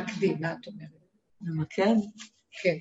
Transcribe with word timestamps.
תמקדי, 0.00 0.34
מה 0.40 0.52
את 0.52 0.66
אומרת? 0.66 0.88
ממקד? 1.40 1.94
כן. 2.62 2.76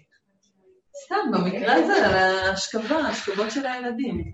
סתם, 1.05 1.31
במקרה 1.33 1.73
הזה, 1.73 2.07
על 2.07 2.13
ההשכבה, 2.13 2.95
ההשכבות 2.95 3.51
של 3.51 3.65
הילדים. 3.65 4.33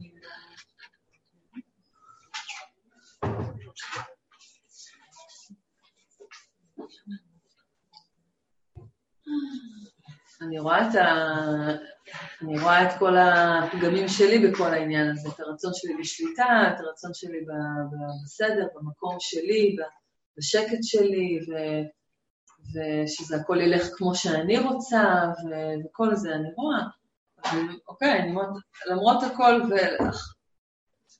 אני 10.42 10.60
רואה 10.60 10.90
את, 10.90 10.96
ה... 10.96 11.08
אני 12.42 12.60
רואה 12.60 12.84
את 12.84 13.00
כל 13.00 13.18
הפגמים 13.18 14.08
שלי 14.08 14.48
בכל 14.48 14.74
העניין 14.74 15.10
הזה, 15.10 15.30
את 15.30 15.40
הרצון 15.40 15.72
שלי 15.74 15.94
בשליטה, 16.00 16.74
את 16.74 16.80
הרצון 16.80 17.12
שלי 17.14 17.38
בסדר, 18.26 18.68
במקום 18.76 19.16
שלי, 19.20 19.76
בשקט 20.38 20.80
שלי, 20.84 21.40
ו... 21.48 21.52
ושזה 22.74 23.36
הכל 23.36 23.62
ילך 23.62 23.90
כמו 23.98 24.16
שאני 24.16 24.60
רוצה, 24.60 25.04
ו... 25.46 25.50
וכל 25.86 26.16
זה 26.16 26.36
אני 26.36 26.50
רואה. 26.56 26.82
אבל, 27.46 27.60
אוקיי, 27.88 28.20
אני 28.20 28.32
אומרת, 28.32 28.50
למרות 28.88 29.24
הכל, 29.24 29.62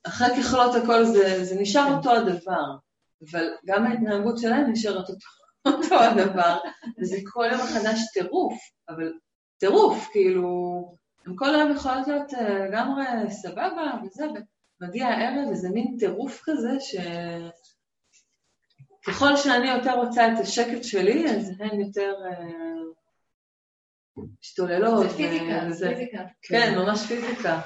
ואחרי 0.06 0.42
ככלות 0.42 0.74
הכל 0.74 1.04
זה, 1.04 1.44
זה 1.44 1.60
נשאר 1.60 1.96
אותו 1.96 2.10
הדבר, 2.12 2.76
אבל 3.30 3.48
גם 3.66 3.86
ההתנהגות 3.86 4.38
שלהם 4.38 4.70
נשארת 4.70 5.08
אותו, 5.08 5.26
אותו 5.66 5.94
הדבר, 6.00 6.58
וזה 6.98 7.16
כל 7.32 7.46
יום 7.52 7.60
מחדש 7.60 8.00
טירוף, 8.12 8.58
אבל 8.88 9.12
טירוף, 9.58 10.08
כאילו, 10.12 10.96
הם 11.26 11.36
כל 11.36 11.54
היום 11.54 11.70
יכולות 11.70 12.08
להיות 12.08 12.34
אה, 12.34 12.66
לגמרי 12.66 13.04
סבבה 13.30 13.92
וזה, 14.04 14.24
ומגיע 14.80 15.06
הערב 15.06 15.48
איזה 15.50 15.68
מין 15.70 15.96
טירוף 15.98 16.42
כזה, 16.44 16.80
ש... 16.80 16.96
ככל 19.06 19.36
שאני 19.36 19.70
יותר 19.70 19.94
רוצה 19.94 20.26
את 20.26 20.38
השקט 20.40 20.84
שלי, 20.84 21.30
אז 21.30 21.52
הן 21.60 21.80
יותר 21.80 22.14
אה, 22.24 22.82
משתוללות. 24.40 25.10
זה 25.10 25.16
פיזיקה, 25.16 25.70
זה 25.70 25.88
פיזיקה. 25.88 26.22
כן, 26.42 26.74
ממש 26.76 27.06
פיזיקה. 27.06 27.60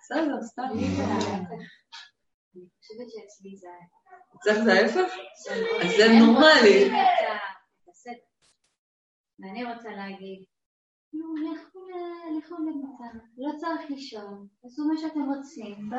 בסדר, 0.00 0.42
סתם. 0.42 0.62
אני 0.62 0.88
חושבת 2.78 3.08
שאצלי 3.10 3.56
זה... 3.56 3.68
אצלך 4.36 4.64
זה 4.64 4.72
ההפך? 4.72 5.14
אז 5.82 5.90
זה 5.96 6.06
נורמלי. 6.18 6.90
ואני 9.38 9.64
רוצה 9.64 9.90
להגיד, 9.90 10.44
נו, 11.12 11.34
לכו 12.38 12.54
למצב, 12.58 13.18
לא 13.38 13.58
צריך 13.58 13.90
לישון, 13.90 14.46
תעשו 14.62 14.84
מה 14.84 14.94
שאתם 15.00 15.20
רוצים 15.20 15.90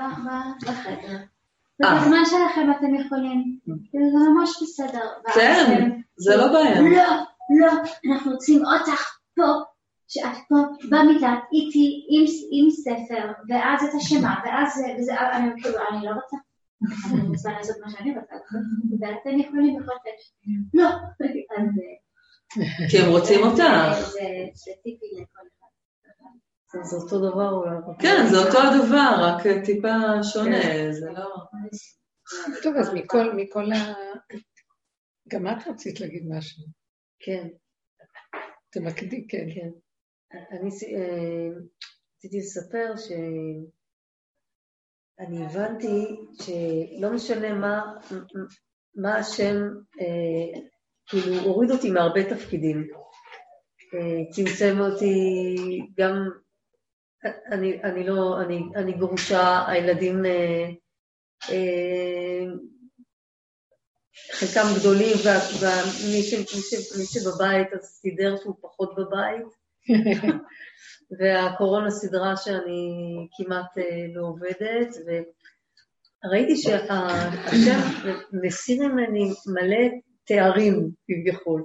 בחדר. 0.62 1.33
ובזמן 1.80 2.26
שלכם 2.26 2.72
אתם 2.72 2.96
יכולים, 2.96 3.60
זה 3.92 4.30
ממש 4.30 4.50
בסדר. 4.64 5.08
כן, 5.34 6.00
זה 6.16 6.38
לא 6.38 6.48
בעיה. 6.48 6.82
לא, 6.82 7.04
לא, 7.60 7.72
אנחנו 8.12 8.32
רוצים 8.32 8.66
אותך 8.66 9.18
פה, 9.36 9.44
שאת 10.08 10.38
פה 10.50 10.56
במיטה 10.90 11.36
איתי 11.54 12.08
עם 12.52 12.70
ספר, 12.70 13.32
ואז 13.50 13.84
את 13.84 13.94
השמה, 13.96 14.36
ואז 14.46 14.74
זה, 14.76 14.88
וזה, 15.00 15.20
אני 15.20 15.62
כאילו, 15.62 15.78
אני 15.92 16.06
לא 16.06 16.12
רוצה. 16.12 16.38
אני 17.14 17.28
רוצה 17.28 17.52
לעשות 17.52 17.76
מה 17.82 17.90
שאני 17.90 18.16
רוצה, 18.20 18.36
ואתם 19.00 19.40
יכולים 19.40 19.76
בכל 19.76 19.86
זאת. 19.86 20.74
לא, 20.74 20.90
אז... 20.90 21.68
כי 22.92 22.98
הם 22.98 23.10
רוצים 23.12 23.44
אותך. 23.44 23.64
זה 24.54 24.72
טיפי 24.84 25.06
לכל 25.14 25.42
אחד. 25.58 25.63
זה 26.82 26.96
אותו 26.96 27.18
דבר 27.18 27.50
אולי. 27.50 27.76
כן, 28.00 28.26
זה 28.32 28.38
אותו 28.38 28.58
הדבר, 28.60 29.16
רק 29.20 29.66
טיפה 29.66 30.24
שונה, 30.24 30.62
כן. 30.62 30.92
זה 30.92 31.10
לא... 31.12 31.36
טוב, 32.64 32.76
אז 32.76 32.94
מכל, 32.94 33.34
מכל 33.36 33.72
ה... 33.72 33.94
גם 35.28 35.48
את 35.48 35.68
רצית 35.68 36.00
להגיד 36.00 36.24
משהו. 36.30 36.64
כן. 37.20 37.48
תמקדי, 38.72 39.28
כן. 39.28 39.48
כן. 39.56 39.70
אני 40.52 40.70
אה, 40.70 41.50
רציתי 42.18 42.38
לספר 42.38 42.94
שאני 42.98 43.66
הבנתי 45.46 46.06
שלא 46.42 47.14
משנה 47.14 47.54
מה, 47.54 47.82
מה 48.96 49.16
השם, 49.16 49.56
אה, 50.02 50.62
כאילו 51.06 51.36
הוריד 51.36 51.72
אותי 51.72 51.92
מהרבה 51.92 52.36
תפקידים. 52.36 52.88
אה, 53.94 54.32
צמצם 54.32 54.80
אותי 54.80 55.56
גם, 55.98 56.30
אני, 57.26 57.84
אני 57.84 58.08
לא, 58.08 58.42
אני, 58.42 58.64
אני 58.76 58.94
גרושה, 58.94 59.66
הילדים, 59.68 60.26
אה, 60.26 60.70
אה, 61.50 62.46
חלקם 64.32 64.68
גדולים, 64.80 65.18
ומי 65.60 67.06
שבבית 67.06 67.74
אז 67.74 67.86
סידר 67.86 68.36
שהוא 68.38 68.56
פחות 68.62 68.96
בבית, 68.96 69.48
והקורונה 71.20 71.92
סידרה 71.92 72.38
שאני 72.38 72.92
כמעט 73.38 73.78
לא 74.16 74.28
עובדת, 74.28 74.96
וראיתי 76.26 76.56
שהשם 76.56 77.80
מסיר 78.34 78.88
ממני 78.88 79.34
מלא 79.48 79.98
תארים 80.26 80.90
כביכול. 81.08 81.64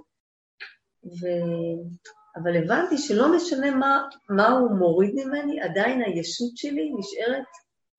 ו... 1.05 1.27
אבל 2.43 2.57
הבנתי 2.57 2.99
שלא 2.99 3.37
משנה 3.37 3.71
מה, 3.71 4.03
מה 4.29 4.49
הוא 4.49 4.71
מוריד 4.71 5.15
ממני, 5.15 5.61
עדיין 5.61 6.03
הישות 6.03 6.57
שלי 6.57 6.93
נשארת 6.99 7.45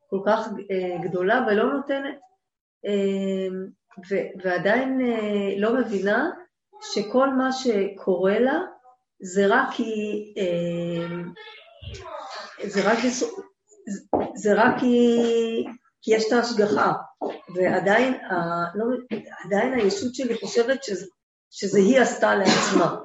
כל 0.10 0.20
כך 0.26 0.48
אה, 0.72 0.98
גדולה 1.04 1.46
ולא 1.48 1.74
נותנת, 1.74 2.20
אה, 2.86 3.48
ו, 4.10 4.16
ועדיין 4.44 5.02
אה, 5.02 5.54
לא 5.58 5.74
מבינה 5.76 6.30
שכל 6.82 7.30
מה 7.30 7.52
שקורה 7.52 8.40
לה 8.40 8.60
זה 9.22 9.48
רק 9.48 9.68
כי... 9.74 9.94
אה, 10.38 11.16
זה 12.68 12.92
רק, 12.92 12.98
זה 14.36 14.54
רק 14.54 14.80
כי, 14.80 15.18
כי 16.02 16.16
יש 16.16 16.28
את 16.28 16.32
ההשגחה, 16.32 16.94
ועדיין 17.56 18.14
ה, 18.14 18.36
לא, 18.76 18.86
עדיין 19.46 19.74
הישות 19.74 20.16
שלי 20.16 20.36
חושבת 20.38 20.84
שזה, 20.84 21.06
שזה 21.50 21.80
היא 21.80 22.00
עשתה 22.00 22.36
לעצמה. 22.36 22.96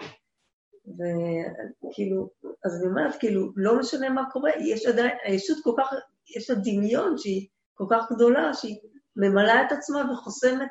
וכאילו, 0.86 2.30
אז 2.64 2.76
אני 2.76 2.90
אומרת, 2.90 3.14
כאילו, 3.20 3.52
לא 3.56 3.78
משנה 3.78 4.10
מה 4.10 4.30
קורה, 4.32 4.50
יש 4.60 4.86
עדיין, 4.86 5.16
הישות 5.24 5.58
כל 5.64 5.72
כך, 5.78 5.92
יש 6.36 6.50
לה 6.50 6.56
דמיון 6.56 7.18
שהיא 7.18 7.48
כל 7.74 7.84
כך 7.90 8.12
גדולה, 8.12 8.54
שהיא 8.54 8.78
ממלאה 9.16 9.66
את 9.66 9.72
עצמה 9.72 10.12
וחוסמת 10.12 10.70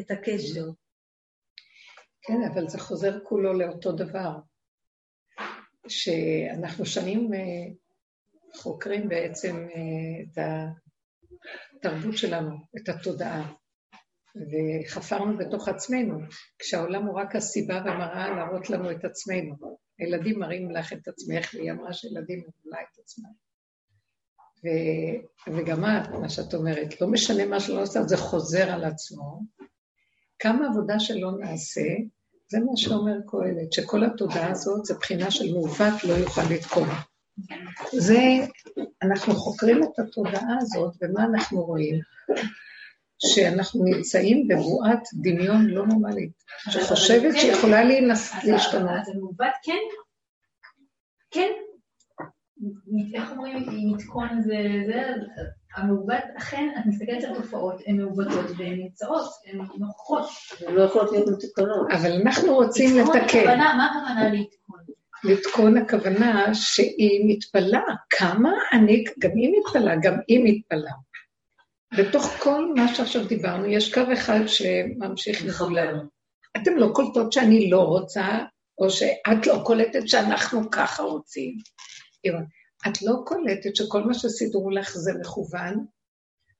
את 0.00 0.10
הקשר. 0.10 0.64
כן, 2.22 2.42
אבל 2.52 2.68
זה 2.68 2.78
חוזר 2.78 3.24
כולו 3.24 3.52
לאותו 3.52 3.92
דבר, 3.92 4.38
שאנחנו 5.88 6.86
שנים 6.86 7.30
חוקרים 8.56 9.08
בעצם 9.08 9.68
את 10.22 10.38
התרבות 11.78 12.16
שלנו, 12.16 12.56
את 12.76 12.88
התודעה. 12.88 13.52
וחפרנו 14.36 15.38
בתוך 15.38 15.68
עצמנו, 15.68 16.18
כשהעולם 16.58 17.06
הוא 17.06 17.20
רק 17.20 17.36
הסיבה 17.36 17.82
והמראה 17.84 18.30
להראות 18.36 18.70
לנו 18.70 18.90
את 18.90 19.04
עצמנו. 19.04 19.78
הילדים 19.98 20.38
מראים 20.38 20.70
לך 20.70 20.92
את 20.92 21.08
עצמך, 21.08 21.54
והיא 21.54 21.72
אמרה 21.72 21.92
שילדים 21.92 22.42
מראים 22.64 22.86
את 22.92 22.98
עצמם. 22.98 23.30
ו... 24.64 24.68
וגם 25.56 25.84
את, 25.84 26.08
מה 26.20 26.28
שאת 26.28 26.54
אומרת, 26.54 27.00
לא 27.00 27.08
משנה 27.08 27.46
מה 27.46 27.60
שלא 27.60 27.82
עושה, 27.82 28.02
זה 28.02 28.16
חוזר 28.16 28.70
על 28.70 28.84
עצמו. 28.84 29.40
כמה 30.38 30.66
עבודה 30.66 31.00
שלא 31.00 31.30
נעשה, 31.38 31.86
זה 32.48 32.58
מה 32.60 32.76
שאומר 32.76 33.16
קהלת, 33.26 33.72
שכל 33.72 34.04
התודעה 34.04 34.50
הזאת 34.50 34.84
זה 34.84 34.94
בחינה 34.94 35.30
של 35.30 35.52
מעוות 35.52 36.04
לא 36.04 36.12
יוכל 36.12 36.42
לתקום. 36.50 36.88
זה, 37.92 38.20
אנחנו 39.02 39.34
חוקרים 39.34 39.82
את 39.82 39.98
התודעה 39.98 40.56
הזאת, 40.60 40.94
ומה 41.00 41.24
אנחנו 41.24 41.64
רואים? 41.64 42.00
שאנחנו 43.26 43.84
נמצאים 43.84 44.48
בבועת 44.48 45.08
דמיון 45.22 45.66
לא 45.66 45.86
נורמלית, 45.86 46.32
שחושבת 46.70 47.34
שיכולה 47.36 47.84
להשתנות. 48.44 48.90
אז 48.90 49.08
המעוות 49.08 49.54
כן, 49.62 49.78
כן, 51.30 51.50
איך 53.14 53.30
אומרים, 53.30 53.66
מתכון 53.94 54.28
זה, 54.42 54.56
זה, 54.86 55.02
המעוות, 55.76 56.24
אכן, 56.38 56.68
את 56.78 56.86
מסתכלת 56.86 57.24
על 57.24 57.34
תופעות, 57.34 57.82
הן 57.86 57.96
מעוותות 57.96 58.46
והן 58.56 58.78
נמצאות, 58.78 59.30
הן 59.46 59.58
נוכחות. 59.78 60.28
הן 60.66 60.74
לא 60.74 60.82
יכולות 60.82 61.12
להיות 61.12 61.28
מתוקנות. 61.28 61.88
אבל 61.92 62.12
אנחנו 62.12 62.54
רוצים 62.54 62.96
לתקן. 62.96 63.58
מה 63.58 63.86
הכוונה 63.86 64.28
לתקון? 64.28 64.80
לתקון 65.24 65.76
הכוונה 65.76 66.54
שהיא 66.54 67.24
מתפלאה, 67.28 67.94
כמה 68.10 68.50
אני, 68.72 69.04
גם 69.18 69.30
היא 69.34 69.52
מתפלאה, 69.58 69.94
גם 70.02 70.14
היא 70.28 70.40
מתפלאה. 70.44 70.92
בתוך 71.98 72.24
כל 72.42 72.74
מה 72.76 72.94
שעכשיו 72.94 73.28
דיברנו, 73.28 73.66
יש 73.66 73.94
קו 73.94 74.00
אחד 74.12 74.40
שממשיך 74.46 75.44
לכולם. 75.44 76.06
אתם 76.56 76.76
לא 76.76 76.90
קולטות 76.94 77.32
שאני 77.32 77.70
לא 77.70 77.80
רוצה, 77.80 78.38
או 78.78 78.90
שאת 78.90 79.46
לא 79.46 79.62
קולטת 79.66 80.08
שאנחנו 80.08 80.70
ככה 80.70 81.02
רוצים. 81.02 81.56
את 82.88 83.02
לא 83.02 83.12
קולטת 83.26 83.76
שכל 83.76 84.02
מה 84.02 84.14
שסידרו 84.14 84.70
לך 84.70 84.90
זה 84.90 85.12
מכוון, 85.20 85.86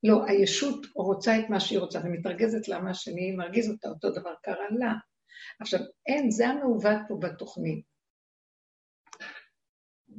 לא, 0.03 0.25
הישות 0.27 0.85
רוצה 0.95 1.39
את 1.39 1.49
מה 1.49 1.59
שהיא 1.59 1.79
רוצה 1.79 1.99
ומתרגזת 2.03 2.67
לה 2.67 2.79
מה 2.79 2.93
שאני 2.93 3.31
מרגיז 3.31 3.69
אותה, 3.69 3.89
אותו 3.89 4.09
דבר 4.09 4.33
קרה 4.43 4.67
לה. 4.79 4.93
עכשיו, 5.59 5.79
אין, 6.07 6.31
זה 6.31 6.47
המעוות 6.47 6.97
פה 7.07 7.17
בתוכנית. 7.21 7.85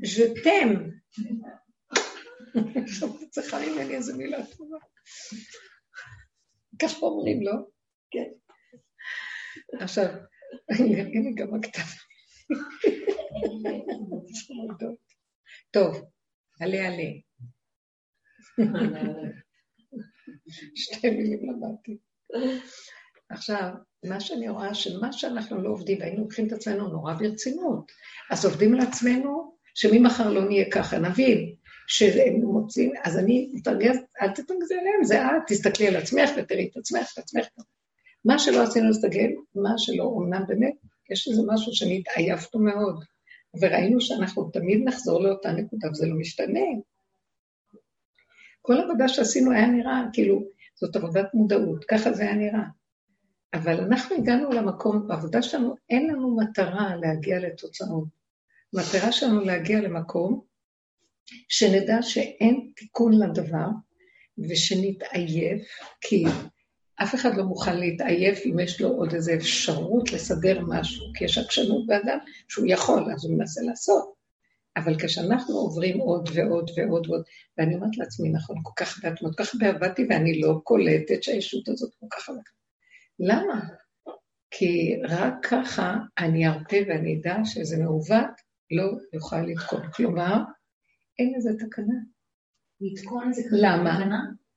ז'תם. 0.05 0.75
עכשיו 2.85 3.09
צריכה 3.35 3.59
ממני 3.59 3.95
איזה 3.95 4.17
מילה 4.17 4.47
טובה. 4.47 4.77
ככה 6.83 6.97
אומרים, 6.97 7.43
לא? 7.43 7.53
כן. 8.11 8.31
עכשיו, 9.81 10.07
הנה 11.15 11.31
גם 11.35 11.55
הכתב. 11.55 11.81
טוב, 15.75 16.05
עלה 16.61 16.87
עלה. 16.87 17.11
שתי 20.75 21.11
מילים 21.11 21.41
למדתי. 21.43 21.99
עכשיו, 23.31 23.71
מה 24.05 24.21
שאני 24.21 24.49
רואה, 24.49 24.75
שמה 24.75 25.13
שאנחנו 25.13 25.63
לא 25.63 25.69
עובדים, 25.69 26.01
והיינו 26.01 26.23
לוקחים 26.23 26.47
את 26.47 26.53
עצמנו 26.53 26.89
נורא 26.89 27.15
ברצינות, 27.15 27.93
אז 28.31 28.45
עובדים 28.45 28.75
לעצמנו 28.75 29.57
שממחר 29.75 30.31
לא 30.31 30.45
נהיה 30.45 30.71
ככה, 30.71 30.99
נבין 30.99 31.54
שהם 31.87 32.41
מוצאים, 32.41 32.93
אז 33.05 33.19
אני 33.19 33.51
מתרגז, 33.53 33.97
אל 34.23 34.31
תתרגזי 34.31 34.75
עליהם, 34.75 35.05
זה 35.05 35.27
את, 35.27 35.43
תסתכלי 35.47 35.89
על 35.89 35.97
עצמך 35.97 36.31
ותראי 36.37 36.69
את 36.73 36.77
עצמך, 36.77 37.13
את 37.13 37.19
עצמך. 37.19 37.47
מה 38.25 38.39
שלא 38.39 38.63
עשינו 38.63 38.87
להסתגל, 38.87 39.31
מה 39.55 39.71
שלא, 39.77 40.19
אמנם 40.19 40.45
באמת, 40.49 40.75
יש 41.11 41.29
איזה 41.29 41.43
משהו 41.47 41.73
שנתעייפנו 41.73 42.61
מאוד, 42.61 43.05
וראינו 43.61 44.01
שאנחנו 44.01 44.51
תמיד 44.51 44.83
נחזור 44.85 45.23
לאותה 45.23 45.53
נקודה, 45.53 45.91
וזה 45.91 46.07
לא 46.07 46.15
משתנה. 46.15 46.61
כל 48.63 48.81
עבודה 48.81 49.09
שעשינו 49.09 49.53
היה 49.53 49.67
נראה, 49.67 50.03
כאילו, 50.13 50.45
זאת 50.75 50.97
עבודת 50.97 51.35
מודעות, 51.35 51.85
ככה 51.85 52.13
זה 52.13 52.23
היה 52.23 52.35
נראה. 52.35 52.65
אבל 53.55 53.81
אנחנו 53.81 54.17
הגענו 54.17 54.51
למקום, 54.51 55.09
בעבודה 55.09 55.43
שלנו 55.43 55.75
אין 55.91 56.11
לנו 56.11 56.37
מטרה 56.37 56.97
להגיע 56.97 57.39
לתוצאות. 57.39 58.09
המטרה 58.75 59.13
שלנו 59.13 59.41
להגיע 59.41 59.81
למקום 59.81 60.41
שנדע 61.49 62.03
שאין 62.03 62.71
תיקון 62.77 63.13
לדבר 63.19 63.67
ושנתעייף, 64.39 65.63
כי 66.01 66.25
אף 67.03 67.15
אחד 67.15 67.37
לא 67.37 67.45
מוכן 67.45 67.81
להתעייף 67.81 68.47
אם 68.47 68.59
יש 68.59 68.81
לו 68.81 68.89
עוד 68.89 69.15
איזו 69.15 69.33
אפשרות 69.35 70.13
לסדר 70.13 70.61
משהו, 70.69 71.07
כי 71.15 71.25
יש 71.25 71.39
עקשנות 71.39 71.87
באדם 71.87 72.19
שהוא 72.49 72.67
יכול, 72.69 73.13
אז 73.13 73.25
הוא 73.25 73.39
מנסה 73.39 73.63
לעשות. 73.63 74.15
אבל 74.77 74.99
כשאנחנו 74.99 75.55
עוברים 75.55 75.99
עוד 75.99 76.29
ועוד 76.35 76.71
ועוד 76.77 77.07
ועוד, 77.09 77.23
ואני 77.59 77.75
אומרת 77.75 77.97
לעצמי, 77.97 78.29
נכון, 78.29 78.57
כל 78.63 78.73
כך 78.77 79.05
הרבה 79.05 79.17
כל 79.17 79.45
כך 79.45 79.55
הרבה 79.55 79.69
עבדתי, 79.69 80.07
ואני 80.11 80.41
לא 80.41 80.61
קולטת 80.65 81.23
שהישות 81.23 81.69
הזאת 81.69 81.95
כל 82.01 82.07
כך 82.11 82.23
חזקה. 82.23 82.51
למה? 83.19 83.61
כי 84.51 84.97
רק 85.09 85.35
ככה 85.43 85.97
אני 86.19 86.49
ארפה 86.49 86.77
ואני 86.89 87.21
אדע 87.21 87.37
שזה 87.45 87.77
מעוות, 87.77 88.31
לא 88.71 88.93
יוכל 89.13 89.41
לתקון. 89.41 89.91
כלומר, 89.95 90.37
אין 91.19 91.35
לזה 91.37 91.51
תקנה. 91.59 91.95
לתקון 92.81 93.33
זה 93.33 93.43
כזה 93.43 93.57
למה? 93.61 94.01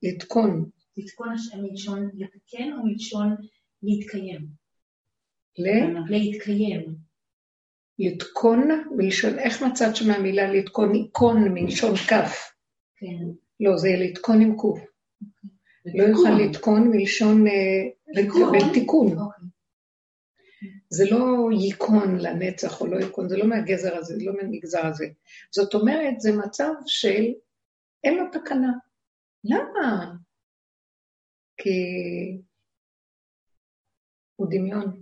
לתקון. 0.04 0.70
לתקון 0.98 1.30
מלשון 1.62 2.10
לתקן 2.14 2.74
או 2.74 2.86
מלשון 2.86 3.36
להתקיים? 3.84 4.48
ל? 5.58 5.68
להתקיים. 6.10 6.96
לתקון 8.00 8.70
מלשון, 8.96 9.40
איך 9.40 9.64
מצאת 9.64 9.96
שמהמילה 9.96 10.54
לתקון, 10.54 10.94
עיקון 10.94 11.54
מלשון 11.54 11.96
כף? 11.96 12.52
כן. 12.96 13.26
לא, 13.60 13.78
זה 13.78 13.90
לתקון 14.00 14.42
עם 14.42 14.56
קוף. 14.56 14.80
לא 15.86 16.04
יוכל 16.04 16.30
לתקון 16.30 16.88
מלשון 16.92 17.48
אה, 17.48 17.54
לקבל 18.08 18.74
תיקון. 18.74 19.18
זה 20.90 21.06
לא 21.12 21.50
ייקון 21.62 22.20
לנצח 22.20 22.82
או 22.82 22.88
לא 22.88 22.98
ייקון, 22.98 23.30
זה 23.30 23.38
לא 23.38 23.48
מהגזר 23.48 23.96
הזה, 23.96 24.16
לא 24.20 24.34
מהמגזר 24.34 24.86
הזה. 24.86 25.08
זאת 25.52 25.74
אומרת, 25.74 26.20
זה 26.20 26.32
מצב 26.46 26.72
של 26.86 27.24
אין 28.04 28.18
לו 28.18 28.24
תקנה. 28.32 28.72
למה? 29.44 30.14
כי 31.58 31.72
הוא 34.36 34.48
דמיון. 34.50 35.02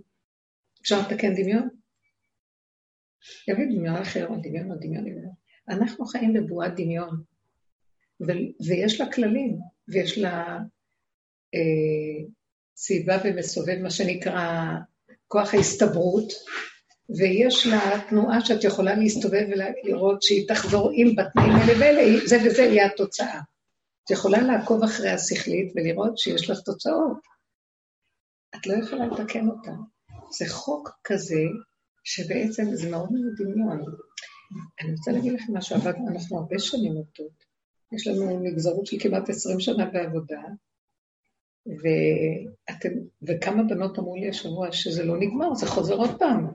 אפשר 0.82 1.00
לתקן 1.00 1.34
דמיון? 1.34 1.68
יביא 3.48 3.66
דמיון 3.66 3.96
אחר, 3.96 4.26
או 4.26 4.34
דמיון 4.42 4.70
או 4.70 4.76
דמיון, 4.76 5.04
דמיון. 5.04 5.32
אנחנו 5.68 6.04
חיים 6.06 6.32
בבועת 6.32 6.72
דמיון, 6.76 7.22
ו- 8.20 8.66
ויש 8.66 9.00
לה 9.00 9.12
כללים, 9.12 9.58
ויש 9.88 10.18
לה 10.18 10.58
אה, 11.54 12.24
סביבה 12.76 13.16
ומסובב, 13.24 13.78
מה 13.82 13.90
שנקרא 13.90 14.72
כוח 15.28 15.54
ההסתברות, 15.54 16.32
ויש 17.18 17.66
לה 17.66 18.00
תנועה 18.08 18.40
שאת 18.44 18.64
יכולה 18.64 18.94
להסתובב 18.94 19.46
ולראות 19.50 20.22
שהיא 20.22 20.48
תחזור 20.48 20.90
עם 20.94 21.16
בתנאים 21.16 21.52
האלה 21.52 21.72
ואלה, 21.80 22.26
זה 22.26 22.36
וזה 22.44 22.62
יהיה 22.62 22.86
התוצאה. 22.86 23.40
את 24.04 24.10
יכולה 24.10 24.40
לעקוב 24.40 24.82
אחרי 24.82 25.10
השכלית 25.10 25.72
ולראות 25.76 26.18
שיש 26.18 26.50
לך 26.50 26.60
תוצאות. 26.60 27.18
את 28.54 28.66
לא 28.66 28.74
יכולה 28.74 29.06
לתקן 29.06 29.48
אותה. 29.48 29.70
זה 30.38 30.44
חוק 30.48 30.90
כזה, 31.04 31.42
שבעצם 32.04 32.74
זה 32.74 32.90
מאוד 32.90 33.12
מאוד 33.12 33.34
דמיון. 33.36 33.84
אני 34.80 34.92
רוצה 34.92 35.12
להגיד 35.12 35.32
לכם 35.32 35.56
משהו, 35.56 35.76
עבד, 35.76 35.94
אנחנו 36.08 36.38
הרבה 36.38 36.58
שנים 36.58 36.92
עובדות. 36.92 37.44
יש 37.92 38.06
לנו 38.06 38.40
נגזרות 38.40 38.86
של 38.86 38.96
כמעט 39.00 39.28
עשרים 39.28 39.60
שנה 39.60 39.84
בעבודה, 39.84 40.42
ואתם, 41.66 42.88
וכמה 43.22 43.62
בנות 43.62 43.98
אמרו 43.98 44.16
לי 44.16 44.28
השבוע 44.28 44.72
שזה 44.72 45.04
לא 45.04 45.16
נגמר, 45.20 45.54
זה 45.54 45.66
חוזר 45.66 45.94
עוד 45.94 46.18
פעם. 46.18 46.46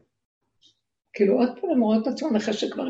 כאילו 1.13 1.37
עוד 1.39 1.49
פעם 1.61 1.69
הם 1.69 1.81
רואות 1.81 2.07
את 2.07 2.13
עצמם 2.13 2.35
אחרי 2.35 2.53
שכבר... 2.53 2.83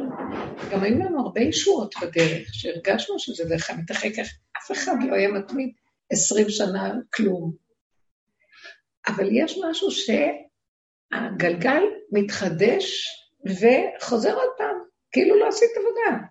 גם 0.71 0.83
היו 0.83 0.99
לנו 0.99 1.21
הרבה 1.21 1.41
ישועות 1.41 1.95
בדרך, 2.01 2.53
שהרגשנו 2.53 3.19
שזה 3.19 3.49
דרך 3.49 3.69
המתרחק, 3.69 4.11
אף 4.57 4.71
אחד 4.71 4.95
לא 5.09 5.15
היה 5.15 5.31
מתמיד 5.31 5.73
עשרים 6.11 6.49
שנה 6.49 6.93
כלום. 7.13 7.53
אבל 9.07 9.29
יש 9.31 9.59
משהו 9.69 9.87
שהגלגל 11.11 11.83
מתחדש 12.11 13.07
וחוזר 13.45 14.33
עוד 14.33 14.49
פעם, 14.57 14.75
כאילו 15.11 15.39
לא 15.39 15.47
עשית 15.47 15.69
עבודה. 15.77 16.27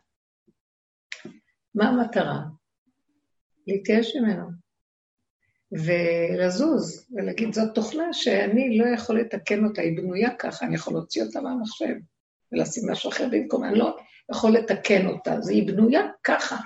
מה 1.74 1.88
המטרה? 1.88 2.40
להתייאש 3.66 4.16
ממנו. 4.16 4.59
ולזוז, 5.72 7.06
ולהגיד, 7.12 7.54
זאת 7.54 7.74
תוכנה 7.74 8.12
שאני 8.12 8.78
לא 8.78 8.86
יכול 8.94 9.20
לתקן 9.20 9.64
אותה, 9.64 9.82
היא 9.82 9.96
בנויה 9.96 10.30
ככה, 10.38 10.66
אני 10.66 10.74
יכול 10.74 10.94
להוציא 10.94 11.22
אותה 11.22 11.40
מהמחשב 11.40 11.94
ולשים 12.52 12.90
משהו 12.90 13.10
אחר 13.10 13.28
במקום, 13.30 13.64
אני 13.64 13.78
לא 13.78 13.96
יכול 14.32 14.52
לתקן 14.52 15.06
אותה, 15.06 15.34
אז 15.34 15.48
היא 15.48 15.66
בנויה 15.66 16.02
ככה. 16.24 16.56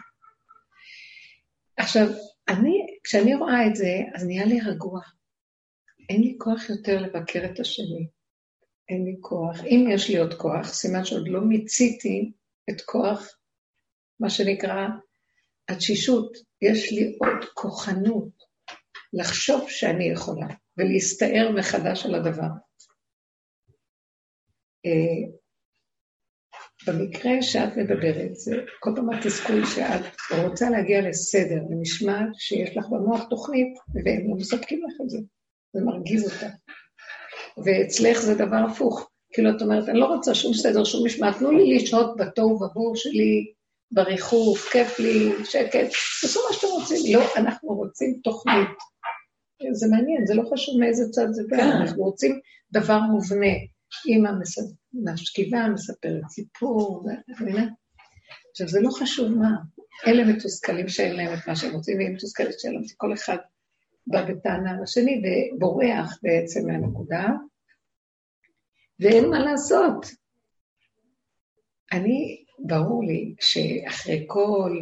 עכשיו, 1.77 2.07
אני, 2.49 2.87
כשאני 3.05 3.35
רואה 3.35 3.67
את 3.67 3.77
זה, 3.77 4.01
אז 4.15 4.27
נהיה 4.27 4.45
לי 4.45 4.61
רגוע. 4.61 5.01
אין 6.09 6.21
לי 6.21 6.37
כוח 6.39 6.71
יותר 6.71 7.01
לבקר 7.01 7.45
את 7.45 7.61
השני. 7.61 8.07
אין 8.89 9.05
לי 9.05 9.17
כוח. 9.21 9.61
אם 9.65 9.87
יש 9.91 10.09
לי 10.09 10.19
עוד 10.19 10.35
כוח, 10.35 10.69
סימן 10.69 11.05
שעוד 11.05 11.29
לא 11.29 11.41
מיציתי 11.41 12.33
את 12.71 12.81
כוח, 12.81 13.39
מה 14.21 14.31
שנקרא, 14.31 14.87
התשישות. 15.69 16.37
יש 16.63 16.93
לי 16.93 17.19
עוד 17.21 17.45
כוחנות. 17.55 18.44
לחשוב 19.15 19.65
שאני 19.69 20.05
יכולה, 20.05 20.47
ולהסתער 20.79 21.51
מחדש 21.57 22.07
על 22.07 22.15
הדבר. 22.15 22.49
אה, 24.87 25.31
במקרה 26.87 27.43
שאת 27.43 27.77
מדברת, 27.77 28.35
זה 28.35 28.57
כל 28.81 28.91
פעם 28.97 29.11
התסכול 29.11 29.67
שאת 29.67 30.03
רוצה 30.45 30.71
להגיע 30.71 31.09
לסדר, 31.09 31.61
ונשמע 31.71 32.21
שיש 32.39 32.77
לך 32.77 32.87
במוח 32.91 33.25
תוכנית, 33.31 33.79
והם 33.95 34.31
לא 34.31 34.37
מספקים 34.37 34.83
לך 34.85 35.01
את 35.05 35.11
זה, 35.11 35.19
זה 35.73 35.81
מרגיז 35.85 36.33
אותה. 36.33 36.49
ואצלך 37.65 38.19
זה 38.21 38.35
דבר 38.35 38.65
הפוך, 38.71 39.11
כאילו 39.33 39.51
את 39.57 39.63
אומרת, 39.63 39.89
אני 39.89 39.99
לא 39.99 40.07
רוצה 40.07 40.35
שום 40.35 40.55
סדר, 40.55 40.85
שום 40.85 41.07
משמעת, 41.07 41.39
תנו 41.39 41.51
לי 41.51 41.77
לשהות 41.77 42.17
בתוהו 42.17 42.63
ובוהו 42.63 42.97
שלי, 42.97 43.53
בריחוף, 43.93 44.69
כיף 44.73 44.99
לי, 44.99 45.33
שקט, 45.45 45.89
תעשו 46.21 46.41
מה 46.49 46.53
שאתם 46.53 46.67
רוצים. 46.67 47.15
לא, 47.15 47.25
אנחנו 47.37 47.69
רוצים 47.69 48.21
תוכנית. 48.25 48.69
זה 49.73 49.87
מעניין, 49.91 50.27
זה 50.27 50.35
לא 50.35 50.43
חשוב 50.53 50.81
מאיזה 50.81 51.05
צד 51.11 51.27
זה 51.31 51.43
בא, 51.51 51.57
כן. 51.57 51.63
אנחנו 51.63 52.05
רוצים 52.05 52.41
דבר 52.73 53.01
מובנה. 53.01 53.55
אימא 54.07 54.31
משכיבה, 55.05 55.69
מספרת 55.69 56.29
סיפור, 56.29 57.09
עכשיו, 58.51 58.69
זה 58.69 58.81
לא 58.81 58.91
חשוב 58.91 59.33
מה. 59.33 59.51
אלה 60.07 60.25
מתוסכלים 60.25 60.89
שאין 60.89 61.17
להם 61.17 61.35
את 61.35 61.49
מה 61.49 61.57
שהם 61.57 61.73
רוצים, 61.75 61.99
והם 61.99 62.13
מתוסכלת 62.13 62.61
שאין 62.61 62.75
להם, 62.75 62.83
כל 62.97 63.13
אחד 63.13 63.37
בא 64.07 64.25
בטענה 64.25 64.81
לשני 64.83 65.23
ובורח 65.55 66.19
בעצם 66.23 66.67
מהנקודה, 66.67 67.29
ואין 69.01 69.31
מה 69.31 69.39
לעשות. 69.39 70.07
אני, 71.93 72.45
ברור 72.59 73.05
לי 73.05 73.35
שאחרי 73.41 74.25
כל 74.27 74.79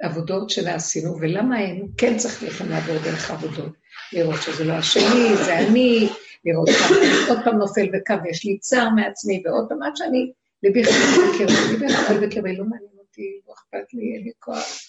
העבודות 0.00 0.50
שעשינו, 0.50 1.16
ולמה 1.20 1.58
הם 1.58 1.86
כן 1.98 2.16
צריכים 2.16 2.68
לעבור 2.70 2.94
דרך 3.04 3.30
עבודות. 3.30 3.81
לראות 4.12 4.42
שזה 4.42 4.64
לא 4.64 4.72
השני, 4.72 5.36
זה 5.44 5.58
אני, 5.58 6.08
לראות 6.44 6.68
כמה 6.68 6.98
אני 6.98 7.28
עוד 7.28 7.38
פעם 7.44 7.58
נופל 7.58 7.90
בקו, 7.92 8.28
יש 8.30 8.44
לי 8.44 8.58
צער 8.58 8.90
מעצמי, 8.90 9.42
ועוד 9.44 9.68
פעם 9.68 9.82
עד 9.82 9.96
שאני, 9.96 10.32
ליבי 10.62 10.84
חייב 10.84 10.96
בקרבי, 11.34 11.72
ליבי 11.72 11.88
חייב 11.88 12.24
בקרבי, 12.24 12.56
לא 12.56 12.64
מעניין 12.64 12.98
אותי, 12.98 13.40
לא 13.48 13.54
אכפת 13.54 13.94
לי, 13.94 14.14
אין 14.14 14.22
לי 14.24 14.30
כוח. 14.38 14.80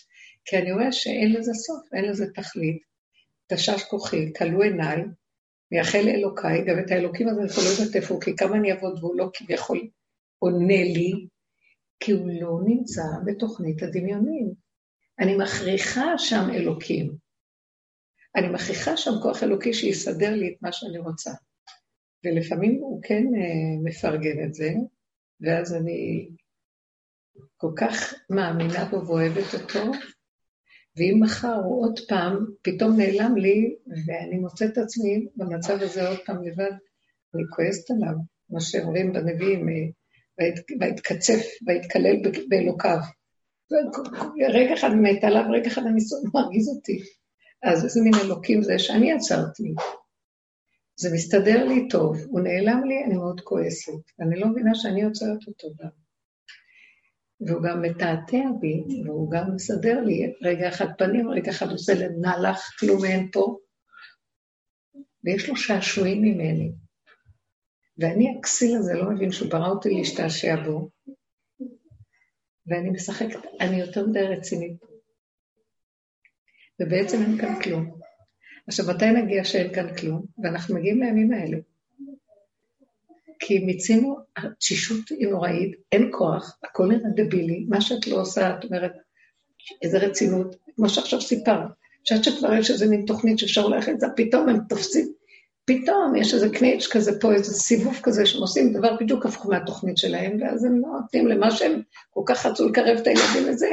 כי 0.45 0.57
אני 0.57 0.71
רואה 0.71 0.91
שאין 0.91 1.33
לזה 1.33 1.53
סוף, 1.53 1.93
אין 1.93 2.05
לזה 2.05 2.25
תכלית. 2.35 2.81
תשש 3.47 3.83
כוחי, 3.83 4.33
כלו 4.33 4.61
עיניי, 4.61 5.03
מייחל 5.71 6.01
לאלוקיי, 6.05 6.65
גם 6.65 6.79
את 6.79 6.91
האלוקים 6.91 7.27
הזה 7.27 7.41
יכול 7.45 7.63
איפה 7.95 8.13
הוא, 8.13 8.21
כי 8.21 8.35
כמה 8.35 8.55
אני 8.55 8.71
אעבוד 8.71 8.99
והוא 8.99 9.17
לא 9.17 9.29
כביכול 9.33 9.87
עונה 10.39 10.83
לי, 10.83 11.27
כי 11.99 12.11
הוא 12.11 12.29
לא 12.41 12.59
נמצא 12.65 13.01
בתוכנית 13.25 13.83
הדמיונים. 13.83 14.53
אני 15.19 15.37
מכריחה 15.37 16.17
שם 16.17 16.49
אלוקים. 16.53 17.22
אני 18.35 18.47
מכריחה 18.47 18.97
שם 18.97 19.11
כוח 19.21 19.43
אלוקי 19.43 19.73
שיסדר 19.73 20.35
לי 20.35 20.47
את 20.47 20.61
מה 20.61 20.71
שאני 20.71 20.97
רוצה. 20.97 21.31
ולפעמים 22.25 22.75
הוא 22.81 23.01
כן 23.03 23.23
uh, 23.23 23.83
מפרגן 23.83 24.45
את 24.45 24.53
זה, 24.53 24.69
ואז 25.41 25.73
אני 25.73 26.29
כל 27.57 27.71
כך 27.77 28.13
מאמינה 28.29 28.85
בו 28.85 29.07
ואוהבת 29.07 29.53
אותו, 29.53 29.91
ואם 30.97 31.19
מחר 31.21 31.55
הוא 31.55 31.85
עוד 31.85 31.99
פעם, 32.07 32.45
פתאום 32.61 32.97
נעלם 32.97 33.35
לי, 33.35 33.75
ואני 34.07 34.37
מוצאת 34.37 34.71
את 34.71 34.77
עצמי 34.77 35.27
במצב 35.35 35.77
הזה 35.81 36.07
עוד 36.07 36.19
פעם 36.25 36.43
לבד, 36.43 36.71
אני 37.35 37.43
כועסת 37.55 37.91
עליו, 37.91 38.15
מה 38.49 38.61
שאומרים 38.61 39.13
בנביאים, 39.13 39.69
אה, 39.69 40.45
ויתקצף, 40.79 41.41
ויתקלל 41.67 42.15
באלוקיו. 42.49 42.97
רגע 44.53 44.73
אחד 44.73 44.89
מת 44.89 45.23
עליו, 45.23 45.43
רגע 45.53 45.67
אחד 45.67 45.81
אני 45.81 46.01
מרגיז 46.33 46.69
אותי. 46.69 46.99
אז 47.63 47.83
איזה 47.83 48.01
מין 48.01 48.13
אלוקים 48.25 48.63
זה 48.63 48.79
שאני 48.79 49.13
עצרתי. 49.13 49.73
זה 50.95 51.09
מסתדר 51.13 51.65
לי 51.65 51.87
טוב, 51.87 52.17
הוא 52.27 52.41
נעלם 52.41 52.83
לי, 52.87 53.03
אני 53.05 53.15
מאוד 53.15 53.41
כועסת. 53.41 53.93
אני 54.19 54.39
לא 54.39 54.47
מבינה 54.47 54.75
שאני 54.75 55.03
עוצרת 55.03 55.47
אותו 55.47 55.67
גם. 55.79 55.89
והוא 57.47 57.63
גם 57.63 57.81
מתעתע 57.81 58.43
בי, 58.59 58.83
והוא 59.05 59.31
גם 59.31 59.55
מסדר 59.55 60.01
לי 60.01 60.33
רגע 60.41 60.69
אחד 60.69 60.87
פנים, 60.97 61.29
רגע 61.29 61.51
אחד 61.51 61.71
עושה 61.71 61.93
לנהלך, 61.93 62.59
כלום 62.79 63.05
אין 63.05 63.29
פה. 63.31 63.57
ויש 65.23 65.49
לו 65.49 65.57
שעשועים 65.57 66.21
ממני. 66.21 66.71
ואני 67.97 68.35
הכסיל 68.39 68.77
הזה 68.77 68.93
לא 68.93 69.11
מבין 69.11 69.31
שהוא 69.31 69.49
ברא 69.51 69.69
אותי 69.69 69.89
להשתעשע 69.89 70.55
בו, 70.65 70.89
ואני 72.67 72.89
משחקת, 72.89 73.39
אני 73.59 73.79
יותר 73.79 74.07
מדי 74.07 74.23
רצינית. 74.23 74.92
ובעצם 76.79 77.21
אין 77.21 77.37
כאן 77.37 77.61
כלום. 77.61 77.91
עכשיו, 78.67 78.85
מתי 78.89 79.11
נגיע 79.11 79.43
שאין 79.43 79.73
כאן 79.73 79.95
כלום? 79.97 80.25
ואנחנו 80.43 80.75
מגיעים 80.75 81.03
לימים 81.03 81.31
האלה. 81.31 81.57
כי 83.39 83.59
מיצינו, 83.59 84.17
התשישות 84.37 85.09
היא 85.09 85.27
נוראית, 85.27 85.71
אין 85.91 86.09
כוח, 86.11 86.57
הכל 86.63 86.87
נראה 86.87 87.09
דבילי, 87.15 87.65
מה 87.69 87.81
שאת 87.81 88.07
לא 88.07 88.21
עושה, 88.21 88.55
את 88.59 88.65
אומרת, 88.65 88.91
איזה 89.81 89.97
רצינות, 89.97 90.55
כמו 90.75 90.89
שעכשיו 90.89 91.21
סיפרת, 91.21 91.67
חושבת 92.03 92.23
שכבר 92.23 92.53
יש 92.53 92.71
איזה 92.71 92.87
מין 92.87 93.05
תוכנית 93.05 93.39
שאפשר 93.39 93.67
ללכת 93.67 93.91
לזה, 93.95 94.07
פתאום 94.15 94.49
הם 94.49 94.59
תופסים, 94.69 95.13
פתאום 95.65 96.15
יש 96.15 96.33
איזה 96.33 96.49
קניץ' 96.49 96.87
כזה 96.91 97.19
פה, 97.19 97.33
איזה 97.33 97.53
סיבוב 97.53 97.99
כזה 98.03 98.25
שהם 98.25 98.41
עושים 98.41 98.73
דבר 98.73 98.95
בדיוק 98.99 99.25
הפוך 99.25 99.45
מהתוכנית 99.45 99.97
שלהם, 99.97 100.37
ואז 100.41 100.63
הם 100.63 100.79
לא 100.79 100.87
נותנים 101.01 101.27
למה 101.27 101.51
שהם 101.51 101.81
כל 102.09 102.21
כך 102.25 102.45
רצו 102.45 102.69
לקרב 102.69 102.97
את 102.97 103.07
הילדים 103.07 103.45
לזה, 103.47 103.67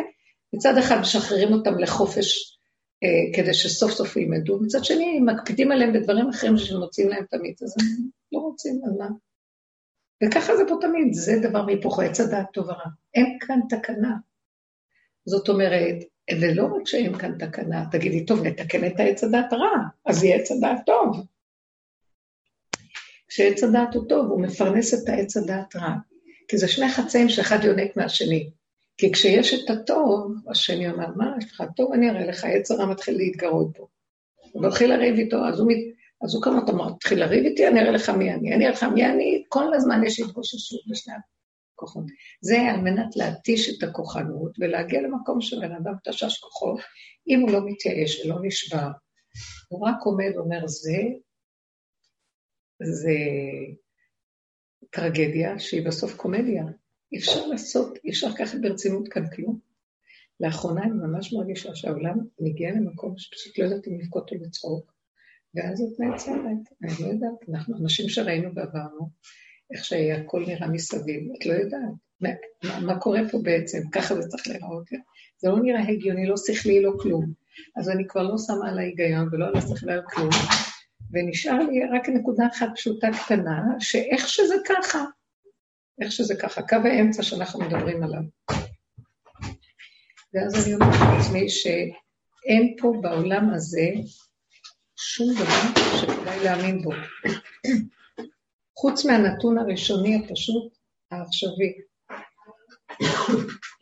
מצד 0.52 0.78
אחד 0.78 1.00
משחררים 1.00 1.52
אותם 1.52 1.78
לחופש 1.78 2.59
כדי 3.36 3.54
שסוף 3.54 3.92
סוף 3.92 4.16
ילמדו, 4.16 4.58
מצד 4.60 4.84
שני 4.84 5.20
מקפידים 5.20 5.72
עליהם 5.72 5.92
בדברים 5.92 6.28
אחרים 6.28 6.56
שמוצאים 6.56 7.08
להם 7.08 7.24
את 7.28 7.34
המיץ, 7.34 7.62
אז 7.62 7.74
הם 7.80 8.08
לא 8.32 8.38
רוצים, 8.38 8.80
אז 8.86 8.96
מה? 8.98 9.08
וככה 10.24 10.56
זה 10.56 10.62
פה 10.68 10.74
תמיד, 10.80 11.14
זה 11.14 11.32
דבר 11.42 11.64
מהיפוכו, 11.64 12.02
עץ 12.02 12.20
הדעת 12.20 12.46
טוב 12.52 12.66
ורע. 12.66 12.84
אין 13.14 13.38
כאן 13.40 13.60
תקנה. 13.68 14.16
זאת 15.26 15.48
אומרת, 15.48 15.96
ולא 16.40 16.64
רק 16.64 16.86
שאין 16.86 17.18
כאן 17.18 17.38
תקנה, 17.38 17.84
תגידי, 17.90 18.26
טוב, 18.26 18.42
נתקן 18.42 18.86
את 18.86 19.00
העץ 19.00 19.24
הדעת 19.24 19.52
רע, 19.52 19.76
אז 20.06 20.24
יהיה 20.24 20.36
עץ 20.36 20.50
הדעת 20.50 20.80
טוב. 20.86 21.26
כשעץ 23.28 23.64
הדעת 23.64 23.94
הוא 23.94 24.08
טוב, 24.08 24.26
הוא 24.26 24.42
מפרנס 24.42 24.94
את 24.94 25.08
העץ 25.08 25.36
הדעת 25.36 25.76
רע. 25.76 25.94
כי 26.48 26.58
זה 26.58 26.68
שני 26.68 26.88
חצאים 26.88 27.28
שאחד 27.28 27.58
יונק 27.64 27.96
מהשני. 27.96 28.50
כי 29.00 29.12
כשיש 29.12 29.54
את 29.54 29.70
הטוב, 29.70 30.34
השני 30.50 30.90
אומר, 30.90 31.06
מה 31.16 31.34
יש 31.38 31.52
לך? 31.52 31.62
טוב, 31.76 31.92
אני 31.92 32.10
אראה 32.10 32.26
לך, 32.26 32.44
עץ 32.44 32.70
הרע 32.70 32.86
מתחיל 32.86 33.16
להתגרות 33.16 33.78
בו. 33.78 33.88
הוא 34.52 34.66
מתחיל 34.66 34.94
לריב 34.94 35.14
איתו, 35.18 35.36
אז 35.46 35.60
הוא 35.60 35.72
אז 36.22 36.34
הוא 36.34 36.42
כמה 36.42 36.64
אתה 36.64 36.72
מתחיל 36.72 37.20
לריב 37.20 37.44
איתי, 37.44 37.68
אני 37.68 37.80
אראה 37.80 37.90
לך 37.90 38.08
מי 38.08 38.32
אני, 38.32 38.54
אני 38.54 38.64
אראה 38.64 38.74
לך 38.74 38.82
מי 38.82 39.06
אני, 39.06 39.44
כל 39.48 39.74
הזמן 39.74 40.04
יש 40.06 40.20
התגוששות 40.20 40.80
בשני 40.90 41.14
הכוחות. 41.74 42.04
זה 42.40 42.60
על 42.60 42.80
מנת 42.80 43.16
להתיש 43.16 43.78
את 43.78 43.88
הכוחנות 43.88 44.52
ולהגיע 44.58 45.02
למקום 45.02 45.40
שבן 45.40 45.72
אדם 45.72 45.92
תשש 46.04 46.38
כוחו, 46.38 46.76
אם 47.28 47.40
הוא 47.40 47.50
לא 47.50 47.60
מתייאש 47.66 48.24
ולא 48.24 48.36
נשבר, 48.42 48.88
הוא 49.68 49.88
רק 49.88 49.96
עומד 50.04 50.30
ואומר, 50.34 50.66
זה, 50.66 50.98
זה 52.82 53.16
טרגדיה 54.90 55.58
שהיא 55.58 55.86
בסוף 55.86 56.16
קומדיה. 56.16 56.64
אי 57.12 57.18
אפשר 57.18 57.46
לעשות, 57.46 57.98
אי 58.04 58.10
אפשר 58.10 58.28
לקחת 58.28 58.58
ברצינות 58.60 59.08
כאן 59.08 59.30
כלום. 59.36 59.58
לאחרונה 60.40 60.82
אני 60.82 60.92
ממש 60.92 61.32
מרגישה 61.32 61.74
שהעולם 61.74 62.18
מגיע 62.40 62.70
למקום 62.70 63.14
שפשוט 63.18 63.58
לא 63.58 63.64
יודעת 63.64 63.88
אם 63.88 64.00
לבכות 64.00 64.30
או 64.32 64.36
לצחוק. 64.36 64.92
ואז 65.54 65.80
את 65.80 66.00
נעצרת, 66.00 66.78
אני 66.82 66.92
לא 67.00 67.06
יודעת, 67.06 67.48
אנחנו 67.48 67.76
אנשים 67.78 68.08
שראינו 68.08 68.54
ועברנו, 68.54 69.10
איך 69.70 69.84
שהכל 69.84 70.44
נראה 70.46 70.68
מסביב, 70.68 71.22
את 71.38 71.46
לא 71.46 71.52
יודעת. 71.52 71.90
מה, 72.20 72.28
מה 72.80 73.00
קורה 73.00 73.20
פה 73.30 73.38
בעצם? 73.42 73.78
ככה 73.92 74.14
זה 74.14 74.28
צריך 74.28 74.46
להיראות. 74.48 74.88
זה 75.38 75.48
לא 75.48 75.60
נראה 75.62 75.88
הגיוני, 75.88 76.26
לא 76.26 76.36
שכלי, 76.36 76.82
לא 76.82 76.92
כלום. 77.00 77.32
אז 77.76 77.90
אני 77.90 78.08
כבר 78.08 78.22
לא 78.22 78.38
שמה 78.46 78.70
על 78.70 78.78
ההיגיון 78.78 79.28
ולא 79.32 79.46
על 79.46 79.56
השכלי 79.56 79.92
על 79.92 80.02
כלום, 80.10 80.30
ונשאר 81.12 81.58
לי 81.58 81.80
רק 81.92 82.08
נקודה 82.08 82.46
אחת 82.46 82.68
פשוטה 82.74 83.08
קטנה, 83.24 83.62
שאיך 83.78 84.28
שזה 84.28 84.54
ככה, 84.68 85.04
איך 86.00 86.12
שזה 86.12 86.34
ככה, 86.34 86.62
קו 86.62 86.76
האמצע 86.84 87.22
שאנחנו 87.22 87.60
מדברים 87.60 88.02
עליו. 88.02 88.22
ואז 90.34 90.66
אני 90.66 90.74
אומרת 90.74 90.94
לעצמי 91.00 91.48
שאין 91.48 92.76
פה 92.78 92.92
בעולם 93.02 93.50
הזה 93.54 93.90
שום 94.96 95.34
דבר 95.34 95.82
שכדאי 96.00 96.44
להאמין 96.44 96.82
בו. 96.82 96.90
חוץ 98.76 99.04
מהנתון 99.04 99.58
הראשוני 99.58 100.16
הפשוט, 100.16 100.72
העכשווי. 101.10 101.72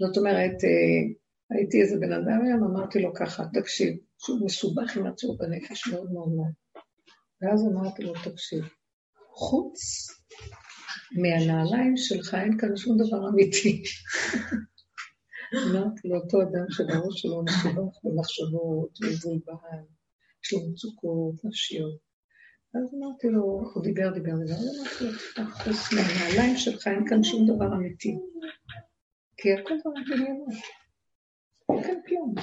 זאת 0.01 0.17
אומרת, 0.17 0.65
אה, 0.65 1.15
הייתי 1.51 1.83
איזה 1.83 1.97
בן 2.01 2.13
אדם 2.13 2.47
היום, 2.47 2.65
אמרתי 2.65 2.99
לו 2.99 3.15
ככה, 3.15 3.43
תקשיב, 3.53 3.97
שהוא 4.19 4.47
מסובך 4.47 4.97
עם 4.97 5.07
עצמו 5.07 5.37
בנפש 5.37 5.89
מאוד 5.89 6.13
מאוד 6.13 6.29
מאוד. 6.29 6.53
ואז 7.43 7.65
אמרתי 7.73 8.03
לו, 8.03 8.13
תקשיב, 8.25 8.65
חוץ 9.31 10.09
מהנעליים 11.13 11.97
שלך 11.97 12.35
אין 12.35 12.59
כאן 12.59 12.77
שום 12.77 12.99
דבר 12.99 13.29
אמיתי. 13.29 13.83
אמרתי 15.55 16.09
לאותו 16.09 16.43
אדם 16.43 16.65
שבראש 16.71 17.21
שלו 17.21 17.45
מסובך 17.45 17.99
במחשבות, 18.05 18.99
מבולבל, 19.03 19.83
יש 20.45 20.53
לו 20.53 20.59
מצוקות 20.71 21.45
נפשיות. 21.45 21.99
אז 22.75 22.95
אמרתי 22.95 23.29
לו, 23.29 23.43
הוא 23.75 23.83
דיבר, 23.83 24.13
דיבר, 24.13 24.37
דיבר, 24.37 24.55
אמרתי 24.55 25.05
לו, 25.05 25.13
תפתח 25.13 25.63
חוץ 25.65 25.93
מהנעליים 25.93 26.57
שלך, 26.57 26.87
אין 26.87 27.09
כאן 27.09 27.25
שום 27.25 27.47
דבר 27.47 27.67
אמיתי. 27.67 28.17
כי 29.37 29.53
הכל 29.53 29.75
רק 29.75 30.07
דמיונות. 30.09 30.49
אין 31.71 31.83
כאן 31.85 31.95
כלום. 32.09 32.35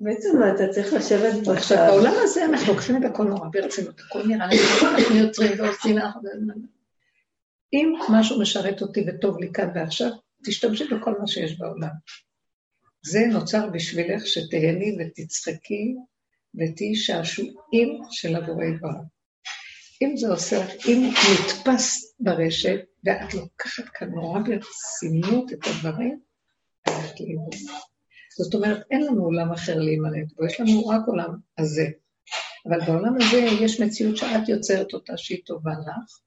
בעצם 0.00 0.38
אתה 0.54 0.68
צריך 0.72 0.92
לשבת 0.92 1.40
בצד. 1.40 1.52
עכשיו, 1.52 1.86
בעולם 1.90 2.14
הזה 2.22 2.44
אנחנו 2.44 2.72
לוקחים 2.72 2.96
את 2.96 3.10
הכל 3.10 3.24
נורא 3.24 3.48
ברצינות, 3.52 4.00
הכל 4.00 4.26
נראה 4.26 4.46
לי, 4.46 4.56
אנחנו 4.82 5.16
יוצרים 5.16 5.60
ועושים, 5.60 5.96
אם 7.72 7.92
משהו 8.10 8.40
משרת 8.40 8.82
אותי 8.82 9.04
וטוב 9.06 9.38
לי 9.38 9.52
כאן 9.52 9.68
ועכשיו, 9.74 10.10
תשתמשי 10.44 10.84
בכל 10.84 11.14
מה 11.20 11.26
שיש 11.26 11.58
בעולם. 11.58 11.90
זה 13.02 13.20
נוצר 13.32 13.70
בשבילך 13.70 14.26
שתהני 14.26 14.96
ותצחקי 14.98 15.94
ותהיי 16.54 16.94
שעשועים 16.94 18.00
של 18.10 18.36
הבורא 18.36 18.64
יתברך. 18.64 19.02
אם 20.02 20.16
זה 20.16 20.28
עושה 20.28 20.64
לך, 20.64 20.70
אם 20.86 21.10
נתפס 21.10 22.14
ברשת, 22.20 22.80
ואת 23.04 23.34
לוקחת 23.34 23.84
כאן 23.94 24.10
נורא 24.10 24.40
ברצינות 24.40 25.52
את 25.52 25.66
הדברים. 25.66 26.20
זאת 28.38 28.54
אומרת, 28.54 28.82
אין 28.90 29.06
לנו 29.06 29.24
עולם 29.24 29.52
אחר 29.52 29.78
להימלט 29.78 30.32
בו, 30.36 30.46
יש 30.46 30.60
לנו 30.60 30.86
רק 30.86 31.00
עולם 31.06 31.30
הזה. 31.58 31.86
אבל 32.68 32.80
בעולם 32.86 33.14
הזה 33.16 33.36
יש 33.36 33.80
מציאות 33.80 34.16
שאת 34.16 34.48
יוצרת 34.48 34.92
אותה 34.92 35.16
שהיא 35.16 35.42
טובה 35.46 35.72
לך, 35.72 36.18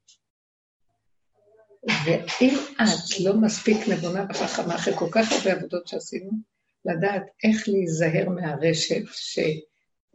ואם 1.84 2.56
את 2.76 3.20
לא 3.24 3.34
מספיק 3.34 3.78
נבונה 3.88 4.26
וחכמה 4.30 4.76
אחרי 4.76 4.94
כל 4.94 5.08
כך 5.12 5.32
הרבה 5.32 5.54
עבודות 5.54 5.88
שעשינו, 5.88 6.32
לדעת 6.86 7.24
איך 7.44 7.70
להיזהר 7.70 8.30
מהרשת 8.30 9.04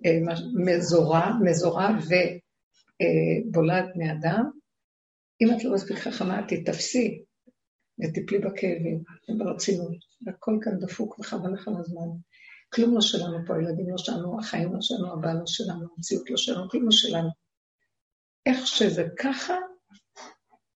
שמזורה, 0.03 1.33
מזורה 1.45 1.99
ובולעת 3.49 3.85
בני 3.95 4.13
אדם. 4.13 4.51
אם 5.41 5.49
את 5.57 5.65
לא 5.65 5.75
מספיק 5.75 5.99
חכמה, 5.99 6.41
תתפסי 6.49 7.23
וטיפלי 7.99 8.39
בכאבים 8.39 9.03
וברצינות, 9.29 9.97
והכל 10.27 10.59
כאן 10.63 10.79
דפוק 10.81 11.19
וחבל 11.19 11.53
לך 11.53 11.69
על 11.69 11.75
הזמן. 11.79 12.09
כלום 12.69 12.95
לא 12.95 13.01
שלנו 13.01 13.39
פה, 13.47 13.57
הילדים 13.57 13.91
לא 13.91 13.99
שלנו, 13.99 14.41
החיים 14.41 14.75
לא 14.75 14.81
שלנו, 14.81 15.13
הבעל 15.13 15.37
לא 15.37 15.47
שלנו, 15.47 15.87
המציאות 15.97 16.31
לא 16.31 16.37
שלנו, 16.37 16.69
כלום 16.69 16.85
לא 16.85 16.91
שלנו. 16.91 17.29
איך 18.47 18.67
שזה 18.67 19.05
ככה, 19.19 19.55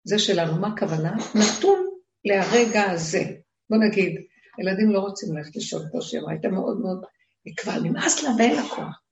זה 0.04 0.18
שלנו. 0.18 0.60
מה 0.60 0.68
הכוונה? 0.68 1.16
נתון 1.34 1.86
להרגע 2.24 2.90
הזה. 2.90 3.22
בוא 3.70 3.78
נגיד, 3.78 4.20
ילדים 4.58 4.90
לא 4.90 4.98
רוצים 4.98 5.36
ללכת 5.36 5.56
לישון, 5.56 5.82
כמו 5.90 6.02
שהיא 6.02 6.22
הייתה 6.28 6.48
מאוד 6.48 6.80
מאוד, 6.80 7.04
היא 7.44 7.54
כבר 7.56 7.78
נמאס 7.78 8.22
לה 8.22 8.30
ואין 8.38 8.56
לה 8.56 8.62
כוח. 8.62 9.02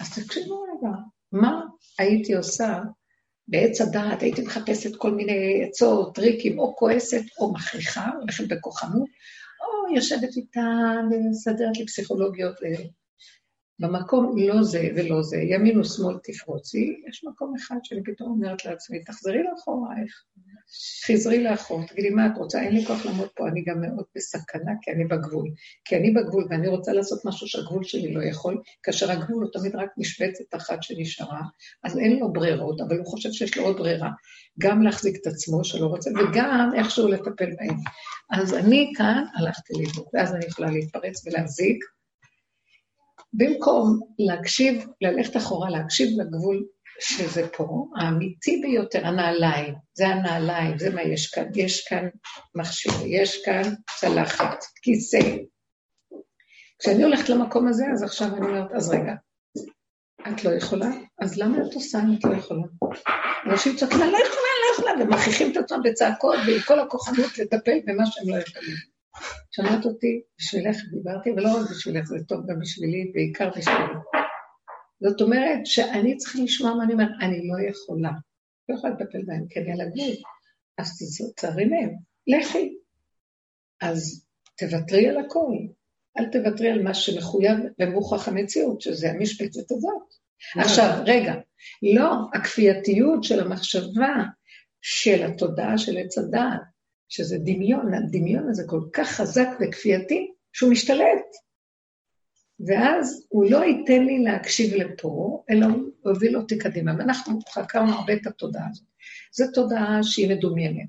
אז 0.00 0.18
תקשיבו 0.18 0.62
רגע, 0.62 0.92
מה 1.32 1.60
הייתי 1.98 2.34
עושה 2.34 2.80
בעץ 3.48 3.80
הדעת, 3.80 4.22
הייתי 4.22 4.42
מחפשת 4.42 4.96
כל 4.96 5.10
מיני 5.10 5.64
עצות, 5.68 6.14
טריקים, 6.14 6.58
או 6.58 6.76
כועסת 6.76 7.22
או 7.38 7.52
מכריחה, 7.52 8.10
הולכת 8.20 8.48
בכוחנות, 8.48 9.08
או 9.60 9.94
יושבת 9.96 10.36
איתה 10.36 10.60
ומסדרת 11.10 11.76
לי 11.76 11.86
פסיכולוגיות. 11.86 12.56
במקום 13.78 14.36
לא 14.38 14.62
זה 14.62 14.88
ולא 14.96 15.22
זה, 15.22 15.36
ימין 15.36 15.78
ושמאל 15.78 16.16
תפרוצי, 16.22 17.02
יש 17.08 17.24
מקום 17.24 17.54
אחד 17.56 17.76
שאני 17.82 18.02
פתאום 18.04 18.30
אומרת 18.30 18.64
לעצמי, 18.64 19.04
תחזרי 19.04 19.42
לאחורייך, 19.42 20.22
חזרי 21.06 21.42
לאחור, 21.42 21.86
תגידי, 21.86 22.10
מה 22.10 22.26
את 22.26 22.32
רוצה? 22.36 22.62
אין 22.62 22.74
לי 22.74 22.86
כוח 22.86 23.06
לעמוד 23.06 23.28
פה, 23.36 23.48
אני 23.48 23.64
גם 23.66 23.80
מאוד 23.80 24.04
בסכנה, 24.16 24.72
כי 24.82 24.90
אני 24.90 25.04
בגבול. 25.04 25.50
כי 25.84 25.96
אני 25.96 26.10
בגבול 26.10 26.46
ואני 26.50 26.68
רוצה 26.68 26.92
לעשות 26.92 27.24
משהו 27.24 27.46
שהגבול 27.46 27.84
שלי 27.84 28.14
לא 28.14 28.24
יכול, 28.24 28.62
כאשר 28.82 29.10
הגבול 29.10 29.42
הוא 29.42 29.52
תמיד 29.52 29.76
רק 29.76 29.88
משבצת 29.98 30.54
אחת 30.56 30.82
שנשארה, 30.82 31.42
אז 31.84 31.98
אין 31.98 32.18
לו 32.18 32.32
ברירות, 32.32 32.80
אבל 32.80 32.98
הוא 32.98 33.06
חושב 33.06 33.32
שיש 33.32 33.56
לו 33.56 33.64
עוד 33.64 33.76
ברירה, 33.76 34.10
גם 34.58 34.82
להחזיק 34.82 35.16
את 35.20 35.26
עצמו 35.26 35.64
שלא 35.64 35.86
רוצה, 35.86 36.10
וגם 36.10 36.70
איכשהו 36.76 37.08
לטפל 37.08 37.50
בהם. 37.58 37.76
אז 38.30 38.54
אני 38.54 38.92
כאן 38.96 39.24
הלכתי 39.34 39.74
לאיבוד, 39.74 40.06
ואז 40.14 40.34
אני 40.34 40.44
יכולה 40.46 40.70
להתפרץ 40.70 41.26
ולהזיק. 41.26 41.84
במקום 43.36 44.00
להקשיב, 44.18 44.86
ללכת 45.00 45.36
אחורה, 45.36 45.70
להקשיב 45.70 46.20
לגבול 46.20 46.64
שזה 47.00 47.48
פה, 47.48 47.86
האמיתי 47.96 48.60
ביותר, 48.62 49.06
הנעליים, 49.06 49.74
זה 49.94 50.06
הנעליים, 50.06 50.78
זה 50.78 50.94
מה 50.94 51.02
יש 51.02 51.30
כאן. 51.30 51.44
יש 51.54 51.88
כאן 51.88 52.08
מכשיר, 52.54 52.92
יש 53.06 53.44
כאן 53.44 53.62
צלחת, 54.00 54.64
כיסא. 54.82 55.36
כשאני 56.78 57.04
הולכת 57.04 57.28
למקום 57.28 57.68
הזה, 57.68 57.84
אז 57.92 58.02
עכשיו 58.02 58.28
אני 58.36 58.46
אומרת, 58.46 58.72
אז 58.72 58.90
רגע, 58.90 59.12
את 60.28 60.44
לא 60.44 60.50
יכולה? 60.50 60.90
אז 61.18 61.38
למה 61.38 61.56
את 61.56 61.74
עושה 61.74 61.98
אם 61.98 62.16
את 62.18 62.24
לא 62.24 62.36
יכולה? 62.36 62.62
אנשים 63.46 63.76
צועקים, 63.76 64.02
אני 64.02 64.12
לא 64.12 64.18
יכולה, 64.18 64.48
לא 64.66 64.74
יכולה, 64.74 65.04
ומכריחים 65.04 65.52
את 65.52 65.56
עצמם 65.56 65.80
בצעקות 65.84 66.38
ועם 66.46 66.60
כל 66.66 66.80
הכוחנות 66.80 67.38
לטפל 67.38 67.78
במה 67.84 68.06
שהם 68.06 68.28
לא 68.28 68.42
יכולים. 68.42 68.93
שמעת 69.50 69.84
אותי, 69.84 70.20
בשבילך 70.38 70.76
דיברתי, 70.90 71.30
ולא 71.30 71.48
רק 71.48 71.70
בשבילך, 71.70 72.04
זה 72.04 72.16
טוב 72.28 72.50
גם 72.50 72.60
בשבילי, 72.60 73.10
בעיקר 73.14 73.50
בשבילי. 73.56 73.94
זאת 75.00 75.20
אומרת 75.20 75.66
שאני 75.66 76.16
צריכה 76.16 76.38
לשמוע 76.42 76.74
מה 76.74 76.84
אני 76.84 76.92
אומרת, 76.92 77.08
אני 77.20 77.48
לא 77.48 77.68
יכולה. 77.68 78.10
לא 78.68 78.74
יכולה 78.74 78.92
לטפל 78.92 79.22
בהם, 79.26 79.44
כי 79.50 79.60
אני 79.60 79.72
על 79.72 79.80
הגבול. 79.80 80.14
אז 80.78 80.98
תצטערי 80.98 81.64
מהם, 81.64 81.90
לכי. 82.26 82.74
אז 83.80 84.26
תוותרי 84.58 85.08
על 85.08 85.16
הכל. 85.16 85.56
אל 86.18 86.24
תוותרי 86.32 86.70
על 86.70 86.82
מה 86.82 86.94
שמחויב 86.94 87.58
במוכח 87.78 88.28
המציאות, 88.28 88.80
שזה 88.80 89.10
המשבצת 89.10 89.70
הזאת. 89.70 90.14
עכשיו, 90.56 91.02
רגע, 91.06 91.34
לא, 91.82 92.10
הכפייתיות 92.34 93.24
של 93.24 93.40
המחשבה, 93.40 94.14
של 94.80 95.22
התודעה 95.22 95.78
של 95.78 95.96
עץ 95.98 96.18
הדעת, 96.18 96.60
שזה 97.08 97.38
דמיון, 97.38 97.94
הדמיון 97.94 98.48
הזה 98.48 98.62
כל 98.66 98.80
כך 98.92 99.08
חזק 99.08 99.48
וכפייתי, 99.60 100.32
שהוא 100.52 100.70
משתלט. 100.70 101.24
ואז 102.66 103.26
הוא 103.28 103.50
לא 103.50 103.64
ייתן 103.64 104.04
לי 104.04 104.18
להקשיב 104.18 104.74
לפה, 104.74 105.44
אלא 105.50 105.66
הוא 105.66 105.90
הוביל 106.02 106.36
אותי 106.36 106.58
קדימה. 106.58 106.92
ואנחנו 106.98 107.38
חקרנו 107.50 107.92
הרבה 107.92 108.12
את 108.12 108.26
התודעה 108.26 108.68
הזאת. 108.70 108.86
זו 109.32 109.44
תודעה 109.54 110.02
שהיא 110.02 110.28
מדומיינת. 110.28 110.88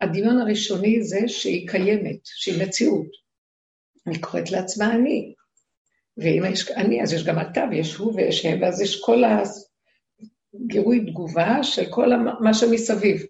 הדמיון 0.00 0.38
הראשוני 0.38 1.02
זה 1.02 1.28
שהיא 1.28 1.68
קיימת, 1.68 2.18
שהיא 2.24 2.66
מציאות. 2.66 3.08
אני 4.06 4.20
קוראת 4.20 4.50
לעצמה 4.50 4.94
אני. 4.94 5.34
ואם 6.16 6.42
יש 6.52 6.70
אני, 6.70 7.02
אז 7.02 7.12
יש 7.12 7.24
גם 7.24 7.40
אתה, 7.40 7.64
ויש 7.70 7.94
הוא 7.94 8.14
ויש 8.14 8.46
הם, 8.46 8.62
ואז 8.62 8.80
יש 8.80 9.00
כל 9.00 9.22
הגירוי 10.54 11.06
תגובה 11.06 11.62
של 11.62 11.90
כל 11.90 12.08
מה 12.40 12.54
שמסביב. 12.54 13.26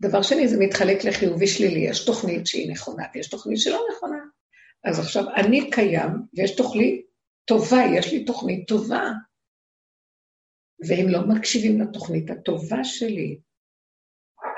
דבר 0.00 0.22
שני, 0.22 0.48
זה 0.48 0.56
מתחלק 0.58 1.04
לחיובי 1.04 1.46
שלילי. 1.46 1.80
יש 1.80 2.04
תוכנית 2.04 2.46
שהיא 2.46 2.70
נכונה 2.72 3.04
ויש 3.14 3.28
תוכנית 3.28 3.58
שלא 3.58 3.80
נכונה. 3.92 4.18
אז 4.84 4.98
עכשיו 4.98 5.24
אני 5.36 5.70
קיים, 5.70 6.10
ויש 6.34 6.56
תוכנית 6.56 7.06
טובה, 7.44 7.82
יש 7.96 8.12
לי 8.12 8.24
תוכנית 8.24 8.68
טובה. 8.68 9.10
והם 10.88 11.08
לא 11.08 11.26
מקשיבים 11.26 11.80
לתוכנית 11.80 12.30
הטובה 12.30 12.84
שלי. 12.84 13.38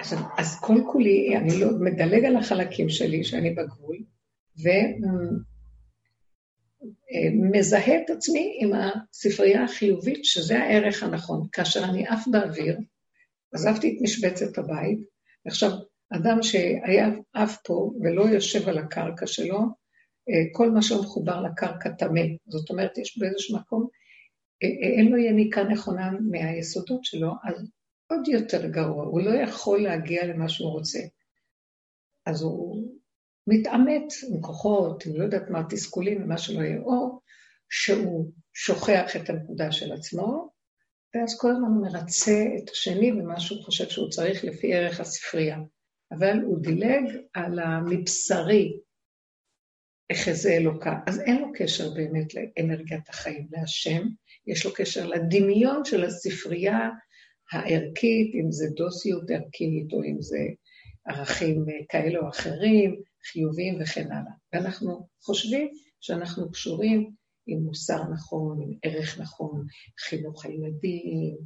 אז, 0.01 0.15
אז 0.39 0.61
כל 0.61 0.75
כולי, 0.93 1.37
אני 1.37 1.61
לא 1.61 1.69
מדלג 1.81 2.25
על 2.25 2.37
החלקים 2.37 2.89
שלי, 2.89 3.25
שאני 3.25 3.51
בגבול, 3.51 3.97
ומזהה 7.53 7.97
את 8.05 8.11
עצמי 8.11 8.59
עם 8.61 8.71
הספרייה 8.73 9.65
החיובית, 9.65 10.25
שזה 10.25 10.59
הערך 10.59 11.03
הנכון. 11.03 11.49
כאשר 11.53 11.85
אני 11.85 12.07
עף 12.07 12.25
באוויר, 12.31 12.79
עזבתי 13.53 13.89
את 13.89 14.03
משבצת 14.03 14.59
הבית, 14.59 14.99
עכשיו, 15.47 15.71
אדם 16.11 16.43
שהיה 16.43 17.09
עף 17.33 17.57
פה 17.65 17.93
ולא 18.01 18.23
יושב 18.23 18.69
על 18.69 18.79
הקרקע 18.79 19.27
שלו, 19.27 19.59
אה, 20.29 20.45
כל 20.53 20.71
מה 20.71 20.83
שהוא 20.83 21.03
מחובר 21.03 21.43
לקרקע 21.43 21.91
טמא. 21.91 22.21
זאת 22.49 22.71
אומרת, 22.71 22.99
יש 22.99 23.19
באיזשהו 23.19 23.59
מקום, 23.59 23.87
אה, 24.63 24.69
אה, 24.69 24.99
אין 24.99 25.13
לו 25.13 25.17
יניקה 25.17 25.65
נכונה 25.65 26.11
מהיסודות 26.31 27.05
שלו, 27.05 27.33
אז 27.45 27.71
עוד 28.11 28.29
יותר 28.29 28.67
גרוע, 28.67 29.05
הוא 29.05 29.21
לא 29.21 29.31
יכול 29.31 29.83
להגיע 29.83 30.27
למה 30.27 30.49
שהוא 30.49 30.71
רוצה. 30.71 30.99
אז 32.27 32.43
הוא 32.43 32.89
מתעמת 33.47 34.13
עם 34.31 34.41
כוחות, 34.41 35.07
עם 35.07 35.17
לא 35.17 35.25
יודעת 35.25 35.51
מה, 35.51 35.63
תסכולים 35.71 36.23
ומה 36.23 36.39
שלא 36.39 36.63
יהיה, 36.63 36.81
או 36.81 37.21
שהוא 37.71 38.33
שוכח 38.55 39.17
את 39.17 39.31
הנקודה 39.31 39.73
של 39.73 39.93
עצמו, 39.93 40.50
ואז 41.15 41.39
כל 41.39 41.51
הזמן 41.51 41.69
הוא 41.69 41.83
מרצה 41.83 42.45
את 42.59 42.71
השני 42.71 43.13
במה 43.13 43.41
שהוא 43.41 43.63
חושב 43.63 43.89
שהוא 43.89 44.11
צריך 44.11 44.45
לפי 44.45 44.75
ערך 44.75 45.01
הספרייה. 45.01 45.59
אבל 46.13 46.39
הוא 46.45 46.59
דילג 46.63 47.05
על 47.35 47.59
המבשרי, 47.59 48.73
אחזה 50.13 50.53
אלוקה. 50.53 50.99
אז 51.07 51.21
אין 51.21 51.43
לו 51.43 51.47
קשר 51.55 51.95
באמת 51.95 52.35
לאנרגיית 52.35 53.09
החיים, 53.09 53.47
להשם, 53.51 54.03
יש 54.47 54.67
לו 54.67 54.75
קשר 54.75 55.07
לדמיון 55.07 55.85
של 55.85 56.05
הספרייה 56.05 56.91
הערכית, 57.53 58.35
אם 58.35 58.53
זה 58.53 58.67
דוסיות 58.77 59.31
ערכית, 59.31 59.93
או 59.93 60.05
אם 60.05 60.17
זה 60.21 60.39
ערכים 61.09 61.65
כאלה 61.89 62.19
או 62.19 62.29
אחרים, 62.29 63.01
חיוביים 63.33 63.79
וכן 63.81 64.13
הלאה. 64.13 64.33
ואנחנו 64.53 65.09
חושבים 65.23 65.69
שאנחנו 66.01 66.51
קשורים 66.51 67.11
עם 67.51 67.59
מוסר 67.59 68.03
נכון, 68.13 68.63
עם 68.63 68.73
ערך 68.83 69.21
נכון, 69.21 69.67
חינוך 69.99 70.45
הילדים, 70.45 71.37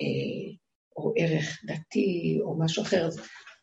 אה, 0.00 0.54
או 0.96 1.12
ערך 1.16 1.62
דתי, 1.66 2.38
או 2.42 2.58
משהו 2.58 2.82
אחר. 2.82 3.08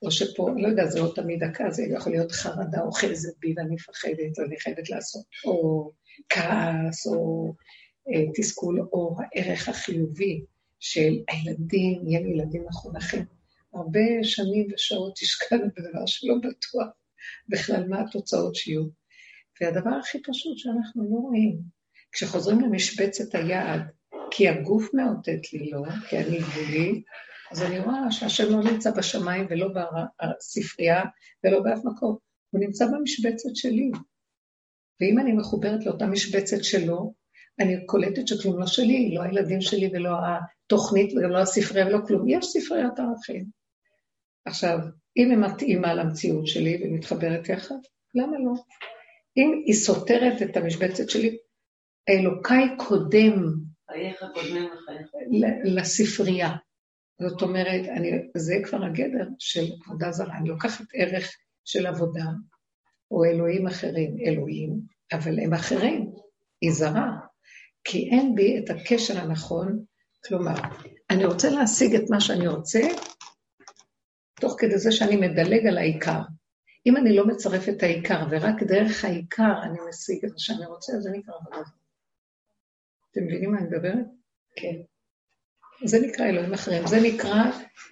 או 0.01 0.11
שפה, 0.11 0.49
לא 0.57 0.67
יודע, 0.67 0.85
זה 0.85 0.99
לא 0.99 1.11
תמיד 1.15 1.43
דקה, 1.43 1.71
זה 1.71 1.83
יכול 1.83 2.11
להיות 2.11 2.31
חרדה 2.31 2.81
אוחזת 2.81 3.37
בי 3.39 3.53
ואני 3.57 3.75
מפחדת 3.75 4.39
ואני 4.39 4.59
חייבת 4.59 4.89
לעשות, 4.89 5.25
או 5.45 5.91
כעס, 6.29 7.07
או 7.07 7.53
אה, 8.09 8.31
תסכול, 8.35 8.79
או 8.93 9.17
הערך 9.19 9.69
החיובי 9.69 10.41
של 10.79 11.13
הילדים, 11.29 12.07
יהיה 12.07 12.21
לי 12.21 12.29
ילדים 12.29 12.65
מחונכים. 12.69 13.25
הרבה 13.73 14.23
שנים 14.23 14.67
ושעות 14.73 15.19
השקענו 15.21 15.65
בדבר 15.77 16.05
שלא 16.05 16.35
בטוח 16.37 16.87
בכלל 17.49 17.87
מה 17.87 18.01
התוצאות 18.01 18.55
שיהיו. 18.55 18.83
והדבר 19.61 19.89
הכי 19.89 20.17
פשוט 20.21 20.57
שאנחנו 20.57 21.03
לא 21.03 21.15
רואים, 21.15 21.59
כשחוזרים 22.11 22.59
למשבצת 22.59 23.35
היעד, 23.35 23.81
כי 24.31 24.49
הגוף 24.49 24.93
מאותת 24.93 25.53
לי 25.53 25.69
לא, 25.71 25.81
כי 26.09 26.17
אני 26.17 26.37
גבולי, 26.37 27.03
אז 27.51 27.63
אני 27.63 27.79
רואה 27.79 28.11
שהשם 28.11 28.49
לא 28.49 28.71
נמצא 28.71 28.91
בשמיים 28.91 29.47
ולא 29.49 29.67
בספרייה 29.67 31.03
ולא 31.43 31.59
באף 31.59 31.79
מקום, 31.85 32.17
הוא 32.49 32.61
נמצא 32.61 32.85
במשבצת 32.85 33.55
שלי. 33.55 33.91
ואם 35.01 35.19
אני 35.19 35.33
מחוברת 35.33 35.85
לאותה 35.85 36.05
משבצת 36.05 36.63
שלו, 36.63 37.13
אני 37.59 37.85
קולטת 37.85 38.27
שכלום 38.27 38.59
לא 38.59 38.67
שלי, 38.67 39.15
לא 39.15 39.23
הילדים 39.23 39.61
שלי 39.61 39.89
ולא 39.93 40.09
התוכנית 40.65 41.13
וגם 41.13 41.29
לא 41.29 41.37
הספרייה 41.37 41.87
ולא 41.87 41.97
כלום. 42.07 42.29
יש 42.29 42.45
ספריית 42.45 42.99
ערכים. 42.99 43.45
עכשיו, 44.45 44.79
אם 45.17 45.29
היא 45.29 45.37
מתאימה 45.37 45.93
למציאות 45.93 46.47
שלי 46.47 46.81
ומתחברת 46.83 47.49
יחד, 47.49 47.75
למה 48.15 48.37
לא? 48.39 48.53
אם 49.37 49.61
היא 49.65 49.75
סותרת 49.75 50.41
את 50.41 50.57
המשבצת 50.57 51.09
שלי, 51.09 51.37
אלוקיי 52.09 52.77
קודם 52.77 53.33
חייך 53.91 54.23
קודמים 54.33 54.69
לחייך. 54.73 55.11
לספרייה. 55.63 56.55
זאת 57.21 57.41
אומרת, 57.41 57.89
אני, 57.89 58.11
זה 58.37 58.55
כבר 58.63 58.83
הגדר 58.83 59.27
של 59.39 59.65
עבודה 59.85 60.11
זרה. 60.11 60.37
אני 60.37 60.49
לוקחת 60.49 60.85
ערך 60.93 61.35
של 61.65 61.87
עבודה, 61.87 62.25
או 63.11 63.25
אלוהים 63.25 63.67
אחרים, 63.67 64.17
אלוהים, 64.25 64.79
אבל 65.13 65.39
הם 65.39 65.53
אחרים, 65.53 66.11
היא 66.61 66.71
זרה, 66.71 67.11
כי 67.83 68.09
אין 68.11 68.35
בי 68.35 68.59
את 68.59 68.69
הקשר 68.69 69.19
הנכון. 69.19 69.83
כלומר, 70.25 70.55
אני 71.09 71.25
רוצה 71.25 71.49
להשיג 71.49 71.95
את 71.95 72.09
מה 72.09 72.21
שאני 72.21 72.47
רוצה, 72.47 72.79
תוך 74.41 74.55
כדי 74.57 74.77
זה 74.77 74.91
שאני 74.91 75.15
מדלג 75.15 75.67
על 75.67 75.77
העיקר. 75.77 76.21
אם 76.85 76.97
אני 76.97 77.15
לא 77.15 77.27
מצרף 77.27 77.69
את 77.69 77.83
העיקר, 77.83 78.27
ורק 78.31 78.63
דרך 78.63 79.05
העיקר 79.05 79.63
אני 79.63 79.77
משיג 79.89 80.25
את 80.25 80.31
מה 80.31 80.39
שאני 80.39 80.65
רוצה, 80.65 80.93
אז 80.93 81.03
זה 81.03 81.09
נקרא 81.11 81.33
עבודה. 81.35 81.78
אתם 83.19 83.27
מבינים 83.27 83.51
מה 83.51 83.57
אני 83.57 83.67
מדברת? 83.67 84.05
כן. 84.55 84.75
זה 85.85 85.99
נקרא 85.99 86.25
אלוהים 86.25 86.53
אחרים. 86.53 86.87
זה 86.87 86.99
נקרא 86.99 87.43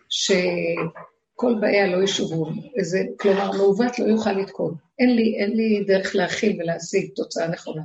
שכל 0.09 1.55
באיה 1.61 1.87
לא 1.87 2.03
ישובו. 2.03 2.49
זה, 2.81 3.03
כלומר, 3.19 3.51
מעוות 3.51 3.99
לא 3.99 4.05
יוכל 4.05 4.31
לתקון. 4.31 4.75
אין 4.99 5.09
אין 5.39 5.57
לי 5.57 5.83
דרך 5.87 6.15
להכיל 6.15 6.61
ולהשיג 6.61 7.11
תוצאה 7.15 7.47
נכונה. 7.47 7.81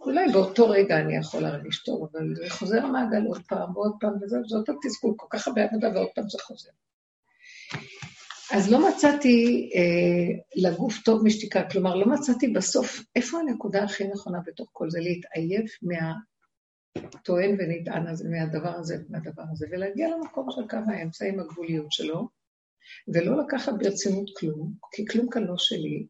אולי 0.00 0.32
באותו 0.32 0.68
רגע 0.68 0.98
אני 0.98 1.16
יכול 1.16 1.40
להרגיש 1.40 1.82
טוב, 1.82 2.08
אבל 2.12 2.34
זה 2.34 2.50
חוזר 2.50 2.84
המעגל 2.84 3.26
עוד 3.26 3.42
פעם 3.48 3.76
ועוד 3.76 3.92
פעם, 4.00 4.12
וזהו, 4.22 4.44
זאת 4.46 4.68
התסכול, 4.68 5.14
כל 5.16 5.26
כך 5.30 5.48
הרבה 5.48 5.64
עבודה 5.64 5.88
ועוד 5.94 6.08
פעם 6.14 6.28
זה 6.28 6.38
חוזר. 6.42 6.70
אז 8.52 8.72
לא 8.72 8.88
מצאתי 8.88 9.70
אה, 9.74 10.42
לגוף 10.56 10.98
טוב 11.04 11.24
משתיקה, 11.24 11.62
כלומר, 11.70 11.94
לא 11.94 12.06
מצאתי 12.06 12.48
בסוף, 12.48 13.04
איפה 13.16 13.38
הנקודה 13.38 13.84
הכי 13.84 14.04
נכונה 14.04 14.38
בתוך 14.46 14.68
כל 14.72 14.90
זה? 14.90 15.00
להתעייף 15.00 15.78
מהטוען 17.02 17.56
ונטען 17.58 18.06
הזה, 18.06 18.28
מהדבר 18.28 18.74
הזה 18.76 18.96
ומהדבר 19.08 19.42
הזה, 19.52 19.66
ולהגיע 19.70 20.08
למקום 20.08 20.46
של 20.50 20.68
קו 20.68 20.76
האמצע 20.92 21.26
עם 21.26 21.40
הגבוליות 21.40 21.92
שלו, 21.92 22.28
ולא 23.08 23.44
לקחת 23.44 23.72
ברצינות 23.78 24.30
כלום, 24.38 24.72
כי 24.92 25.06
כלום 25.06 25.30
כאן 25.30 25.44
לא 25.44 25.54
שלי, 25.58 26.06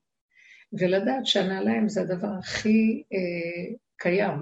ולדעת 0.73 1.27
שהנעליים 1.27 1.89
זה 1.89 2.01
הדבר 2.01 2.29
הכי 2.39 3.03
אה, 3.13 3.77
קיים. 3.97 4.39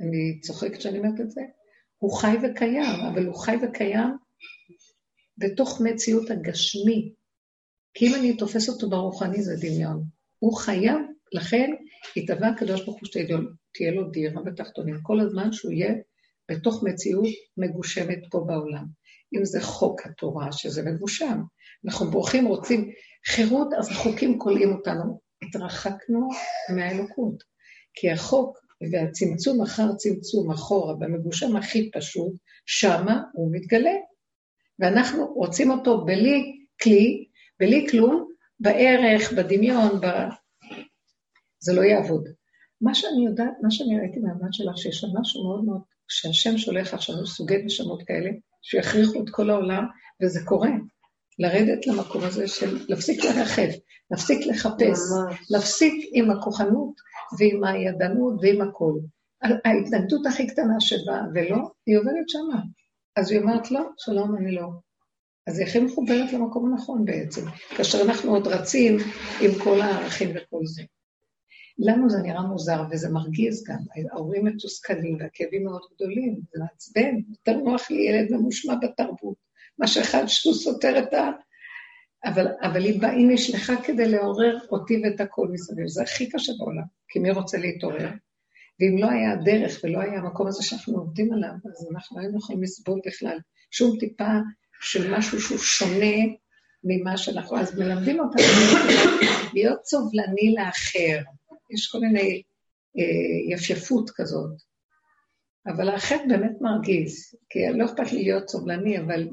אני 0.00 0.40
צוחקת 0.40 0.80
שאני 0.80 0.98
אומרת 0.98 1.20
את 1.20 1.30
זה. 1.30 1.40
הוא 1.98 2.16
חי 2.16 2.36
וקיים, 2.42 3.00
אבל 3.12 3.26
הוא 3.26 3.34
חי 3.34 3.56
וקיים 3.62 4.16
בתוך 5.38 5.80
מציאות 5.84 6.30
הגשמי. 6.30 7.12
כי 7.94 8.06
אם 8.06 8.14
אני 8.14 8.36
תופס 8.36 8.68
אותו 8.68 8.90
ברוחני 8.90 9.42
זה 9.42 9.56
דמיון. 9.60 10.04
הוא 10.38 10.56
חייב, 10.56 10.98
לכן 11.32 11.70
התהווה 12.16 12.48
הקדוש 12.48 12.84
ברוך 12.84 13.00
הוא 13.00 13.08
שתהיה 13.74 13.92
לו 13.92 14.10
דירה 14.10 14.42
בתחתונים, 14.42 14.98
כל 15.02 15.20
הזמן 15.20 15.52
שהוא 15.52 15.72
יהיה 15.72 15.94
בתוך 16.50 16.82
מציאות 16.82 17.26
מגושמת 17.56 18.18
פה 18.30 18.44
בעולם. 18.46 18.84
אם 19.34 19.44
זה 19.44 19.60
חוק 19.60 20.06
התורה, 20.06 20.52
שזה 20.52 20.82
מגושם. 20.82 21.40
אנחנו 21.84 22.10
בורחים, 22.10 22.46
רוצים 22.46 22.90
חירות, 23.26 23.68
אז 23.78 23.90
החוקים 23.90 24.38
כולאים 24.38 24.72
אותנו. 24.72 25.20
התרחקנו 25.42 26.28
מהאלוקות. 26.76 27.42
כי 27.94 28.10
החוק 28.10 28.58
והצמצום 28.92 29.62
אחר 29.62 29.94
צמצום 29.96 30.50
אחורה, 30.50 30.94
במגושם 30.94 31.56
הכי 31.56 31.90
פשוט, 31.90 32.32
שמה 32.66 33.22
הוא 33.32 33.52
מתגלה. 33.52 33.94
ואנחנו 34.78 35.26
רוצים 35.26 35.70
אותו 35.70 36.04
בלי 36.04 36.66
כלי, 36.82 37.26
בלי 37.60 37.86
כלום, 37.90 38.28
בערך, 38.60 39.32
בדמיון, 39.32 40.00
ב... 40.00 40.06
זה 41.60 41.72
לא 41.72 41.82
יעבוד. 41.82 42.28
מה 42.84 42.94
שאני 42.94 43.26
יודעת, 43.26 43.54
מה 43.62 43.70
שאני 43.70 44.00
ראיתי 44.00 44.18
מהמעמד 44.18 44.52
שלך, 44.52 44.78
שיש 44.78 44.96
שם 45.00 45.06
משהו 45.20 45.44
מאוד 45.44 45.64
מאוד, 45.64 45.80
שהשם 46.08 46.58
שולח 46.58 46.94
עכשיו 46.94 47.26
סוגי 47.26 47.62
נשמות 47.64 48.02
כאלה, 48.06 48.30
שיכריחו 48.62 49.22
את 49.22 49.30
כל 49.30 49.50
העולם, 49.50 49.84
וזה 50.22 50.40
קורה. 50.44 50.70
לרדת 51.38 51.86
למקום 51.86 52.24
הזה 52.24 52.48
של 52.48 52.78
להפסיק 52.88 53.24
לרחב, 53.24 53.68
להפסיק 54.10 54.46
לחפש, 54.46 54.98
להפסיק 55.50 55.94
עם 56.12 56.30
הכוחנות 56.30 56.94
ועם 57.38 57.64
הידענות 57.64 58.34
ועם 58.42 58.60
הכול. 58.60 59.00
ההתנגדות 59.42 60.26
הכי 60.26 60.46
קטנה 60.46 60.80
שבאה, 60.80 61.22
ולא, 61.34 61.56
היא 61.86 61.98
עובדת 61.98 62.28
שמה. 62.28 62.60
אז 63.16 63.30
היא 63.30 63.40
אומרת, 63.40 63.70
לא, 63.70 63.80
שלום, 63.98 64.36
אני 64.36 64.54
לא. 64.54 64.68
אז 65.46 65.58
היא 65.58 65.66
הכי 65.66 65.80
מחוברת 65.80 66.32
למקום 66.32 66.72
הנכון 66.72 67.04
בעצם, 67.04 67.40
כאשר 67.76 68.02
אנחנו 68.02 68.30
עוד 68.30 68.46
רצים 68.46 68.96
עם 69.40 69.50
כל 69.64 69.80
הערכים 69.80 70.30
וכל 70.30 70.60
זה. 70.64 70.82
לנו 71.78 72.10
זה 72.10 72.18
נראה 72.18 72.42
מוזר 72.42 72.82
וזה 72.90 73.10
מרגיז 73.10 73.64
גם, 73.68 73.78
ההורים 74.12 74.44
מתוסכלים 74.44 75.16
והכאבים 75.20 75.64
מאוד 75.64 75.82
גדולים, 75.94 76.40
זה 76.52 76.60
מעצבן, 76.60 77.16
יותר 77.30 77.56
נוח 77.56 77.90
לי 77.90 78.02
ילד 78.02 78.32
ממושמע 78.32 78.74
בתרבות, 78.82 79.36
מה 79.78 79.86
שאחד 79.86 80.24
שהוא 80.26 80.54
סותר 80.54 80.98
את 80.98 81.14
ה... 81.14 81.30
אבל, 82.24 82.46
אבל 82.62 82.84
היא 82.84 83.00
באה, 83.00 83.10
היא 83.10 83.28
נשלחה 83.28 83.76
כדי 83.82 84.08
לעורר 84.08 84.58
אותי 84.70 85.02
ואת 85.04 85.20
הכל 85.20 85.48
מסביב, 85.52 85.86
זה 85.86 86.02
הכי 86.02 86.28
קשה 86.28 86.52
בעולם, 86.58 86.84
כי 87.08 87.18
מי 87.18 87.30
רוצה 87.30 87.58
להתעורר? 87.58 88.10
ואם 88.80 88.98
לא 88.98 89.10
היה 89.10 89.32
הדרך 89.32 89.80
ולא 89.84 90.00
היה 90.00 90.18
המקום 90.18 90.46
הזה 90.46 90.62
שאנחנו 90.62 90.98
עובדים 90.98 91.32
עליו, 91.32 91.50
אז 91.64 91.88
אנחנו 91.94 92.20
היינו 92.20 92.38
יכולים 92.38 92.62
לסבול 92.62 93.00
בכלל 93.06 93.38
שום 93.70 93.98
טיפה 94.00 94.38
של 94.80 95.16
משהו 95.16 95.40
שהוא 95.40 95.58
שונה 95.58 96.16
ממה 96.84 97.16
שאנחנו 97.16 97.58
אז 97.58 97.78
מלמדים 97.78 98.20
אותנו, 98.20 98.42
להיות 99.54 99.84
סובלני 99.84 100.54
לאחר. 100.56 101.22
יש 101.74 101.86
כל 101.86 101.98
מיני 101.98 102.42
אה, 102.98 103.54
יפייפות 103.54 104.10
כזאת. 104.10 104.50
אבל 105.66 105.88
האחר 105.88 106.16
באמת 106.28 106.60
מרגיז, 106.60 107.34
כי 107.50 107.58
לא 107.74 107.84
אכפת 107.84 108.12
לי 108.12 108.22
להיות 108.22 108.48
סובלני, 108.48 108.98
אבל 108.98 109.28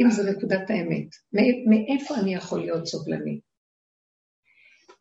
אם 0.00 0.10
זו 0.10 0.22
נקודת 0.22 0.70
האמת, 0.70 1.08
מאיפה 1.66 2.16
אני 2.16 2.34
יכול 2.34 2.60
להיות 2.60 2.86
סובלני? 2.86 3.40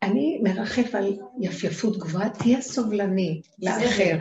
אני 0.03 0.39
מרחף 0.43 0.95
על 0.95 1.17
יפייפות 1.41 1.97
גבוהה, 1.97 2.29
תהיה 2.29 2.61
סובלני 2.61 3.41
לאחר. 3.59 4.17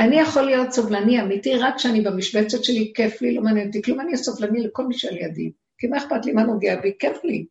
אני 0.00 0.20
יכול 0.20 0.42
להיות 0.42 0.72
סובלני 0.72 1.20
אמיתי 1.20 1.56
רק 1.56 1.76
כשאני 1.76 2.00
במשבצת 2.00 2.64
שלי, 2.64 2.92
כיף 2.94 3.22
לי, 3.22 3.34
לא 3.34 3.42
מעניין 3.42 3.66
אותי 3.66 3.82
כלום, 3.82 4.00
אני 4.00 4.06
אהיה 4.06 4.16
סובלני 4.16 4.60
לכל 4.60 4.86
מי 4.86 4.94
שעל 4.98 5.16
ידי. 5.16 5.52
כי 5.78 5.86
מה 5.86 5.98
אכפת 5.98 6.26
לי, 6.26 6.32
מה 6.32 6.42
נוגע 6.42 6.80
בי, 6.80 6.92
כיף 6.98 7.24
לי. 7.24 7.46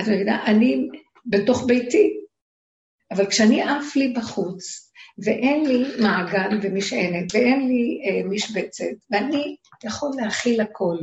את 0.00 0.08
מבינה, 0.08 0.46
אני 0.46 0.88
בתוך 1.26 1.64
ביתי, 1.66 2.21
אבל 3.12 3.26
כשאני 3.26 3.62
עף 3.62 3.96
לי 3.96 4.12
בחוץ, 4.16 4.92
ואין 5.24 5.66
לי 5.66 6.02
מעגל 6.02 6.58
ומשענת, 6.62 7.34
ואין 7.34 7.68
לי 7.68 8.02
אה, 8.06 8.28
משבצת, 8.28 8.84
ואני 9.10 9.56
יכול 9.84 10.10
להכיל 10.16 10.60
הכל, 10.60 10.96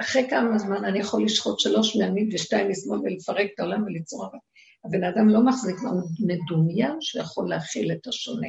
אחרי 0.00 0.26
כמה 0.30 0.58
זמן 0.58 0.84
אני 0.84 0.98
יכול 0.98 1.24
לשחוט 1.24 1.60
שלוש 1.60 1.96
מימין 1.96 2.28
ושתיים 2.32 2.70
משמאל 2.70 2.98
ולפרק 2.98 3.50
את 3.54 3.60
העולם 3.60 3.82
וליצור... 3.82 4.26
הבן 4.84 5.04
אדם 5.04 5.28
לא 5.28 5.44
מחזיק 5.44 5.76
מדומיין 6.26 6.96
שיכול 7.00 7.48
להכיל 7.48 7.92
את 7.92 8.06
השונה. 8.06 8.48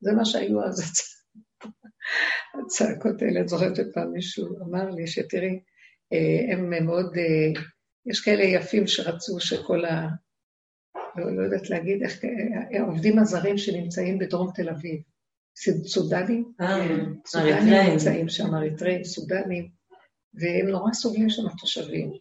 זה 0.00 0.12
מה 0.12 0.24
שהיו 0.24 0.62
אז 0.64 0.92
הצעקות 2.54 3.22
האלה. 3.22 3.40
את 3.40 3.48
זוכרת 3.48 3.76
שפעם 3.76 4.12
מישהו 4.12 4.46
אמר 4.62 4.90
לי 4.90 5.06
שתראי, 5.06 5.60
אה, 6.12 6.52
הם 6.52 6.70
מאוד, 6.70 7.16
אה, 7.16 7.62
יש 8.06 8.20
כאלה 8.20 8.42
יפים 8.42 8.86
שרצו 8.86 9.40
שכל 9.40 9.84
ה... 9.84 10.08
לא, 11.16 11.36
לא 11.36 11.42
יודעת 11.42 11.70
להגיד 11.70 12.02
איך, 12.02 12.24
אה, 12.24 12.78
העובדים 12.78 13.18
הזרים 13.18 13.58
שנמצאים 13.58 14.18
בדרום 14.18 14.50
תל 14.54 14.68
אביב, 14.68 15.00
סודנים, 15.86 16.52
סודנים 17.26 17.74
נמצאים 17.90 18.28
שם, 18.28 18.54
אריתראים, 18.54 19.04
סודנים, 19.04 19.68
והם 20.34 20.68
נורא 20.68 20.92
סובלים 20.92 21.30
שם 21.30 21.42
התושבים. 21.46 22.12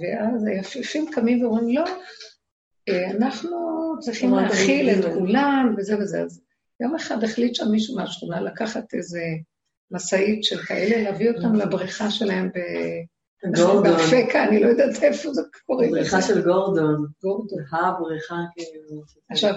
ואז 0.00 0.44
היפיפים 0.46 1.10
קמים 1.12 1.44
ואומרים, 1.44 1.76
לא, 1.76 1.84
אה, 2.88 3.10
אנחנו 3.10 3.58
צריכים 4.00 4.34
להכיל 4.34 4.90
את 4.90 5.04
כולם, 5.14 5.74
וזה 5.78 5.98
וזה. 5.98 6.22
אז 6.22 6.42
יום 6.80 6.94
אחד 6.94 7.24
החליט 7.24 7.54
שם 7.54 7.70
מישהו 7.70 7.96
מהשכונה 7.96 8.40
לקחת 8.40 8.94
איזה 8.94 9.22
משאית 9.90 10.44
של 10.44 10.62
כאלה, 10.62 11.02
להביא 11.02 11.30
אותם 11.30 11.54
לבריכה 11.54 12.10
שלהם 12.10 12.48
ב... 12.48 12.58
גורדון. 13.44 13.82
באפקה, 13.82 14.44
אני 14.44 14.60
לא 14.60 14.66
יודעת 14.66 15.02
איפה 15.02 15.32
זה 15.32 15.42
קורה. 15.66 15.86
בריכה 15.90 16.22
של 16.22 16.42
גורדון. 16.44 17.06
גורדון. 17.22 17.64
הבריכה, 17.72 18.36
כאילו. 18.54 19.02
עכשיו, 19.30 19.54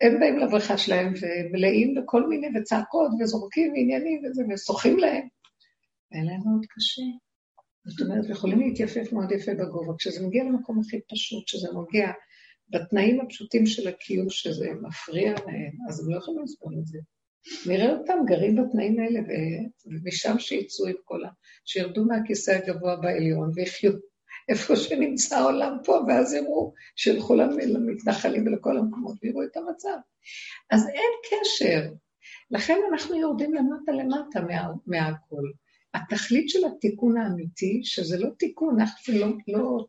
הם 0.00 0.20
באים 0.20 0.38
לבריכה 0.38 0.78
שלהם 0.78 1.14
ומלאים 1.20 1.94
בכל 1.94 2.28
מיני, 2.28 2.46
וצעקות, 2.58 3.10
וזורקים 3.20 3.72
עניינים 3.76 4.22
וזה, 4.24 4.42
ושוחים 4.54 4.98
להם. 4.98 5.28
היה 6.12 6.24
להם 6.24 6.40
מאוד 6.44 6.66
קשה. 6.68 7.02
זאת 7.86 8.00
אומרת, 8.00 8.30
יכולים 8.30 8.60
להתייפף 8.60 9.12
מאוד 9.12 9.32
יפה 9.32 9.54
בגובה. 9.54 9.92
כשזה 9.98 10.26
מגיע 10.26 10.44
למקום 10.44 10.80
הכי 10.80 11.00
פשוט, 11.10 11.48
שזה 11.48 11.68
נוגע 11.72 12.10
בתנאים 12.68 13.20
הפשוטים 13.20 13.66
של 13.66 13.88
הקיום, 13.88 14.30
שזה 14.30 14.68
מפריע 14.82 15.32
להם, 15.32 15.72
אז 15.88 16.00
הם 16.00 16.10
לא 16.10 16.16
יכולים 16.16 16.42
לסבול 16.42 16.74
את 16.80 16.86
זה. 16.86 16.98
נראה 17.66 17.92
אותם 17.92 18.18
גרים 18.26 18.56
בתנאים 18.56 19.00
האלה, 19.00 19.20
ומשם 19.86 20.38
שיצאו 20.38 20.86
עם 20.86 20.94
כל 21.04 21.24
ה... 21.24 21.28
שירדו 21.64 22.04
מהכיסא 22.04 22.50
הגבוה 22.50 22.96
בעליון 22.96 23.50
ויחיו 23.54 23.92
איפה 24.48 24.76
שנמצא 24.76 25.36
העולם 25.36 25.76
פה, 25.84 26.00
ואז 26.08 26.34
יראו, 26.34 26.72
שילכו 26.96 27.34
למתנחלים 27.34 28.46
ולכל 28.46 28.78
המקומות 28.78 29.16
ויראו 29.22 29.42
את 29.42 29.56
המצב. 29.56 29.96
אז 30.70 30.88
אין 30.88 31.12
קשר. 31.30 31.92
לכן 32.50 32.78
אנחנו 32.92 33.16
יורדים 33.16 33.54
למטה 33.54 33.92
למטה 33.92 34.40
מה, 34.40 34.72
מהכל. 34.86 35.42
התכלית 35.94 36.48
של 36.48 36.64
התיקון 36.64 37.16
האמיתי, 37.16 37.80
שזה 37.84 38.18
לא 38.18 38.28
תיקון, 38.38 38.80
אנחנו 38.80 39.14
לא, 39.14 39.28
לא 39.48 39.86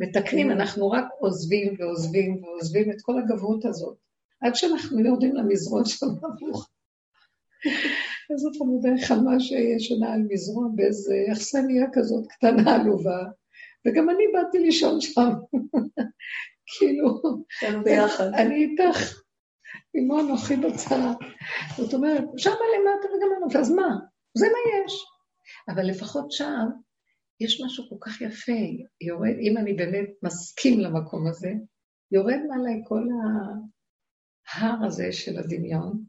מתקנים, 0.00 0.50
אנחנו 0.50 0.90
רק 0.90 1.04
עוזבים 1.18 1.74
ועוזבים 1.78 2.42
ועוזבים 2.44 2.90
את 2.90 2.96
כל 3.02 3.18
הגברות 3.18 3.64
הזאת, 3.64 3.96
עד 4.40 4.54
שאנחנו 4.54 5.00
יורדים 5.00 5.34
למזרון 5.36 5.84
של 5.84 6.06
המבוך. 6.06 6.68
אז 8.34 8.46
אתה 8.46 8.64
מודה 8.64 8.90
חמה 9.06 9.40
שישנה 9.40 10.12
על 10.12 10.20
מזרון 10.30 10.76
באיזה 10.76 11.14
אכסניה 11.32 11.86
כזאת 11.92 12.26
קטנה 12.26 12.74
עלובה, 12.74 13.24
וגם 13.86 14.10
אני 14.10 14.24
באתי 14.32 14.58
לישון 14.58 15.00
שם. 15.00 15.30
כאילו, 16.70 17.20
ביחד. 17.84 18.34
אני 18.34 18.54
איתך, 18.54 19.22
עמו 19.94 20.20
אנוכי 20.20 20.56
בצרה. 20.56 21.14
זאת 21.76 21.94
אומרת, 21.94 22.24
שם 22.36 22.50
למטה 22.50 23.08
וגמרנו, 23.08 23.60
אז 23.60 23.70
מה? 23.70 23.96
זה 24.38 24.46
מה 24.46 24.84
יש. 24.84 25.04
אבל 25.68 25.86
לפחות 25.86 26.32
שם 26.32 26.66
יש 27.40 27.62
משהו 27.64 27.88
כל 27.88 27.96
כך 28.00 28.20
יפה, 28.20 28.52
יורד, 29.00 29.36
אם 29.40 29.56
אני 29.56 29.72
באמת 29.72 30.08
מסכים 30.22 30.80
למקום 30.80 31.26
הזה, 31.26 31.52
יורד 32.12 32.38
מעליי 32.48 32.82
כל 32.88 33.02
ההר 34.46 34.86
הזה 34.86 35.12
של 35.12 35.38
הדמיון, 35.38 36.04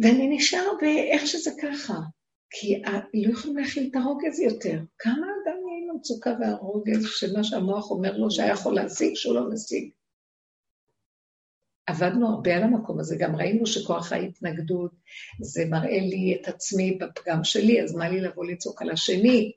ואני 0.00 0.36
נשאר 0.36 0.66
באיך 0.80 1.26
שזה 1.26 1.50
ככה, 1.62 1.94
כי 2.50 2.82
לא 3.14 3.32
יכולים 3.32 3.56
להכיל 3.56 3.88
את 3.90 3.96
הרוגז 3.96 4.40
יותר. 4.40 4.80
כמה 4.98 5.14
אדם 5.14 5.56
יהיה 5.56 5.84
עם 5.84 5.90
המצוקה 5.90 6.34
והרוגז 6.40 7.06
של 7.06 7.36
מה 7.36 7.44
שהמוח 7.44 7.90
אומר 7.90 8.16
לו 8.16 8.30
שהיה 8.30 8.52
יכול 8.52 8.74
להשיג, 8.74 9.14
שהוא 9.14 9.34
לא 9.34 9.50
משיג. 9.50 9.90
עבדנו 11.86 12.28
הרבה 12.28 12.56
על 12.56 12.62
המקום 12.62 13.00
הזה, 13.00 13.16
גם 13.18 13.36
ראינו 13.36 13.66
שכוח 13.66 14.12
ההתנגדות, 14.12 14.92
זה 15.40 15.64
מראה 15.70 16.00
לי 16.00 16.38
את 16.40 16.48
עצמי 16.48 16.98
בפגם 17.00 17.44
שלי, 17.44 17.82
אז 17.82 17.94
מה 17.94 18.08
לי 18.08 18.20
לבוא 18.20 18.44
לצעוק 18.44 18.82
על 18.82 18.90
השני? 18.90 19.52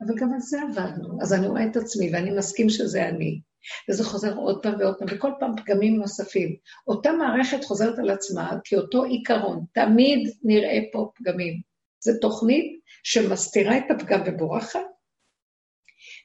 אבל 0.00 0.14
גם 0.20 0.32
על 0.32 0.40
זה 0.40 0.58
עבדנו. 0.62 1.22
אז 1.22 1.32
אני 1.32 1.46
רואה 1.46 1.66
את 1.66 1.76
עצמי 1.76 2.10
ואני 2.12 2.30
מסכים 2.30 2.68
שזה 2.68 3.08
אני. 3.08 3.40
וזה 3.90 4.04
חוזר 4.04 4.34
עוד 4.34 4.62
פעם 4.62 4.74
ועוד 4.78 4.98
פעם, 4.98 5.08
וכל 5.10 5.30
פעם 5.40 5.56
פגמים 5.56 5.96
נוספים. 5.96 6.56
אותה 6.86 7.12
מערכת 7.12 7.64
חוזרת 7.64 7.98
על 7.98 8.10
עצמה, 8.10 8.52
כי 8.64 8.76
אותו 8.76 9.04
עיקרון, 9.04 9.64
תמיד 9.72 10.30
נראה 10.42 10.78
פה 10.92 11.10
פגמים. 11.14 11.60
זו 12.00 12.12
תוכנית 12.20 12.80
שמסתירה 13.02 13.78
את 13.78 13.90
הפגם 13.90 14.20
ובורחת, 14.26 14.80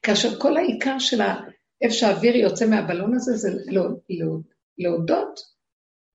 כאשר 0.04 0.40
כל 0.40 0.58
העיקר 0.58 1.00
שלה, 1.00 1.36
איפה 1.82 1.94
שהאוויר 1.94 2.36
יוצא 2.36 2.68
מהבלון 2.68 3.16
הזה, 3.16 3.34
זה 3.34 3.50
לא, 3.66 3.84
לא, 4.10 4.38
להודות 4.78 5.40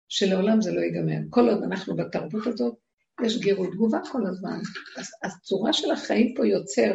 שלעולם 0.08 0.60
זה 0.60 0.72
לא 0.72 0.80
ייגמר. 0.80 1.18
כל 1.30 1.48
עוד 1.48 1.62
אנחנו 1.62 1.96
בתרבות 1.96 2.46
הזאת, 2.46 2.74
יש 3.24 3.40
גירוי 3.40 3.70
תגובה 3.70 3.98
כל 4.12 4.26
הזמן. 4.26 4.58
אז 4.98 5.06
הצורה 5.22 5.72
של 5.72 5.90
החיים 5.90 6.34
פה 6.36 6.46
יוצר 6.46 6.92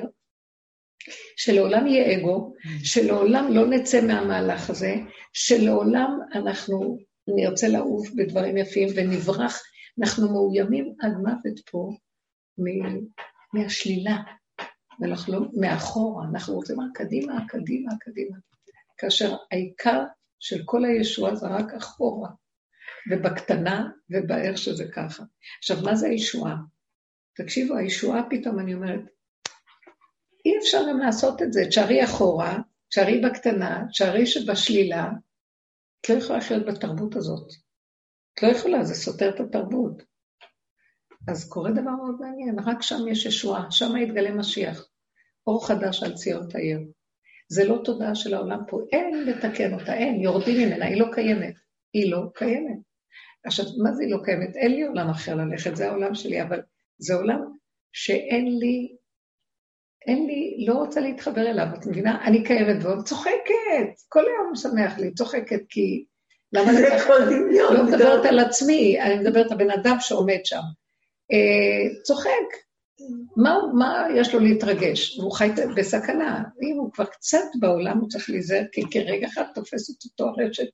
שלעולם 1.37 1.87
יהיה 1.87 2.17
אגו, 2.17 2.53
שלעולם 2.83 3.53
לא 3.53 3.67
נצא 3.67 4.01
מהמהלך 4.07 4.69
הזה, 4.69 4.95
שלעולם 5.33 6.19
אנחנו 6.33 6.97
נרצה 7.27 7.67
לעוף 7.67 8.09
בדברים 8.15 8.57
יפים 8.57 8.89
ונברח. 8.95 9.61
אנחנו 10.01 10.31
מאוימים 10.31 10.93
עד 11.01 11.11
מוות 11.17 11.59
פה 11.71 11.89
מהשלילה, 13.53 14.17
ואנחנו 14.99 15.33
לא 15.33 15.47
מאחורה, 15.61 16.25
אנחנו 16.31 16.53
רוצים 16.53 16.79
רק 16.79 16.87
קדימה, 16.93 17.47
קדימה, 17.47 17.91
קדימה. 17.99 18.37
כאשר 18.97 19.35
העיקר 19.51 20.03
של 20.39 20.61
כל 20.65 20.85
הישועה 20.85 21.35
זה 21.35 21.47
רק 21.47 21.73
אחורה, 21.73 22.29
ובקטנה 23.11 23.89
ובאיך 24.09 24.57
שזה 24.57 24.85
ככה. 24.95 25.23
עכשיו, 25.59 25.77
מה 25.83 25.95
זה 25.95 26.07
הישועה? 26.07 26.55
תקשיבו, 27.35 27.75
הישועה 27.75 28.21
פתאום, 28.29 28.59
אני 28.59 28.73
אומרת, 28.73 29.01
אי 30.45 30.57
אפשר 30.57 30.81
גם 30.89 30.99
לעשות 30.99 31.41
את 31.41 31.53
זה. 31.53 31.65
תשארי 31.69 32.03
אחורה, 32.03 32.59
תשארי 32.89 33.21
בקטנה, 33.21 33.85
תשארי 33.89 34.25
שבשלילה. 34.25 35.11
את 36.01 36.09
לא 36.09 36.15
יכולה 36.15 36.39
לחיות 36.39 36.65
בתרבות 36.65 37.15
הזאת. 37.15 37.51
את 38.33 38.43
לא 38.43 38.47
יכולה, 38.47 38.83
זה 38.83 38.95
סותר 38.95 39.29
את 39.29 39.39
התרבות. 39.39 40.03
אז 41.27 41.49
קורה 41.49 41.71
דבר 41.71 41.91
מאוד 41.91 42.15
מעניין, 42.19 42.59
רק 42.59 42.81
שם 42.81 43.07
יש 43.11 43.25
ישועה, 43.25 43.71
שם 43.71 43.97
יתגלה 43.97 44.31
משיח. 44.31 44.87
אור 45.47 45.67
חדש 45.67 46.03
על 46.03 46.13
ציון 46.13 46.47
תאיר. 46.49 46.79
זה 47.49 47.65
לא 47.65 47.81
תודעה 47.83 48.15
של 48.15 48.33
העולם 48.33 48.59
פה, 48.67 48.79
אין 48.91 49.23
לתקן 49.25 49.73
אותה, 49.73 49.93
אין, 49.93 50.21
יורדים 50.21 50.67
ממנה, 50.67 50.85
היא 50.85 51.01
לא 51.01 51.05
קיימת. 51.13 51.53
היא 51.93 52.11
לא 52.11 52.21
קיימת. 52.35 52.77
עכשיו, 53.45 53.65
מה 53.83 53.93
זה 53.93 54.03
היא 54.03 54.11
לא 54.11 54.17
קיימת? 54.23 54.55
אין 54.55 54.71
לי 54.71 54.83
עולם 54.83 55.09
אחר 55.09 55.35
ללכת, 55.35 55.75
זה 55.75 55.89
העולם 55.89 56.15
שלי, 56.15 56.41
אבל 56.41 56.61
זה 56.97 57.13
עולם 57.13 57.39
שאין 57.93 58.59
לי 58.59 58.95
אין 60.07 60.27
לי, 60.27 60.65
לא 60.67 60.73
רוצה 60.73 61.01
להתחבר 61.01 61.41
אליו, 61.41 61.65
את 61.79 61.85
מבינה? 61.85 62.25
אני 62.25 62.43
קיימת 62.43 62.83
בו, 62.83 63.03
צוחקת, 63.03 63.93
כל 64.09 64.19
היום 64.25 64.51
משמח 64.51 64.99
לי, 64.99 65.13
צוחקת, 65.13 65.61
כי... 65.69 66.05
למה 66.53 66.71
דמיון. 67.25 67.73
לא 67.73 67.83
מדברת 67.83 68.25
על 68.25 68.39
עצמי, 68.39 69.01
אני 69.01 69.19
מדברת 69.19 69.51
על 69.51 69.57
בן 69.57 69.71
אדם 69.71 69.97
שעומד 69.99 70.39
שם. 70.43 70.61
אה, 71.31 72.01
צוחק, 72.03 72.47
מה, 73.37 73.57
מה 73.73 74.07
יש 74.15 74.33
לו 74.33 74.39
להתרגש? 74.39 75.17
הוא 75.17 75.31
חי 75.31 75.49
בסכנה. 75.75 76.43
אם 76.61 76.77
הוא 76.77 76.91
כבר 76.91 77.05
קצת 77.05 77.45
בעולם, 77.59 77.99
הוא 77.99 78.09
צריך 78.09 78.29
להיזהר, 78.29 78.63
כי 78.71 78.81
כרגע 78.91 79.27
אחד 79.27 79.43
תופסת 79.55 80.05
אותו 80.05 80.29
הרשת 80.29 80.69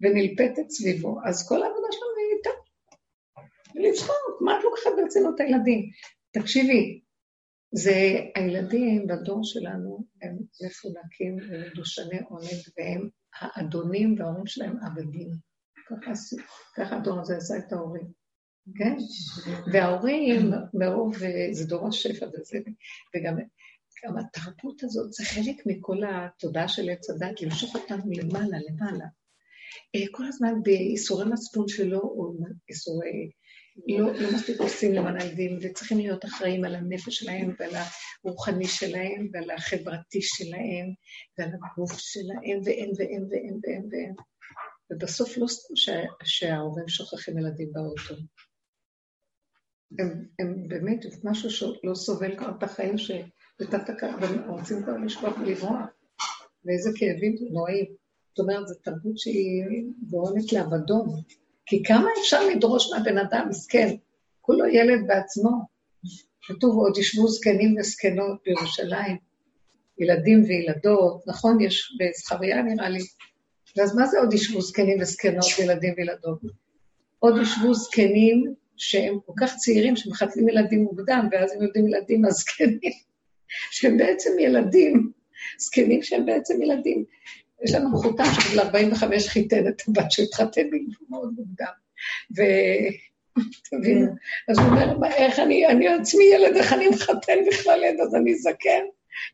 ונלפטת 0.00 0.70
סביבו, 0.70 1.18
אז 1.24 1.48
כל 1.48 1.62
העבודה 1.62 1.86
שלנו 1.90 2.10
היא 2.16 2.38
איתה. 2.38 2.50
ולצחוק, 3.74 4.40
מה 4.40 4.58
את 4.58 4.64
לוקחת 4.64 4.90
ברצינות 4.96 5.34
את 5.34 5.40
הילדים? 5.40 5.90
תקשיבי, 6.32 7.00
זה 7.72 8.18
הילדים 8.34 9.06
בדור 9.06 9.40
שלנו, 9.44 10.04
הם 10.22 10.38
מפונקים 10.66 11.36
ומדושני 11.48 12.18
עונג, 12.28 12.60
והם 12.78 13.08
האדונים 13.40 14.14
וההורים 14.18 14.46
שלהם 14.46 14.76
עבדים. 14.84 15.30
ככה, 16.76 16.96
הדור 16.96 17.20
הזה 17.20 17.36
עשה 17.36 17.58
את 17.58 17.72
ההורים, 17.72 18.06
כן? 18.78 18.96
וההורים, 19.72 20.50
מרוב, 20.74 21.16
זה 21.52 21.66
דור 21.66 21.88
השפע 21.88 22.26
וזה, 22.26 22.58
וגם 23.16 23.36
גם 24.06 24.18
התרבות 24.18 24.82
הזאת, 24.82 25.12
זה 25.12 25.24
חלק 25.24 25.66
מכל 25.66 25.96
התודעה 26.04 26.68
של 26.68 26.90
עץ 26.90 27.10
הדת, 27.10 27.42
למשוך 27.42 27.74
אותנו 27.76 28.12
למעלה, 28.12 28.58
למעלה. 28.68 29.04
אה, 29.94 30.00
כל 30.10 30.26
הזמן 30.26 30.62
בייסורי 30.62 31.24
מצפון 31.24 31.68
שלו, 31.68 32.00
או 32.00 32.34
איסורי 32.68 33.30
לא, 33.76 34.12
לא 34.12 34.34
מספיק 34.34 34.60
עושים 34.60 34.92
למען 34.92 35.20
הילדים, 35.20 35.58
וצריכים 35.62 35.98
להיות 35.98 36.24
אחראים 36.24 36.64
על 36.64 36.74
הנפש 36.74 37.18
שלהם 37.18 37.54
ועל 37.58 37.70
הרוחני 38.24 38.66
שלהם 38.66 39.28
ועל 39.32 39.50
החברתי 39.50 40.22
שלהם 40.22 40.86
ועל 41.38 41.48
הגוף 41.48 41.98
שלהם, 41.98 42.60
ואין 42.64 42.90
ואין 42.98 43.24
ואין 43.30 43.58
ואין 43.62 43.88
ואין. 43.90 44.14
ובסוף 44.90 45.38
לא 45.38 45.46
סתם 45.46 45.74
שההורים 46.24 46.88
שוכחים 46.88 47.38
ילדים 47.38 47.72
באוטו. 47.72 48.14
הם, 49.98 50.26
הם 50.38 50.68
באמת 50.68 51.04
משהו 51.24 51.50
שלא 51.50 51.94
סובל 51.94 52.36
כבר 52.36 52.50
את 52.58 52.62
החיים 52.62 52.98
שבתת 52.98 53.88
הכרה, 53.88 54.16
והם 54.20 54.50
רוצים 54.50 54.82
כבר 54.82 54.96
לשכוח 54.96 55.38
ולברוח. 55.38 55.86
ואיזה 56.64 56.90
כאבים 56.94 57.34
נוראיים. 57.52 57.86
זאת 58.28 58.38
אומרת, 58.38 58.68
זו 58.68 58.74
תרבות 58.74 59.18
שהיא 59.18 59.64
גורמת 60.10 60.52
לאבדון. 60.52 61.08
כי 61.66 61.82
כמה 61.82 62.08
אפשר 62.20 62.46
לדרוש 62.46 62.92
מהבן 62.92 63.18
אדם, 63.18 63.46
מסכן, 63.48 63.94
כולו 64.40 64.66
ילד 64.66 65.06
בעצמו. 65.06 65.50
כתוב, 66.42 66.76
עוד 66.76 66.98
ישבו 66.98 67.28
זקנים 67.28 67.76
וזקנות 67.78 68.38
בירושלים, 68.44 69.16
ילדים 69.98 70.44
וילדות, 70.44 71.22
נכון? 71.26 71.60
יש 71.60 71.96
בזכריה 72.00 72.62
נראה 72.62 72.88
לי. 72.88 73.00
ואז 73.76 73.96
מה 73.96 74.06
זה 74.06 74.18
עוד 74.18 74.32
ישבו 74.32 74.60
זקנים 74.60 75.00
וזקנות, 75.00 75.58
ילדים 75.58 75.94
וילדות? 75.96 76.40
עוד 77.18 77.34
ישבו 77.42 77.74
זקנים 77.74 78.54
שהם 78.76 79.18
כל 79.26 79.32
כך 79.40 79.56
צעירים, 79.56 79.96
שמחתלים 79.96 80.48
ילדים 80.48 80.82
מוקדם, 80.82 81.28
ואז 81.32 81.52
הם 81.52 81.62
יודעים 81.62 81.88
ילדים 81.88 82.24
הזקנים, 82.24 82.92
שהם 83.70 83.98
בעצם 83.98 84.30
ילדים, 84.38 85.12
זקנים 85.58 86.02
שהם 86.02 86.26
בעצם 86.26 86.62
ילדים. 86.62 87.04
יש 87.64 87.74
לנו 87.74 87.98
חותם 87.98 88.24
שבגיל 88.24 88.60
45 88.60 89.28
חיתן 89.28 89.68
את 89.68 89.82
הבת 89.88 90.10
שהתחתן 90.10 90.66
בגיל 90.66 90.94
מאוד 91.08 91.32
מוקדם. 91.36 91.72
ותבינו, 92.30 94.06
אז 94.48 94.58
הוא 94.58 94.66
אומר, 94.66 95.06
איך 95.14 95.38
אני, 95.38 95.66
אני 95.66 95.88
עצמי 95.88 96.24
ילד, 96.24 96.56
איך 96.56 96.72
אני 96.72 96.88
מחתן 96.88 97.38
בכלל 97.48 97.80
ילד, 97.84 98.00
אז 98.00 98.14
אני 98.14 98.34
זקן, 98.34 98.84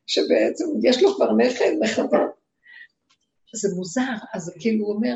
שבעצם 0.06 0.64
יש 0.82 1.02
לו 1.02 1.14
כבר 1.14 1.32
נכד, 1.32 1.72
נכדות. 1.80 2.36
זה 3.54 3.68
מוזר, 3.76 4.12
אז 4.34 4.52
כאילו 4.60 4.84
הוא 4.84 4.94
אומר, 4.94 5.14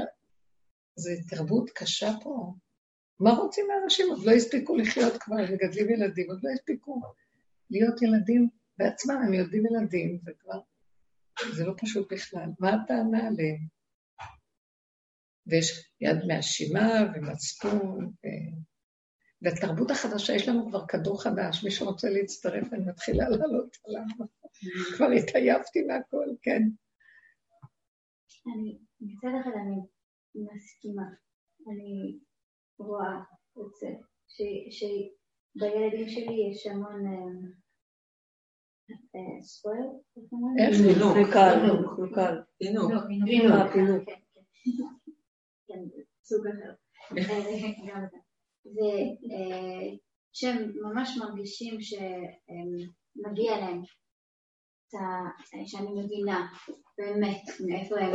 זו 0.96 1.10
תרבות 1.28 1.70
קשה 1.70 2.12
פה. 2.22 2.52
מה 3.20 3.30
רוצים 3.30 3.66
מאנשים? 3.68 4.10
עוד 4.10 4.24
לא 4.24 4.32
הספיקו 4.32 4.76
לחיות 4.76 5.16
כבר, 5.16 5.36
מגדלים 5.36 5.90
ילדים, 5.90 6.30
עוד 6.30 6.40
לא 6.42 6.50
הספיקו 6.50 7.00
להיות 7.70 8.02
ילדים 8.02 8.48
בעצמם, 8.78 9.22
הם 9.26 9.34
יודעים 9.34 9.66
ילדים, 9.66 10.18
וכבר 10.26 10.60
זה 11.56 11.64
לא 11.64 11.72
פשוט 11.76 12.12
בכלל. 12.12 12.48
מה 12.60 12.68
הטענה 12.68 13.18
עליהם? 13.18 13.66
ויש 15.46 15.92
יד 16.00 16.18
מאשימה 16.28 16.88
ומצפון, 17.14 18.06
ו... 18.06 18.26
והתרבות 19.42 19.90
החדשה, 19.90 20.32
יש 20.32 20.48
לנו 20.48 20.68
כבר 20.68 20.86
כדור 20.86 21.22
חדש, 21.22 21.64
מי 21.64 21.70
שרוצה 21.70 22.08
להצטרף, 22.10 22.72
אני 22.72 22.84
מתחילה 22.84 23.28
לעלות 23.28 23.76
עליו. 23.84 24.26
כבר 24.96 25.06
התעייפתי 25.18 25.82
מהכל, 25.82 26.28
כן. 26.42 26.62
אני, 28.46 28.78
מצד 29.00 29.28
אחד 29.40 29.50
אני 29.62 29.76
מסכימה. 30.34 31.08
אני 31.68 32.18
רואה 32.78 33.16
את 33.58 33.74
זה, 33.80 33.88
שבילדים 34.76 36.08
שלי 36.08 36.50
יש 36.50 36.66
המון 36.66 37.04
ספויל, 39.42 39.86
איך? 40.58 40.76
חינוך, 40.76 41.12
קלוקל. 41.96 42.40
חינוך. 42.62 42.92
חינוך. 43.72 44.04
כן, 45.66 45.80
סוג 46.24 46.46
אחר. 46.46 46.72
גם 47.86 48.04
זה. 48.10 48.18
ושהם 50.34 50.72
ממש 50.82 51.18
מרגישים 51.18 51.78
שמגיע 51.80 53.56
להם, 53.60 53.82
שאני 55.66 55.90
מבינה 56.04 56.46
באמת 56.98 57.42
מאיפה 57.66 58.00
הם, 58.00 58.12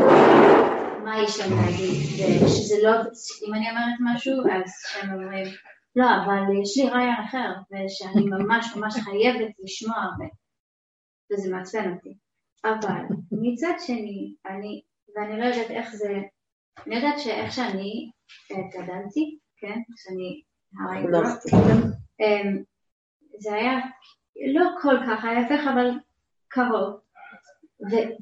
מה 1.03 1.23
יש 1.23 1.39
להם 1.39 1.51
להגיד, 1.51 1.93
ושזה 2.45 2.75
לא, 2.83 2.91
אם 3.47 3.53
אני 3.53 3.69
אומרת 3.69 3.97
משהו, 3.99 4.33
אז 4.33 4.71
שהם 4.87 5.13
אומרים, 5.13 5.47
לא, 5.95 6.05
אבל 6.05 6.41
יש 6.63 6.77
לי 6.77 6.89
רעיון 6.89 7.15
אחר, 7.25 7.53
ושאני 7.71 8.25
ממש 8.25 8.75
ממש 8.75 8.95
חייבת 8.95 9.51
לשמוע, 9.63 10.05
וזה 11.31 11.51
מעצבן 11.51 11.93
אותי. 11.93 12.17
אבל 12.65 13.01
מצד 13.31 13.73
שני, 13.79 14.35
אני, 14.45 14.81
ואני 15.15 15.39
לא 15.39 15.45
יודעת 15.45 15.71
איך 15.71 15.95
זה, 15.95 16.13
אני 16.87 16.95
יודעת 16.95 17.19
שאיך 17.19 17.51
שאני 17.51 18.11
גדלתי, 18.51 19.37
כן, 19.57 19.79
שאני 19.95 20.41
אמ, 22.21 22.63
זה 23.39 23.53
היה 23.53 23.79
לא 24.55 24.69
כל 24.81 24.95
כך 25.07 25.25
ההפך, 25.25 25.67
אבל 25.73 25.89
קרוב. 26.47 26.99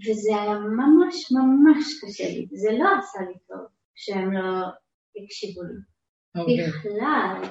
וזה 0.10 0.42
היה 0.42 0.60
ממש 0.60 1.32
ממש 1.32 2.04
קשה 2.04 2.24
לי, 2.24 2.48
זה 2.54 2.72
לא 2.72 2.90
עשה 3.00 3.20
לי 3.22 3.38
טוב 3.48 3.68
שהם 3.96 4.32
לא 4.34 4.68
הקשיבו 5.16 5.62
לי. 5.64 5.74
אוקיי. 6.36 6.68
בכלל. 6.68 7.42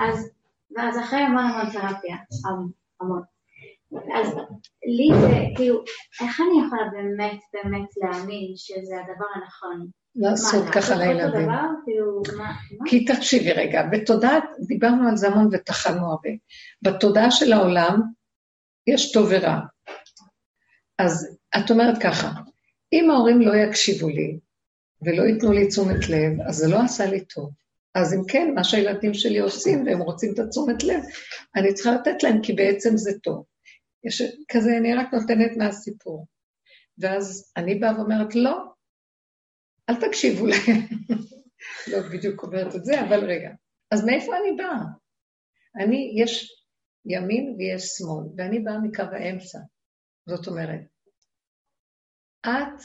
אז, 0.00 0.30
ואז 0.76 0.98
אחרי 0.98 1.18
המון 1.18 1.44
המון 1.44 1.72
תרפיה, 1.72 2.16
המון. 3.00 3.22
אז 3.94 4.34
לי 4.86 5.20
זה, 5.20 5.34
כאילו, 5.56 5.84
איך 6.20 6.40
אני 6.40 6.66
יכולה 6.66 6.82
באמת 6.92 7.40
באמת 7.54 7.88
להאמין 7.96 8.52
שזה 8.56 8.94
הדבר 9.00 9.26
הנכון? 9.34 9.88
לעשות 10.16 10.64
ככה 10.74 10.94
לילדים. 10.94 11.48
כאילו, 11.84 12.22
כי 12.86 13.04
תקשיבי 13.04 13.52
רגע, 13.52 13.82
בתודעה, 13.92 14.38
דיברנו 14.66 15.08
על 15.08 15.16
זה 15.16 15.28
המון 15.28 15.48
וטחנו 15.52 16.06
הרבה. 16.06 16.30
בתודעה 16.82 17.30
של 17.30 17.52
העולם 17.52 18.00
יש 18.86 19.12
טוב 19.12 19.28
ורע. 19.30 19.58
אז 20.98 21.38
את 21.58 21.70
אומרת 21.70 22.02
ככה, 22.02 22.30
אם 22.92 23.10
ההורים 23.10 23.40
לא 23.40 23.54
יקשיבו 23.54 24.08
לי 24.08 24.38
ולא 25.02 25.22
ייתנו 25.22 25.52
לי 25.52 25.68
תשומת 25.68 26.08
לב, 26.08 26.40
אז 26.46 26.56
זה 26.56 26.68
לא 26.68 26.82
עשה 26.82 27.06
לי 27.06 27.24
טוב. 27.24 27.50
אז 27.94 28.14
אם 28.14 28.20
כן, 28.28 28.52
מה 28.54 28.64
שהילדים 28.64 29.14
שלי 29.14 29.38
עושים, 29.38 29.86
והם 29.86 30.00
רוצים 30.00 30.32
את 30.34 30.38
התשומת 30.38 30.84
לב, 30.84 31.02
אני 31.56 31.74
צריכה 31.74 31.92
לתת 31.92 32.22
להם, 32.22 32.42
כי 32.42 32.52
בעצם 32.52 32.96
זה 32.96 33.10
טוב. 33.22 33.44
יש 34.04 34.22
כזה, 34.48 34.76
אני 34.78 34.94
רק 34.94 35.14
נותנת 35.14 35.56
מהסיפור. 35.56 36.26
ואז 36.98 37.52
אני 37.56 37.74
באה 37.74 37.98
ואומרת, 37.98 38.34
לא, 38.34 38.58
אל 39.88 39.94
תקשיבו 40.00 40.46
להם. 40.46 40.80
לא 41.92 41.98
בדיוק 42.12 42.42
אומרת 42.42 42.74
את 42.74 42.84
זה, 42.84 43.00
אבל 43.00 43.24
רגע. 43.24 43.50
אז 43.90 44.04
מאיפה 44.04 44.32
אני 44.36 44.56
באה? 44.56 44.78
אני, 45.76 46.14
יש 46.16 46.62
ימין 47.06 47.56
ויש 47.58 47.82
שמאל, 47.82 48.26
ואני 48.36 48.58
באה 48.58 48.78
מקו 48.78 49.02
האמצע. 49.02 49.58
זאת 50.26 50.46
אומרת, 50.46 50.80
את 52.40 52.82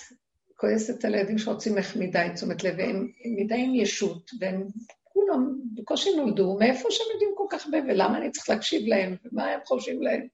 כועסת 0.56 1.06
על 1.06 1.14
הילדים 1.14 1.38
שרוצים 1.38 1.76
ממך 1.76 1.96
מדי 1.96 2.28
תשומת 2.36 2.64
לב, 2.64 2.76
והם 2.78 3.12
מדי 3.38 3.56
עם 3.56 3.76
ישות, 3.76 4.32
והם 4.40 4.68
כולם 5.04 5.60
בקושי 5.74 6.10
נולדו, 6.16 6.58
מאיפה 6.60 6.92
שהם 6.92 7.08
יודעים 7.14 7.32
כל 7.36 7.48
כך 7.50 7.66
הרבה, 7.66 7.78
ולמה 7.78 8.18
אני 8.18 8.32
צריך 8.32 8.50
להקשיב 8.50 8.88
להם, 8.88 9.16
ומה 9.26 9.46
הם 9.46 9.60
חושבים 9.66 10.02
להם. 10.02 10.28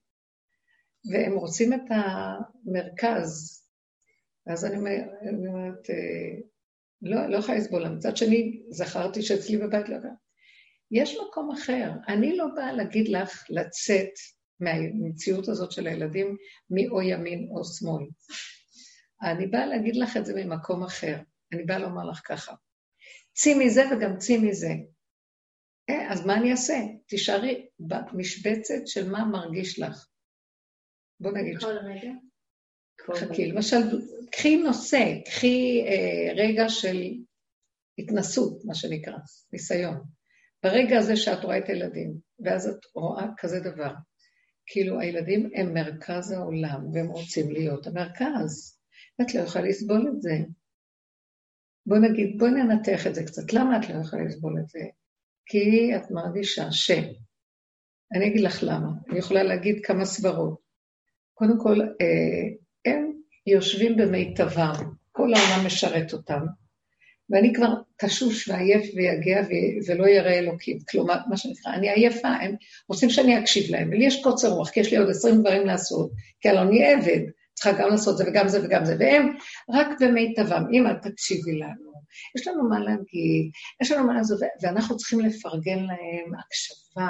והם 1.11 1.33
רוצים 1.33 1.73
את 1.73 1.81
המרכז. 1.89 3.61
ואז 4.47 4.65
אני 4.65 4.77
אומרת, 4.77 5.89
אה, 5.89 6.39
לא, 7.01 7.27
לא 7.27 7.37
יכולה 7.37 7.57
לסבול. 7.57 7.87
מצד 7.87 8.17
שני, 8.17 8.61
זכרתי 8.69 9.21
שאצלי 9.21 9.57
בבית 9.57 9.89
לא 9.89 9.95
יודע. 9.95 10.09
יש 10.91 11.17
מקום 11.27 11.51
אחר. 11.51 11.91
אני 12.07 12.37
לא 12.37 12.45
באה 12.55 12.73
להגיד 12.73 13.09
לך 13.09 13.43
לצאת 13.49 14.11
מהמציאות 14.59 15.47
הזאת 15.47 15.71
של 15.71 15.87
הילדים 15.87 16.37
מאו 16.69 17.01
ימין 17.01 17.47
או 17.51 17.65
שמאל. 17.65 18.05
אני 19.23 19.47
באה 19.47 19.65
להגיד 19.65 19.95
לך 19.95 20.17
את 20.17 20.25
זה 20.25 20.33
ממקום 20.35 20.83
אחר. 20.83 21.17
אני 21.53 21.63
באה 21.63 21.79
לומר 21.79 22.05
לך 22.05 22.21
ככה, 22.25 22.53
צאי 23.33 23.53
מזה 23.53 23.83
וגם 23.91 24.17
צאי 24.17 24.37
מזה. 24.37 24.71
אה, 25.89 26.13
אז 26.13 26.25
מה 26.25 26.35
אני 26.35 26.51
אעשה? 26.51 26.77
תישארי 27.07 27.67
במשבצת 27.79 28.87
של 28.87 29.09
מה 29.09 29.25
מרגיש 29.25 29.79
לך. 29.79 30.07
בוא 31.19 31.31
נגיד... 31.31 31.59
כל 31.59 31.77
רגע? 31.77 32.11
חכי, 33.15 33.47
למשל, 33.51 33.77
קחי 34.31 34.57
נושא, 34.57 35.21
קחי 35.25 35.85
אה, 35.87 36.33
רגע 36.35 36.69
של 36.69 37.13
התנסות, 37.97 38.65
מה 38.65 38.75
שנקרא, 38.75 39.17
ניסיון. 39.53 40.03
ברגע 40.63 40.97
הזה 40.97 41.15
שאת 41.15 41.43
רואה 41.43 41.57
את 41.57 41.69
הילדים, 41.69 42.13
ואז 42.39 42.67
את 42.67 42.85
רואה 42.95 43.25
כזה 43.37 43.59
דבר, 43.59 43.93
כאילו 44.65 44.99
הילדים 44.99 45.49
הם 45.55 45.73
מרכז 45.73 46.31
העולם, 46.31 46.93
והם 46.93 47.07
רוצים 47.07 47.51
להיות 47.51 47.87
המרכז. 47.87 48.79
את 49.21 49.35
לא 49.35 49.41
יכולה 49.41 49.65
לסבול 49.65 50.11
את 50.15 50.21
זה. 50.21 50.37
בוא 51.85 51.97
נגיד, 51.97 52.39
בואי 52.39 52.51
ננתח 52.51 53.07
את 53.07 53.15
זה 53.15 53.23
קצת. 53.23 53.53
למה 53.53 53.77
את 53.77 53.89
לא 53.89 54.01
יכולה 54.01 54.23
לסבול 54.23 54.59
את 54.59 54.69
זה? 54.69 54.79
כי 55.45 55.95
את 55.95 56.11
מרגישה 56.11 56.71
ש... 56.71 56.91
אני 58.13 58.27
אגיד 58.27 58.41
לך 58.41 58.59
למה. 58.61 58.87
אני 59.09 59.19
יכולה 59.19 59.43
להגיד 59.43 59.85
כמה 59.85 60.05
סברות. 60.05 60.66
קודם 61.37 61.59
כל, 61.59 61.81
אה, 61.81 62.47
הם 62.85 63.11
יושבים 63.47 63.95
במיטבם, 63.95 64.73
כל 65.11 65.33
העולם 65.33 65.65
משרת 65.65 66.13
אותם, 66.13 66.41
ואני 67.29 67.53
כבר 67.53 67.73
תשוש 67.97 68.49
ועייף 68.49 68.91
ויגע 68.95 69.41
ולא 69.87 70.07
ירא 70.07 70.31
אלוקים. 70.31 70.77
כלומר, 70.89 71.15
מה 71.29 71.37
שנקרא, 71.37 71.73
אני 71.73 71.89
עייפה, 71.89 72.27
הם 72.27 72.55
רוצים 72.89 73.09
שאני 73.09 73.39
אקשיב 73.39 73.71
להם, 73.71 73.89
ולי 73.89 74.05
יש 74.05 74.23
קוצר 74.23 74.49
רוח, 74.49 74.69
כי 74.69 74.79
יש 74.79 74.91
לי 74.91 74.97
עוד 74.97 75.09
עשרים 75.09 75.39
דברים 75.41 75.65
לעשות, 75.67 76.11
כי 76.41 76.49
הלוא 76.49 76.61
אני 76.61 76.93
עבד, 76.93 77.21
צריכה 77.53 77.71
גם 77.71 77.89
לעשות 77.89 78.17
זה 78.17 78.23
וגם 78.27 78.47
זה 78.47 78.65
וגם 78.65 78.85
זה, 78.85 78.95
והם 78.99 79.35
רק 79.69 79.87
במיטבם, 79.99 80.63
אם 80.71 80.87
את 80.87 81.07
תקשיבי 81.07 81.59
לנו, 81.59 81.86
יש 82.37 82.47
לנו 82.47 82.69
מה 82.69 82.79
להגיד, 82.79 83.51
יש 83.81 83.91
לנו 83.91 84.07
מה 84.07 84.13
לעשות, 84.13 84.39
ואנחנו 84.61 84.97
צריכים 84.97 85.19
לפרגן 85.19 85.79
להם 85.79 86.31
הקשבה, 86.39 87.09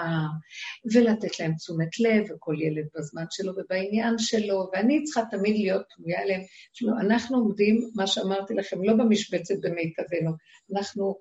ולתת 0.93 1.39
להם 1.39 1.53
תשומת 1.55 1.99
לב, 1.99 2.31
וכל 2.31 2.55
ילד 2.61 2.87
בזמן 2.95 3.25
שלו 3.29 3.53
ובעניין 3.57 4.17
שלו, 4.17 4.69
ואני 4.73 5.03
צריכה 5.03 5.21
תמיד 5.31 5.55
להיות 5.55 5.83
תלויה 5.95 6.21
עליהם. 6.21 6.41
אנחנו 7.01 7.37
עומדים, 7.37 7.89
מה 7.95 8.07
שאמרתי 8.07 8.53
לכם, 8.53 8.83
לא 8.83 8.93
במשבצת 8.93 9.55
במיטבנו, 9.61 10.31
אנחנו 10.75 11.15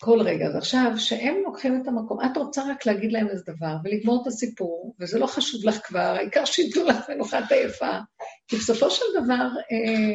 כל 0.00 0.20
רגע. 0.20 0.46
אז 0.46 0.56
עכשיו, 0.56 0.92
שהם 0.96 1.36
לוקחים 1.44 1.82
את 1.82 1.88
המקום, 1.88 2.18
את 2.24 2.36
רוצה 2.36 2.62
רק 2.70 2.86
להגיד 2.86 3.12
להם 3.12 3.28
איזה 3.28 3.42
דבר 3.46 3.76
ולגמור 3.84 4.22
את 4.22 4.26
הסיפור, 4.26 4.94
וזה 5.00 5.18
לא 5.18 5.26
חשוב 5.26 5.64
לך 5.64 5.78
כבר, 5.84 6.14
העיקר 6.18 6.44
שיתנו 6.44 6.84
לך 6.84 7.10
מנוחת 7.10 7.52
עייפה. 7.52 7.98
כי 8.48 8.56
בסופו 8.56 8.90
של 8.90 9.04
דבר, 9.24 9.48
אה, 9.72 10.14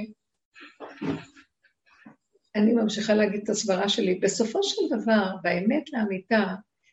אני 2.55 2.73
ממשיכה 2.73 3.13
להגיד 3.13 3.41
את 3.43 3.49
הסברה 3.49 3.89
שלי, 3.89 4.15
בסופו 4.15 4.63
של 4.63 4.81
דבר, 4.89 5.35
באמת 5.41 5.93
לאמיתה, 5.93 6.43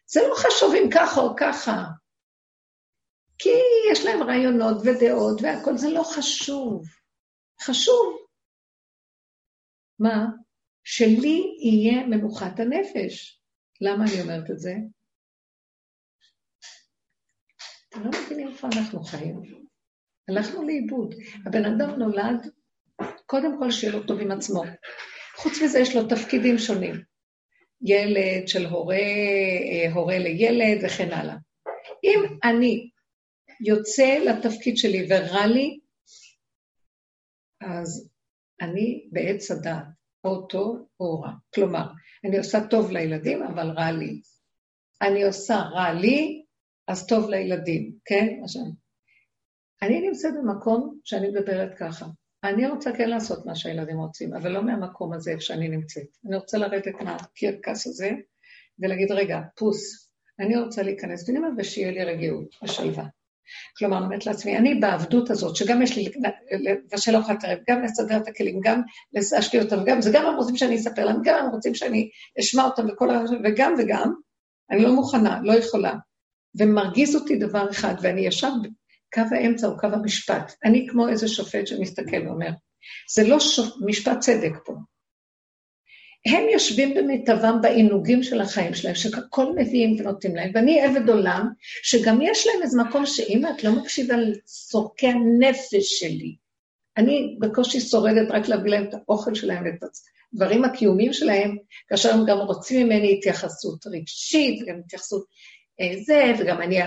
זה 0.06 0.20
לא 0.28 0.34
חשוב 0.34 0.74
אם 0.74 0.90
ככה 0.94 1.20
או 1.20 1.36
ככה. 1.36 1.84
כי 3.38 3.48
יש 3.92 4.04
להם 4.04 4.22
רעיונות 4.22 4.76
ודעות 4.84 5.40
והכל, 5.42 5.76
זה 5.76 5.90
לא 5.90 6.02
חשוב. 6.02 6.86
חשוב. 7.62 8.26
מה? 9.98 10.26
שלי 10.84 11.56
יהיה 11.62 12.06
מנוחת 12.06 12.60
הנפש. 12.60 13.42
למה 13.80 14.04
אני 14.04 14.22
אומרת 14.22 14.50
את 14.50 14.58
זה? 14.58 14.74
אתם 17.88 18.04
לא 18.04 18.10
מבינים 18.10 18.48
איפה 18.48 18.68
אנחנו 18.76 19.02
חיים. 19.02 19.42
הלכנו 20.28 20.62
לאיבוד. 20.62 21.14
הבן 21.46 21.64
אדם 21.64 21.98
נולד, 21.98 22.50
קודם 23.26 23.58
כל 23.58 23.70
שיהיה 23.70 23.92
לו 23.92 24.06
טוב 24.06 24.20
עם 24.20 24.30
עצמו. 24.30 24.62
חוץ 25.42 25.62
מזה 25.62 25.78
יש 25.78 25.96
לו 25.96 26.08
תפקידים 26.08 26.58
שונים. 26.58 26.94
ילד 27.82 28.48
של 28.48 28.66
הורה, 28.66 28.96
אה, 28.96 29.92
הורה 29.94 30.18
לילד 30.18 30.84
וכן 30.84 31.12
הלאה. 31.12 31.36
אם 32.04 32.38
אני 32.44 32.90
יוצא 33.60 34.18
לתפקיד 34.18 34.76
שלי 34.76 35.06
ורע 35.10 35.46
לי, 35.46 35.78
אז 37.60 38.08
אני 38.60 39.08
בעץ 39.12 39.50
הדעת, 39.50 39.84
או 40.24 40.46
טוב 40.46 40.86
או 41.00 41.20
רע. 41.20 41.32
כלומר, 41.54 41.86
אני 42.24 42.38
עושה 42.38 42.66
טוב 42.70 42.90
לילדים, 42.90 43.42
אבל 43.42 43.70
רע 43.70 43.92
לי. 43.92 44.20
אני 45.02 45.24
עושה 45.24 45.54
רע 45.54 45.92
לי, 45.92 46.44
אז 46.88 47.06
טוב 47.06 47.28
לילדים, 47.28 47.92
כן? 48.04 48.40
עכשיו, 48.44 48.62
אני 49.82 50.00
נמצאת 50.00 50.32
במקום 50.42 50.98
שאני 51.04 51.28
מדברת 51.28 51.78
ככה. 51.78 52.06
אני 52.44 52.66
רוצה 52.66 52.92
כן 52.92 53.10
לעשות 53.10 53.46
מה 53.46 53.54
שהילדים 53.54 53.98
רוצים, 53.98 54.34
אבל 54.34 54.52
לא 54.52 54.62
מהמקום 54.62 55.12
הזה 55.12 55.30
איפה 55.30 55.42
שאני 55.42 55.68
נמצאת. 55.68 56.06
אני 56.26 56.36
רוצה 56.36 56.58
לרדת 56.58 56.94
מהקרקס 57.00 57.86
הזה 57.86 58.10
ולהגיד, 58.78 59.12
רגע, 59.12 59.40
פוס, 59.56 60.10
אני 60.40 60.56
רוצה 60.56 60.82
להיכנס 60.82 61.26
פנימה 61.26 61.48
ושיהיה 61.58 61.90
לי 61.90 62.04
רגיעות 62.04 62.54
ושלווה. 62.62 63.04
כלומר, 63.78 63.96
אני 63.96 64.04
אומרת 64.04 64.26
לעצמי, 64.26 64.56
אני 64.56 64.74
בעבדות 64.74 65.30
הזאת, 65.30 65.56
שגם 65.56 65.82
יש 65.82 65.96
לי 65.96 66.08
לבשל 66.50 67.16
ארוחת 67.16 67.44
ערב, 67.44 67.58
גם 67.70 67.82
לסדר 67.82 68.16
את 68.16 68.28
הכלים, 68.28 68.60
גם 68.64 68.82
להשקיע 69.12 69.62
אותם, 69.62 69.84
גם, 69.84 70.00
זה 70.00 70.10
גם 70.14 70.26
הם 70.26 70.36
רוצים 70.36 70.56
שאני 70.56 70.76
אספר 70.76 71.04
להם, 71.04 71.16
גם 71.24 71.44
הם 71.44 71.50
רוצים 71.50 71.74
שאני 71.74 72.08
אשמע 72.40 72.64
אותם 72.64 72.86
וכל 72.92 73.10
ה... 73.10 73.22
וגם 73.44 73.74
וגם, 73.78 74.12
אני 74.70 74.82
לא 74.82 74.94
מוכנה, 74.94 75.40
לא 75.42 75.52
יכולה. 75.52 75.94
ומרגיז 76.58 77.16
אותי 77.16 77.36
דבר 77.36 77.70
אחד, 77.70 77.94
ואני 78.02 78.20
ישר, 78.20 78.52
קו 79.14 79.20
האמצע 79.30 79.66
הוא 79.66 79.78
קו 79.78 79.86
המשפט. 79.86 80.52
אני 80.64 80.86
כמו 80.90 81.08
איזה 81.08 81.28
שופט 81.28 81.66
שמסתכל 81.66 82.26
ואומר, 82.26 82.50
זה 83.14 83.28
לא 83.28 83.40
שופ... 83.40 83.74
משפט 83.86 84.18
צדק 84.20 84.52
פה. 84.64 84.72
הם 86.26 86.48
יושבים 86.52 86.94
במיטבם 86.94 87.58
בעינוגים 87.62 88.22
של 88.22 88.40
החיים 88.40 88.74
שלהם, 88.74 88.94
שהכל 88.94 89.46
מביאים 89.56 89.96
ונותנים 90.00 90.36
להם, 90.36 90.50
ואני 90.54 90.80
עבד 90.80 91.08
עולם, 91.08 91.48
שגם 91.82 92.18
יש 92.22 92.46
להם 92.46 92.62
איזה 92.62 92.82
מקום 92.82 93.06
שאם 93.06 93.42
את 93.46 93.64
לא 93.64 93.72
מקשיבה 93.72 94.16
לצורכי 94.16 95.06
הנפש 95.06 95.98
שלי, 95.98 96.36
אני 96.96 97.36
בקושי 97.40 97.80
שורדת 97.80 98.30
רק 98.30 98.48
להביא 98.48 98.70
להם 98.70 98.84
את 98.88 98.94
האוכל 98.94 99.34
שלהם 99.34 99.64
ואת 99.64 99.90
הדברים 100.34 100.64
הקיומיים 100.64 101.12
שלהם, 101.12 101.56
כאשר 101.88 102.14
הם 102.14 102.26
גם 102.26 102.38
רוצים 102.38 102.86
ממני 102.86 103.14
התייחסות 103.18 103.86
רגשית, 103.86 104.62
וגם 104.62 104.78
התייחסות 104.84 105.24
זה, 106.04 106.32
וגם 106.38 106.62
אני, 106.62 106.78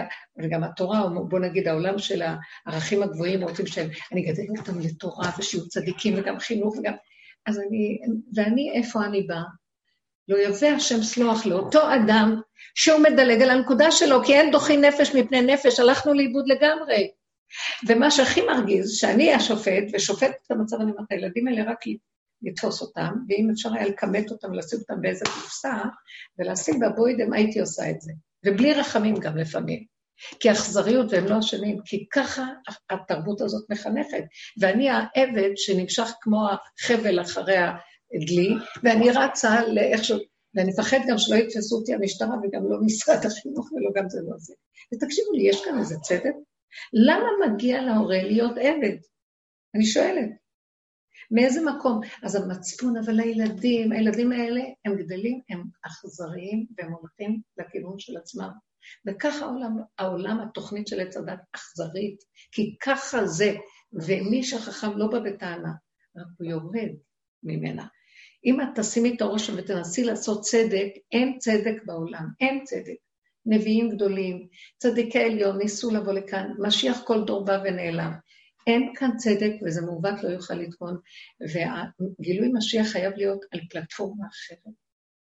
וגם 0.44 0.64
התורה, 0.64 1.10
בוא 1.30 1.40
נגיד 1.40 1.68
העולם 1.68 2.00
של 2.00 2.22
הערכים 2.66 3.04
הגבוהים, 3.04 3.44
רוצים 3.44 3.68
שהם, 3.68 3.90
אני 4.12 4.26
אגדל 4.26 4.44
אותם 4.60 4.80
לתורה 4.80 5.30
ושיהיו 5.38 5.68
צדיקים 5.68 6.14
וגם 6.18 6.40
חינוך 6.40 6.78
וגם... 6.78 6.94
אז 7.46 7.60
אני, 7.60 8.00
ואני, 8.36 8.72
איפה 8.74 9.06
אני 9.06 9.22
באה? 9.22 9.44
לא 10.28 10.38
יבא 10.38 10.68
השם 10.68 11.04
סלוח 11.04 11.46
לאותו 11.46 11.80
אדם 11.96 12.42
שהוא 12.76 13.00
מדלג 13.00 13.42
על 13.42 13.50
הנקודה 13.50 13.92
שלו, 13.92 14.24
כי 14.24 14.34
אין 14.34 14.52
דוחי 14.52 14.78
נפש 14.78 15.16
מפני 15.16 15.42
נפש, 15.42 15.80
הלכנו 15.80 16.14
לאיבוד 16.14 16.46
לגמרי. 16.48 17.12
ומה 17.88 18.12
שהכי 18.12 18.42
מרגיז, 18.42 18.92
שאני 18.92 19.34
השופט, 19.34 19.84
ושופט 19.94 20.32
את 20.46 20.52
המצב, 20.52 20.76
אני 20.76 20.92
אומרת, 20.92 21.12
הילדים 21.12 21.48
האלה 21.48 21.72
רק 21.72 21.80
לתפוס 22.42 22.82
אותם, 22.82 23.14
ואם 23.30 23.50
אפשר 23.54 23.74
היה 23.74 23.88
לכמת 23.88 24.32
אותם, 24.32 24.52
ולשים 24.52 24.80
אותם 24.80 25.02
באיזה 25.02 25.26
קופסה, 25.26 25.74
ולשים 26.40 26.80
בבוידם, 26.80 27.34
הייתי 27.34 27.60
עושה 27.60 27.90
את 27.90 28.02
זה. 28.02 28.12
ובלי 28.46 28.74
רחמים 28.74 29.16
גם 29.16 29.38
לפעמים. 29.38 29.94
כי 30.40 30.52
אכזריות 30.52 31.12
והם 31.12 31.26
לא 31.26 31.40
אשמים, 31.40 31.78
כי 31.86 32.06
ככה 32.14 32.46
התרבות 32.90 33.42
הזאת 33.42 33.70
מחנכת. 33.70 34.24
ואני 34.62 34.90
העבד 34.90 35.52
שנמשך 35.56 36.14
כמו 36.22 36.48
החבל 36.50 37.22
אחרי 37.22 37.58
הדלי, 37.58 38.50
ואני 38.84 39.10
רצה 39.10 39.68
לאיכשהו, 39.68 40.18
ואני 40.56 40.70
מפחד 40.72 40.98
גם 41.08 41.18
שלא 41.18 41.36
יתפסו 41.36 41.76
אותי 41.76 41.94
המשטרה 41.94 42.36
וגם 42.44 42.72
לא 42.72 42.78
משרד 42.86 43.26
החינוך 43.26 43.72
ולא 43.72 43.92
גם 43.96 44.10
זה 44.10 44.20
לא 44.28 44.36
זה. 44.38 44.54
ותקשיבו 44.94 45.32
לי, 45.32 45.50
יש 45.50 45.66
כאן 45.66 45.80
איזה 45.80 45.96
צדק? 46.02 46.34
למה 46.94 47.28
מגיע 47.48 47.82
להורה 47.82 48.24
להיות 48.24 48.58
עבד? 48.58 48.98
אני 49.76 49.86
שואלת. 49.86 50.43
מאיזה 51.34 51.62
מקום? 51.66 52.02
אז 52.24 52.36
המצפון, 52.36 52.98
אבל 52.98 53.20
הילדים, 53.20 53.92
הילדים 53.92 54.32
האלה, 54.32 54.62
הם 54.86 54.96
גדלים, 54.96 55.42
הם 55.50 55.64
אכזריים, 55.86 56.66
והם 56.78 56.92
הולכים 56.92 57.42
לכיוון 57.58 58.00
של 58.00 58.18
עצמם. 58.18 58.50
וככה 59.08 59.46
העולם, 59.46 59.78
העולם, 59.98 60.40
התוכנית 60.40 60.88
של 60.88 61.00
עץ 61.00 61.18
הדת 61.18 61.40
אכזרית, 61.56 62.24
כי 62.52 62.76
ככה 62.82 63.26
זה, 63.26 63.56
ומי 63.94 64.44
שחכם 64.44 64.98
לא 64.98 65.08
בא 65.08 65.20
בטענה, 65.20 65.72
רק 66.18 66.28
הוא 66.38 66.48
יורד 66.48 66.90
ממנה. 67.44 67.88
אם 68.46 68.62
את 68.62 68.68
תשימי 68.76 69.16
את 69.16 69.22
הראש 69.22 69.50
ותנסי 69.50 70.04
לעשות 70.04 70.42
צדק, 70.42 70.90
אין 71.12 71.38
צדק 71.40 71.76
בעולם, 71.86 72.26
אין 72.42 72.64
צדק. 72.64 72.96
נביאים 73.46 73.90
גדולים, 73.90 74.48
צדיקי 74.78 75.20
עליון 75.20 75.58
ניסו 75.58 75.92
לבוא 75.92 76.14
לכאן, 76.14 76.52
משיח 76.60 77.02
כל 77.06 77.24
דור 77.24 77.46
בא 77.46 77.60
ונעלם. 77.64 78.12
אין 78.68 78.94
כאן 78.96 79.10
צדק 79.18 79.52
וזה 79.66 79.82
מעוות 79.82 80.24
לא 80.24 80.30
יוכל 80.30 80.54
לטעון, 80.54 80.98
והגילוי 81.54 82.50
משיח 82.54 82.88
חייב 82.88 83.14
להיות 83.16 83.46
על 83.52 83.60
פלטפורמה 83.70 84.26
אחרת, 84.28 84.74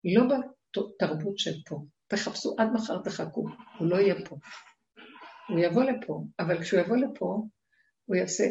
לא 0.06 0.24
בתרבות 0.28 1.38
של 1.38 1.54
פה. 1.66 1.84
תחפשו, 2.08 2.56
עד 2.58 2.68
מחר 2.74 3.02
תחכו, 3.04 3.46
הוא 3.78 3.88
לא 3.88 3.96
יהיה 3.96 4.16
פה. 4.26 4.38
הוא 5.50 5.60
יבוא 5.60 5.84
לפה, 5.84 6.24
אבל 6.40 6.62
כשהוא 6.62 6.80
יבוא 6.80 6.98
לפה, 6.98 7.44
הוא 8.06 8.16
יעשה... 8.16 8.44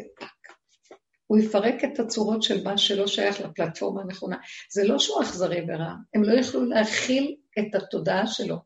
הוא 1.27 1.39
יפרק 1.39 1.85
את 1.85 1.99
הצורות 2.01 2.43
של 2.43 2.65
מה 2.65 2.79
שלא 2.79 3.07
שייך 3.07 3.41
לפלטפורמה 3.41 4.03
הנכונה. 4.03 4.37
זה 4.73 4.85
לא 4.85 4.99
שהוא 4.99 5.23
אכזרי 5.23 5.61
ורע, 5.69 5.95
הם 6.15 6.25
לא 6.25 6.41
יכלו 6.41 6.65
להכיל 6.65 7.37
את 7.59 7.75
התודעה 7.75 8.27
שלו. 8.27 8.57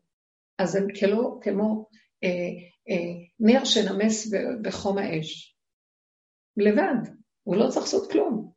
אז 0.59 0.77
הם 0.77 0.87
כאילו, 0.95 1.41
כמו 1.43 1.89
אה, 2.25 2.29
אה, 2.89 3.15
נר 3.41 3.65
שנמס 3.65 4.33
בחום 4.63 4.99
האש. 4.99 5.54
לבד, 6.57 7.11
הוא 7.43 7.57
לא 7.57 7.69
צריך 7.69 7.85
לעשות 7.85 8.13
כלום. 8.13 8.53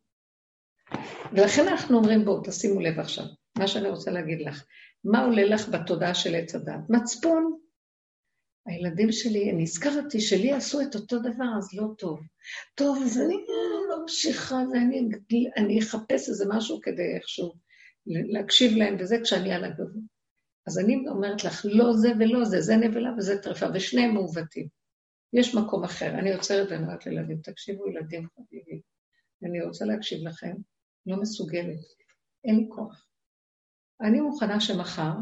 ולכן 1.33 1.67
אנחנו 1.67 1.97
אומרים, 1.97 2.25
בואו, 2.25 2.41
תשימו 2.43 2.79
לב 2.79 2.99
עכשיו, 2.99 3.25
מה 3.57 3.67
שאני 3.67 3.89
רוצה 3.89 4.11
להגיד 4.11 4.41
לך. 4.41 4.65
מה 5.03 5.23
עולה 5.25 5.45
לך 5.45 5.69
בתודעה 5.69 6.13
של 6.13 6.35
עץ 6.35 6.55
הדת? 6.55 6.89
מצפון. 6.89 7.57
הילדים 8.65 9.11
שלי, 9.11 9.51
אני 9.51 9.63
הזכרתי 9.63 10.21
שלי 10.21 10.51
עשו 10.51 10.81
את 10.81 10.95
אותו 10.95 11.19
דבר, 11.19 11.45
אז 11.57 11.73
לא 11.73 11.87
טוב. 11.97 12.19
טוב, 12.75 12.97
אז 13.05 13.17
אני 13.17 13.35
לא 13.89 14.01
ממשיכה 14.01 14.55
ואני 14.55 15.79
אחפש 15.79 16.29
איזה 16.29 16.45
משהו 16.49 16.79
כדי 16.81 17.15
איכשהו 17.15 17.53
להקשיב 18.07 18.77
להם, 18.77 18.95
וזה 18.99 19.17
כשאני 19.23 19.53
על 19.53 19.63
הגבול. 19.63 20.01
אז 20.67 20.79
אני 20.79 21.07
אומרת 21.07 21.43
לך, 21.43 21.65
לא 21.69 21.93
זה 21.93 22.09
ולא 22.19 22.45
זה, 22.45 22.61
זה 22.61 22.75
נבלה 22.75 23.09
וזה 23.17 23.41
טרפה, 23.41 23.65
ושניהם 23.73 24.13
מעוותים. 24.13 24.67
יש 25.34 25.55
מקום 25.55 25.84
אחר. 25.84 26.09
אני 26.09 26.34
עוצרת 26.34 26.71
ואני 26.71 26.84
אומרת 26.84 27.05
לילדים, 27.05 27.38
תקשיבו 27.41 27.88
ילדים 27.88 28.28
חביבים, 28.36 28.82
אני 29.43 29.61
רוצה 29.61 29.86
להקשיב 29.86 30.28
לכם, 30.28 30.53
לא 31.05 31.21
מסוגלת, 31.21 31.80
אין 32.45 32.55
לי 32.55 32.65
כוח. 32.69 33.07
אני 34.01 34.21
מוכנה 34.21 34.59
שמחר, 34.59 35.13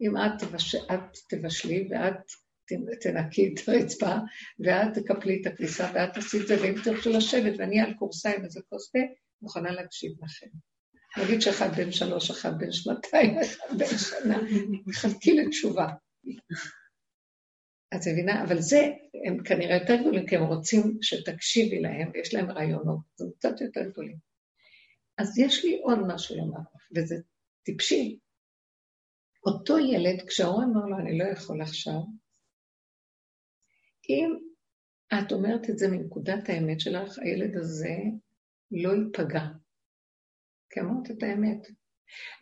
אם 0.00 0.16
את, 0.16 0.32
תבש... 0.38 0.74
את 0.74 1.16
תבשלי 1.28 1.88
ואת 1.90 2.16
תנקי 3.00 3.54
את 3.54 3.68
הרצפה, 3.68 4.14
ואת 4.58 4.94
תקפלי 4.94 5.40
את 5.40 5.46
הכביסה 5.46 5.90
ואת 5.94 6.14
תעשי 6.14 6.40
את 6.40 6.46
זה, 6.46 6.62
ואם 6.62 6.74
תרצו 6.84 7.10
לשבת 7.10 7.52
ואני 7.58 7.80
על 7.80 7.94
קורסה 7.94 8.30
עם 8.30 8.44
איזה 8.44 8.60
כוס 8.68 8.90
תה, 8.90 8.98
מוכנה 9.42 9.70
להקשיב 9.70 10.12
לכם. 10.24 10.46
נגיד 11.22 11.40
שאחד 11.40 11.68
בן 11.76 11.92
שלוש, 11.92 12.30
אחד 12.30 12.58
בן 12.58 12.72
שנתיים, 12.72 13.38
אחד 13.38 13.78
בן 13.78 13.98
שנה, 13.98 14.38
חלקי 14.92 15.32
לתשובה. 15.36 15.86
את 17.94 18.00
מבינה? 18.12 18.44
אבל 18.44 18.60
זה, 18.60 18.92
הם 19.26 19.42
כנראה 19.42 19.76
יותר 19.76 19.96
גדולים, 20.00 20.26
כי 20.26 20.36
הם 20.36 20.42
רוצים 20.42 20.98
שתקשיבי 21.02 21.80
להם, 21.80 22.10
ויש 22.14 22.34
להם 22.34 22.50
רעיונות, 22.50 23.00
זה 23.16 23.24
קצת 23.38 23.60
יותר 23.60 23.90
גדולים. 23.90 24.16
אז 25.18 25.38
יש 25.38 25.64
לי 25.64 25.80
עוד 25.82 25.98
משהו 26.06 26.36
לומר, 26.36 26.60
וזה 26.96 27.16
טיפשי. 27.62 28.18
אותו 29.46 29.78
ילד, 29.78 30.22
כשההורה 30.28 30.64
אמר 30.64 30.86
לו, 30.86 30.98
אני 30.98 31.18
לא 31.18 31.24
יכול 31.24 31.62
עכשיו, 31.62 32.00
אם 34.08 34.38
את 35.14 35.32
אומרת 35.32 35.70
את 35.70 35.78
זה 35.78 35.88
מנקודת 35.88 36.48
האמת 36.48 36.80
שלך, 36.80 37.18
הילד 37.18 37.56
הזה 37.56 37.96
לא 38.70 38.90
ייפגע. 38.90 39.44
כי 40.70 40.80
אמרת 40.80 41.10
את 41.10 41.22
האמת. 41.22 41.66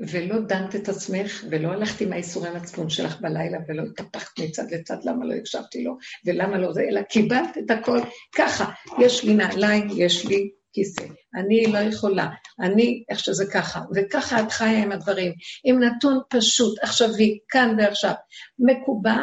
ולא 0.01 0.41
דנת 0.41 0.77
את 0.77 0.89
עצמך, 0.89 1.45
ולא 1.51 1.69
הלכת 1.69 2.01
עם 2.01 2.13
האיסורי 2.13 2.51
מצפון 2.51 2.91
שלך 2.91 3.21
בלילה, 3.21 3.59
ולא 3.69 3.83
התהפכת 3.83 4.41
מצד 4.41 4.71
לצד, 4.71 4.97
למה 5.05 5.25
לא 5.25 5.35
הקשבתי 5.35 5.85
לו, 5.85 5.97
ולמה 6.27 6.59
לא 6.59 6.73
זה, 6.73 6.81
אלא 6.81 7.03
קיבלת 7.03 7.59
את 7.59 7.71
הכל 7.71 8.01
ככה. 8.37 8.73
יש 9.01 9.25
לי 9.25 9.35
נעליים, 9.35 9.89
יש 9.97 10.27
לי 10.27 10.51
כיסא. 10.73 11.05
אני 11.35 11.73
לא 11.73 11.79
יכולה, 11.79 12.29
אני, 12.61 13.05
איך 13.11 13.19
שזה 13.19 13.45
ככה, 13.53 13.81
וככה 13.95 14.41
את 14.41 14.53
חיה 14.53 14.83
עם 14.83 14.93
הדברים, 14.93 15.33
עם 15.65 15.83
נתון 15.83 16.19
פשוט, 16.31 16.79
עכשווי, 16.79 17.39
כאן 17.49 17.77
ועכשיו, 17.79 18.13
מקובע 18.59 19.17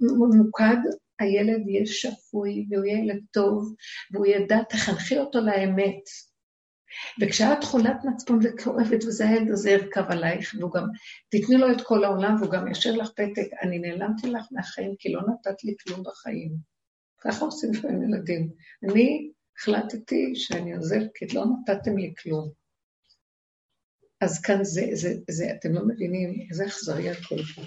וממוקד, 0.00 0.76
הילד 1.20 1.68
יהיה 1.68 1.86
שפוי, 1.86 2.66
והוא 2.70 2.84
יהיה 2.84 2.98
ילד 2.98 3.20
טוב, 3.32 3.74
והוא 4.12 4.26
ידע, 4.26 4.62
תחנכי 4.68 5.18
אותו 5.18 5.40
לאמת. 5.40 6.29
וכשאת 7.20 7.64
חולת 7.64 7.96
מצפון 8.04 8.38
וכואבת, 8.42 9.04
וזה 9.04 9.28
הילד 9.28 9.50
הזה 9.50 9.70
ירכב 9.70 10.04
עלייך, 10.08 10.54
והוא 10.58 10.72
גם, 10.72 10.84
תתני 11.28 11.56
לו 11.56 11.72
את 11.72 11.80
כל 11.80 12.04
העולם, 12.04 12.36
והוא 12.40 12.52
גם 12.52 12.68
ישאיר 12.68 12.96
לך 12.96 13.08
פתק, 13.10 13.48
אני 13.62 13.78
נעלמתי 13.78 14.30
לך 14.30 14.46
מהחיים, 14.50 14.94
כי 14.98 15.12
לא 15.12 15.20
נתת 15.20 15.64
לי 15.64 15.74
כלום 15.82 16.02
בחיים. 16.02 16.56
ככה 17.20 17.44
עושים 17.44 17.72
לפעמים 17.72 18.02
ילדים. 18.02 18.50
אני 18.90 19.30
החלטתי 19.58 20.32
שאני 20.34 20.76
עוזבת, 20.76 21.10
כי 21.14 21.26
לא 21.34 21.44
נתתם 21.44 21.98
לי 21.98 22.14
כלום. 22.22 22.50
אז 24.20 24.40
כאן 24.40 24.64
זה, 24.64 24.86
זה, 24.92 25.14
זה, 25.30 25.52
אתם 25.58 25.72
לא 25.72 25.80
מבינים 25.86 26.46
איזה 26.50 26.66
אכזרי 26.66 27.10
הכל 27.10 27.42
פה. 27.54 27.62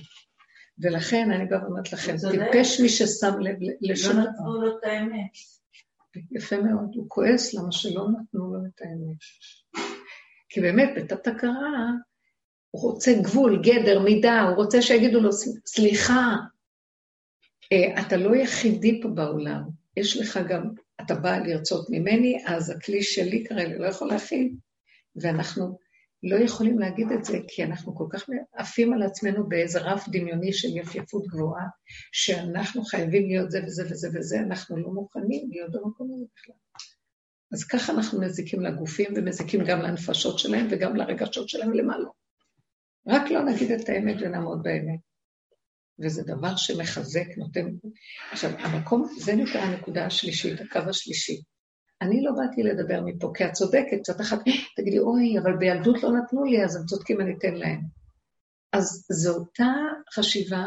ולכן 0.80 1.32
אני 1.32 1.46
באה 1.46 1.64
ואומרת 1.64 1.94
לכם, 1.94 2.16
טיפש 2.32 2.80
מי 2.80 2.90
ששם 2.90 3.40
לב 3.40 3.56
לשום 3.82 4.18
לא 4.18 4.24
נתנו 4.24 4.62
לו 4.62 4.78
את 4.78 4.84
האמת. 4.84 5.32
יפה 6.32 6.58
מאוד, 6.58 6.96
הוא 6.96 7.06
כועס 7.08 7.54
למה 7.54 7.72
שלא 7.72 8.08
נתנו 8.10 8.54
לו 8.54 8.60
את 8.66 8.82
האמת. 8.82 9.18
כי 10.50 10.62
באמת, 10.62 10.90
בתת 10.96 11.28
הכרה, 11.28 11.92
הוא 12.72 12.82
רוצה 12.82 13.12
גבול, 13.22 13.62
גדר, 13.64 14.00
מידה, 14.00 14.42
הוא 14.42 14.56
רוצה 14.56 14.82
שיגידו 14.82 15.20
לו, 15.22 15.30
סליחה, 15.66 16.36
אה, 17.72 18.02
אתה 18.02 18.18
לא 18.18 18.36
יחידי 18.36 19.02
פה 19.02 19.08
בעולם, 19.08 19.62
יש 19.98 20.18
לך 20.18 20.40
גם, 20.50 20.70
אתה 21.02 21.16
בא 21.16 21.38
לרצות 21.38 21.90
ממני, 21.90 22.44
אז 22.46 22.70
הכלי 22.70 23.04
שלי 23.04 23.46
כרגע 23.50 23.78
לא 23.78 23.88
יכול 23.88 24.08
להכיל, 24.08 24.56
ואנחנו 25.16 25.78
לא 26.24 26.36
יכולים 26.36 26.80
להגיד 26.80 27.08
את 27.12 27.26
זה, 27.26 27.40
כי 27.48 27.64
אנחנו 27.64 27.96
כל 27.96 28.06
כך 28.10 28.30
עפים 28.54 28.94
על 28.94 29.04
עצמנו 29.04 29.50
באיזה 29.50 29.80
רף 29.80 30.10
דמיוני 30.12 30.54
של 30.54 30.78
יפייפות 30.78 31.28
גבוהה, 31.28 31.66
שאנחנו 32.12 32.84
חייבים 32.84 33.28
להיות 33.28 33.52
זה 33.52 33.60
וזה 33.66 33.84
וזה 33.92 34.10
וזה, 34.14 34.40
אנחנו 34.40 34.78
לא 34.78 34.90
מוכנים 34.90 35.50
להיות 35.52 35.72
במקום 35.72 36.12
הזה 36.14 36.26
בכלל. 36.36 36.56
אז 37.54 37.64
ככה 37.64 37.94
אנחנו 37.94 38.22
מזיקים 38.22 38.62
לגופים 38.62 39.14
ומזיקים 39.16 39.64
גם 39.68 39.82
לנפשות 39.82 40.40
שלהם 40.40 40.68
וגם 40.72 40.96
לרגשות 40.96 41.50
שלהם, 41.50 41.74
למה 41.74 41.98
לא? 41.98 42.10
רק 43.08 43.32
לא 43.32 43.44
נגיד 43.44 43.72
את 43.72 43.90
האמת 43.90 44.16
ונעמוד 44.22 44.64
באמת. 44.64 45.00
וזה 46.00 46.24
דבר 46.24 46.56
שמחזק, 46.56 47.38
נותן... 47.38 47.68
עכשיו, 48.32 48.50
המקום, 48.60 49.08
זה 49.20 49.36
נקרא 49.36 49.62
הנקודה 49.62 50.06
השלישית, 50.06 50.62
הקו 50.62 50.80
השלישי. 50.90 51.42
אני 52.04 52.22
לא 52.22 52.32
באתי 52.32 52.64
לדבר 52.64 53.02
מפה, 53.06 53.32
כי 53.36 53.46
את 53.46 53.52
צודקת, 53.52 54.00
קצת 54.02 54.22
אחת, 54.22 54.40
תגידי, 54.76 55.00
אוי, 55.00 55.40
אבל 55.40 55.58
בילדות 55.58 56.04
לא 56.04 56.12
נתנו 56.12 56.44
לי, 56.44 56.64
אז 56.64 56.76
הם 56.76 56.86
צודקים, 56.86 57.22
אני 57.22 57.34
אתן 57.38 57.54
להם. 57.54 57.82
אז 58.74 59.06
זו 59.12 59.36
אותה 59.36 59.74
חשיבה 60.14 60.66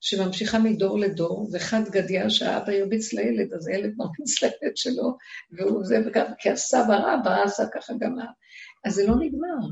שממשיכה 0.00 0.58
מדור 0.58 0.98
לדור, 0.98 1.48
וחד 1.52 1.82
גדיה 1.90 2.30
שהאבא 2.30 2.72
ירביץ 2.72 3.12
לילד, 3.12 3.52
אז 3.52 3.66
הילד 3.66 3.94
מרביץ 3.96 4.34
לילד 4.42 4.76
שלו, 4.76 5.16
והוא 5.52 5.84
זה, 5.84 5.98
וגם 6.06 6.26
כי 6.38 6.50
הסבא 6.50 6.96
רבא 6.96 7.42
עשה 7.42 7.64
ככה 7.74 7.92
גם... 8.00 8.16
אז 8.84 8.94
זה 8.94 9.06
לא 9.06 9.14
נגמר. 9.18 9.68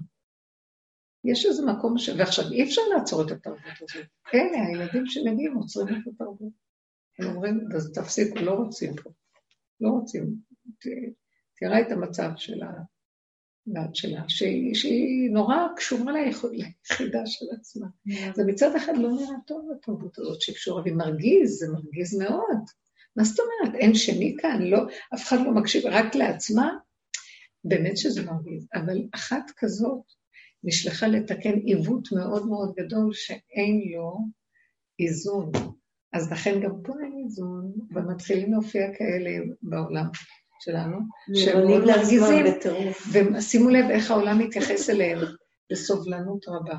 יש 1.24 1.46
איזה 1.46 1.66
מקום 1.66 1.98
ש... 1.98 2.08
ועכשיו, 2.08 2.44
אי 2.52 2.64
אפשר 2.64 2.82
לעצור 2.96 3.22
את 3.22 3.30
התרבות 3.30 3.72
הזאת. 3.80 4.06
אלה, 4.34 4.66
הילדים 4.66 5.06
שמגיעים 5.06 5.54
עוצרים 5.54 6.02
את 6.02 6.12
התרבות. 6.14 6.52
הם 7.18 7.26
אומרים, 7.26 7.68
תפסיקו, 7.94 8.38
לא 8.38 8.50
רוצים 8.50 8.96
פה. 8.96 9.10
לא 9.80 9.88
רוצים. 9.88 10.53
תראה 11.56 11.80
את 11.80 11.92
המצב 11.92 12.30
של 12.36 12.62
הבת 12.62 13.96
שלה, 13.96 14.22
שהיא, 14.28 14.74
שהיא 14.74 15.30
נורא 15.30 15.56
קשורה 15.76 16.12
ליחידה 16.12 17.26
של 17.26 17.46
עצמה. 17.58 17.86
זה 18.34 18.44
מצד 18.46 18.76
אחד 18.76 18.92
לא 18.96 19.10
נראה 19.10 19.36
טוב 19.46 19.68
התרבות 19.76 20.18
הזאת 20.18 20.40
שקשורה, 20.40 20.82
והיא 20.82 20.94
מרגיז, 20.94 21.58
זה 21.58 21.66
מרגיז 21.72 22.18
מאוד. 22.18 22.58
מה 23.16 23.24
זאת 23.24 23.38
אומרת? 23.40 23.74
אין 23.80 23.94
שני 23.94 24.34
כאן, 24.38 24.62
לא, 24.62 24.78
אף 25.14 25.28
אחד 25.28 25.36
לא 25.44 25.54
מקשיב 25.54 25.82
רק 25.86 26.14
לעצמה? 26.14 26.70
באמת 27.64 27.96
שזה 27.96 28.22
מרגיז, 28.22 28.68
אבל 28.74 28.98
אחת 29.14 29.50
כזאת 29.56 30.02
נשלחה 30.64 31.06
לתקן 31.06 31.58
עיוות 31.58 32.08
מאוד 32.12 32.46
מאוד 32.46 32.74
גדול 32.76 33.12
שאין 33.12 33.82
לו 33.94 34.18
איזון. 35.00 35.52
אז 36.12 36.32
לכן 36.32 36.60
גם 36.60 36.72
פה 36.84 36.92
אין 37.02 37.22
איזון, 37.24 37.72
ומתחילים 37.90 38.52
להופיע 38.52 38.94
כאלה 38.98 39.30
בעולם. 39.62 40.06
שלנו, 40.60 40.98
שהם 41.34 41.66
מאוד 41.66 41.84
מרגיזים, 41.84 42.44
ושימו 43.34 43.68
לב 43.68 43.84
איך 43.90 44.10
העולם 44.10 44.38
מתייחס 44.38 44.90
אליהם 44.90 45.18
בסובלנות 45.72 46.44
רבה. 46.48 46.76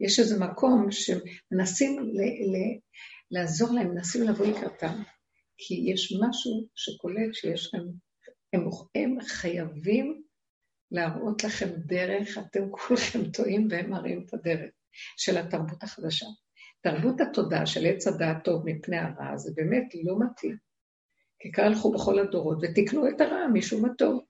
יש 0.00 0.20
איזה 0.20 0.38
מקום 0.38 0.88
שמנסים 0.90 2.00
ל- 2.02 2.56
ל- 2.56 2.78
לעזור 3.30 3.72
להם, 3.72 3.90
מנסים 3.90 4.22
לבוא 4.22 4.46
לקראתם, 4.46 5.02
כי 5.58 5.74
יש 5.74 6.12
משהו 6.20 6.68
שקולט 6.74 7.34
שיש 7.34 7.74
להם, 7.74 7.88
הם, 8.52 8.68
הם 8.94 9.20
חייבים 9.20 10.22
להראות 10.90 11.44
לכם 11.44 11.68
דרך, 11.76 12.38
אתם 12.38 12.70
כולכם 12.70 13.30
טועים 13.30 13.68
והם 13.70 13.90
מראים 13.90 14.24
את 14.26 14.34
הדרך 14.34 14.70
של 15.16 15.38
התרבות 15.38 15.82
החדשה. 15.82 16.26
תרבות 16.80 17.20
התודעה 17.20 17.66
של 17.66 17.86
עץ 17.86 18.06
הדעת 18.06 18.44
טוב 18.44 18.62
מפני 18.64 18.96
הרע, 18.98 19.36
זה 19.36 19.52
באמת 19.54 19.88
לא 20.04 20.16
מתאים. 20.18 20.65
כי 21.38 21.52
כך 21.52 21.62
הלכו 21.62 21.92
בכל 21.92 22.18
הדורות 22.18 22.58
ותיקנו 22.62 23.08
את 23.08 23.20
הרע 23.20 23.46
משום 23.52 23.84
הטוב. 23.84 24.24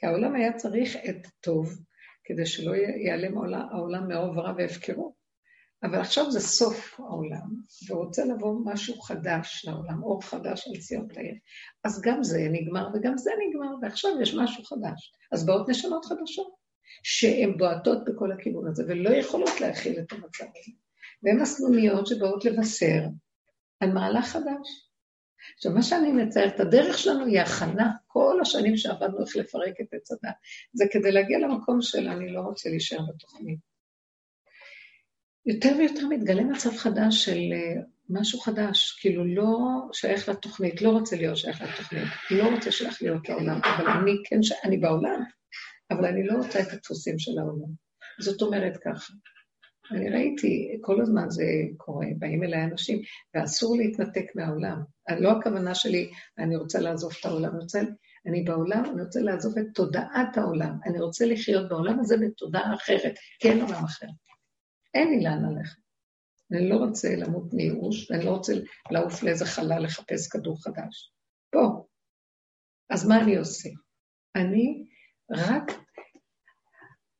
כי 0.00 0.06
העולם 0.06 0.34
היה 0.34 0.52
צריך 0.52 0.96
את 0.96 1.26
הטוב, 1.26 1.78
כדי 2.24 2.46
שלא 2.46 2.74
ייעלם 2.74 3.38
העולם 3.38 4.08
מאור 4.08 4.38
ורע 4.38 4.52
והפקרות. 4.56 5.24
אבל 5.84 6.00
עכשיו 6.00 6.30
זה 6.30 6.40
סוף 6.40 7.00
העולם, 7.00 7.48
ורוצה 7.88 8.24
לבוא 8.24 8.60
משהו 8.64 9.00
חדש 9.00 9.64
לעולם, 9.66 10.02
אור 10.02 10.22
חדש 10.22 10.68
על 10.68 10.80
ציון 10.80 11.08
תאיר. 11.08 11.34
אז 11.84 12.00
גם 12.04 12.22
זה 12.22 12.48
נגמר 12.52 12.88
וגם 12.94 13.18
זה 13.18 13.30
נגמר, 13.48 13.74
ועכשיו 13.82 14.10
יש 14.22 14.34
משהו 14.34 14.64
חדש. 14.64 15.12
אז 15.32 15.46
באות 15.46 15.68
נשמות 15.68 16.04
חדשות, 16.04 16.54
שהן 17.02 17.58
בועטות 17.58 17.98
בכל 18.04 18.32
הכיוון 18.32 18.68
הזה, 18.68 18.84
ולא 18.88 19.10
יכולות 19.10 19.60
להכיל 19.60 19.98
את 19.98 20.12
המצב 20.12 20.44
הזה. 20.44 20.72
והן 21.22 21.40
הסנוניות 21.40 22.06
שבאות 22.06 22.44
לבשר 22.44 23.00
על 23.80 23.92
מהלך 23.92 24.26
חדש. 24.26 24.90
עכשיו, 25.56 25.72
מה 25.72 25.82
שאני 25.82 26.12
מציירת, 26.12 26.60
הדרך 26.60 26.98
שלנו 26.98 27.26
היא 27.26 27.40
הכנה, 27.40 27.90
כל 28.06 28.38
השנים 28.42 28.76
שעבדנו 28.76 29.20
איך 29.24 29.36
לפרק 29.36 29.80
את 29.80 29.94
עץ 29.94 30.12
הדת, 30.12 30.34
זה 30.72 30.84
כדי 30.90 31.12
להגיע 31.12 31.38
למקום 31.38 31.82
של 31.82 32.08
אני 32.08 32.32
לא 32.32 32.40
רוצה 32.40 32.70
להישאר 32.70 33.00
בתוכנית. 33.08 33.58
יותר 35.46 35.72
ויותר 35.78 36.06
מתגלה 36.08 36.44
מצב 36.44 36.76
חדש 36.76 37.24
של 37.24 37.38
uh, 37.38 37.82
משהו 38.10 38.40
חדש, 38.40 38.98
כאילו 39.00 39.24
לא 39.24 39.58
שייך 39.92 40.28
לתוכנית, 40.28 40.82
לא 40.82 40.90
רוצה 40.90 41.16
להיות 41.16 41.36
שייך 41.36 41.62
לתוכנית, 41.62 42.08
לא 42.30 42.54
רוצה 42.54 42.70
שייך 42.70 43.02
להיות 43.02 43.28
לעולם, 43.28 43.60
אבל 43.64 43.90
אני 43.90 44.12
כן, 44.24 44.42
ש... 44.42 44.52
אני 44.64 44.78
בעולם, 44.78 45.22
אבל 45.90 46.04
אני 46.04 46.26
לא 46.26 46.34
רוצה 46.34 46.60
את 46.60 46.72
הדפוסים 46.72 47.18
של 47.18 47.38
העולם. 47.38 47.68
זאת 48.20 48.42
אומרת 48.42 48.76
ככה, 48.76 49.12
אני 49.90 50.10
ראיתי, 50.10 50.78
כל 50.80 51.00
הזמן 51.00 51.30
זה 51.30 51.44
קורה, 51.76 52.06
באים 52.18 52.42
אליי 52.42 52.64
אנשים, 52.64 52.98
ואסור 53.34 53.76
להתנתק 53.76 54.26
מהעולם. 54.34 54.82
לא 55.18 55.32
הכוונה 55.32 55.74
שלי, 55.74 56.10
אני 56.38 56.56
רוצה 56.56 56.80
לעזוב 56.80 57.12
את 57.20 57.26
העולם, 57.26 57.50
אני 57.50 57.58
רוצה, 57.58 57.80
אני 58.26 58.42
בעולם, 58.42 58.84
אני 58.84 59.02
רוצה 59.02 59.20
לעזוב 59.20 59.58
את 59.58 59.66
תודעת 59.74 60.36
העולם. 60.36 60.78
אני 60.86 61.00
רוצה 61.00 61.26
לחיות 61.26 61.68
בעולם 61.68 62.00
הזה 62.00 62.16
בתודעה 62.16 62.74
אחרת, 62.74 63.14
כן 63.40 63.60
עולם 63.60 63.84
אחר. 63.84 64.06
אין 64.94 65.08
לי 65.08 65.24
לאן 65.24 65.44
ללכת. 65.44 65.78
אני 66.52 66.68
לא 66.68 66.76
רוצה 66.76 67.16
למות 67.16 67.54
מייאוש, 67.54 68.10
ואני 68.10 68.24
לא 68.24 68.30
רוצה 68.30 68.52
לעוף 68.90 69.22
לאיזה 69.22 69.46
חלל 69.46 69.84
לחפש 69.84 70.28
כדור 70.28 70.62
חדש. 70.62 71.12
פה. 71.50 71.86
אז 72.90 73.08
מה 73.08 73.20
אני 73.20 73.36
עושה? 73.36 73.68
אני 74.36 74.84
רק 75.30 75.83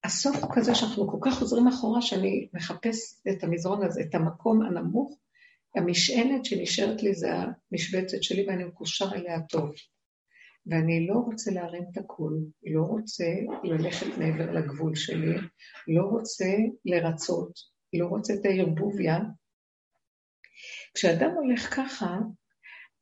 הסוף 0.05 0.37
הוא 0.37 0.51
כזה 0.55 0.75
שאנחנו 0.75 1.09
כל 1.09 1.19
כך 1.21 1.39
חוזרים 1.39 1.69
אחורה, 1.69 2.03
שאני 2.03 2.49
מחפש 2.53 3.23
את 3.29 3.45
המזרון 3.45 3.87
הזה, 3.87 4.01
את 4.01 4.15
המקום 4.15 4.63
הנמוך, 4.63 5.19
המשענת 5.77 6.45
שנשארת 6.45 7.03
לי 7.03 7.15
זה 7.15 7.29
המשבצת 7.33 8.23
שלי 8.23 8.47
ואני 8.47 8.65
מקושר 8.65 9.15
אליה 9.15 9.41
טוב. 9.41 9.71
ואני 10.67 11.07
לא 11.07 11.15
רוצה 11.15 11.51
להרים 11.51 11.85
את 11.93 11.99
הכול, 11.99 12.39
לא 12.65 12.83
רוצה 12.83 13.25
ללכת 13.65 14.07
מעבר 14.19 14.53
לגבול 14.53 14.95
שלי, 14.95 15.37
לא 15.89 16.03
רוצה 16.03 16.45
לרצות, 16.85 17.53
לא 17.93 18.07
רוצה 18.07 18.35
את 18.35 18.45
הערבוביה. 18.45 19.19
כשאדם 20.95 21.31
הולך 21.31 21.75
ככה, 21.77 22.19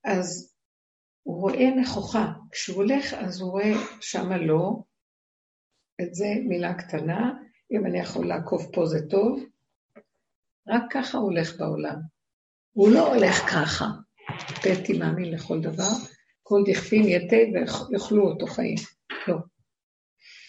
אז 0.04 0.54
הוא 1.22 1.40
רואה 1.40 1.70
נכוחה. 1.80 2.32
כשהוא 2.50 2.76
הולך, 2.76 3.14
אז 3.14 3.40
הוא 3.40 3.50
רואה 3.50 3.72
שמה 4.00 4.38
לא, 4.38 4.82
את 6.00 6.14
זה 6.14 6.26
מילה 6.48 6.74
קטנה, 6.74 7.32
אם 7.72 7.86
אני 7.86 7.98
יכול 7.98 8.28
לעקוב 8.28 8.70
פה 8.72 8.86
זה 8.86 8.98
טוב. 9.10 9.44
רק 10.68 10.82
ככה 10.90 11.18
הוא 11.18 11.24
הולך 11.24 11.58
בעולם. 11.58 12.00
הוא 12.72 12.90
לא 12.90 13.14
הולך 13.14 13.36
ככה. 13.52 13.84
פטי 14.54 14.98
מאמין 14.98 15.30
לכל 15.34 15.60
דבר, 15.60 15.92
כל 16.42 16.62
דכפין 16.66 17.02
יתה 17.08 17.36
ויאכלו 17.36 18.28
אותו 18.28 18.46
חיים. 18.46 18.76
לא. 19.28 19.36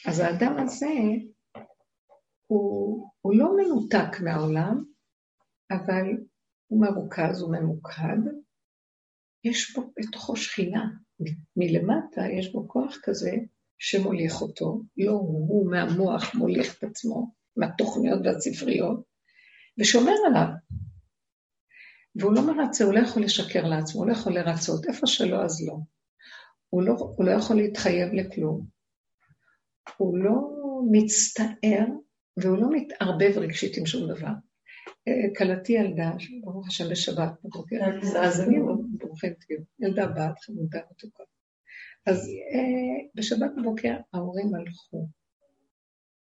אז 0.07 0.19
האדם 0.19 0.55
הזה, 0.59 0.87
הוא, 2.47 3.09
הוא 3.21 3.33
לא 3.35 3.57
מנותק 3.57 4.21
מהעולם, 4.23 4.83
אבל 5.71 6.05
הוא 6.67 6.81
מרוכז, 6.81 7.41
הוא 7.41 7.55
ממוקד. 7.55 8.31
יש 9.43 9.75
בו 9.75 9.93
בתוכו 9.97 10.35
שכינה. 10.35 10.85
מלמטה 11.55 12.21
יש 12.39 12.51
בו 12.51 12.67
כוח 12.67 12.97
כזה 13.03 13.31
שמוליך 13.77 14.41
אותו, 14.41 14.81
לא 14.97 15.11
הוא 15.11 15.71
מהמוח 15.71 16.35
מוליך 16.35 16.77
את 16.77 16.83
עצמו, 16.83 17.31
מהתוכניות 17.57 18.19
והספריות, 18.23 19.03
ושומר 19.79 20.13
עליו. 20.27 20.47
והוא 22.15 22.33
לא 22.33 22.47
מרצה, 22.47 22.83
הוא 22.83 22.93
לא 22.93 22.99
יכול 22.99 23.23
לשקר 23.23 23.67
לעצמו, 23.67 24.01
הוא 24.01 24.07
לא 24.07 24.13
יכול 24.13 24.33
לרצות, 24.33 24.85
איפה 24.85 25.07
שלא 25.07 25.43
אז 25.43 25.67
לא. 25.67 25.77
הוא 26.69 26.83
לא, 26.83 26.93
הוא 26.93 27.25
לא 27.25 27.31
יכול 27.31 27.55
להתחייב 27.55 28.13
לכלום. 28.13 28.65
הוא 29.97 30.17
לא 30.17 30.49
מצטער 30.91 31.85
והוא 32.37 32.57
לא 32.57 32.67
מתערבב 32.71 33.37
רגשית 33.37 33.77
עם 33.77 33.85
שום 33.85 34.07
דבר. 34.09 34.31
אה, 35.07 35.35
כלתי 35.37 35.73
ילדה, 35.73 36.11
ברוך 36.43 36.67
השם 36.67 36.89
בשבת 36.91 37.31
בבוקר, 37.43 37.75
אז 38.23 38.41
אני 38.41 38.59
ברוכים 38.97 39.33
תהיו, 39.33 39.59
ילדה 39.79 40.07
בת, 40.07 40.39
חמודה 40.39 40.79
מתוקה. 40.91 41.23
אז 42.05 42.29
אה, 42.29 43.07
בשבת 43.15 43.51
בבוקר 43.57 43.93
ההורים 44.13 44.55
הלכו. 44.55 45.07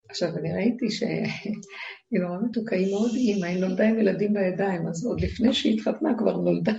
עכשיו, 0.09 0.37
אני 0.37 0.53
ראיתי 0.53 0.91
שהיא 0.91 2.21
נורא 2.21 2.37
מתוקה, 2.49 2.75
היא 2.75 2.91
מאוד 2.93 3.11
אימא, 3.15 3.45
היא 3.45 3.61
נולדה 3.61 3.87
עם 3.87 3.99
ילדים 3.99 4.33
בידיים, 4.33 4.87
אז 4.87 5.05
עוד 5.05 5.21
לפני 5.21 5.53
שהיא 5.53 5.73
התחתנה 5.73 6.17
כבר 6.17 6.37
נולדה. 6.37 6.73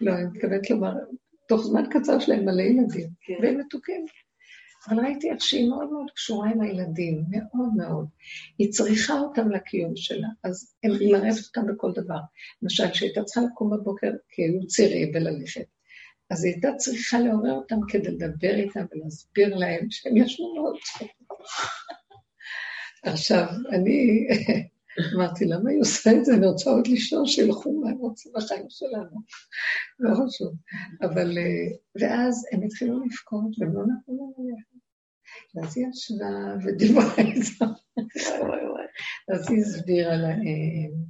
לא, 0.00 0.12
אני 0.12 0.24
מתכוונת 0.24 0.70
לומר, 0.70 0.92
תוך 1.48 1.62
זמן 1.62 1.82
קצר 1.90 2.18
שלהם 2.18 2.44
מלא 2.44 2.62
ילדים, 2.62 3.08
כן. 3.20 3.34
והם 3.42 3.58
מתוקים. 3.58 4.04
אבל 4.88 5.00
ראיתי 5.00 5.30
איך 5.30 5.40
שהיא 5.40 5.68
מאוד 5.68 5.92
מאוד 5.92 6.10
קשורה 6.14 6.50
עם 6.50 6.60
הילדים, 6.60 7.24
מאוד 7.30 7.68
מאוד. 7.76 8.06
היא 8.58 8.72
צריכה 8.72 9.20
אותם 9.20 9.50
לקיום 9.50 9.96
שלה, 9.96 10.28
אז 10.44 10.74
היא 10.82 11.12
מערבת 11.12 11.44
אותם 11.46 11.66
בכל 11.72 11.92
דבר. 11.92 12.18
למשל, 12.62 12.90
כשהייתה 12.90 13.24
צריכה 13.24 13.40
לקום 13.52 13.70
בבוקר, 13.70 14.10
כי 14.28 14.42
היו 14.42 14.66
צעירים 14.66 15.10
וללכת, 15.14 15.66
אז 16.30 16.44
היא 16.44 16.52
הייתה 16.52 16.68
צריכה 16.76 17.20
לעורר 17.20 17.52
אותם 17.52 17.76
כדי 17.88 18.10
לדבר 18.10 18.54
איתם 18.54 18.84
ולהסביר 18.92 19.56
להם 19.56 19.90
שהם 19.90 20.16
ישנות. 20.16 20.78
עכשיו, 23.02 23.46
אני 23.72 24.28
אמרתי, 25.14 25.44
למה 25.44 25.70
היא 25.70 25.80
עושה 25.80 26.10
את 26.12 26.24
זה? 26.24 26.34
אני 26.34 26.46
רוצה 26.46 26.70
עוד 26.70 26.86
לישון, 26.86 27.26
שילכו 27.26 27.80
מה 27.80 27.90
הם 27.90 27.98
רוצים 27.98 28.32
בחיים 28.34 28.66
שלנו. 28.68 29.20
לא 29.98 30.14
חשוב. 30.14 30.54
אבל, 31.02 31.38
אה, 31.38 31.76
ואז 32.00 32.46
הם 32.52 32.62
התחילו 32.62 33.04
לבכות, 33.04 33.58
והם 33.58 33.74
לא 33.74 33.82
נתנו 33.82 34.14
לנו 34.14 34.48
ללכת. 34.48 34.78
ואז 35.54 35.78
היא 35.78 35.86
ישבה 35.90 36.26
ודיברה 36.64 37.14
איתם. 37.18 37.72
אז 39.34 39.50
היא 39.50 39.60
הסבירה 39.60 40.16
להם. 40.16 41.08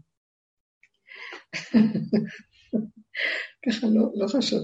ככה 3.67 3.87
לא, 3.87 4.11
לא 4.15 4.27
חשוב. 4.29 4.61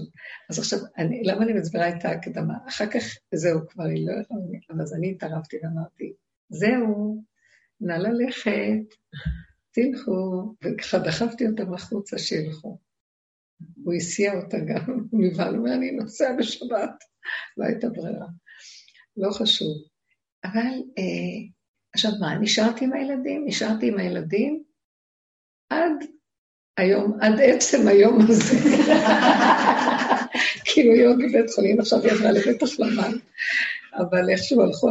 אז 0.49 0.59
עכשיו, 0.59 0.79
אני, 0.97 1.23
למה 1.23 1.43
אני 1.43 1.53
מסבירה 1.53 1.89
את 1.89 2.05
ההקדמה? 2.05 2.53
אחר 2.67 2.85
כך, 2.85 3.03
זהו, 3.35 3.59
כבר 3.69 3.83
היא 3.83 4.07
לא 4.07 4.21
יכולה, 4.21 4.83
אז 4.83 4.93
אני 4.93 5.11
התערבתי 5.11 5.57
ואמרתי, 5.63 6.13
זהו, 6.49 7.23
נא 7.81 7.93
ללכת, 7.93 8.95
תלכו, 9.71 10.53
וככה 10.63 10.99
דחפתי 10.99 11.47
אותם 11.47 11.73
החוצה 11.73 12.17
שילכו. 12.17 12.79
הוא 13.83 13.93
הסיע 13.93 14.33
אותה 14.33 14.57
גם, 14.59 14.99
הוא 15.11 15.21
נבהל, 15.23 15.59
ואני 15.59 15.91
נוסע 15.91 16.35
בשבת, 16.39 17.03
לא 17.57 17.65
הייתה 17.65 17.89
ברירה. 17.89 18.27
לא 19.17 19.31
חשוב. 19.31 19.77
אבל 20.43 20.73
אה, 20.97 21.49
עכשיו 21.93 22.11
מה, 22.19 22.39
נשארתי 22.39 22.85
עם 22.85 22.93
הילדים? 22.93 23.45
נשארתי 23.47 23.87
עם 23.87 23.97
הילדים 23.97 24.63
עד 25.69 26.05
היום, 26.77 27.17
עד 27.21 27.33
עצם 27.41 27.87
היום 27.87 28.19
הזה. 28.29 28.55
כאילו 30.65 30.93
היא 30.93 31.07
עוד 31.07 31.17
בבית 31.17 31.49
חולים, 31.55 31.79
עכשיו 31.79 32.03
היא 32.03 32.11
עברה 32.11 32.31
לבית 32.31 32.63
החלמה, 32.63 33.07
אבל 33.97 34.29
איכשהו 34.29 34.61
הלכו, 34.61 34.89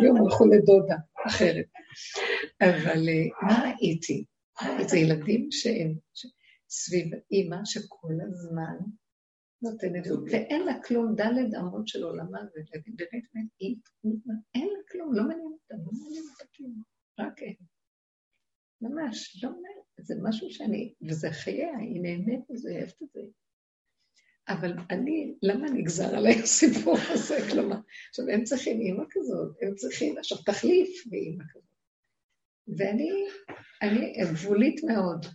היום 0.00 0.16
הלכו 0.16 0.46
לדודה 0.46 0.96
אחרת. 1.26 1.66
אבל 2.60 3.08
אה, 3.08 3.48
מה 3.48 3.64
ראיתי? 3.64 4.24
זה 4.86 4.98
ילדים 4.98 5.48
שהם 5.50 5.94
סביב 6.70 7.10
אימא 7.30 7.56
שכל 7.64 8.14
הזמן 8.26 8.76
נותנת, 9.62 10.06
ואין 10.30 10.66
לה 10.66 10.82
כלום, 10.82 11.14
דלת 11.14 11.54
אמות 11.60 11.88
של 11.88 12.04
עולמה, 12.04 12.38
ובאמת, 12.38 12.96
באמת, 12.96 13.48
אין 14.54 14.68
לה 14.68 14.80
כלום, 14.90 15.14
לא 15.14 15.22
מעניין 15.22 15.46
אותה, 15.46 15.74
לא 15.74 15.92
מעניין 16.02 16.24
אותה 16.32 16.44
כלום, 16.56 16.82
רק 17.20 17.42
אין. 17.42 17.54
ממש, 18.80 19.44
לא 19.44 19.50
מעניין, 19.50 19.87
זה 19.98 20.14
משהו 20.22 20.50
שאני, 20.50 20.94
וזה 21.08 21.30
חייה, 21.30 21.76
היא 21.78 22.00
נהנית 22.02 22.40
מזה, 22.50 22.70
היא 22.70 22.78
אוהבת 22.78 23.02
את 23.02 23.08
זה. 23.12 23.20
אבל 24.48 24.72
אני, 24.90 25.34
למה 25.42 25.70
נגזר 25.70 26.16
עליי 26.16 26.34
הסיפור 26.42 26.96
הזה? 27.10 27.36
כלומר, 27.50 27.76
עכשיו, 28.08 28.28
הם 28.28 28.44
צריכים 28.44 28.80
אימא 28.80 29.04
כזאת, 29.10 29.56
הם 29.62 29.74
צריכים, 29.74 30.18
עכשיו, 30.18 30.38
תחליף 30.38 31.06
באימא 31.06 31.44
כזאת. 31.52 31.68
ואני, 32.78 33.10
אני 33.82 34.12
גבולית 34.32 34.84
מאוד. 34.84 35.26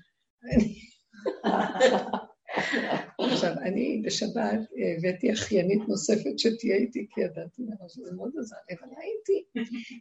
עכשיו, 3.20 3.53
אני 3.61 4.01
בשבת 4.05 4.59
הבאתי 4.97 5.34
אחיינית 5.34 5.82
נוספת 5.88 6.39
שתהיה 6.39 6.76
איתי, 6.76 7.07
כי 7.14 7.22
ידעתי 7.22 7.61
מראש, 7.61 7.97
זה 7.97 8.16
מאוד 8.16 8.32
עזר 8.39 8.55
אבל 8.70 8.89
הייתי, 8.97 9.45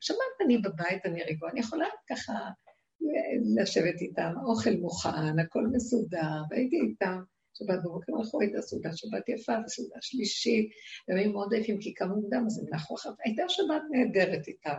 שבת 0.00 0.40
אני 0.44 0.58
בבית, 0.58 1.06
אני 1.06 1.22
רגועה, 1.22 1.52
אני 1.52 1.60
יכולה 1.60 1.86
ככה 2.10 2.32
לשבת 3.56 4.00
איתם, 4.00 4.32
האוכל 4.40 4.70
מוכן, 4.80 5.38
הכל 5.38 5.66
מסודר, 5.72 6.42
והייתי 6.50 6.76
איתם. 6.80 7.18
שבת 7.54 7.78
בבוקר 7.84 8.12
הלכו, 8.18 8.40
הייתה 8.40 8.62
סעודה 8.62 8.90
שבת 8.92 9.28
יפה, 9.28 9.52
וסעודה 9.66 9.96
שלישית, 10.00 10.70
היו 11.08 11.32
מאוד 11.32 11.52
עייפים 11.52 11.78
כי 11.80 11.94
קמו 11.94 12.16
מוקדם, 12.16 12.44
אז 12.46 12.58
הם 12.58 12.74
נחו 12.74 12.94
אחר 12.94 13.10
הייתה 13.24 13.42
שבת 13.48 13.82
נהדרת 13.90 14.48
איתם, 14.48 14.78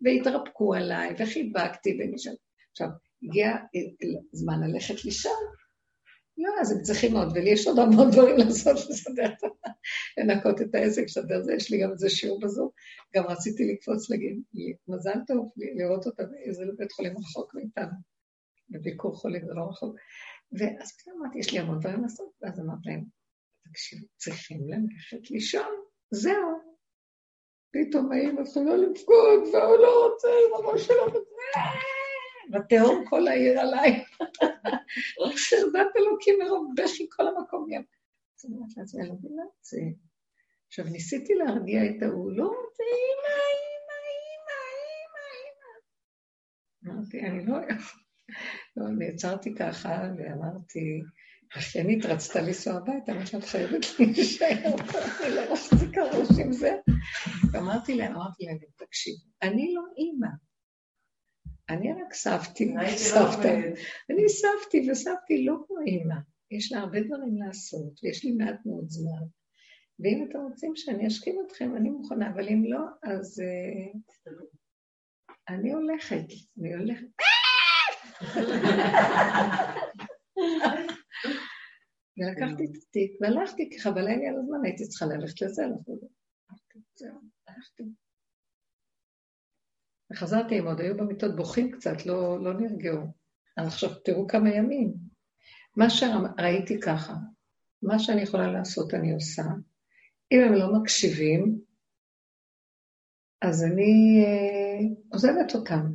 והתרפקו 0.00 0.74
עליי, 0.74 1.14
וחיבקתי, 1.18 1.98
ונשאר. 2.00 2.32
עכשיו, 2.70 2.88
הגיע 3.22 3.56
זמן 4.32 4.60
ללכת 4.62 5.04
לישון, 5.04 5.32
לא, 6.38 6.50
אז 6.60 6.72
הם 6.72 6.82
צריכים 6.82 7.16
עוד, 7.16 7.28
ולי 7.34 7.50
יש 7.50 7.66
עוד 7.66 7.78
המון 7.78 8.10
דברים 8.10 8.36
לעשות, 8.46 8.76
לסדר, 8.76 9.30
לנקות 10.18 10.60
את 10.62 10.74
העסק, 10.74 11.02
לסדר 11.02 11.42
זה, 11.42 11.54
יש 11.54 11.70
לי 11.70 11.82
גם 11.82 11.90
איזה 11.90 12.10
שיעור 12.10 12.40
בזום. 12.40 12.68
גם 13.16 13.24
רציתי 13.24 13.72
לקפוץ 13.72 14.10
להגיד, 14.10 14.42
מזל 14.88 15.18
טוב, 15.26 15.52
לראות 15.56 16.06
אותה 16.06 16.22
באיזה 16.24 16.64
בית 16.78 16.92
חולים 16.92 17.16
רחוק 17.18 17.54
מאיתנו, 17.54 17.96
בביקור 18.70 19.14
חולים, 19.16 19.46
זה 19.46 19.54
לא 19.54 19.62
רחוק. 19.70 19.96
ואז 20.52 20.96
פתאום 20.98 21.22
אמרתי, 21.22 21.38
יש 21.38 21.52
לי 21.52 21.58
המון 21.58 21.80
דברים 21.80 22.02
לעשות, 22.02 22.28
ואז 22.42 22.60
אמרתי 22.60 22.88
להם, 22.88 23.04
תקשיבו, 23.70 24.06
צריכים 24.16 24.60
ללכת 24.68 25.30
לישון, 25.30 25.72
זהו. 26.10 26.74
פתאום 27.72 28.12
האמא 28.12 28.40
מתחילה 28.40 28.76
לבכות, 28.76 29.42
והוא 29.52 29.76
לא 29.76 30.06
רוצה, 30.06 30.28
ממש 30.52 30.90
לא 30.90 31.04
רוצה. 31.04 31.18
ותהום 32.54 33.04
כל 33.08 33.28
העיר 33.28 33.60
עליי. 33.60 34.04
חרדת 35.36 35.92
אלוקים 35.96 36.38
מרוב 36.42 36.74
בכי 36.76 37.06
כל 37.10 37.28
המקום 37.28 37.66
ים. 37.70 37.82
אז 38.38 38.44
אני 38.44 38.56
אומרת 38.56 38.76
לעצמי, 38.76 39.00
אני 39.00 39.08
לא 39.08 39.14
מבינה 39.14 39.42
את 39.42 39.64
זה. 39.64 39.80
עכשיו, 40.66 40.84
ניסיתי 40.84 41.34
להרגיע 41.34 41.84
את 41.84 42.02
ההוא, 42.02 42.32
לא 42.32 42.44
רוצה, 42.44 42.84
אמא, 43.04 43.36
אמא, 43.64 43.98
אמא, 44.40 44.60
אמא, 45.10 45.26
אמא. 46.82 46.94
אמרתי, 46.94 47.20
אני 47.20 47.46
לא... 47.46 47.56
לא, 48.76 48.84
נעצרתי 48.98 49.54
ככה 49.54 50.02
ואמרתי, 50.18 51.02
אחיינית 51.56 52.04
רצתה 52.04 52.40
לנסוע 52.40 52.74
הביתה, 52.74 53.12
אמרתי 53.12 53.36
לה, 53.36 53.38
את 53.38 53.44
חייבת 53.44 53.84
להישאר, 53.98 54.74
אני 55.24 55.34
לא 55.34 55.52
מחזיקה 55.52 56.02
ראש 56.02 56.28
עם 56.44 56.52
זה. 56.52 56.76
ואמרתי 57.52 57.94
להם, 57.94 58.12
אמרתי 58.12 58.44
להם, 58.44 58.58
תקשיב, 58.76 59.14
אני 59.42 59.74
לא 59.74 59.82
אימא. 59.98 60.28
אני 61.70 61.92
רק 61.92 62.14
סבתי, 62.14 62.74
סבתא. 62.96 63.60
אני 64.10 64.28
סבתי, 64.28 64.90
וסבתי 64.90 65.44
לא 65.44 65.54
כמו 65.66 65.76
אימא. 65.86 66.14
יש 66.50 66.72
לה 66.72 66.78
הרבה 66.78 67.00
דברים 67.00 67.36
לעשות, 67.36 68.00
ויש 68.02 68.24
לי 68.24 68.30
מעט 68.30 68.66
מאוד 68.66 68.84
זמן. 68.88 69.22
ואם 70.00 70.26
אתם 70.28 70.38
רוצים 70.38 70.72
שאני 70.76 71.06
אשכיב 71.06 71.34
אתכם, 71.46 71.76
אני 71.76 71.90
מוכנה, 71.90 72.30
אבל 72.30 72.48
אם 72.48 72.64
לא, 72.64 72.80
אז 73.02 73.42
uh, 73.42 73.98
אני 75.48 75.72
הולכת, 75.72 76.24
אני 76.58 76.74
הולכת. 76.74 77.06
ולקחתי 82.18 82.64
את 82.64 82.70
התיק 82.76 83.20
והלכתי, 83.20 83.70
כי 83.70 83.80
חבלה 83.80 84.16
לי 84.16 84.28
על 84.28 84.38
הזמן, 84.38 84.64
הייתי 84.64 84.88
צריכה 84.88 85.06
ללכת 85.06 85.42
לזה, 85.42 85.64
הלכתי, 85.64 86.78
זהו, 86.94 87.18
הלכתי. 87.48 87.82
וחזרתי, 90.14 90.58
הם 90.58 90.66
עוד 90.66 90.80
היו 90.80 90.96
במיטות 90.96 91.36
בוכים 91.36 91.70
קצת, 91.70 92.06
לא, 92.06 92.44
לא 92.44 92.60
נרגעו. 92.60 93.06
אז 93.56 93.66
עכשיו 93.66 93.90
תראו 93.94 94.26
כמה 94.26 94.54
ימים. 94.54 94.94
מה 95.76 95.90
שראיתי 95.90 96.80
ככה, 96.80 97.14
מה 97.82 97.98
שאני 97.98 98.22
יכולה 98.22 98.52
לעשות 98.52 98.94
אני 98.94 99.12
עושה. 99.12 99.42
אם 100.32 100.40
הם 100.40 100.52
לא 100.52 100.72
מקשיבים, 100.72 101.58
אז 103.42 103.64
אני 103.64 104.24
אה, 104.26 104.88
עוזבת 105.12 105.54
אותם. 105.54 105.86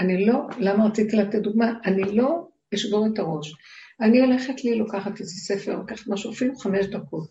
אני 0.00 0.26
לא, 0.26 0.46
למה 0.58 0.86
רציתי 0.86 1.16
לתת 1.16 1.38
דוגמה? 1.38 1.72
אני 1.84 2.02
לא 2.16 2.48
אשבור 2.74 3.06
את 3.06 3.18
הראש. 3.18 3.54
אני 4.00 4.20
הולכת 4.20 4.64
לי, 4.64 4.78
לוקחת 4.78 5.20
איזה 5.20 5.34
ספר, 5.34 5.76
לוקחת 5.76 6.06
משהו, 6.06 6.32
אפילו 6.32 6.56
חמש 6.56 6.86
דקות. 6.86 7.28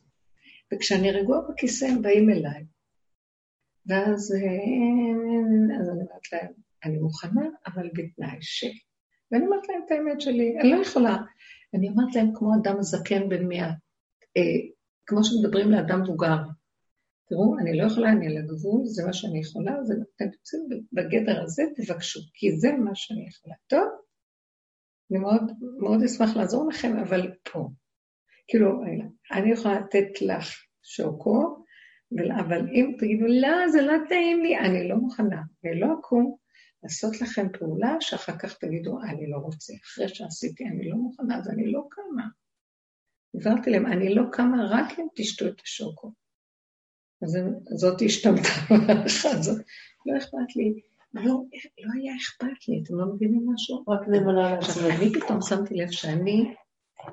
וכשאני 0.74 1.12
רגועה 1.12 1.40
בכיסא, 1.50 1.86
הם 1.86 2.02
באים 2.02 2.30
אליי. 2.30 2.66
ואז 3.86 4.36
אה, 4.36 5.80
אז 5.80 5.90
אני 5.90 6.03
אומרת 6.32 6.44
להם, 6.44 6.54
אני 6.84 6.98
מוכנה, 6.98 7.42
אבל 7.68 7.90
בתנאי 7.94 8.38
ש... 8.42 8.66
ואני 9.32 9.46
אומרת 9.46 9.70
להם 9.70 9.82
את 9.86 9.92
האמת 9.92 10.22
שלי, 10.22 10.60
אני 10.60 10.72
לא 10.72 10.82
יכולה 10.82 11.18
אני 11.74 11.90
אומרת 11.90 12.16
להם 12.16 12.32
כמו 12.36 12.56
אדם 12.56 12.82
זקן 12.82 13.30
בן 13.30 13.48
מאה, 13.48 13.70
אה, 14.38 14.60
כמו 15.06 15.24
שמדברים 15.24 15.72
לאדם 15.72 16.02
מבוגר. 16.02 16.38
תראו, 17.30 17.60
אני 17.60 17.78
לא 17.78 17.84
יכולה, 17.84 18.12
אני 18.12 18.28
על 18.28 18.38
הגבול, 18.38 18.86
זה 18.86 19.06
מה 19.06 19.14
שאני 19.14 19.40
יכולה, 19.40 19.84
זה 19.84 19.94
אתם 20.16 20.26
רוצים 20.26 20.68
בגדר 20.94 21.44
הזה, 21.44 21.64
תבקשו, 21.76 22.20
כי 22.34 22.52
זה 22.52 22.72
מה 22.72 22.96
שאני 22.96 23.28
יכולה. 23.28 23.56
טוב? 23.68 23.88
אני 25.12 25.20
מאוד, 25.20 25.42
מאוד 25.80 26.04
אשמח 26.04 26.36
לעזור 26.36 26.70
לכם, 26.70 26.98
אבל 26.98 27.32
פה. 27.52 27.70
כאילו, 28.48 28.82
אני 29.32 29.52
יכולה 29.52 29.80
לתת 29.80 30.22
לך 30.22 30.50
שוקו, 30.84 31.63
אבל 32.40 32.68
אם 32.70 32.96
תגידו, 33.00 33.26
לא, 33.28 33.68
זה 33.68 33.82
לא 33.82 33.94
טעים 34.10 34.44
לי, 34.44 34.60
אני 34.60 34.90
לא 34.90 34.96
מוכנה, 34.96 35.42
ולא 35.64 35.88
אקום 36.00 36.36
לעשות 36.84 37.22
לכם 37.22 37.48
פעולה 37.60 37.96
שאחר 38.00 38.38
כך 38.38 38.58
תגידו, 38.58 39.00
אני 39.02 39.30
לא 39.30 39.38
רוצה. 39.38 39.74
אחרי 39.84 40.08
שעשיתי, 40.08 40.66
אני 40.68 40.90
לא 40.90 40.96
מוכנה, 40.96 41.38
אז 41.38 41.50
אני 41.50 41.72
לא 41.72 41.88
קמה. 41.90 42.28
הבהרתי 43.36 43.70
להם, 43.70 43.86
אני 43.86 44.16
לא 44.16 44.24
קמה 44.32 44.58
רק 44.70 45.00
אם 45.00 45.08
תשתו 45.16 45.48
את 45.48 45.62
השוקו. 45.64 46.12
אז 47.24 47.38
זאת 47.76 48.02
השתמתה 48.06 48.50
באחד, 48.88 49.42
זאת 49.42 49.66
לא 50.06 50.18
אכפת 50.18 50.56
לי. 50.56 50.74
לא, 51.14 51.44
לא 51.84 51.92
היה 51.94 52.16
אכפת 52.16 52.68
לי, 52.68 52.82
אתם 52.84 52.96
לא 52.96 53.06
מבינים 53.06 53.46
משהו? 53.54 53.84
רק 53.88 54.08
נאמנה 54.08 54.56
לעצמך. 54.56 54.86
אני 55.00 55.14
פתאום 55.14 55.42
שמתי 55.42 55.76
לב 55.76 55.92
שאני 55.92 56.56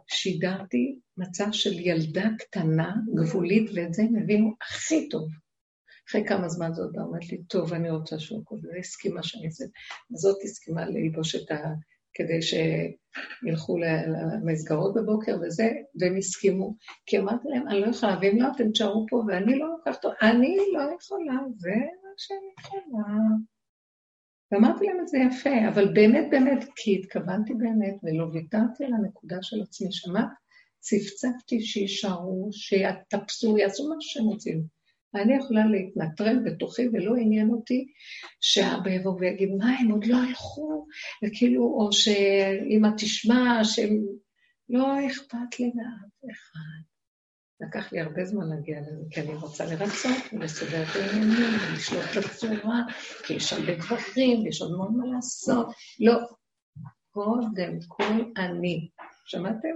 שידרתי 0.06 0.98
מצב 1.16 1.46
של 1.52 1.72
ילדה 1.72 2.28
קטנה, 2.38 2.94
גבולית, 3.14 3.70
ואת 3.74 3.94
זה 3.94 4.02
הם 4.02 4.16
הבינו 4.22 4.54
הכי 4.62 5.08
טוב. 5.08 5.28
אחרי 6.08 6.24
כמה 6.26 6.48
זמן 6.48 6.72
זאת 6.72 6.90
אומרת 6.96 7.32
לי, 7.32 7.42
טוב, 7.48 7.72
אני 7.72 7.90
רוצה 7.90 8.18
שוקו, 8.18 8.54
וזה 8.54 8.78
הסכימה 8.78 9.22
שאני 9.22 9.46
אעשה. 9.46 9.64
וזאת 10.12 10.36
הסכימה 10.44 10.84
ללבוש 10.84 11.34
את 11.34 11.50
ה... 11.50 11.56
כדי 12.14 12.42
שילכו 12.42 13.76
למסגרות 13.78 14.94
בבוקר 14.94 15.36
וזה, 15.42 15.70
והם 16.00 16.16
הסכימו. 16.16 16.76
כי 17.06 17.18
אמרתי 17.18 17.48
להם, 17.48 17.68
אני 17.68 17.80
לא 17.80 17.86
יכולה, 17.86 18.18
ואם 18.22 18.42
לא, 18.42 18.48
אתם 18.56 18.70
תשארו 18.70 19.06
פה, 19.08 19.22
ואני 19.28 19.58
לא 19.58 19.68
לוקחת, 19.68 20.04
אני 20.22 20.56
לא 20.72 20.80
יכולה, 20.80 21.34
זה 21.56 21.70
מה 21.70 22.10
שאני 22.16 22.52
יכולה. 22.60 23.14
ואמרתי 24.52 24.84
להם 24.84 25.00
את 25.00 25.08
זה 25.08 25.18
יפה, 25.18 25.68
אבל 25.68 25.92
באמת 25.92 26.26
באמת, 26.30 26.64
כי 26.76 26.98
התכוונתי 26.98 27.54
באמת, 27.54 27.94
ולא 28.02 28.24
ויתרתי 28.32 28.84
על 28.84 28.92
הנקודה 28.92 29.36
של 29.42 29.62
עצמי, 29.62 29.92
שמעת? 29.92 30.28
צפצפתי 30.78 31.60
שיישארו, 31.60 32.48
שיתפסו, 32.52 33.58
יעשו 33.58 33.88
מה 33.88 33.94
שהם 34.00 34.24
רוצים. 34.24 34.62
אני 35.14 35.34
יכולה 35.34 35.66
להתנטרל 35.66 36.38
בתוכי, 36.44 36.88
ולא 36.88 37.14
עניין 37.16 37.50
אותי 37.50 37.86
שאבא 38.40 38.90
יבוא 38.90 39.16
ויגיד, 39.20 39.50
מה, 39.58 39.78
הם 39.78 39.90
עוד 39.90 40.06
לא 40.06 40.16
הלכו? 40.16 40.86
וכאילו, 41.24 41.64
או 41.64 41.92
שאמא 41.92 42.88
תשמע, 42.96 43.60
שהם... 43.64 44.00
לא 44.70 45.06
אכפת 45.06 45.60
לי 45.60 45.66
מאף 45.74 46.32
אחד. 46.32 46.79
לקח 47.60 47.92
לי 47.92 48.00
הרבה 48.00 48.24
זמן 48.24 48.48
להגיע 48.48 48.80
לזה, 48.80 49.04
כי 49.10 49.20
אני 49.20 49.34
רוצה 49.34 49.64
לרצות 49.64 50.32
ולסדר 50.32 50.82
את 50.82 50.96
העניינים 50.96 51.58
ולשלוט 51.70 52.24
בצורה, 52.24 52.82
כי 53.26 53.34
יש 53.34 53.52
הרבה 53.52 53.74
דברים 53.74 54.44
ויש 54.44 54.62
עוד 54.62 54.76
מאוד 54.76 54.92
מה 54.92 55.06
לעשות. 55.14 55.66
לא, 56.00 56.14
קודם 57.10 57.78
כל 57.88 58.24
אני. 58.36 58.88
שמעתם? 59.26 59.68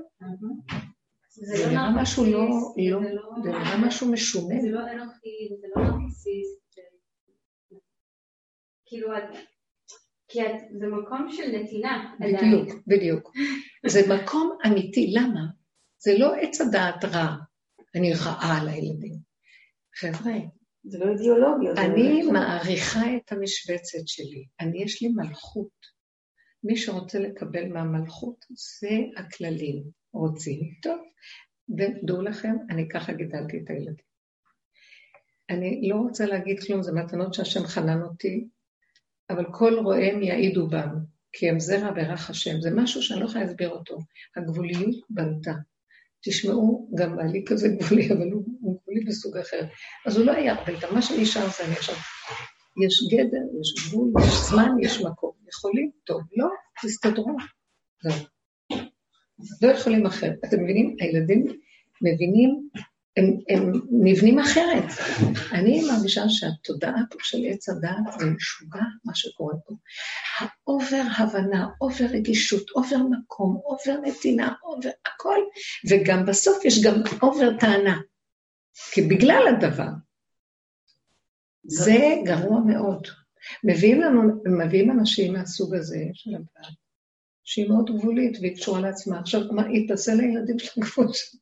זה 1.28 1.66
נראה 1.70 1.91
משהו 2.03 2.24
לא, 2.24 2.47
זה 3.43 3.51
נראה 3.51 3.87
משהו 3.87 4.12
משונה. 4.12 4.61
זה 4.61 4.70
לא 4.70 4.80
אנוכי, 4.80 5.49
זה 5.61 5.66
לא 5.76 5.82
נרקיסיסט. 5.82 6.64
כאילו, 8.87 9.09
כי 10.28 10.41
זה 10.78 10.87
מקום 10.87 11.28
של 11.30 11.57
נתינה. 11.57 12.14
בדיוק, 12.20 12.68
בדיוק. 12.87 13.32
זה 13.87 14.01
מקום 14.14 14.59
אמיתי, 14.66 15.12
למה? 15.16 15.41
זה 15.99 16.18
לא 16.18 16.35
עץ 16.35 16.61
הדעת 16.61 17.05
רע. 17.05 17.37
אני 17.95 18.12
רעה 18.12 18.61
על 18.61 18.68
הילדים. 18.68 19.14
חבר'ה, 19.95 20.32
זה 20.84 20.99
לא 20.99 21.12
אידיאולוגיה. 21.12 21.72
אני 21.72 22.22
לא 22.22 22.32
מעריכה 22.32 23.16
את 23.16 23.32
המשבצת 23.32 24.07
שלי. 24.07 24.45
אני, 24.61 24.82
יש 24.82 25.03
לי 25.03 25.09
מלכות. 25.09 25.95
מי 26.64 26.76
שרוצה 26.76 27.18
לקבל 27.18 27.68
מהמלכות, 27.68 28.45
זה 28.51 28.97
הכללים. 29.16 29.82
רוצים, 30.12 30.61
טוב. 30.82 30.99
ודעו 31.78 32.22
לכם, 32.22 32.57
אני 32.70 32.88
ככה 32.88 33.12
גידלתי 33.12 33.61
את 33.64 33.70
הילדים. 33.70 34.05
אני 35.51 35.88
לא 35.88 35.97
רוצה 35.97 36.26
להגיד 36.26 36.61
כלום, 36.66 36.82
זה 36.82 36.92
מתנות 36.92 37.34
שהשם 37.34 37.66
חנן 37.66 38.03
אותי, 38.03 38.49
אבל 39.30 39.45
כל 39.53 39.78
רואיהם 39.84 40.22
יעידו 40.22 40.66
בם, 40.66 40.88
כי 41.32 41.49
הם 41.49 41.61
זרע 41.61 41.92
ברך 41.92 42.30
השם. 42.30 42.61
זה 42.61 42.70
משהו 42.74 43.03
שאני 43.03 43.20
לא 43.20 43.24
יכולה 43.24 43.45
להסביר 43.45 43.70
אותו. 43.70 43.99
הגבוליות 44.36 44.97
בנתה. 45.11 45.53
תשמעו, 46.25 46.91
גם 46.95 47.16
בעלי 47.16 47.45
כזה 47.47 47.68
גבולי, 47.68 48.12
אבל 48.12 48.31
הוא, 48.33 48.43
גבולי 48.83 49.05
בסוג 49.05 49.37
אחר. 49.37 49.61
אז 50.07 50.16
הוא 50.16 50.27
לא 50.27 50.33
היה 50.33 50.55
הרבה 50.55 50.72
איתם, 50.72 50.95
מה 50.95 51.03
שנשאר 51.03 51.49
זה 51.49 51.64
אני 51.64 51.72
עכשיו. 51.72 51.95
יש 52.87 53.03
גדר, 53.12 53.45
יש 53.61 53.87
גבול, 53.87 54.12
יש 54.20 54.49
זמן, 54.49 54.68
יש 54.81 55.01
מקום. 55.01 55.33
יכולים? 55.49 55.91
טוב. 56.05 56.22
לא, 56.37 56.49
תסתדרו. 56.83 57.37
זהו. 58.03 58.27
לא 59.62 59.68
יכולים 59.68 60.07
אחרת. 60.07 60.39
אתם 60.45 60.62
מבינים? 60.62 60.97
הילדים 61.01 61.47
מבינים, 62.03 62.68
הם, 63.16 63.24
הם 63.48 63.72
נבנים 63.90 64.38
אחרת. 64.38 64.84
אני 65.52 65.82
מרגישה 65.92 66.22
שהתודעה 66.28 67.02
פה 67.10 67.18
של 67.22 67.38
עץ 67.50 67.68
הדעת 67.68 68.18
זה 68.18 68.26
משוגע, 68.26 68.82
מה 69.04 69.14
שקורה 69.14 69.54
פה. 69.66 69.74
ה 70.38 70.51
over 70.51 71.03
הבנה, 71.18 71.68
over 71.80 72.05
רגישות, 72.04 72.70
over 72.70 72.97
מקום, 73.10 73.60
over 73.64 74.01
נתינה, 74.02 74.52
over 74.62 74.90
הכל, 75.06 75.38
וגם 75.90 76.26
בסוף 76.26 76.64
יש 76.64 76.84
גם 76.84 76.94
over 77.22 77.59
טענה. 77.58 78.00
כי 78.92 79.02
בגלל 79.02 79.42
הדבר. 79.48 79.88
זה 81.64 82.16
גרוע 82.24 82.60
מאוד. 82.60 83.08
מביאים 83.64 84.00
לנו, 84.00 84.42
מביאים 84.58 84.90
אנשים 84.90 85.32
מהסוג 85.32 85.74
הזה 85.74 86.04
של 86.14 86.30
הדעת, 86.30 86.72
שהיא 87.44 87.68
מאוד 87.68 87.90
גבולית 87.98 88.38
והיא 88.40 88.56
קשורה 88.56 88.80
לעצמה. 88.80 89.18
עכשיו, 89.18 89.40
מה, 89.52 89.66
היא 89.66 89.88
תעשה 89.88 90.14
לילדים 90.14 90.58
של 90.58 90.80
הגבול 90.80 91.08
שלה. 91.12 91.40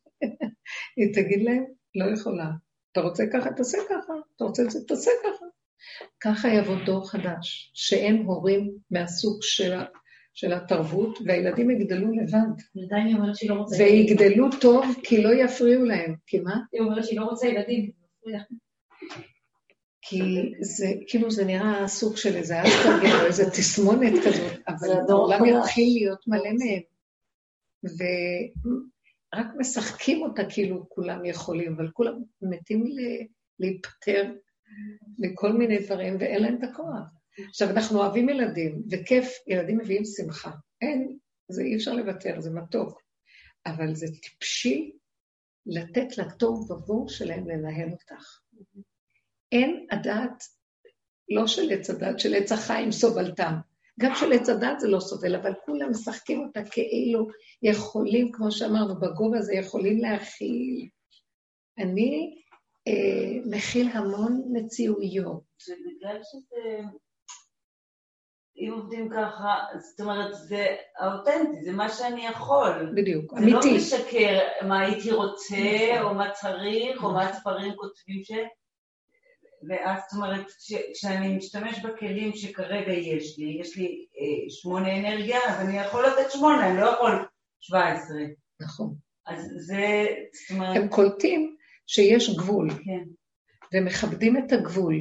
היא 0.96 1.14
תגיד 1.14 1.42
להם, 1.42 1.64
לא 1.94 2.12
יכולה. 2.12 2.50
אתה 2.92 3.00
רוצה 3.00 3.24
ככה, 3.32 3.52
תעשה 3.52 3.78
ככה. 3.90 4.12
אתה 4.36 4.44
רוצה 4.44 4.62
את 4.62 4.70
זה, 4.70 4.78
תעשה 4.88 5.10
ככה. 5.24 5.44
ככה 6.20 6.48
יבוא 6.48 6.76
דור 6.86 7.10
חדש, 7.10 7.70
שהם 7.74 8.16
הורים 8.16 8.70
מהסוג 8.90 9.38
של, 9.42 9.72
של 10.34 10.52
התרבות, 10.52 11.18
והילדים 11.26 11.70
יגדלו 11.70 12.12
לבד. 12.12 12.82
עדיין 12.86 13.06
היא 13.06 13.16
אומרת 13.16 13.36
שהיא 13.36 13.50
לא 13.50 13.54
רוצה 13.54 13.76
ויגדלו 13.78 14.46
טוב, 14.60 14.84
כי 15.02 15.22
לא 15.22 15.30
יפריעו 15.34 15.84
להם. 15.84 16.14
כי 16.26 16.40
מה? 16.40 16.56
היא 16.72 16.80
אומרת 16.80 17.04
שהיא 17.04 17.20
לא 17.20 17.24
רוצה 17.24 17.46
ילדים. 17.46 17.90
כי 20.02 20.20
זה, 20.60 20.86
כאילו 21.06 21.30
זה 21.30 21.44
נראה 21.44 21.88
סוג 21.88 22.16
של 22.16 22.36
איזה 22.36 22.62
אסטרגר 22.62 23.20
או 23.20 23.26
איזה 23.26 23.50
תסמונת 23.50 24.12
כזאת, 24.26 24.52
אבל 24.68 24.88
העולם 25.08 25.44
יתחיל 25.44 25.88
להיות 25.94 26.28
מלא 26.28 26.50
מהם. 26.58 26.82
ורק 29.35 29.47
משחקים 29.59 30.22
אותה 30.22 30.43
כאילו 30.49 30.89
כולם 30.89 31.24
יכולים, 31.24 31.74
אבל 31.74 31.91
כולם 31.93 32.14
מתים 32.43 32.85
להיפטר 33.59 34.33
מכל 35.18 35.53
מיני 35.53 35.78
דברים, 35.78 36.16
ואין 36.20 36.43
להם 36.43 36.59
את 36.59 36.68
הכוח. 36.70 37.22
עכשיו, 37.49 37.70
אנחנו 37.70 37.99
אוהבים 37.99 38.28
ילדים, 38.28 38.83
וכיף, 38.91 39.28
ילדים 39.47 39.78
מביאים 39.78 40.05
שמחה. 40.05 40.51
אין, 40.80 41.18
זה 41.49 41.62
אי 41.62 41.76
אפשר 41.76 41.95
לוותר, 41.95 42.41
זה 42.41 42.51
מתוק. 42.51 43.03
אבל 43.66 43.95
זה 43.95 44.07
טיפשי 44.22 44.93
לתת 45.66 46.18
לתוהו 46.18 46.72
ובוהו 46.72 47.09
שלהם 47.09 47.49
לנהל 47.49 47.91
אותך. 47.91 48.41
אין 49.53 49.87
הדעת, 49.91 50.45
לא 51.28 51.47
של 51.47 51.72
עץ 51.72 51.91
הדת, 51.91 52.18
של 52.18 52.35
עץ 52.35 52.53
החיים 52.53 52.93
סובלתם. 52.93 53.55
גם 54.01 54.14
של 54.14 54.32
עץ 54.32 54.49
הדת 54.49 54.80
זה 54.80 54.88
לא 54.88 55.01
סובל, 55.01 55.36
אבל 55.36 55.53
כולם 55.66 55.90
משחקים 55.90 56.40
אותה 56.40 56.61
כאילו 56.70 57.26
יכולים, 57.62 58.32
כמו 58.32 58.53
שאמרנו, 58.53 59.01
בגובה 59.01 59.38
הזה 59.38 59.55
יכולים 59.55 59.99
להכיל. 59.99 60.88
אני 61.78 62.34
אה, 62.88 63.40
מכיל 63.57 63.88
המון 63.93 64.43
מציאויות. 64.53 65.43
זה 65.66 65.74
בגלל 65.86 66.18
שזה... 66.22 66.78
אם 68.57 68.72
עובדים 68.72 69.09
ככה, 69.11 69.55
זאת 69.78 70.01
אומרת, 70.01 70.34
זה 70.34 70.76
האותנטי, 70.99 71.64
זה 71.64 71.72
מה 71.72 71.88
שאני 71.88 72.26
יכול. 72.26 72.93
בדיוק, 72.97 73.32
זה 73.32 73.38
אמיתי. 73.38 73.80
זה 73.80 73.97
לא 73.97 74.03
משקר 74.03 74.38
מה 74.68 74.80
הייתי 74.80 75.12
רוצה, 75.12 76.03
או 76.03 76.14
מה 76.14 76.30
צריך, 76.30 77.05
או 77.05 77.12
מה 77.12 77.28
הספרים 77.28 77.72
כותבים 77.76 78.24
ש... 78.24 78.32
ואז 79.68 80.00
זאת 80.10 80.16
אומרת, 80.16 80.46
כשאני 80.94 81.36
משתמש 81.36 81.78
בכלים 81.84 82.32
שכרגע 82.34 82.92
יש 82.92 83.38
לי, 83.38 83.58
יש 83.60 83.76
לי 83.76 84.06
אה, 84.18 84.50
שמונה 84.50 84.98
אנרגיה, 84.98 85.38
אז 85.48 85.60
אני 85.60 85.78
יכול 85.78 86.06
לתת 86.06 86.30
שמונה, 86.30 86.70
אני 86.70 86.80
לא 86.80 86.86
יכול 86.86 87.10
שבע 87.60 87.88
עשרה. 87.88 88.22
נכון. 88.60 88.94
אז 89.26 89.50
זה, 89.56 90.06
זאת 90.32 90.50
אומרת... 90.56 90.76
הם 90.76 90.88
קולטים 90.88 91.56
שיש 91.86 92.36
גבול, 92.36 92.70
כן. 92.70 93.04
ומכבדים 93.74 94.36
את 94.36 94.52
הגבול. 94.52 94.94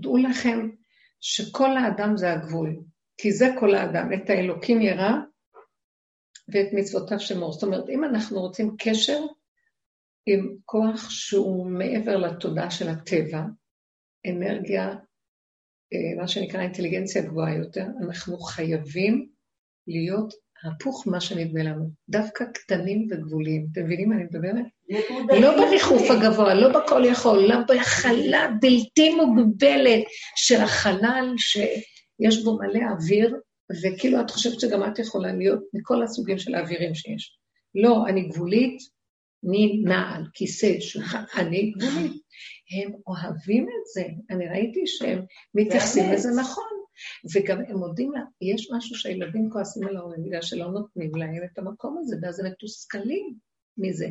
דעו 0.00 0.16
לכם 0.16 0.68
שכל 1.20 1.76
האדם 1.76 2.16
זה 2.16 2.32
הגבול, 2.32 2.76
כי 3.16 3.32
זה 3.32 3.46
כל 3.60 3.74
האדם. 3.74 4.12
את 4.12 4.30
האלוקים 4.30 4.82
ירא, 4.82 5.12
ואת 6.48 6.66
מצוותיו 6.72 7.20
שמור. 7.20 7.52
זאת 7.52 7.62
אומרת, 7.62 7.88
אם 7.88 8.04
אנחנו 8.04 8.40
רוצים 8.40 8.76
קשר 8.78 9.20
עם 10.26 10.56
כוח 10.64 11.10
שהוא 11.10 11.66
מעבר 11.70 12.16
לתודעה 12.16 12.70
של 12.70 12.88
הטבע, 12.88 13.42
אנרגיה, 14.26 14.88
אה, 15.92 16.16
מה 16.16 16.28
שנקרא 16.28 16.60
אינטליגנציה 16.60 17.22
גבוהה 17.22 17.54
יותר, 17.54 17.84
אנחנו 18.00 18.38
חייבים 18.38 19.28
להיות 19.86 20.34
הפוך 20.64 21.06
ממה 21.06 21.20
שנדמה 21.20 21.62
לנו, 21.62 21.90
דווקא 22.08 22.44
קטנים 22.54 23.08
וגבוליים. 23.10 23.66
אתם 23.72 23.84
מבינים 23.84 24.08
מה 24.08 24.14
אני 24.14 24.24
מדברת? 24.24 24.64
לא 25.40 25.56
בריחוף 25.56 26.10
הגבוה, 26.10 26.54
לא 26.54 26.68
בכל 26.68 27.02
יכול, 27.04 27.38
לא 27.38 27.56
בחלל 27.68 28.48
בלתי 28.60 29.14
מוגבלת 29.14 30.04
של 30.36 30.60
החלל 30.60 31.34
שיש 31.36 32.44
בו 32.44 32.58
מלא 32.58 32.80
אוויר, 32.90 33.36
וכאילו 33.82 34.20
את 34.20 34.30
חושבת 34.30 34.60
שגם 34.60 34.84
את 34.84 34.98
יכולה 34.98 35.32
להיות 35.32 35.60
מכל 35.74 36.02
הסוגים 36.02 36.38
של 36.38 36.54
האווירים 36.54 36.94
שיש. 36.94 37.38
לא, 37.74 38.04
אני 38.08 38.28
גבולית, 38.28 38.78
אני 39.48 39.82
נעל, 39.84 40.22
כיסא, 40.34 40.80
שולחן, 40.80 41.22
אני 41.36 41.72
גבולית. 41.76 42.12
הם 42.70 42.92
אוהבים 43.06 43.64
את 43.64 43.86
זה, 43.94 44.04
אני 44.30 44.48
ראיתי 44.48 44.86
שהם 44.86 45.24
מתייחסים 45.54 46.12
לזה 46.12 46.28
נכון. 46.40 46.64
וגם 47.34 47.58
הם 47.68 47.76
מודים 47.76 48.12
לה, 48.12 48.20
יש 48.40 48.70
משהו 48.76 48.96
שהילדים 48.96 49.50
כועסים 49.50 49.88
על 49.88 49.96
ההורים 49.96 50.24
בגלל 50.24 50.42
שלא 50.42 50.66
נותנים 50.70 51.14
להם 51.14 51.42
את 51.52 51.58
המקום 51.58 51.98
הזה, 52.00 52.16
ואז 52.22 52.40
הם 52.40 52.46
מתוסכלים 52.46 53.34
מזה. 53.78 54.08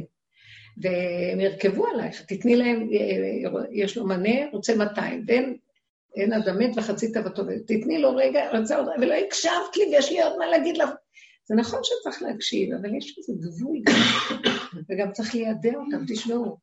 והם 0.78 1.40
ירכבו 1.40 1.88
עלייך, 1.88 2.22
תתני 2.22 2.56
להם, 2.56 2.90
יש 3.72 3.98
לו 3.98 4.08
מנה, 4.08 4.52
רוצה 4.52 4.76
200, 4.76 5.24
ואין 5.28 5.58
אין 6.16 6.34
אדם 6.34 6.60
מת 6.60 6.72
וחצי 6.78 7.12
תאוותו, 7.12 7.44
תתני 7.68 7.98
לו 7.98 8.16
רגע, 8.16 8.52
רצה 8.52 8.78
עוד, 8.78 8.88
ולא 9.02 9.14
הקשבת 9.14 9.78
לי 9.78 9.84
ויש 9.86 10.12
לי 10.12 10.22
עוד 10.22 10.38
מה 10.38 10.46
להגיד 10.46 10.78
לך. 10.78 10.90
זה 11.46 11.56
נכון 11.56 11.80
שצריך 11.84 12.22
להקשיב, 12.22 12.74
אבל 12.74 12.96
יש 12.96 13.18
איזה 13.18 13.34
גבול 13.48 13.78
גם, 13.84 13.94
וגם 14.90 15.12
צריך 15.12 15.36
לידע 15.36 15.72
אותם, 15.76 16.06
תשמעו. 16.08 16.58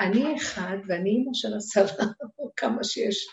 אני 0.00 0.36
אחד 0.36 0.76
ואני 0.86 1.10
אימא 1.10 1.30
של 1.34 1.54
עשרה, 1.56 2.06
או 2.38 2.50
כמה 2.56 2.84
שיש. 2.84 3.28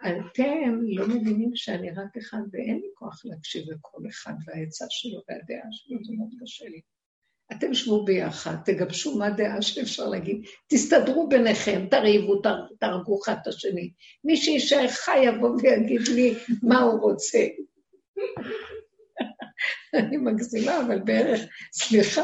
אתם 0.00 0.80
לא 0.82 1.06
מבינים 1.06 1.50
שאני 1.54 1.90
רק 1.90 2.16
אחד 2.18 2.40
ואין 2.52 2.76
לי 2.76 2.88
כוח 2.94 3.22
להקשיב 3.24 3.64
לכל 3.70 3.98
אחד 4.08 4.32
והעצה 4.46 4.84
שלו 4.88 5.20
והדעה 5.28 5.68
שלו, 5.70 5.98
זה 6.04 6.12
מאוד 6.18 6.30
קשה 6.42 6.64
לי. 6.64 6.80
אתם 7.52 7.74
שבו 7.74 8.04
ביחד, 8.04 8.54
תגבשו 8.64 9.18
מה 9.18 9.30
דעה 9.30 9.62
שאפשר 9.62 10.08
להגיד, 10.08 10.44
תסתדרו 10.66 11.28
ביניכם, 11.28 11.86
תריבו, 11.90 12.42
תהרגו 12.78 13.20
אחד 13.22 13.34
את 13.42 13.46
השני. 13.46 13.90
מי 14.24 14.36
שיישאר 14.36 14.88
חי 14.88 15.18
יבוא 15.24 15.56
ויגיד 15.62 16.08
לי 16.08 16.34
מה 16.62 16.80
הוא 16.80 17.00
רוצה. 17.00 17.38
אני 19.94 20.16
מגזימה, 20.16 20.80
אבל 20.80 21.00
בערך, 21.00 21.40
סליחה, 21.72 22.22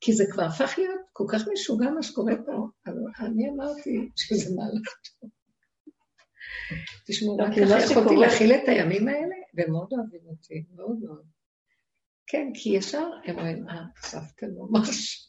כי 0.00 0.12
זה 0.12 0.24
כבר 0.32 0.42
הפך 0.42 0.74
להיות 0.78 1.00
כל 1.12 1.24
כך 1.32 1.48
משוגע 1.52 1.90
מה 1.90 2.02
שקורה 2.02 2.32
פה, 2.46 2.66
אבל 2.86 3.26
אני 3.26 3.50
אמרתי 3.50 4.10
שזה 4.16 4.54
מהלך 4.56 4.88
טוב. 5.20 5.30
תשמעו, 7.06 7.36
רק 7.36 7.52
ככה 7.52 7.92
יכולתי 7.92 8.16
להכיל 8.16 8.52
את 8.52 8.68
הימים 8.68 9.08
האלה, 9.08 9.34
והם 9.54 9.70
מאוד 9.70 9.88
אוהבים 9.92 10.20
אותי, 10.26 10.64
מאוד 10.74 10.98
מאוד. 11.02 11.24
כן, 12.26 12.50
כי 12.54 12.70
ישר 12.70 13.10
הם 13.24 13.38
אומרים, 13.38 13.68
אה, 13.68 13.82
סבתא 14.00 14.44
לא 14.44 14.66
ממש. 14.70 15.28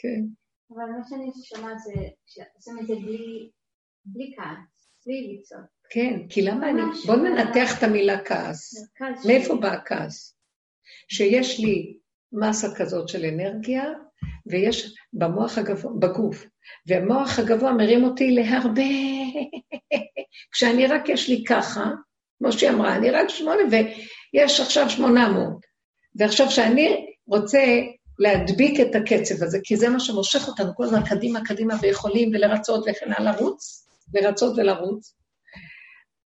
כן. 0.00 0.22
אבל 0.70 0.84
מה 0.98 1.04
שאני 1.08 1.30
שומעת 1.44 1.78
זה 1.78 1.92
שעושים 2.26 2.78
את 2.80 2.86
זה 2.86 2.94
בלי 4.04 4.34
כעס, 4.36 4.88
בלי 5.06 5.28
ליצור. 5.28 5.58
כן, 5.90 6.28
כי 6.28 6.42
למה 6.42 6.70
אני... 6.70 6.82
בואו 7.06 7.16
ננתח 7.16 7.78
את 7.78 7.82
המילה 7.82 8.24
כעס. 8.24 8.74
מאיפה 9.26 9.54
בא 9.54 9.72
הכעס? 9.72 10.35
שיש 11.08 11.60
לי 11.60 11.96
מסה 12.32 12.74
כזאת 12.74 13.08
של 13.08 13.24
אנרגיה, 13.24 13.84
ויש 14.46 14.94
במוח 15.12 15.58
הגבוה, 15.58 15.92
בגוף, 15.98 16.46
והמוח 16.86 17.38
הגבוה 17.38 17.72
מרים 17.72 18.04
אותי 18.04 18.30
להרבה. 18.30 18.82
כשאני 20.52 20.86
רק 20.86 21.08
יש 21.08 21.28
לי 21.28 21.44
ככה, 21.44 21.84
כמו 22.38 22.52
שהיא 22.52 22.70
אמרה, 22.70 22.96
אני 22.96 23.10
רק 23.10 23.28
שמונה, 23.28 23.62
ויש 23.70 24.60
עכשיו 24.60 24.90
שמונה 24.90 25.28
מאות. 25.28 25.66
ועכשיו 26.14 26.50
שאני 26.50 27.06
רוצה 27.26 27.62
להדביק 28.18 28.80
את 28.80 28.94
הקצב 28.94 29.42
הזה, 29.42 29.58
כי 29.62 29.76
זה 29.76 29.88
מה 29.88 30.00
שמושך 30.00 30.48
אותנו 30.48 30.74
כל 30.74 30.84
הזמן 30.84 31.02
קדימה, 31.08 31.44
קדימה, 31.44 31.74
ויכולים, 31.82 32.28
ולרצות 32.34 32.84
וכן 32.88 33.12
הלאה, 33.12 33.32
לרוץ, 33.32 33.88
לרצות 34.14 34.58
ולרוץ. 34.58 35.14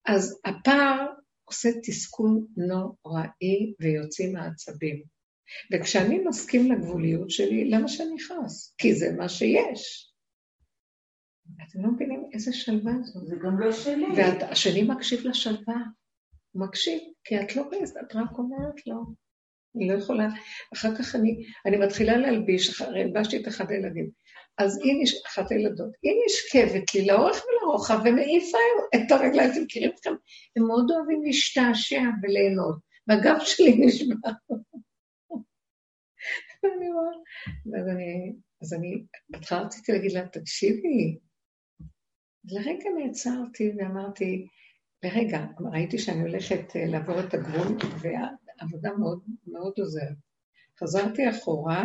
אז 0.06 0.40
הפער 0.44 1.06
עושה 1.50 1.68
תסכול 1.82 2.46
נוראי 2.56 3.74
ויוצאים 3.80 4.32
מעצבים. 4.32 5.02
וכשאני 5.72 6.18
מסכים 6.18 6.72
לגבוליות 6.72 7.30
שלי, 7.30 7.70
למה 7.70 7.88
שאני 7.88 8.16
אכעס? 8.16 8.74
כי 8.78 8.94
זה 8.94 9.12
מה 9.16 9.28
שיש. 9.28 10.12
אתם 11.68 11.82
לא 11.82 11.90
מבינים 11.90 12.24
איזה 12.32 12.52
שלווה 12.52 12.92
זו. 13.02 13.26
זה 13.26 13.36
גם 13.44 13.60
לא 13.60 13.72
שלי. 13.72 14.06
והשני 14.16 14.82
מקשיב 14.82 15.20
לשלווה. 15.26 15.76
הוא 16.52 16.66
מקשיב, 16.66 17.00
כי 17.24 17.40
את 17.40 17.56
לא 17.56 17.62
בעז, 17.70 17.90
את 17.90 18.16
רק 18.16 18.38
אומרת 18.38 18.86
לו. 18.86 19.14
אני 19.76 19.88
לא 19.88 19.94
יכולה, 19.94 20.28
אחר 20.74 20.96
כך 20.98 21.14
אני, 21.14 21.36
אני 21.66 21.76
מתחילה 21.76 22.16
להלביש, 22.16 22.80
הרי 22.80 23.02
הלבשתי 23.02 23.42
את 23.42 23.48
אחד 23.48 23.70
הילדים. 23.70 24.10
אז 24.58 24.78
היא 24.82 25.02
נש... 25.02 25.14
אחת 25.26 25.50
הילדות, 25.50 25.90
היא 26.02 26.12
נשכבת 26.26 26.94
לי 26.94 27.06
לאורך 27.06 27.42
ולרוחב 27.44 28.00
ומעיפה 28.04 28.58
את 28.94 29.10
הרגליים, 29.10 29.50
אתם 29.50 29.62
מכירים 29.62 29.90
אתכם? 29.94 30.14
הם 30.56 30.66
מאוד 30.66 30.90
אוהבים 30.90 31.22
להשתעשע 31.22 32.02
וליהנות, 32.22 32.78
והגב 33.06 33.36
שלי 33.44 33.86
נשמע. 33.86 34.16
ואז 37.72 37.88
אני, 37.88 38.32
אז 38.62 38.74
אני, 38.74 39.04
בהתחלה 39.28 39.60
רציתי 39.60 39.92
להגיד 39.92 40.12
לה, 40.12 40.28
תקשיבי, 40.28 41.18
לרגע 42.44 42.90
נעצרתי 42.98 43.72
ואמרתי, 43.76 44.46
לרגע, 45.02 45.46
ראיתי 45.72 45.98
שאני 45.98 46.20
הולכת 46.20 46.76
אה, 46.76 46.86
לעבור 46.86 47.20
את 47.20 47.34
הגבול, 47.34 47.76
והעבודה 48.00 48.90
מאוד 48.98 49.22
מאוד 49.46 49.72
עוזרת. 49.78 50.16
חזרתי 50.80 51.30
אחורה, 51.30 51.84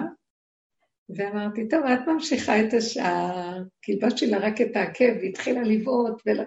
ואמרתי, 1.10 1.68
טוב, 1.70 1.86
את 1.86 2.08
ממשיכה 2.08 2.60
את 2.60 2.74
השעה, 2.74 3.54
כי 3.82 3.94
הלבשתי 3.94 4.28
לה 4.28 4.38
רק 4.38 4.62
את 4.62 4.76
העקב, 4.76 5.18
היא 5.22 5.30
התחילה 5.30 5.62
לבעוט, 5.62 6.22
ול... 6.26 6.40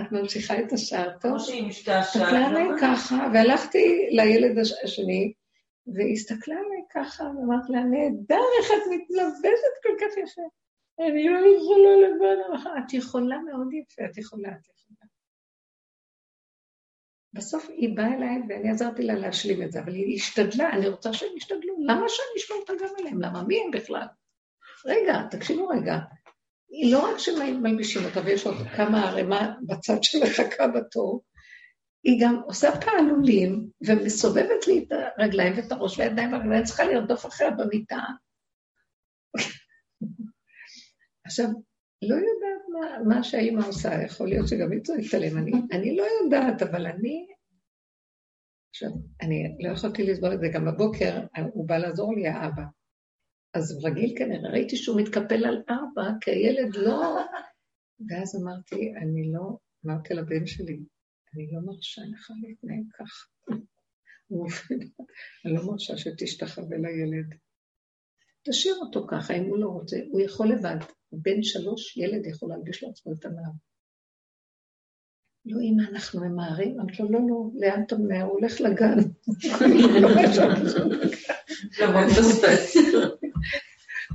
את 0.00 0.12
ממשיכה 0.12 0.60
את 0.60 0.72
השעה, 0.72 1.04
טוב? 1.04 1.30
כמו 1.30 1.40
שהיא 1.40 1.66
משתעשעת. 1.66 2.22
הסתכלה 2.22 2.46
עליי 2.46 2.68
ככה, 2.80 3.28
והלכתי 3.34 4.08
לילד 4.10 4.58
השני, 4.84 5.32
והיא 5.86 6.12
הסתכלה 6.12 6.54
עליי 6.54 6.82
ככה, 6.90 7.24
ואמרתי 7.24 7.72
לה, 7.72 7.84
נהדר, 7.84 8.42
איך 8.58 8.70
את 8.70 8.86
מתלבשת 8.90 9.74
כל 9.82 9.92
כך 10.00 10.16
יפה. 10.18 10.42
אני 11.00 11.28
לא 11.28 11.38
יכולה 11.38 11.96
לבד, 11.96 12.36
את 12.78 12.92
יכולה 12.92 13.38
מאוד 13.38 13.68
יפה, 13.72 14.04
את 14.04 14.18
יכולה, 14.18 14.48
את 14.48 14.66
יכולה. 14.68 14.81
בסוף 17.32 17.68
היא 17.68 17.96
באה 17.96 18.14
אליי 18.14 18.42
ואני 18.48 18.70
עזרתי 18.70 19.02
לה 19.02 19.14
להשלים 19.14 19.62
את 19.62 19.72
זה, 19.72 19.80
אבל 19.80 19.94
היא 19.94 20.16
השתדלה, 20.16 20.70
אני 20.70 20.88
רוצה 20.88 21.12
שהם 21.12 21.36
ישתדלו, 21.36 21.76
למה 21.86 22.08
שאני 22.08 22.36
אשמור 22.36 22.58
אותה 22.58 22.72
גם 22.80 22.94
אליהם? 23.00 23.22
למה 23.22 23.42
מי 23.42 23.60
הם 23.64 23.70
בכלל? 23.70 24.06
רגע, 24.86 25.22
תקשיבו 25.30 25.68
רגע, 25.68 25.98
היא 26.68 26.92
לא 26.92 27.10
רק 27.10 27.18
שמלבישים 27.18 28.04
אותה 28.04 28.20
ויש 28.24 28.46
עוד 28.46 28.56
כמה 28.76 29.08
ערימה 29.08 29.54
בצד 29.66 30.02
שמחכה 30.02 30.66
בתור, 30.68 31.22
היא 32.04 32.20
גם 32.22 32.40
עושה 32.46 32.80
פעלולים 32.80 33.68
ומסובבת 33.86 34.66
לי 34.66 34.84
את 34.88 34.92
הרגליים 35.18 35.52
ואת 35.56 35.72
הראש 35.72 35.98
והידיים 35.98 36.32
והרגליים, 36.32 36.64
צריכה 36.64 36.84
לרדוף 36.84 37.26
אחריה 37.26 37.50
במיטה. 37.50 38.00
עכשיו, 41.26 41.46
לא 42.02 42.14
יודעת 42.14 42.62
מה, 42.72 43.14
מה 43.14 43.22
שהאימא 43.22 43.66
עושה, 43.66 44.02
יכול 44.04 44.28
להיות 44.28 44.48
שגם 44.48 44.72
היא 44.72 44.80
צועקת 44.80 45.14
עליהם, 45.14 45.38
אני, 45.38 45.52
אני 45.72 45.96
לא 45.96 46.04
יודעת, 46.22 46.62
אבל 46.62 46.86
אני... 46.86 47.26
עכשיו, 48.70 48.90
אני 49.20 49.56
לא 49.60 49.72
יכולתי 49.72 50.02
לסבול 50.02 50.34
את 50.34 50.40
זה, 50.40 50.46
גם 50.54 50.64
בבוקר 50.64 51.20
הוא 51.52 51.68
בא 51.68 51.78
לעזור 51.78 52.14
לי, 52.14 52.28
האבא. 52.28 52.62
אז 53.54 53.84
רגיל 53.84 54.14
כנראה, 54.18 54.50
ראיתי 54.50 54.76
שהוא 54.76 55.00
מתקפל 55.00 55.44
על 55.46 55.62
אבא, 55.68 56.10
כי 56.20 56.30
הילד 56.30 56.76
לא... 56.76 57.18
ואז 58.08 58.42
אמרתי, 58.42 58.92
אני 58.96 59.32
לא, 59.32 59.58
אמרתי 59.86 60.14
לבן 60.14 60.46
שלי, 60.46 60.80
אני 61.34 61.52
לא 61.52 61.60
מרשה 61.66 62.02
לך 62.12 62.30
להתנהג 62.42 62.84
כך. 62.98 63.28
אני 65.44 65.54
לא 65.54 65.66
מרשה 65.66 65.96
שתשתחווה 65.96 66.76
לילד. 66.76 67.34
תשאיר 68.48 68.74
אותו 68.74 69.06
ככה, 69.10 69.34
אם 69.34 69.44
הוא 69.44 69.58
לא 69.58 69.68
רוצה, 69.68 69.96
הוא 70.10 70.20
יכול 70.20 70.48
לבד. 70.48 70.76
בן 71.12 71.42
שלוש, 71.42 71.96
ילד 71.96 72.26
יכול 72.26 72.48
להלביש 72.48 72.82
לעצמו 72.82 73.12
את 73.12 73.24
הנער. 73.24 73.52
לא, 75.44 75.60
אמא, 75.60 75.82
אנחנו 75.92 76.20
ממהרים? 76.20 76.80
אמרתי 76.80 77.02
לו, 77.02 77.10
לא, 77.10 77.18
לא, 77.28 77.50
לאן 77.54 77.82
אתה 77.86 77.96
ממהר? 77.96 78.22
הוא 78.22 78.32
הולך 78.32 78.60
לגן. 78.60 78.98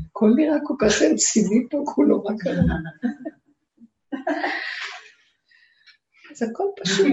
הכל 0.06 0.30
נראה 0.36 0.58
כל 0.64 0.74
כך 0.80 1.02
רציני 1.14 1.68
פה, 1.72 1.84
כולו 1.86 2.24
רק... 2.24 2.36
זה 6.34 6.46
הכל 6.52 6.64
פשוט. 6.80 7.08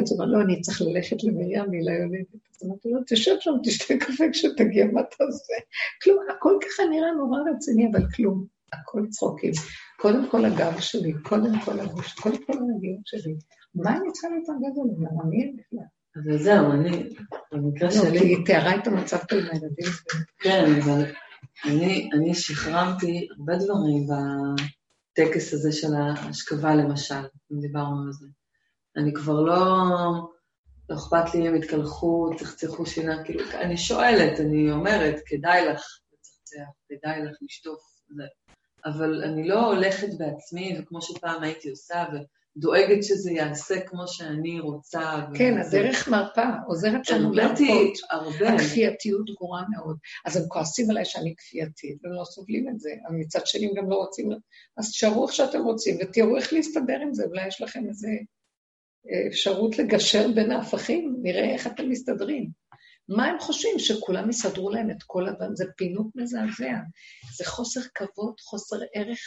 את 0.00 0.10
אומרת, 0.10 0.28
לא, 0.32 0.40
אני 0.40 0.60
צריך 0.60 0.82
ללכת 0.82 1.24
למרים, 1.24 1.70
היא 1.72 1.82
ליולדת. 1.82 2.34
אז 2.34 2.68
אמרתי 2.68 2.88
לו, 2.88 3.00
תשב 3.06 3.34
שם, 3.40 3.50
תשתה 3.64 3.94
קפה 4.00 4.24
כשתגיע, 4.32 4.86
מה 4.86 5.00
אתה 5.00 5.24
עושה? 5.24 5.54
כלום, 6.02 6.18
הכל 6.36 6.58
ככה 6.60 6.82
נראה 6.90 7.12
נורא 7.12 7.38
רציני, 7.50 7.86
אבל 7.92 8.02
כלום, 8.16 8.46
הכל 8.72 9.06
צחוקים. 9.10 9.52
קודם 9.98 10.30
כל 10.30 10.44
הגב 10.44 10.80
שלי, 10.80 11.12
קודם 11.22 11.60
כל 11.64 11.80
הגוש, 11.80 12.14
קודם 12.14 12.44
כל 12.46 12.52
הרגילות 12.52 13.06
שלי. 13.06 13.34
מה 13.74 13.96
אני 13.96 14.12
צריכה 14.12 14.28
להתרגל 14.28 14.80
עליהם? 14.82 15.20
אני 15.24 15.42
אין 15.42 15.56
בכלל. 15.56 15.84
אבל 16.16 16.38
זהו, 16.38 16.72
אני, 16.72 16.90
במקרה 17.52 17.88
לא, 17.88 17.94
שלי... 17.94 18.18
כי 18.18 18.26
היא 18.26 18.46
תיארה 18.46 18.76
את 18.76 18.86
המצב 18.86 19.16
פה 19.16 19.36
עם 19.36 19.42
הילדים. 19.42 19.92
כן, 20.42 20.64
אבל 20.82 21.04
אני, 21.64 22.10
אני 22.12 22.34
שחררתי 22.34 23.28
הרבה 23.30 23.56
דברים 23.56 24.06
בטקס 25.18 25.52
הזה 25.52 25.72
של 25.72 25.94
ההשכבה, 25.94 26.74
למשל, 26.74 27.14
אם 27.52 27.60
דיברנו 27.60 28.02
על 28.06 28.12
זה. 28.12 28.26
אני 28.96 29.14
כבר 29.14 29.40
לא... 29.40 29.56
לא 30.88 30.96
אכפת 30.96 31.34
לי 31.34 31.48
אם 31.48 31.56
יתקלחו, 31.56 32.30
צחצחו 32.38 32.86
שינה, 32.86 33.24
כאילו, 33.24 33.44
אני 33.54 33.76
שואלת, 33.76 34.40
אני 34.40 34.72
אומרת, 34.72 35.14
כדאי 35.26 35.66
לך 35.66 35.82
לצחצח, 36.12 36.70
כדאי 36.88 37.22
לך 37.22 37.36
לשטוף. 37.42 37.80
אבל 38.84 39.24
אני 39.24 39.48
לא 39.48 39.66
הולכת 39.66 40.08
בעצמי, 40.18 40.78
וכמו 40.78 41.02
שפעם 41.02 41.42
הייתי 41.42 41.70
עושה, 41.70 42.04
ודואגת 42.56 43.04
שזה 43.04 43.32
יעשה 43.32 43.80
כמו 43.80 44.08
שאני 44.08 44.60
רוצה. 44.60 45.00
כן, 45.34 45.54
וזה- 45.60 45.80
הדרך 45.80 46.08
מרפא, 46.08 46.46
עוזרת 46.66 47.10
לנו 47.10 47.24
הרביתי 47.40 47.64
להרפות. 47.66 47.98
הרבה. 48.10 48.54
הכפייתיות 48.54 49.30
גרועה 49.38 49.64
מאוד. 49.76 49.96
אז 50.26 50.36
הם 50.36 50.42
כועסים 50.48 50.90
עליי 50.90 51.04
שאני 51.04 51.34
כפייתית, 51.36 51.96
והם 52.04 52.12
לא 52.12 52.24
סובלים 52.24 52.68
את 52.68 52.80
זה. 52.80 52.90
אבל 53.08 53.16
מצד 53.16 53.46
שני 53.46 53.66
הם 53.66 53.74
גם 53.74 53.90
לא 53.90 53.94
רוצים, 53.96 54.28
אז 54.76 54.90
תשארו 54.90 55.26
איך 55.26 55.34
שאתם 55.34 55.62
רוצים, 55.62 55.96
ותראו 56.00 56.36
איך 56.36 56.52
להסתדר 56.52 56.98
עם 57.02 57.14
זה, 57.14 57.24
אולי 57.24 57.46
יש 57.48 57.60
לכם 57.60 57.88
איזו 57.88 58.08
אפשרות 59.28 59.78
לגשר 59.78 60.28
בין 60.34 60.50
ההפכים, 60.50 61.16
נראה 61.22 61.52
איך 61.54 61.66
אתם 61.66 61.88
מסתדרים. 61.90 62.50
מה 63.08 63.26
הם 63.26 63.38
חושבים? 63.40 63.78
שכולם 63.78 64.30
יסדרו 64.30 64.70
להם 64.70 64.90
את 64.90 65.02
כל 65.06 65.28
הדברים, 65.28 65.56
זה 65.56 65.64
פינוק 65.76 66.06
מזעזע. 66.14 66.74
זה 67.36 67.44
חוסר 67.44 67.80
כבוד, 67.94 68.34
חוסר 68.40 68.76
ערך, 68.94 69.18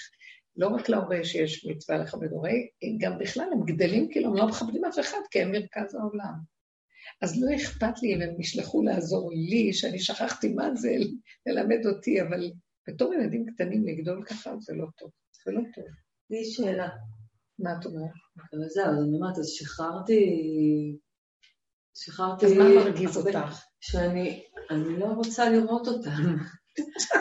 לא 0.58 0.68
רק 0.68 0.90
להורה 0.90 1.24
שיש 1.24 1.66
מצווה 1.66 1.98
לכבד 1.98 2.32
הורה, 2.32 2.52
גם 2.98 3.18
בכלל 3.20 3.46
הם 3.52 3.66
גדלים 3.66 4.08
כאילו, 4.12 4.30
הם 4.30 4.36
לא 4.36 4.48
מכבדים 4.48 4.86
אף 4.86 5.00
אחד, 5.00 5.18
כי 5.32 5.42
הם 5.42 5.52
מרכז 5.52 5.96
העולם. 5.96 6.34
אז 7.22 7.42
לא 7.42 7.56
אכפת 7.56 8.02
לי 8.02 8.16
אם 8.16 8.22
הם 8.22 8.42
ישלחו 8.42 8.84
לעזור 8.84 9.32
לי, 9.34 9.74
שאני 9.74 10.00
שכחתי 10.00 10.54
מה 10.54 10.76
זה 10.76 10.96
ללמד 11.46 11.86
אותי, 11.86 12.22
אבל 12.22 12.52
בתור 12.88 13.14
ילדים 13.14 13.46
קטנים 13.46 13.88
לגדול 13.88 14.24
ככה 14.26 14.52
זה 14.60 14.74
לא 14.74 14.86
טוב. 14.98 15.10
זה 15.46 15.52
לא 15.52 15.62
טוב. 15.76 15.86
לי 16.30 16.46
שאלה. 16.46 16.90
מה 17.60 17.70
את 17.80 17.86
אומרת? 17.86 18.12
אבל 18.38 18.70
זהו, 18.70 18.86
אז 18.86 19.04
אני 19.04 19.16
אומרת, 19.16 19.38
אז 19.38 19.48
שחררתי... 19.48 20.20
שחררתי... 21.96 22.46
אז 22.46 22.52
מה 22.52 22.64
מרגיז 22.64 23.18
אותך? 23.18 23.66
שאני 23.80 24.44
אני 24.70 25.00
לא 25.00 25.06
רוצה 25.06 25.50
לראות 25.50 25.88
אותם. 25.88 26.36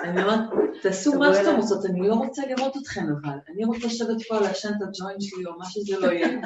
אני 0.05 0.23
אומרת, 0.23 0.41
תעשו 0.83 1.15
מה 1.15 1.35
שאתם. 1.35 1.57
רוצות, 1.57 1.85
אני 1.87 2.09
לא 2.09 2.15
רוצה 2.15 2.43
לראות 2.47 2.77
אתכם 2.77 3.01
אבל. 3.01 3.39
אני 3.55 3.65
רוצה 3.65 3.87
לשבת 3.87 4.23
פה 4.29 4.41
לעשן 4.41 4.69
את 4.69 4.83
הג'וינט 4.83 5.21
שלי 5.21 5.47
או 5.47 5.59
מה 5.59 5.65
שזה 5.71 5.99
לא 5.99 6.13
יהיה. 6.13 6.29
אני 6.29 6.43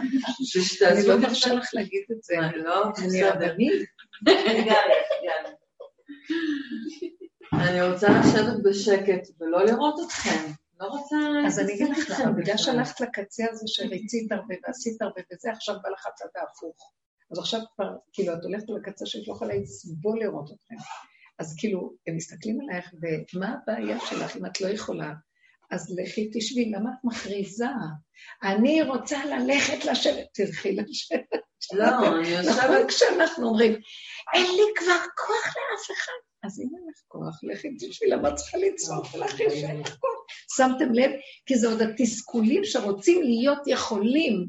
ושתעזבו 0.56 1.08
לא 1.08 1.14
את 1.14 1.20
מרשה 1.20 1.54
לך 1.54 1.70
להגיד 1.72 2.02
את 2.12 2.22
זה. 2.22 2.38
אני 2.38 2.58
לא, 2.58 2.84
אני 2.84 3.06
בסדר. 3.06 3.54
יאללה. 4.26 5.50
אני 7.52 7.92
רוצה 7.92 8.08
לשבת 8.20 8.62
בשקט 8.64 9.28
ולא 9.40 9.64
לראות 9.64 10.00
אתכם. 10.06 10.52
לא 10.80 10.86
רוצה 10.86 11.16
אז 11.46 11.58
אני 11.58 11.74
אגיד 11.74 11.90
לך, 11.90 12.20
בגלל. 12.36 12.56
שהלכת 12.56 13.00
לקצה 13.00 13.44
הזה 13.50 13.64
שריצית 13.66 14.32
הרבה 14.32 14.54
ועשית 14.66 15.02
הרבה 15.02 15.20
וזה, 15.32 15.50
עכשיו 15.50 15.74
בא 15.82 15.88
לך 15.88 16.06
הצד 16.06 16.26
ההפוך. 16.36 16.92
אז 17.30 17.38
עכשיו 17.38 17.60
כבר, 17.74 17.96
כאילו, 18.12 18.34
את 18.34 18.44
הולכת 18.44 18.64
לקצה 18.68 19.06
שאת 19.06 19.28
לא 19.28 19.32
יכולה 19.32 19.54
לסבול 19.54 20.20
לראות 20.20 20.50
אתכם. 20.52 20.74
אז 21.38 21.56
כאילו, 21.58 21.94
הם 22.06 22.16
מסתכלים 22.16 22.60
עלייך, 22.60 22.94
ומה 23.34 23.54
הבעיה 23.54 23.98
שלך 24.00 24.36
אם 24.36 24.46
את 24.46 24.60
לא 24.60 24.68
יכולה? 24.68 25.12
אז 25.70 25.96
לכי 25.98 26.30
תשבי, 26.32 26.70
למה 26.70 26.90
את 26.90 27.04
מכריזה? 27.04 27.66
אני 28.42 28.82
רוצה 28.82 29.24
ללכת 29.24 29.84
לשבת, 29.84 30.26
תלכי 30.32 30.72
לשבת. 30.72 31.42
לא, 31.72 31.84
אני 31.84 32.48
נכון 32.48 32.72
יושבת... 32.72 32.88
כשאנחנו 32.88 33.48
אומרים, 33.48 33.72
אין 34.34 34.46
לי 34.46 34.62
כבר 34.76 34.98
כוח 35.16 35.46
לאף 35.46 35.98
אחד. 35.98 36.12
אז 36.44 36.60
אם 36.60 36.66
אין 36.76 36.84
לך 36.90 37.02
כוח, 37.08 37.40
לכי 37.42 37.68
תשבי, 37.78 38.08
למה 38.08 38.28
את 38.28 38.34
צריכה 38.34 38.58
לצעוק 38.58 39.14
לך 39.14 39.40
יש 39.40 39.64
לך 39.64 39.96
כוח? 40.00 40.10
שמתם 40.56 40.92
לב? 40.92 41.10
כי 41.46 41.56
זה 41.56 41.68
עוד 41.68 41.82
התסכולים 41.82 42.64
שרוצים 42.64 43.22
להיות 43.22 43.62
יכולים. 43.66 44.46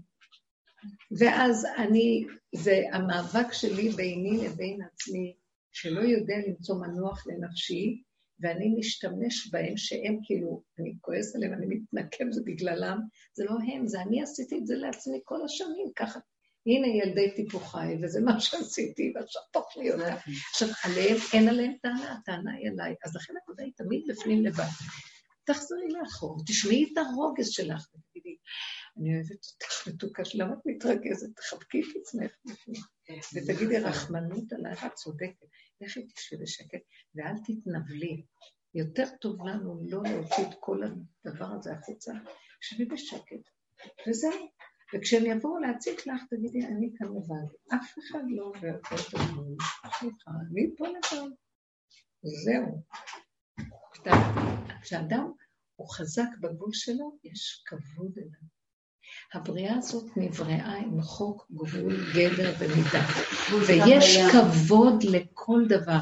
ואז 1.20 1.68
אני, 1.78 2.26
זה 2.56 2.82
המאבק 2.94 3.54
שלי 3.54 3.90
ביני 3.90 4.38
לבין 4.46 4.80
עצמי, 4.94 5.36
שלא 5.74 6.02
יודע 6.02 6.36
למצוא 6.48 6.76
מנוח 6.76 7.28
לנפשי, 7.28 8.02
ואני 8.40 8.76
משתמש 8.80 9.50
בהם 9.52 9.78
שהם 9.78 10.20
כאילו, 10.24 10.64
אני 10.80 10.94
כועס 11.02 11.36
עליהם, 11.36 11.54
אני 11.54 11.66
מתנקם, 11.66 12.32
זה 12.32 12.42
בגללם, 12.46 13.00
זה 13.34 13.44
לא 13.46 13.56
הם, 13.68 13.88
זה 13.88 14.02
אני 14.02 14.22
עשיתי 14.22 14.58
את 14.58 14.68
זה 14.68 14.76
לעצמי 14.76 15.20
כל 15.24 15.46
השנים, 15.46 15.88
ככה. 15.96 16.20
הנה 16.66 16.88
ילדי 16.88 17.32
טיפוחי, 17.36 17.98
וזה 18.02 18.22
מה 18.22 18.40
שעשיתי, 18.40 19.14
ועכשיו 19.16 19.42
תאכלי 19.52 19.92
אותה. 19.94 20.16
עכשיו, 20.52 20.68
עליהם, 20.84 21.18
אין 21.34 21.50
עליהם 21.50 21.74
טענה, 21.82 22.14
הטענה 22.14 22.54
היא 22.54 22.70
עליי. 22.70 22.96
אז 23.06 23.16
לכן 23.16 23.34
העבודה 23.40 23.64
היא 23.64 23.74
תמיד 23.78 24.02
בפנים 24.08 24.46
לבד. 24.46 24.70
תחזרי 25.46 25.88
לאחור, 25.90 26.38
תשמעי 26.48 26.90
את 26.94 26.98
הרוגז 26.98 27.50
שלך, 27.50 27.88
ותגידי, 27.96 28.36
אני 28.98 29.16
אוהבת 29.16 29.46
אותך 29.46 29.88
מתוקה, 29.88 30.24
למה 30.34 30.54
את 30.54 30.60
מתרגזת? 30.66 31.36
תחבקי 31.36 31.82
את 31.82 31.96
עצמך 32.02 32.32
בפנים. 32.46 32.82
ותגידי, 33.34 33.80
רחמנות 33.80 34.54
עלייך, 34.54 34.86
את 34.86 34.94
צודקת. 34.94 35.46
לכי 35.82 36.08
תשבי 36.08 36.38
בשקט, 36.38 36.82
ואל 37.16 37.36
תתנבלי. 37.46 38.26
יותר 38.76 39.06
טוב 39.22 39.48
לנו 39.48 39.82
לא 39.90 40.02
להוציא 40.04 40.44
את 40.50 40.56
כל 40.60 40.82
הדבר 40.84 41.46
הזה 41.46 41.74
החוצה. 41.74 42.14
שבי 42.62 42.86
בשקט, 42.86 43.50
וזהו. 44.08 44.50
וכשהם 44.94 45.26
יבואו 45.26 45.60
להציק 45.60 46.08
לך, 46.08 46.22
תגידי, 46.30 46.66
אני 46.66 46.90
כאן 46.98 47.08
לבד. 47.08 47.76
אף 47.76 47.98
אחד 48.00 48.24
לא 48.30 48.44
עובר 48.44 48.78
פה 48.90 48.96
את 48.96 49.14
הגבול. 49.14 49.56
סליחה, 50.00 50.32
אני 50.32 50.76
פה 50.78 50.88
לבד. 50.88 51.32
זהו. 52.24 52.84
כשאדם 54.82 55.32
הוא 55.76 55.88
חזק 55.90 56.28
בגבול 56.42 56.74
שלו, 56.74 57.18
יש 57.24 57.64
כבוד 57.66 58.18
אליו. 58.18 58.63
הבריאה 59.34 59.78
הזאת 59.78 60.18
נבראה 60.18 60.76
עם 60.76 61.02
חוק, 61.02 61.48
גבול, 61.52 61.96
גדר 62.16 62.54
ומידה. 62.60 63.06
ויש 63.68 64.18
כבוד 64.32 65.04
לכל 65.04 65.66
דבר. 65.70 66.00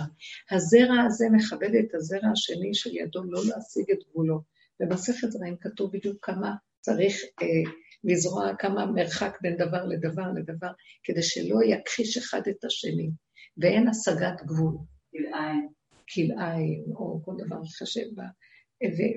הזרע 0.52 1.02
הזה 1.08 1.26
מכבד 1.32 1.76
את 1.76 1.96
הזרע 1.96 2.30
השני 2.34 2.74
של 2.74 2.90
ידו 2.96 3.24
לא 3.24 3.42
להשיג 3.46 3.92
את 3.92 3.98
גבולו. 4.10 4.42
במסכת 4.80 5.32
זרעים 5.32 5.56
כתוב 5.62 5.92
בדיוק 5.92 6.18
כמה 6.22 6.56
צריך 6.82 7.16
אה, 7.42 7.72
לזרוע, 8.04 8.56
כמה 8.56 8.86
מרחק 8.86 9.38
בין 9.42 9.58
דבר 9.58 9.86
לדבר 9.86 10.32
לדבר, 10.36 10.72
כדי 11.04 11.24
שלא 11.24 11.60
יכחיש 11.66 12.18
אחד 12.18 12.42
את 12.50 12.64
השני, 12.64 13.10
ואין 13.58 13.88
השגת 13.88 14.42
גבול. 14.46 14.78
כלאיים. 15.12 15.70
כלאיים, 16.14 16.84
או 16.96 17.22
כל 17.26 17.34
דבר 17.38 17.66
חשב 17.66 18.06
בה. 18.16 18.24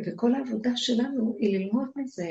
וכל 0.07 0.35
העבודה 0.35 0.71
שלנו 0.77 1.37
היא 1.39 1.59
ללמוד 1.59 1.89
מזה. 1.97 2.29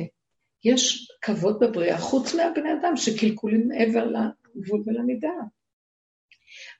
יש 0.64 1.07
כבוד 1.22 1.59
בבריאה, 1.59 1.97
חוץ 1.97 2.36
מהבני 2.36 2.74
אדם 2.74 2.97
שקלקולים 2.97 3.68
מעבר 3.68 4.05
לגבול 4.05 4.84
ולמידה. 4.86 5.34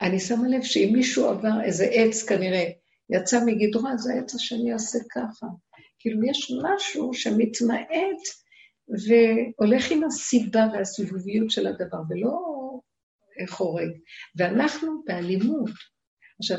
אני 0.02 0.20
שמה 0.20 0.48
לב 0.48 0.64
שאם 0.64 0.90
מישהו 0.94 1.30
עבר 1.30 1.64
איזה 1.64 1.86
עץ 1.86 2.24
כנראה, 2.24 2.70
יצא 3.10 3.46
מגדרו, 3.46 3.88
אז 3.88 4.08
העץ 4.08 4.36
השני 4.36 4.70
יעשה 4.70 5.00
ככה. 5.12 5.48
כאילו 6.00 6.24
יש 6.26 6.52
משהו 6.64 7.14
שמתמעט 7.14 8.22
והולך 8.90 9.92
עם 9.92 10.04
הסיבה 10.04 10.66
והסיבוביות 10.74 11.52
של 11.52 11.68
הדבר, 11.68 11.98
ולא 12.10 12.40
חורג. 13.50 13.90
ואנחנו 14.36 15.04
באלימות. 15.06 15.72
עכשיו, 16.40 16.58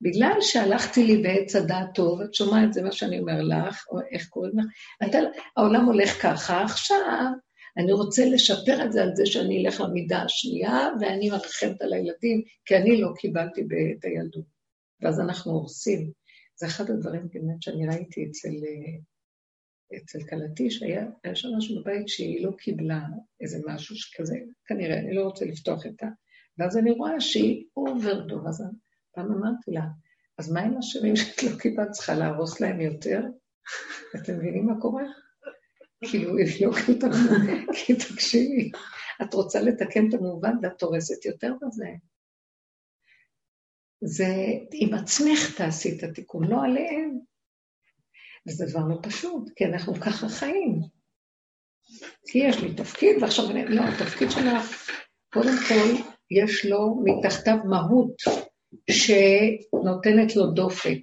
בגלל 0.00 0.36
שהלכתי 0.40 1.04
לי 1.04 1.22
בעץ 1.22 1.56
הדעת 1.56 1.94
טוב, 1.94 2.20
את 2.20 2.34
שומעת, 2.34 2.72
זה 2.72 2.82
מה 2.82 2.92
שאני 2.92 3.18
אומר 3.18 3.42
לך, 3.42 3.86
או 3.90 3.98
איך 4.10 4.28
קוראים 4.28 4.58
לך, 4.58 4.64
אתה, 5.08 5.18
העולם 5.56 5.84
הולך 5.84 6.22
ככה, 6.22 6.62
עכשיו 6.62 6.96
אני 7.76 7.92
רוצה 7.92 8.24
לשפר 8.24 8.84
את 8.84 8.92
זה 8.92 9.02
על 9.02 9.10
זה 9.14 9.26
שאני 9.26 9.64
אלך 9.64 9.80
למידה 9.80 10.22
השנייה, 10.22 10.88
ואני 11.00 11.30
מרחמת 11.30 11.82
על 11.82 11.92
הילדים, 11.92 12.42
כי 12.64 12.76
אני 12.76 13.00
לא 13.00 13.08
קיבלתי 13.16 13.60
את 13.98 14.04
הילדות. 14.04 14.44
ואז 15.00 15.20
אנחנו 15.20 15.52
הורסים. 15.52 16.10
זה 16.56 16.66
אחד 16.66 16.90
הדברים 16.90 17.28
באמת 17.32 17.62
שאני 17.62 17.86
ראיתי 17.86 18.26
אצל, 18.30 18.50
אצל 19.96 20.18
כלתי, 20.30 20.70
שהיה 20.70 21.06
שם 21.34 21.48
משהו 21.56 21.80
בבית 21.80 22.08
שהיא 22.08 22.44
לא 22.44 22.50
קיבלה 22.58 23.00
איזה 23.40 23.58
משהו 23.66 23.96
שכזה, 23.96 24.36
כנראה, 24.66 24.98
אני 24.98 25.14
לא 25.14 25.22
רוצה 25.22 25.44
לפתוח 25.44 25.86
את 25.86 26.02
ה... 26.02 26.06
ואז 26.58 26.76
אני 26.76 26.90
רואה 26.90 27.20
שהיא 27.20 27.64
אוברדוב, 27.76 28.46
אז 28.46 28.62
פעם 29.14 29.32
אמרתי 29.32 29.70
לה, 29.70 29.84
אז 30.38 30.52
מה 30.52 30.60
עם 30.60 30.78
השנים 30.78 31.16
שאת 31.16 31.42
לא 31.42 31.58
קיבלת? 31.58 31.90
צריכה 31.90 32.14
להרוס 32.14 32.60
להם 32.60 32.80
יותר? 32.80 33.20
אתם 34.16 34.36
מבינים 34.36 34.66
מה 34.66 34.80
קורה? 34.80 35.04
כאילו, 36.08 36.38
יבלוק 36.38 36.76
אותנו, 36.88 37.12
כי 37.74 37.94
תקשיבי, 37.94 38.70
את 39.22 39.34
רוצה 39.34 39.60
לתקן 39.60 40.08
את 40.08 40.14
המובן 40.14 40.52
ואת 40.62 40.82
הורסת 40.82 41.24
יותר 41.24 41.54
בזה. 41.62 41.88
זה 44.00 44.34
עם 44.72 44.94
עצמך 44.94 45.56
תעשי 45.56 45.98
את 45.98 46.02
התיקון, 46.02 46.44
לא 46.44 46.62
עליהם. 46.64 47.18
וזה 48.48 48.66
דבר 48.66 48.86
לא 48.88 48.98
פשוט, 49.02 49.50
כי 49.56 49.64
אנחנו 49.64 49.94
ככה 49.94 50.28
חיים. 50.28 50.80
כי 52.26 52.38
יש 52.38 52.62
לי 52.62 52.74
תפקיד, 52.74 53.22
ועכשיו 53.22 53.50
אני... 53.50 53.64
לא, 53.64 53.82
התפקיד 53.82 54.30
שלך, 54.30 54.90
קודם 55.32 55.54
כל, 55.68 56.12
יש 56.30 56.66
לו 56.66 57.02
מתחתיו 57.04 57.56
מהות 57.64 58.16
שנותנת 58.90 60.36
לו 60.36 60.46
דופק. 60.46 60.98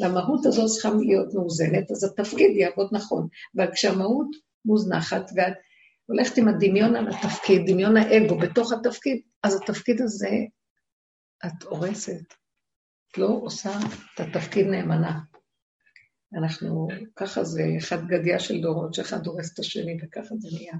למהות 0.00 0.46
הזאת 0.46 0.66
צריכה 0.66 0.90
להיות 0.90 1.34
מאוזנת, 1.34 1.90
אז 1.90 2.04
התפקיד 2.04 2.56
יעבוד 2.56 2.88
נכון. 2.92 3.28
אבל 3.56 3.66
כשהמהות 3.74 4.28
מוזנחת, 4.64 5.30
ואת 5.36 5.52
הולכת 6.06 6.38
עם 6.38 6.48
הדמיון 6.48 6.96
על 6.96 7.08
התפקיד, 7.08 7.62
דמיון 7.66 7.96
האגו 7.96 8.38
בתוך 8.38 8.72
התפקיד, 8.72 9.20
אז 9.42 9.60
התפקיד 9.62 10.00
הזה, 10.00 10.30
את 11.46 11.62
הורסת. 11.62 12.34
את 13.10 13.18
לא 13.18 13.40
עושה 13.42 13.70
את 14.14 14.20
התפקיד 14.20 14.66
נאמנה. 14.66 15.20
אנחנו, 16.38 16.88
ככה 17.16 17.44
זה 17.44 17.62
אחד 17.78 18.06
גדיה 18.06 18.38
של 18.38 18.60
דורות, 18.60 18.94
שאחד 18.94 19.22
דורס 19.22 19.52
את 19.54 19.58
השני, 19.58 19.96
וככה 20.02 20.34
זה 20.38 20.48
נהיה. 20.52 20.74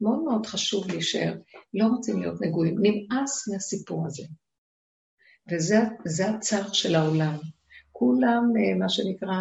מאוד 0.00 0.22
מאוד 0.24 0.46
חשוב 0.46 0.90
להישאר, 0.90 1.34
לא 1.74 1.86
רוצים 1.86 2.20
להיות 2.20 2.40
נגועים, 2.40 2.74
נמאס 2.82 3.48
מהסיפור 3.48 4.06
הזה. 4.06 4.22
וזה 5.50 6.28
הצער 6.28 6.72
של 6.72 6.94
העולם. 6.94 7.36
כולם, 7.92 8.52
אה, 8.58 8.74
מה 8.78 8.88
שנקרא, 8.88 9.34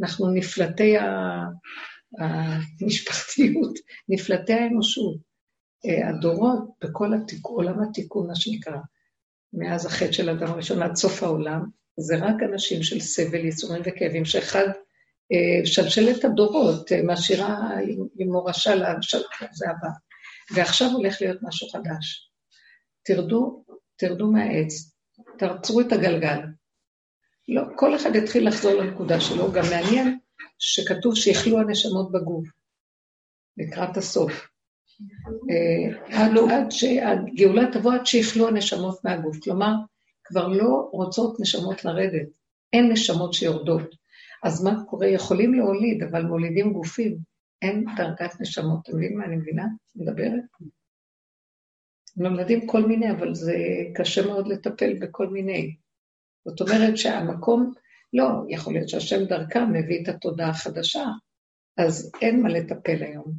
אנחנו 0.00 0.30
נפלטי 0.30 0.94
המשפחתיות, 2.18 3.78
נפלטי 4.08 4.52
האנושות. 4.52 5.16
אה, 5.86 6.08
הדורות 6.08 6.68
בכל 6.84 7.14
התיק, 7.14 7.46
עולם 7.46 7.82
התיקון, 7.82 8.26
מה 8.26 8.34
שנקרא, 8.34 8.76
מאז 9.52 9.86
החטא 9.86 10.12
של 10.12 10.30
אדם 10.30 10.46
הראשון 10.46 10.82
עד 10.82 10.96
סוף 10.96 11.22
העולם, 11.22 11.64
זה 11.96 12.16
רק 12.16 12.34
אנשים 12.52 12.82
של 12.82 13.00
סבל, 13.00 13.44
ייסורים 13.44 13.82
וכאבים, 13.84 14.24
שאחד, 14.24 14.66
אה, 15.32 15.66
שלשלת 15.66 16.24
הדורות, 16.24 16.92
משאירה 17.04 17.70
עם 18.18 18.32
מורשה 18.32 18.74
זה 19.52 19.70
הבא. 19.70 19.88
ועכשיו 20.54 20.90
הולך 20.90 21.20
להיות 21.20 21.38
משהו 21.42 21.68
חדש. 21.68 22.30
תרדו, 23.02 23.64
תרדו 23.96 24.32
מהעץ, 24.32 24.97
תעצרו 25.38 25.80
את 25.80 25.92
הגלגל. 25.92 26.38
לא, 27.48 27.62
כל 27.76 27.96
אחד 27.96 28.16
יתחיל 28.16 28.48
לחזור 28.48 28.72
לנקודה 28.72 29.20
שלו. 29.20 29.52
גם 29.52 29.64
מעניין 29.70 30.18
שכתוב 30.58 31.14
שיכלו 31.14 31.60
הנשמות 31.60 32.12
בגוף, 32.12 32.48
לקראת 33.56 33.96
הסוף. 33.96 34.48
אה, 35.50 36.16
עד, 36.50 36.70
שהגאולה 36.70 37.62
תבוא 37.72 37.94
עד 37.94 38.06
שיכלו 38.06 38.48
הנשמות 38.48 39.04
מהגוף. 39.04 39.38
כלומר, 39.44 39.72
כבר 40.24 40.48
לא 40.48 40.88
רוצות 40.92 41.40
נשמות 41.40 41.84
לרדת. 41.84 42.28
אין 42.72 42.92
נשמות 42.92 43.34
שיורדות. 43.34 43.94
אז 44.42 44.64
מה 44.64 44.84
קורה? 44.84 45.08
יכולים 45.08 45.54
להוליד, 45.54 46.02
אבל 46.02 46.22
מולידים 46.22 46.72
גופים. 46.72 47.18
אין 47.62 47.84
דרגת 47.96 48.40
נשמות. 48.40 48.78
אתם 48.82 48.96
מבינים 48.96 49.18
מה 49.18 49.24
אני 49.24 49.36
מבינה? 49.36 49.66
מדברת? 49.96 50.42
נולדים 52.16 52.66
כל 52.66 52.82
מיני, 52.86 53.10
אבל 53.10 53.34
זה 53.34 53.54
קשה 53.94 54.26
מאוד 54.26 54.48
לטפל 54.48 54.94
בכל 55.00 55.26
מיני. 55.26 55.76
זאת 56.44 56.60
אומרת 56.60 56.96
שהמקום, 56.96 57.72
לא, 58.12 58.28
יכול 58.48 58.72
להיות 58.72 58.88
שהשם 58.88 59.24
דרכם 59.24 59.72
מביא 59.72 60.02
את 60.02 60.08
התודעה 60.08 60.50
החדשה, 60.50 61.04
אז 61.76 62.12
אין 62.22 62.42
מה 62.42 62.48
לטפל 62.48 63.02
היום. 63.02 63.32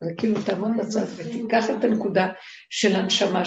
זה 0.00 0.10
כאילו 0.18 0.42
תעמוד 0.42 0.70
בצד 0.78 1.04
ותיקח 1.16 1.64
את 1.70 1.84
הנקודה 1.84 2.28
של 2.70 2.96
הנשמה, 2.96 3.42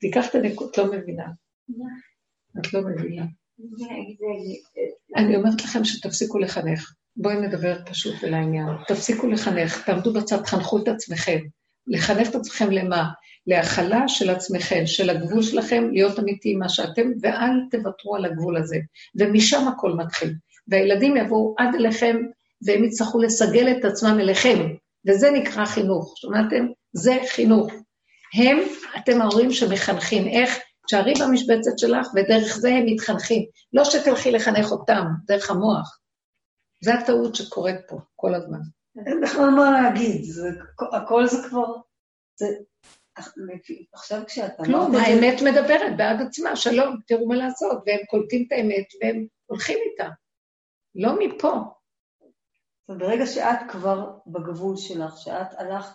תיקח 0.00 0.30
את 0.30 0.34
הנקודה, 0.34 0.70
את 0.72 0.78
לא 0.78 0.92
מבינה. 0.92 1.26
את 2.60 2.72
לא 2.74 2.80
מבינה. 2.82 3.24
אני 5.16 5.36
אומרת 5.36 5.64
לכם 5.64 5.84
שתפסיקו 5.84 6.38
לחנך. 6.38 6.92
בואי 7.16 7.40
נדבר 7.40 7.84
פשוט 7.86 8.14
ולעניין. 8.22 8.66
תפסיקו 8.88 9.26
לחנך, 9.26 9.86
תעמדו 9.86 10.12
בצד, 10.12 10.46
חנכו 10.46 10.82
את 10.82 10.88
עצמכם. 10.88 11.38
לחנך 11.86 12.28
את 12.30 12.34
עצמכם 12.34 12.70
למה? 12.70 13.10
להכלה 13.46 14.08
של 14.08 14.30
עצמכם, 14.30 14.82
של 14.86 15.10
הגבול 15.10 15.42
שלכם, 15.42 15.88
להיות 15.92 16.18
אמיתיים 16.18 16.58
מה 16.58 16.68
שאתם, 16.68 17.10
ואל 17.22 17.50
תוותרו 17.70 18.16
על 18.16 18.24
הגבול 18.24 18.56
הזה. 18.56 18.76
ומשם 19.14 19.68
הכל 19.68 19.92
מתחיל. 19.92 20.34
והילדים 20.68 21.16
יבואו 21.16 21.54
עד 21.58 21.74
אליכם, 21.74 22.16
והם 22.66 22.84
יצטרכו 22.84 23.18
לסגל 23.18 23.70
את 23.70 23.84
עצמם 23.84 24.18
אליכם, 24.20 24.58
וזה 25.08 25.30
נקרא 25.30 25.64
חינוך. 25.64 26.14
שמעתם? 26.16 26.66
זה 26.92 27.16
חינוך. 27.28 27.72
הם, 28.34 28.58
אתם 28.96 29.20
ההורים 29.20 29.52
שמחנכים. 29.52 30.28
איך? 30.28 30.58
תשארי 30.86 31.12
במשבצת 31.20 31.78
שלך, 31.78 32.06
ודרך 32.14 32.56
זה 32.56 32.68
הם 32.68 32.86
מתחנכים. 32.86 33.44
לא 33.72 33.84
שתלכי 33.84 34.30
לחנך 34.30 34.72
אותם, 34.72 35.04
דרך 35.26 35.50
המוח. 35.50 35.98
זו 36.84 36.92
הטעות 36.92 37.34
שקורית 37.34 37.76
פה 37.88 37.98
כל 38.16 38.34
הזמן. 38.34 38.58
אין 39.06 39.20
בכלל 39.20 39.50
מה 39.50 39.70
להגיד, 39.70 40.24
זה, 40.24 40.48
הכל 40.92 41.26
זה 41.26 41.48
כבר... 41.48 41.66
זה, 42.36 42.46
עכשיו 43.92 44.22
כשאתה... 44.26 44.64
כלום, 44.64 44.94
האמת 44.94 45.42
מדברת 45.42 45.96
בעד 45.96 46.26
עצמה, 46.26 46.56
שלום, 46.56 46.96
תראו 47.06 47.28
מה 47.28 47.36
לעשות, 47.36 47.82
והם 47.86 48.00
קולטים 48.10 48.44
את 48.46 48.52
האמת 48.52 48.86
והם 49.00 49.26
הולכים 49.46 49.78
איתה. 49.90 50.08
לא 50.94 51.18
מפה. 51.18 51.52
ברגע 52.88 53.26
שאת 53.26 53.58
כבר 53.70 54.10
בגבול 54.26 54.76
שלך, 54.76 55.16
שאת 55.16 55.54
הלכת, 55.58 55.94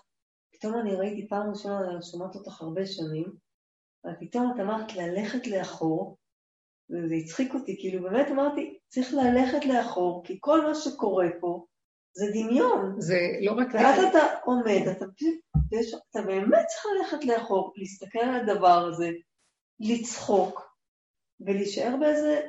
פתאום 0.53 0.74
אני 0.80 0.95
ראיתי 0.95 1.28
פעם 1.28 1.49
ראשונה, 1.49 1.91
אני 1.91 2.03
שומעת 2.11 2.36
אותך 2.36 2.61
הרבה 2.61 2.86
שנים, 2.86 3.34
ופתאום 4.05 4.51
את 4.55 4.59
אמרת 4.59 4.95
ללכת 4.95 5.47
לאחור, 5.47 6.18
וזה 6.89 7.15
הצחיק 7.15 7.53
אותי, 7.53 7.78
כאילו 7.80 8.03
באמת 8.03 8.28
אמרתי, 8.32 8.80
צריך 8.88 9.13
ללכת 9.13 9.65
לאחור, 9.65 10.24
כי 10.26 10.38
כל 10.39 10.68
מה 10.68 10.76
שקורה 10.76 11.28
פה 11.39 11.65
זה 12.18 12.26
דמיון. 12.34 12.95
זה 12.97 13.20
לא 13.41 13.51
רק... 13.51 13.68
ואז 13.74 14.03
אתה 14.03 14.20
עומד, 14.43 14.88
אתה 14.91 15.05
פשוט, 15.18 16.01
אתה 16.11 16.22
באמת 16.22 16.65
צריך 16.68 16.86
ללכת 16.95 17.26
לאחור, 17.26 17.74
להסתכל 17.76 18.20
על 18.20 18.36
הדבר 18.36 18.88
הזה, 18.88 19.09
לצחוק, 19.80 20.61
ולהישאר 21.39 21.95
באיזה... 21.99 22.41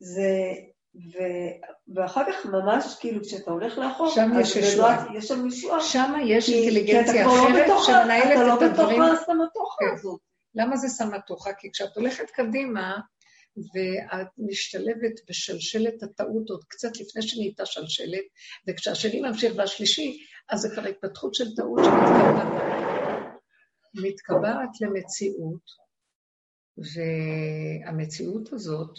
זה... 0.00 0.30
ו... 0.94 1.18
ואחר 1.94 2.32
כך 2.32 2.46
ממש, 2.46 2.96
כאילו, 3.00 3.20
כשאתה 3.22 3.50
הולך 3.50 3.78
לאחור, 3.78 4.10
שם 4.10 4.30
יש 4.40 4.56
ישועה. 4.56 5.06
יש 5.14 5.28
שם 5.28 5.46
ישועה. 5.46 5.80
שם 5.80 6.12
יש 6.26 6.48
אינטליגנציה 6.48 7.26
לא 7.26 7.48
אחרת 7.48 7.84
שמנהלת 7.86 8.56
את 8.56 8.62
הדברים. 8.62 9.02
אתה 9.02 9.04
לא 9.04 9.14
בתוך 9.14 9.22
הסמטוחה 9.22 9.76
כן. 9.78 9.94
הזאת. 9.94 10.20
למה 10.54 10.76
זה 10.76 10.88
סמטוחה? 10.88 11.52
כי 11.52 11.70
כשאת 11.72 11.96
הולכת 11.96 12.30
קדימה, 12.30 12.98
ואת 13.56 14.28
משתלבת 14.38 15.20
בשלשלת 15.28 16.02
הטעות 16.02 16.50
עוד 16.50 16.64
קצת 16.68 17.00
לפני 17.00 17.22
שנהייתה 17.22 17.66
שלשלת, 17.66 18.24
וכשהשני 18.68 19.20
ממשיך 19.20 19.52
והשלישי, 19.56 20.18
אז 20.48 20.60
זה 20.60 20.68
כבר 20.74 20.86
התפתחות 20.86 21.34
של 21.34 21.56
טעות 21.56 21.80
שמתקבעת 21.84 22.80
מתקבעת 23.94 24.80
למציאות, 24.80 25.62
והמציאות 26.76 28.52
הזאת 28.52 28.98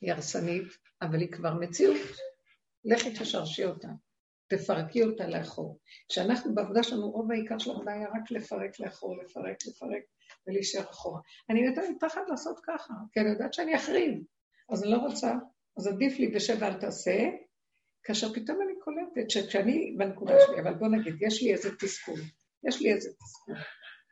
היא 0.00 0.12
הרסנית, 0.12 0.68
אבל 1.02 1.20
היא 1.20 1.32
כבר 1.32 1.54
מציאות. 1.54 2.10
לכי 2.84 3.10
תשרשי 3.10 3.64
אותה, 3.64 3.88
תפרקי 4.48 5.02
אותה 5.02 5.26
לאחור. 5.26 5.78
כשאנחנו 6.08 6.54
בעבודה 6.54 6.82
שלנו, 6.82 7.10
רוב 7.10 7.32
העיקר 7.32 7.58
של 7.58 7.70
העבודה 7.70 7.92
היה 7.92 8.08
רק 8.08 8.30
לפרק 8.30 8.80
לאחור, 8.80 9.16
לפרק, 9.22 9.56
לפרק, 9.66 10.02
ולהישאר 10.46 10.82
אחורה. 10.90 11.20
אני 11.50 11.60
יודעת 11.66 11.84
פחד 12.00 12.22
לעשות 12.28 12.60
ככה, 12.66 12.94
כי 13.12 13.20
אני 13.20 13.28
יודעת 13.28 13.54
שאני 13.54 13.76
אחריב, 13.76 14.14
אז 14.70 14.82
אני 14.82 14.92
לא 14.92 14.96
רוצה, 14.96 15.34
אז 15.78 15.86
עדיף 15.86 16.18
לי 16.18 16.28
בשב 16.28 16.56
ואל 16.60 16.74
תעשה, 16.74 17.16
כאשר 18.04 18.32
פתאום 18.32 18.58
אני 18.62 18.72
קולטת 18.80 19.30
שכשאני 19.30 19.94
בנקודה 19.98 20.34
שלי, 20.46 20.60
אבל 20.60 20.74
בוא 20.74 20.88
נגיד, 20.88 21.14
יש 21.20 21.42
לי 21.42 21.52
איזה 21.52 21.76
תסכול, 21.76 22.20
יש 22.68 22.82
לי 22.82 22.92
איזה 22.92 23.10
תסכול. 23.10 23.54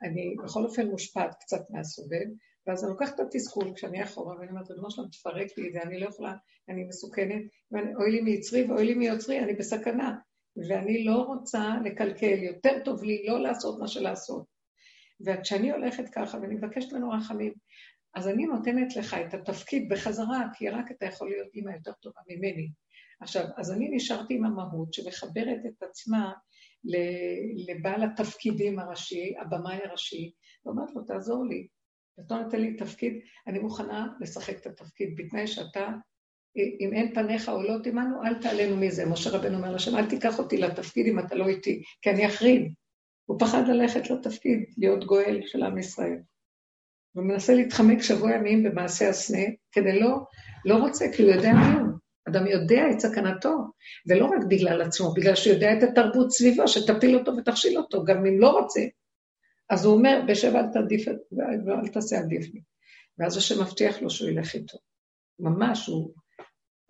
אני 0.02 0.36
בכל 0.44 0.65
אופן 0.65 0.86
מושפעת 0.86 1.35
קצת 1.40 1.70
מהסובב, 1.70 2.27
ואז 2.66 2.85
אני 2.85 2.90
לוקחת 2.93 3.15
את 3.15 3.20
התסכול 3.20 3.73
כשאני 3.74 4.05
אחורה, 4.05 4.36
ואני 4.36 4.51
אומרת, 4.51 4.70
ריבונו 4.70 4.90
שלום, 4.90 5.09
תפרק 5.09 5.59
לי 5.59 5.69
את 5.69 5.73
זה, 5.73 5.82
אני 5.82 6.01
לא 6.01 6.09
יכולה, 6.09 6.35
אני 6.69 6.85
מסוכנת, 6.85 7.43
ואוי 7.70 8.11
לי 8.11 8.20
מיצרי 8.20 8.65
ואוי 8.65 8.85
לי 8.85 8.94
מיוצרי, 8.94 9.40
אני 9.40 9.55
בסכנה. 9.55 10.15
ואני 10.69 11.05
לא 11.05 11.16
רוצה 11.16 11.74
לקלקל, 11.85 12.43
יותר 12.43 12.78
טוב 12.85 13.05
לי 13.05 13.27
לא 13.27 13.40
לעשות 13.40 13.78
מה 13.78 13.89
שלעשות. 13.89 14.53
וכשאני 15.27 15.73
הולכת 15.73 16.09
ככה 16.09 16.39
ואני 16.39 16.55
מבקשת 16.55 16.93
ממנו 16.93 17.11
רחמים, 17.11 17.53
אז 18.15 18.28
אני 18.28 18.45
נותנת 18.45 18.97
לך 18.97 19.15
את 19.15 19.35
התפקיד 19.35 19.89
בחזרה, 19.89 20.47
כי 20.55 20.69
רק 20.69 20.91
אתה 20.91 21.07
יכול 21.07 21.31
להיות 21.31 21.49
אימא 21.55 21.70
יותר 21.70 21.93
טובה 21.93 22.20
ממני. 22.28 22.69
עכשיו, 23.20 23.45
אז 23.57 23.73
אני 23.73 23.89
נשארתי 23.89 24.35
עם 24.35 24.45
המהות 24.45 24.95
שמחברת 24.95 25.61
את 25.66 25.82
עצמה 25.82 26.32
לבעל 27.69 28.03
התפקידים 28.03 28.78
הראשי, 28.78 29.35
הבמאי 29.41 29.78
הראשי, 29.85 30.32
ואומרת 30.66 30.91
לו, 30.95 31.03
תעזור 31.03 31.47
לי. 31.47 31.66
אתה 32.27 32.36
נותן 32.36 32.61
לי 32.61 32.77
תפקיד, 32.77 33.12
אני 33.47 33.59
מוכנה 33.59 34.09
לשחק 34.20 34.57
את 34.59 34.66
התפקיד, 34.66 35.15
בתנאי 35.16 35.47
שאתה 35.47 35.89
אם 36.57 36.91
אין 36.93 37.15
פניך 37.15 37.49
עולות 37.49 37.86
עמנו, 37.86 38.24
אל 38.24 38.35
תעלנו 38.35 38.77
מזה. 38.77 39.07
משה 39.07 39.31
רבנו 39.31 39.57
אומר 39.57 39.74
לשם, 39.74 39.97
אל 39.97 40.09
תיקח 40.09 40.39
אותי 40.39 40.57
לתפקיד 40.57 41.07
אם 41.07 41.19
אתה 41.19 41.35
לא 41.35 41.49
איתי, 41.49 41.82
כי 42.03 42.11
אני 42.11 42.27
אחריב. 42.27 42.62
הוא 43.26 43.40
פחד 43.40 43.68
ללכת 43.68 44.10
לתפקיד, 44.10 44.64
להיות 44.78 45.05
גואל 45.05 45.40
של 45.46 45.62
עם 45.62 45.78
ישראל. 45.78 46.18
הוא 47.12 47.24
מנסה 47.24 47.55
להתחמק 47.55 48.02
שבוע 48.02 48.34
ימים 48.34 48.62
במעשה 48.62 49.09
הסנה, 49.09 49.44
כדי 49.72 50.01
לא, 50.01 50.16
לא 50.64 50.76
רוצה, 50.76 51.05
כי 51.16 51.22
הוא 51.22 51.30
יודע 51.30 51.52
מי 51.52 51.78
הוא. 51.78 51.94
אדם 52.28 52.46
יודע 52.46 52.82
את 52.90 53.01
סכנתו, 53.01 53.56
ולא 54.09 54.26
רק 54.26 54.44
בגלל 54.48 54.82
עצמו, 54.82 55.14
בגלל 55.14 55.34
שהוא 55.34 55.55
יודע 55.55 55.78
את 55.78 55.82
התרבות 55.82 56.30
סביבו, 56.30 56.68
שתפיל 56.68 57.18
אותו 57.18 57.32
ותכשיל 57.36 57.78
אותו, 57.78 58.05
גם 58.05 58.26
אם 58.26 58.40
לא 58.40 58.51
רוצה. 58.51 58.80
אז 59.70 59.84
הוא 59.84 59.94
אומר, 59.94 60.20
בשב 60.28 60.56
אל 60.56 60.72
תעדיף, 60.72 61.09
ואל 61.66 61.88
תעשה 61.88 62.18
עדיף 62.18 62.55
לי. 62.55 62.60
ואז 63.18 63.36
השם 63.36 63.62
מבטיח 63.62 64.02
לו 64.02 64.10
שהוא 64.10 64.30
ילך 64.30 64.55
איתו. 64.55 64.78
ממש, 65.38 65.86
הוא 65.86 66.14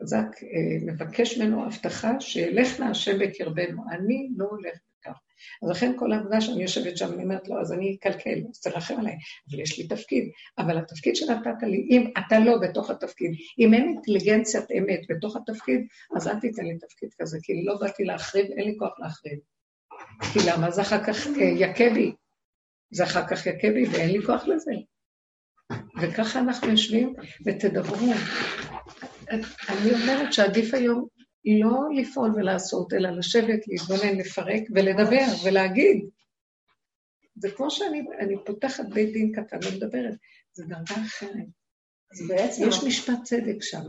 חזק, 0.02 0.26
אה, 0.42 0.92
מבקש 0.92 1.38
ממנו 1.38 1.64
הבטחה 1.64 2.20
שילך 2.20 2.80
נא 2.80 2.84
השם 2.84 3.18
בקרבנו, 3.18 3.82
אני 3.90 4.28
לא 4.36 4.46
הולך. 4.50 4.78
אז 5.62 5.70
לכן 5.70 5.92
כל 5.96 6.12
העבודה 6.12 6.40
שאני 6.40 6.62
יושבת 6.62 6.96
שם, 6.96 7.12
אני 7.12 7.22
אומרת 7.22 7.48
לו, 7.48 7.60
אז 7.60 7.72
אני 7.72 7.96
אקלקל, 8.00 8.38
אז 8.50 8.60
תרחם 8.60 8.94
עליי, 8.98 9.16
אבל 9.50 9.60
יש 9.60 9.78
לי 9.78 9.88
תפקיד. 9.88 10.30
אבל 10.58 10.78
התפקיד 10.78 11.16
שנתת 11.16 11.62
לי, 11.62 11.86
אם 11.90 12.10
אתה 12.18 12.38
לא 12.38 12.58
בתוך 12.58 12.90
התפקיד, 12.90 13.32
אם 13.58 13.74
אין 13.74 13.88
אינטליגנציית 13.88 14.70
אמת 14.78 15.00
בתוך 15.08 15.36
התפקיד, 15.36 15.80
אז 16.16 16.28
אל 16.28 16.40
תיתן 16.40 16.64
לי 16.64 16.78
תפקיד 16.78 17.08
כזה, 17.20 17.38
כי 17.42 17.64
לא 17.64 17.78
באתי 17.80 18.04
להחריב, 18.04 18.46
אין 18.46 18.68
לי 18.68 18.74
כוח 18.78 18.92
להחריב. 18.98 19.38
כי 20.32 20.38
למה? 20.46 20.70
זה 20.70 20.82
אחר 20.82 21.04
כך 21.04 21.26
אה, 21.26 21.42
יכה 21.42 21.90
בי. 21.94 22.12
זה 22.90 23.04
אחר 23.04 23.26
כך 23.26 23.46
יכה 23.46 23.70
בי 23.70 23.84
ואין 23.88 24.10
לי 24.10 24.22
כוח 24.22 24.48
לזה. 24.48 24.72
וככה 26.02 26.38
אנחנו 26.38 26.68
יושבים 26.68 27.14
ותדברו. 27.44 28.12
אני 29.68 29.94
אומרת 29.94 30.32
שעדיף 30.32 30.74
היום 30.74 31.06
לא 31.46 31.80
לפעול 31.94 32.30
ולעשות, 32.34 32.92
אלא 32.92 33.10
לשבת, 33.10 33.68
להתבונן, 33.68 34.18
לפרק 34.18 34.62
ולדבר 34.74 35.26
ולהגיד. 35.44 36.08
זה 37.36 37.50
כמו 37.50 37.70
שאני 37.70 38.04
פותחת 38.46 38.84
בית 38.94 39.12
דין 39.12 39.32
קטן 39.32 39.56
ומדברת, 39.56 40.14
זה 40.52 40.64
דרגה 40.64 41.06
אחרת. 41.06 41.46
אז 42.12 42.28
בעצם 42.28 42.62
יש 42.68 42.84
משפט 42.86 43.22
צדק 43.22 43.56
שם. 43.60 43.84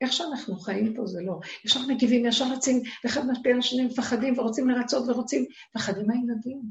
איך 0.00 0.12
שאנחנו 0.12 0.56
חיים 0.56 0.94
פה 0.96 1.06
זה 1.06 1.22
לא. 1.22 1.40
ישר 1.64 1.80
מגיבים, 1.88 2.26
ישר 2.26 2.44
רצים, 2.56 2.82
ואחד 3.04 3.20
משפיע 3.30 3.52
על 3.52 3.58
השני 3.58 3.84
מפחדים 3.84 4.38
ורוצים 4.38 4.68
לרצות 4.68 5.08
ורוצים, 5.08 5.46
מפחדים 5.76 6.06
מהילדים. 6.06 6.62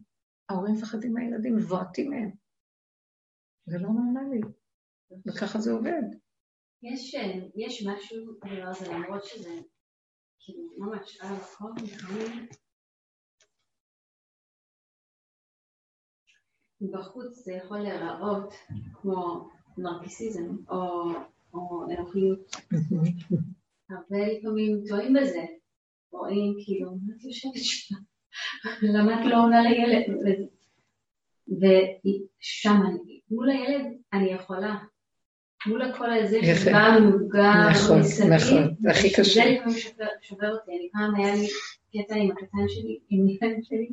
ההורים 0.50 0.74
מפחדים 0.74 1.14
מהילדים, 1.14 1.56
מבועטים 1.56 2.10
מהם. 2.10 2.32
זה 3.66 3.78
לא 3.78 3.90
נורמלי, 3.90 4.42
וככה 5.28 5.60
זה 5.60 5.72
עובד. 5.72 6.04
יש, 6.84 7.16
יש 7.56 7.86
משהו 7.88 8.40
הזה, 8.44 8.88
למרות 8.88 9.26
שזה 9.26 9.50
ממש 10.78 11.18
על 11.22 11.28
המקום, 11.28 11.76
לפעמים 11.84 12.48
בחוץ 16.82 17.36
זה 17.46 17.54
יכול 17.54 17.80
להיראות 17.80 18.54
כמו 18.94 19.50
נרקיסיזם 19.78 20.56
או, 20.70 21.12
או 21.54 21.86
אלוהיות. 21.92 22.40
הרבה 23.90 24.18
לפעמים 24.28 24.84
טועים 24.90 25.14
בזה, 25.14 25.46
רואים 26.12 26.56
כאילו, 26.66 26.92
מה 26.92 27.14
את 27.18 27.24
יושבת 27.24 27.52
שם? 27.56 27.96
למה 28.82 29.22
את 29.22 29.26
לא 29.32 29.44
עונה 29.44 29.62
לילד? 29.62 30.06
ושם, 31.48 32.82
מול 33.32 33.50
הילד 33.50 33.86
אני 34.14 34.32
יכולה. 34.34 34.76
מול 35.68 35.82
הקול 35.82 36.10
הזה 36.10 36.40
שבא 36.44 36.98
מבוגר 37.02 37.70
נכון, 37.72 38.00
נכון, 38.00 38.04
זה 38.80 38.92
הכי 38.92 39.14
קשה. 39.14 39.24
זה 39.24 39.46
לפעמים 39.46 39.78
שובר 40.22 40.52
אותי. 40.52 40.72
אני 40.72 40.90
פעם 40.94 41.16
היה 41.16 41.36
לי 41.36 41.48
קטע 41.94 42.16
עם 42.16 42.32
הקטן 42.32 42.68
שלי, 42.68 43.00
עם 43.10 43.30
ילד 43.30 43.64
שלי, 43.64 43.90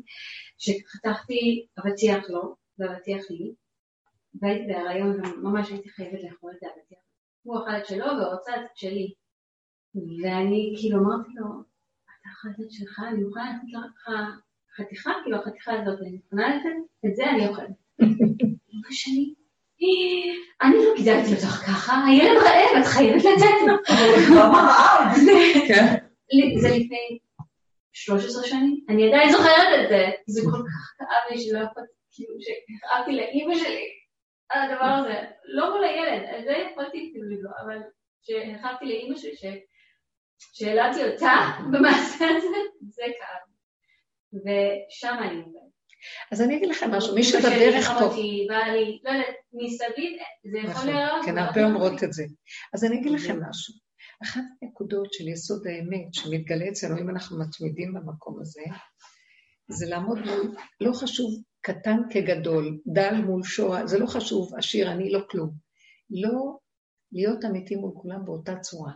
שחתכתי 0.59 1.67
אבטיח 1.79 2.31
לו 2.31 2.57
ואבטיח 2.79 3.31
לי, 3.31 3.53
והייתי 4.43 4.67
בהרעיון 4.73 5.21
וממש 5.21 5.71
הייתי 5.71 5.89
חייבת 5.89 6.23
לאכול 6.23 6.53
את 6.59 6.63
האבטיח. 6.63 6.99
הוא 7.43 7.59
אכל 7.59 7.77
את 7.79 7.87
שלו 7.87 8.07
ורוצה 8.07 8.53
את 8.57 8.77
שלי. 8.77 9.13
ואני 9.95 10.75
כאילו 10.81 10.99
אמרתי 10.99 11.31
לו, 11.35 11.47
אתה 12.05 12.29
אכל 12.33 12.65
את 12.65 12.71
שלך, 12.73 13.03
אני 13.13 13.25
אוכל 13.25 13.41
לתת 13.41 13.73
לך 13.73 14.11
חתיכה, 14.77 15.11
כאילו 15.23 15.37
החתיכה 15.37 15.73
הזאת, 15.73 16.01
אני 16.01 16.11
מוכנה 16.11 16.57
לתת, 16.57 17.07
את 17.07 17.17
זה 17.17 17.31
אני 17.31 17.49
אוכלת. 17.49 17.71
אמא 18.73 18.89
שלי, 18.91 19.35
אני 20.63 20.77
לא 20.77 20.95
גידלתי 20.97 21.35
אותך 21.35 21.47
ככה, 21.47 22.05
הילד 22.07 22.37
רעב, 22.37 22.81
את 22.81 22.87
חייבת 22.87 23.25
לתת 23.25 23.67
לו. 23.67 23.75
כן. 25.69 25.95
זה 26.61 26.69
לפני 26.69 27.19
13 27.93 28.45
שנים, 28.45 28.85
אני 28.89 29.09
עדיין 29.09 29.33
זוכרת 29.33 29.69
את 29.85 29.89
זה, 29.89 30.11
זה 30.27 30.41
כל 30.45 30.59
כך 30.59 30.95
כאב 30.99 31.31
לי 31.31 31.39
שלא 31.41 31.59
יכולתי, 31.59 31.93
כאילו 32.13 32.35
שהכאבתי 32.41 33.13
לאימא 33.13 33.55
שלי 33.55 33.87
על 34.49 34.63
הדבר 34.63 34.85
הזה, 34.85 35.15
לא 35.45 35.71
מול 35.71 35.85
הילד, 35.85 36.25
על 36.35 36.45
זה 36.45 36.53
יכולתי 36.53 37.11
כאילו 37.13 37.31
לבלוע, 37.31 37.53
אבל 37.65 37.79
שהכאבתי 38.23 38.85
לאימא 38.85 39.17
שלי, 39.17 39.61
שהעלתי 40.39 41.05
אותה 41.05 41.35
במעשה 41.73 42.27
הזה, 42.37 42.59
זה 42.89 43.03
כאב. 43.19 43.47
ושם 44.33 45.17
אני 45.21 45.43
עובדת. 45.43 45.76
אז 46.33 46.43
אני 46.43 46.57
אגיד 46.57 46.69
לכם 46.69 46.91
משהו, 46.91 47.15
מי 47.15 47.25
שבדרך 47.25 47.87
פה... 47.87 48.01
לא 48.01 49.11
יודעת, 49.11 49.35
מסביב, 49.53 50.19
זה 50.53 50.59
יכול 50.59 50.71
נכון, 50.71 50.87
להיראות... 50.87 51.25
כן, 51.25 51.39
הרבה 51.39 51.65
אומרות 51.65 52.05
את 52.05 52.13
זה. 52.13 52.25
אז 52.75 52.85
אני 52.85 53.01
אגיד 53.01 53.13
לכם 53.13 53.41
משהו. 53.51 53.75
אחת 54.23 54.41
הנקודות 54.63 55.13
של 55.13 55.29
יסוד 55.29 55.67
האמת 55.67 56.15
שמתגלה 56.15 56.69
אצלנו, 56.69 56.99
אם 56.99 57.11
אנחנו 57.11 57.39
מתמידים 57.39 57.95
במקום 57.95 58.41
הזה, 58.41 58.63
זה 59.69 59.87
לעמוד 59.87 60.19
מול, 60.19 60.57
לא 60.81 60.93
חשוב 60.93 61.43
קטן 61.61 61.99
כגדול, 62.11 62.81
דל 62.87 63.15
מול 63.15 63.45
שואה, 63.45 63.87
זה 63.87 63.99
לא 63.99 64.07
חשוב, 64.07 64.55
עשיר, 64.55 64.93
אני 64.93 65.11
לא 65.11 65.21
כלום. 65.31 65.51
לא 66.11 66.59
להיות 67.13 67.45
אמיתי 67.45 67.77
מול 67.77 67.93
כולם 67.95 68.25
באותה 68.25 68.59
צורה. 68.59 68.93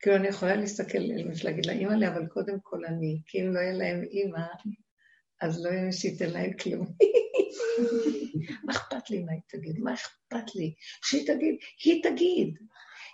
כאילו, 0.00 0.16
אני 0.16 0.28
יכולה 0.28 0.56
להסתכל 0.56 0.98
ולהגיד 0.98 1.66
לה, 1.66 1.72
אימא 1.72 1.92
לי, 1.92 2.08
אבל 2.08 2.26
קודם 2.26 2.58
כל 2.62 2.84
אני, 2.84 3.22
כי 3.26 3.40
אם 3.40 3.54
לא 3.54 3.60
יהיה 3.60 3.72
להם 3.72 4.02
אימא, 4.02 4.46
אז 5.42 5.64
לא 5.64 5.70
שייתן 5.92 6.30
להם 6.30 6.52
כלום. 6.52 6.86
מה 8.64 8.72
אכפת 8.72 9.10
לי 9.10 9.18
מה 9.18 9.32
היא 9.32 9.40
תגיד? 9.48 9.78
מה 9.78 9.94
אכפת 9.94 10.54
לי? 10.54 10.74
שהיא 11.04 11.26
תגיד, 11.26 11.54
היא 11.84 12.02
תגיד. 12.02 12.58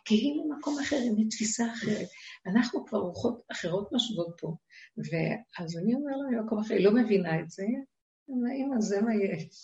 כי 0.04 0.14
היא 0.14 0.34
ממקום 0.40 0.78
אחר, 0.78 0.96
היא 0.96 1.12
מתפיסה 1.16 1.72
אחרת. 1.72 2.08
אנחנו 2.46 2.86
כבר 2.86 2.98
רוחות 2.98 3.42
אחרות 3.52 3.92
משוות 3.92 4.34
פה. 4.40 4.56
ואז 4.98 5.78
אני 5.78 5.94
אומר 5.94 6.12
לה 6.16 6.40
ממקום 6.40 6.58
אחר, 6.58 6.74
היא 6.74 6.84
לא 6.84 6.94
מבינה 6.94 7.40
את 7.40 7.50
זה, 7.50 7.64
אמא, 8.30 8.80
זה 8.80 9.00
מה 9.00 9.14
יש. 9.14 9.62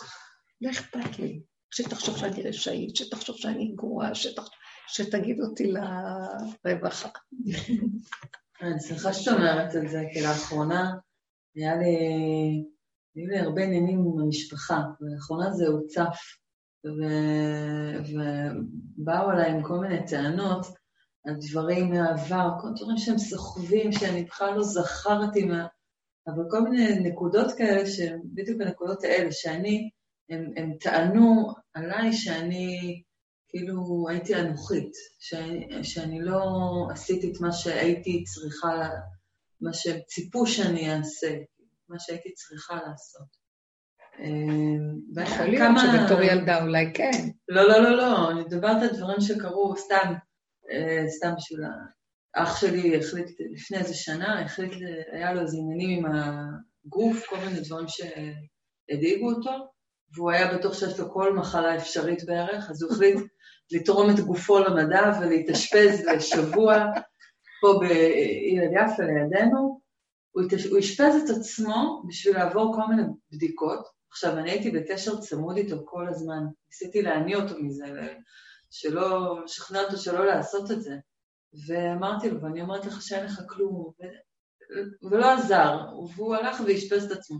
לא 0.61 0.71
אכפת 0.71 1.19
לי. 1.19 1.43
שתחשוב 1.71 2.17
שאני 2.17 2.43
רשאית, 2.43 2.97
שתחשוב 2.97 3.37
שאני 3.37 3.73
גרועה, 3.77 4.15
שתחשוב... 4.15 4.55
שתגיד 4.89 5.41
אותי 5.41 5.73
לרווחה. 6.65 7.09
אני 8.63 8.81
שמחה 8.81 9.13
שאת 9.13 9.35
אומרת 9.35 9.77
את 9.77 9.91
זה, 9.91 10.03
כי 10.13 10.23
לאחרונה 10.23 10.95
היה 11.57 11.77
לי, 11.77 11.97
היו 13.15 13.27
לי 13.27 13.39
הרבה 13.39 13.65
עניינים 13.65 13.99
עם 13.99 14.21
המשפחה, 14.21 14.83
ולאחרונה 15.01 15.53
זה 15.53 15.67
הוצף, 15.67 16.19
ובאו 18.99 19.31
אליי 19.31 19.51
עם 19.51 19.63
כל 19.63 19.79
מיני 19.79 20.07
טענות 20.07 20.67
על 21.27 21.35
דברים 21.51 21.91
מהעבר, 21.91 22.49
כל 22.61 22.69
דברים 22.77 22.99
שהם 22.99 23.19
סוחבים, 23.19 23.93
שאני 23.93 24.25
בכלל 24.25 24.55
לא 24.55 24.63
זכרתי 24.63 25.45
מה... 25.45 25.67
אבל 26.27 26.43
כל 26.51 26.61
מיני 26.61 27.11
נקודות 27.11 27.53
כאלה, 27.53 27.87
שבדיוק 27.87 28.61
הנקודות 28.61 29.05
האלה, 29.05 29.33
שאני, 29.33 29.91
הם, 30.31 30.51
הם 30.57 30.73
טענו 30.81 31.53
עליי 31.75 32.13
שאני 32.13 33.03
כאילו 33.49 34.07
הייתי 34.09 34.35
אנוכית, 34.35 34.93
שאני, 35.19 35.85
שאני 35.85 36.21
לא 36.21 36.43
עשיתי 36.91 37.33
את 37.33 37.41
מה 37.41 37.53
שהייתי 37.53 38.25
צריכה, 38.25 38.89
מה 39.65 39.73
שציפו 39.73 40.47
שאני 40.47 40.95
אעשה, 40.95 41.37
מה 41.89 41.97
שהייתי 41.99 42.35
צריכה 42.35 42.75
לעשות. 42.87 43.45
אמ, 44.19 45.23
יכול 45.23 45.47
להיות 45.47 45.73
שבתור 45.81 46.23
ילדה 46.23 46.63
אולי 46.63 46.93
כן. 46.95 47.29
לא, 47.49 47.69
לא, 47.69 47.79
לא, 47.79 47.97
לא, 47.97 48.31
אני 48.31 48.41
מדברת 48.41 48.83
על 48.83 48.97
דברים 48.97 49.21
שקרו 49.21 49.77
סתם, 49.77 50.15
אה, 50.71 51.05
סתם 51.09 51.33
בשביל 51.37 51.65
ה... 51.65 51.71
אח 52.37 52.61
שלי 52.61 52.99
החליט 52.99 53.27
לפני 53.53 53.79
איזה 53.79 53.95
שנה, 53.95 54.45
החליט, 54.45 54.73
היה 55.13 55.33
לו 55.33 55.41
איזה 55.41 55.57
עניינים 55.57 56.07
עם 56.07 56.13
הגוף, 56.13 57.27
כל 57.27 57.37
מיני 57.37 57.61
דברים 57.61 57.87
שהדאיגו 57.89 59.31
אותו, 59.31 59.51
והוא 60.15 60.31
היה 60.31 60.55
בטוח 60.55 60.75
שיש 60.79 60.99
לו 60.99 61.13
כל 61.13 61.37
מחלה 61.37 61.77
אפשרית 61.77 62.25
בערך, 62.25 62.71
אז 62.71 62.83
הוא 62.83 62.93
החליט 62.93 63.17
לתרום 63.71 64.11
את 64.11 64.21
גופו 64.21 64.59
למדע 64.59 65.13
ולהתאשפז 65.21 66.07
לשבוע 66.17 66.85
פה 67.65 67.79
בעיר 67.81 68.63
יפה 68.63 69.03
לידינו. 69.03 69.81
הוא 70.71 70.79
אשפז 70.79 71.15
את 71.25 71.31
עצמו 71.37 72.03
בשביל 72.09 72.37
לעבור 72.37 72.75
כל 72.75 72.87
מיני 72.89 73.03
בדיקות. 73.33 73.87
עכשיו, 74.11 74.39
אני 74.39 74.51
הייתי 74.51 74.71
בקשר 74.71 75.21
צמוד 75.21 75.57
איתו 75.57 75.77
כל 75.85 76.09
הזמן, 76.09 76.45
ניסיתי 76.69 77.03
להניע 77.03 77.37
אותו 77.37 77.55
מזה, 77.63 78.15
שלא, 78.71 79.41
לשכנע 79.45 79.83
אותו 79.83 79.97
שלא 79.97 80.27
לעשות 80.27 80.71
את 80.71 80.83
זה. 80.83 80.97
ואמרתי 81.67 82.31
לו, 82.31 82.43
ואני 82.43 82.63
אומרת 82.63 82.87
לך 82.87 83.03
שאין 83.03 83.25
לך 83.25 83.41
כלום, 83.49 83.75
ו... 83.75 84.05
ולא 85.11 85.33
עזר, 85.33 85.79
והוא 86.15 86.35
הלך 86.35 86.61
ואשפז 86.67 87.05
את 87.05 87.11
עצמו. 87.19 87.39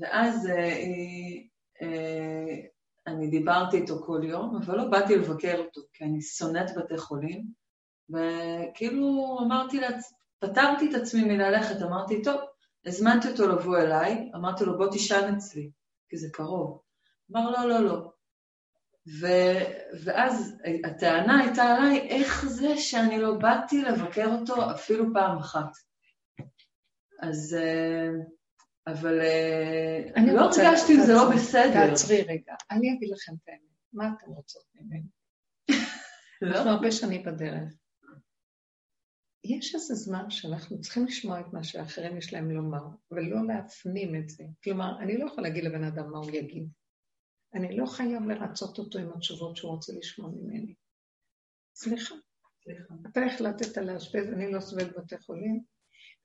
ואז 0.00 0.46
אה, 0.46 0.78
אה, 1.82 2.56
אני 3.06 3.28
דיברתי 3.30 3.76
איתו 3.76 4.02
כל 4.06 4.20
יום, 4.24 4.56
אבל 4.56 4.76
לא 4.76 4.84
באתי 4.84 5.16
לבקר 5.16 5.58
אותו, 5.58 5.80
כי 5.92 6.04
אני 6.04 6.22
שונאת 6.22 6.76
בתי 6.76 6.98
חולים, 6.98 7.63
וכאילו 8.10 9.38
אמרתי 9.46 9.80
לעצמי, 9.80 10.18
פטרתי 10.38 10.90
את 10.90 10.94
עצמי 10.94 11.24
מללכת, 11.24 11.82
אמרתי, 11.82 12.22
טוב, 12.22 12.40
הזמנתי 12.86 13.28
אותו 13.28 13.48
לבוא 13.48 13.78
אליי, 13.78 14.30
אמרתי 14.34 14.64
לו, 14.64 14.78
בוא 14.78 14.90
תישן 14.90 15.34
אצלי, 15.36 15.70
כי 16.08 16.16
זה 16.16 16.28
קרוב. 16.32 16.80
אמר, 17.30 17.50
לא, 17.50 17.68
לא, 17.68 17.80
לא. 17.80 18.10
ו... 19.20 19.26
ואז 20.04 20.56
הטענה 20.84 21.40
הייתה 21.40 21.62
עליי, 21.62 22.08
איך 22.08 22.46
זה 22.46 22.76
שאני 22.76 23.18
לא 23.18 23.34
באתי 23.34 23.82
לבקר 23.82 24.28
אותו 24.40 24.70
אפילו 24.70 25.04
פעם 25.14 25.38
אחת. 25.38 25.70
אז... 27.22 27.56
אה, 27.60 28.08
אבל 28.86 29.20
אה, 29.20 30.32
לא 30.32 30.40
הרגשתי 30.40 30.94
שזה 30.96 31.12
לא 31.12 31.30
בסדר. 31.34 31.88
תעצרי 31.88 32.22
רגע, 32.22 32.54
אני 32.70 32.92
אגיד 32.92 33.08
לכם 33.10 33.32
את 33.32 33.48
האמת. 33.48 33.60
מה 33.92 34.04
אתם 34.16 34.30
רוצות 34.30 34.62
ממני? 34.74 35.02
לא. 36.42 36.56
אנחנו 36.56 36.70
הרבה 36.70 36.92
שנים 36.92 37.22
בדרך. 37.22 37.74
יש 39.44 39.74
איזה 39.74 39.94
זמן 39.94 40.30
שאנחנו 40.30 40.80
צריכים 40.80 41.06
לשמוע 41.06 41.40
את 41.40 41.52
מה 41.52 41.64
שאחרים 41.64 42.16
יש 42.16 42.32
להם 42.32 42.50
לומר, 42.50 42.84
ולא 43.10 43.46
להפנים 43.46 44.14
את 44.14 44.28
זה. 44.28 44.44
כלומר, 44.64 44.98
אני 45.00 45.18
לא 45.18 45.26
יכולה 45.26 45.48
להגיד 45.48 45.64
לבן 45.64 45.84
אדם 45.84 46.10
מה 46.10 46.18
הוא 46.18 46.30
יגיד. 46.30 46.68
אני 47.54 47.76
לא 47.76 47.86
חייב 47.86 48.22
לרצות 48.22 48.78
אותו 48.78 48.98
עם 48.98 49.12
התשובות 49.16 49.56
שהוא 49.56 49.70
רוצה 49.70 49.92
לשמוע 49.98 50.30
ממני. 50.30 50.74
סליחה. 51.76 52.14
סליחה. 52.64 52.94
אתה 53.10 53.20
החלטת 53.20 53.78
לאשפז, 53.78 54.28
אני 54.32 54.52
לא 54.52 54.60
סובלת 54.60 54.96
בתי 54.96 55.18
חולים. 55.18 55.64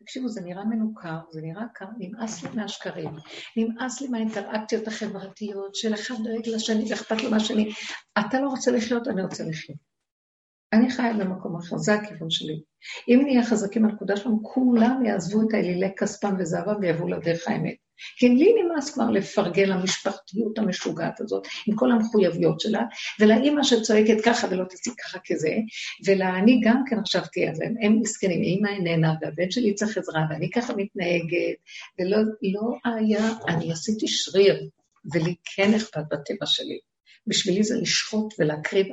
תקשיבו, 0.03 0.29
זה 0.29 0.41
נראה 0.41 0.65
מנוכר, 0.65 1.19
זה 1.31 1.41
נראה 1.41 1.63
קר, 1.73 1.85
נמאס 1.97 2.43
לי 2.43 2.49
מהשקרים, 2.55 3.09
נמאס 3.57 4.01
לי 4.01 4.07
מהאינטראקציות 4.07 4.87
החברתיות 4.87 5.75
של 5.75 5.93
אחד 5.93 6.15
דואג 6.23 6.47
לשני 6.55 6.91
ואכפת 6.91 7.23
לו 7.23 7.31
מהשני. 7.31 7.69
אתה 8.19 8.39
לא 8.41 8.49
רוצה 8.49 8.71
לחיות, 8.71 9.07
אני 9.07 9.21
רוצה 9.21 9.43
לחיות. 9.43 9.77
אני 10.73 10.91
חיה 10.91 11.13
במקום 11.13 11.57
אחר, 11.57 11.77
זה 11.77 11.93
הכיוון 11.93 12.29
שלי. 12.29 12.63
אם 13.07 13.21
נהיה 13.23 13.43
חזקים 13.43 13.85
על 13.85 13.91
הנקודה 13.91 14.17
שלנו, 14.17 14.39
כולם 14.43 15.05
יעזבו 15.05 15.41
את 15.41 15.53
האלילי 15.53 15.89
כספם 15.97 16.35
וזהבם 16.39 16.75
ויבואו 16.81 17.07
לדרך 17.07 17.47
האמת. 17.47 17.75
כי 18.17 18.29
לי 18.29 18.53
נמאס 18.63 18.93
כבר 18.93 19.09
לפרגן 19.09 19.69
למשפחתיות 19.69 20.57
המשוגעת 20.57 21.21
הזאת, 21.21 21.47
עם 21.67 21.75
כל 21.75 21.91
המחויבויות 21.91 22.59
שלה, 22.59 22.81
ולאימא 23.19 23.63
שצועקת 23.63 24.21
ככה 24.25 24.47
ולא 24.51 24.63
תצאי 24.63 24.93
ככה 25.03 25.19
כזה, 25.25 25.55
ולאני 26.05 26.61
גם 26.63 26.83
כן 26.89 26.99
עכשיו 26.99 27.21
תהיה, 27.33 27.51
והם 27.59 27.73
הם 27.81 27.99
מסכנים, 28.01 28.41
אימא 28.41 28.67
איננה, 28.67 29.13
והבן 29.21 29.51
שלי 29.51 29.73
צריך 29.73 29.97
עזרה, 29.97 30.21
ואני 30.29 30.49
ככה 30.51 30.73
מתנהגת, 30.75 31.57
ולא 31.99 32.17
לא 32.41 32.93
היה, 32.95 33.29
אני 33.47 33.71
עשיתי 33.71 34.07
שריר, 34.07 34.69
ולי 35.13 35.35
כן 35.55 35.73
אכפת 35.73 36.03
בטבע 36.11 36.45
שלי. 36.45 36.79
בשבילי 37.27 37.63
זה 37.63 37.75
לשחוט 37.81 38.33
ולהקריב 38.39 38.87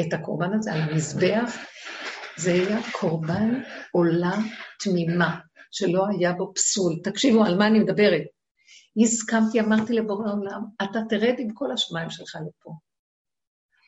את 0.00 0.12
הקורבן 0.12 0.52
הזה 0.54 0.72
על 0.72 0.80
המזבח. 0.80 1.56
זה 2.36 2.52
היה 2.52 2.78
קורבן 2.92 3.60
עולה 3.92 4.36
תמימה, 4.80 5.36
שלא 5.70 6.06
היה 6.08 6.32
בו 6.32 6.52
פסול. 6.54 6.92
תקשיבו, 7.04 7.44
על 7.44 7.58
מה 7.58 7.66
אני 7.66 7.78
מדברת? 7.78 8.22
הסכמתי, 9.02 9.60
אמרתי 9.60 9.92
לבורא 9.92 10.28
העולם, 10.28 10.60
אתה 10.82 10.98
תרד 11.08 11.34
עם 11.38 11.54
כל 11.54 11.72
השמיים 11.72 12.10
שלך 12.10 12.36
לפה. 12.36 12.72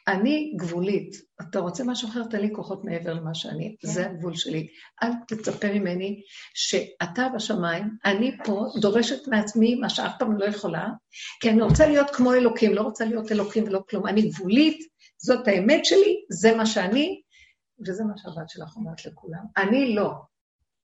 אני 0.09 0.55
גבולית. 0.57 1.17
אתה 1.41 1.59
רוצה 1.59 1.85
משהו 1.85 2.09
אחר, 2.09 2.25
תן 2.25 2.41
לי 2.41 2.49
כוחות 2.53 2.85
מעבר 2.85 3.15
למה 3.15 3.35
שאני. 3.35 3.77
כן. 3.81 3.89
זה 3.89 4.07
הגבול 4.07 4.37
שלי. 4.37 4.67
אל 5.03 5.11
תצפה 5.29 5.73
ממני 5.73 6.21
שאתה 6.55 7.29
בשמיים, 7.35 7.85
אני 8.05 8.37
פה 8.45 8.67
דורשת 8.81 9.29
מעצמי 9.29 9.75
מה 9.75 9.89
שאף 9.89 10.13
פעם 10.19 10.39
לא 10.39 10.45
יכולה, 10.45 10.89
כי 11.41 11.51
אני 11.51 11.63
רוצה 11.63 11.87
להיות 11.87 12.11
כמו 12.11 12.35
אלוקים, 12.35 12.75
לא 12.75 12.81
רוצה 12.81 13.05
להיות 13.05 13.33
אלוקים 13.33 13.65
ולא 13.65 13.81
כלום. 13.91 14.07
אני 14.07 14.23
גבולית, 14.23 14.79
זאת 15.19 15.49
האמת 15.49 15.85
שלי, 15.85 16.17
זה 16.31 16.57
מה 16.57 16.67
שאני, 16.67 17.21
וזה 17.87 18.05
מה 18.05 18.15
שהבת 18.17 18.49
שלך 18.49 18.77
אומרת 18.77 19.07
לכולם. 19.07 19.45
אני 19.57 19.95
לא, 19.95 20.13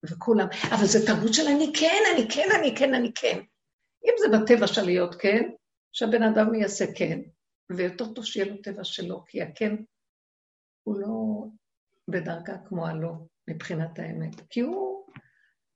וכולם. 0.04 0.46
אבל 0.70 0.86
זה 0.86 1.06
תרבות 1.06 1.34
של 1.34 1.46
אני 1.46 1.72
כן, 1.80 2.02
אני 2.14 2.28
כן, 2.30 2.48
אני 2.60 2.76
כן, 2.76 2.94
אני 2.94 3.12
כן. 3.14 3.38
אם 4.04 4.12
זה 4.18 4.38
בטבע 4.38 4.66
של 4.66 4.82
להיות 4.82 5.14
כן, 5.14 5.42
שהבן 5.92 6.22
אדם 6.22 6.54
יעשה 6.54 6.84
כן, 6.96 7.20
ויותר 7.70 8.12
טוב 8.12 8.24
שיהיה 8.24 8.46
לו 8.46 8.62
טבע 8.62 8.84
שלו, 8.84 9.24
כי 9.26 9.42
הכן 9.42 9.76
הוא 10.82 11.00
לא 11.00 11.44
בדרגה 12.08 12.58
כמו 12.68 12.86
הלא, 12.86 13.12
מבחינת 13.50 13.98
האמת. 13.98 14.34
כי 14.50 14.60
הוא, 14.60 15.06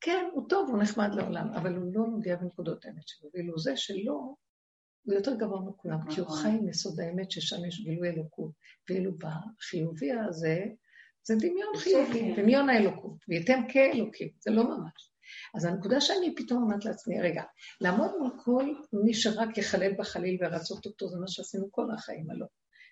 כן, 0.00 0.28
הוא 0.32 0.48
טוב, 0.48 0.70
הוא 0.70 0.82
נחמד 0.82 1.14
לעולם, 1.14 1.48
אבל 1.54 1.76
הוא 1.76 1.94
לא 1.94 2.06
נוגע 2.06 2.36
בנקודות 2.36 2.84
האמת 2.84 3.08
שלו. 3.08 3.30
ואילו 3.34 3.58
זה 3.58 3.76
שלא, 3.76 4.34
הוא 5.04 5.14
יותר 5.14 5.34
גבוה 5.34 5.60
מכולם, 5.60 5.98
כי 6.10 6.20
הוא 6.20 6.30
חי 6.30 6.48
עם 6.48 6.68
יסוד 6.68 7.00
האמת 7.00 7.30
ששם 7.30 7.64
יש 7.64 7.80
גילוי 7.80 8.08
אלוקות. 8.08 8.50
ואילו 8.88 9.12
בחיובי 9.18 10.12
הזה, 10.12 10.64
זה 11.26 11.34
דמיון 11.34 11.76
חיובי, 11.76 12.34
דמיון 12.36 12.68
האלוקות, 12.70 13.16
וייתם 13.28 13.60
כאלוקים, 13.68 14.28
זה 14.40 14.50
לא 14.50 14.64
ממש. 14.64 15.10
אז 15.54 15.64
הנקודה 15.64 16.00
שאני 16.00 16.34
פתאום 16.34 16.62
אומרת 16.62 16.84
לעצמי, 16.84 17.20
רגע, 17.20 17.42
לעמוד 17.80 18.10
מול 18.18 18.30
כל 18.44 18.72
מי 18.92 19.14
שרק 19.14 19.58
יחלל 19.58 19.92
בחליל 19.98 20.38
ורצות 20.40 20.86
אותו, 20.86 21.08
זה 21.08 21.18
מה 21.18 21.28
שעשינו 21.28 21.68
כל 21.70 21.90
החיים, 21.94 22.30
הלא. 22.30 22.46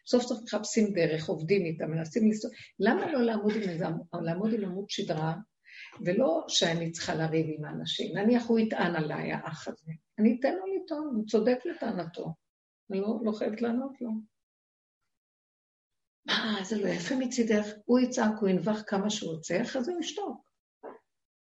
סוף 0.07 0.23
סוף 0.23 0.43
מחפשים 0.43 0.93
דרך, 0.93 1.29
עובדים 1.29 1.65
איתם, 1.65 1.91
מנסים 1.91 2.31
לסתור. 2.31 2.51
למה 2.81 3.13
לא 3.13 3.23
לעמוד 3.23 3.53
עם 3.57 3.63
איזה, 3.63 3.85
לעמוד 4.23 4.53
עם 4.53 4.65
עמוד 4.65 4.85
שדרה, 4.89 5.35
ולא 6.05 6.45
שאני 6.49 6.91
צריכה 6.91 7.15
לריב 7.15 7.47
עם 7.59 7.65
האנשים. 7.65 8.19
נניח 8.19 8.47
הוא 8.47 8.59
יטען 8.59 8.97
עליי, 8.97 9.33
האח 9.33 9.69
הזה. 9.69 9.93
אני 10.19 10.37
אתן 10.41 10.55
לו 10.55 10.63
לטעון, 10.77 11.15
הוא 11.15 11.27
צודק 11.27 11.59
לטענתו. 11.65 12.35
אני 12.91 13.01
לא, 13.01 13.19
לא 13.25 13.33
חייבת 13.33 13.63
לענות 13.63 14.01
לו. 14.01 14.11
מה, 16.27 16.59
זה 16.65 16.83
לא 16.83 16.89
יפה 16.89 17.15
מצידך, 17.17 17.67
הוא 17.85 18.01
יצעק, 18.01 18.33
הוא 18.41 18.49
ינבח 18.49 18.83
כמה 18.87 19.11
שהוא 19.11 19.33
רוצה, 19.33 19.63
אחרי 19.63 19.85
זה 19.85 19.93
הוא 19.93 20.01
ישתוק. 20.01 20.53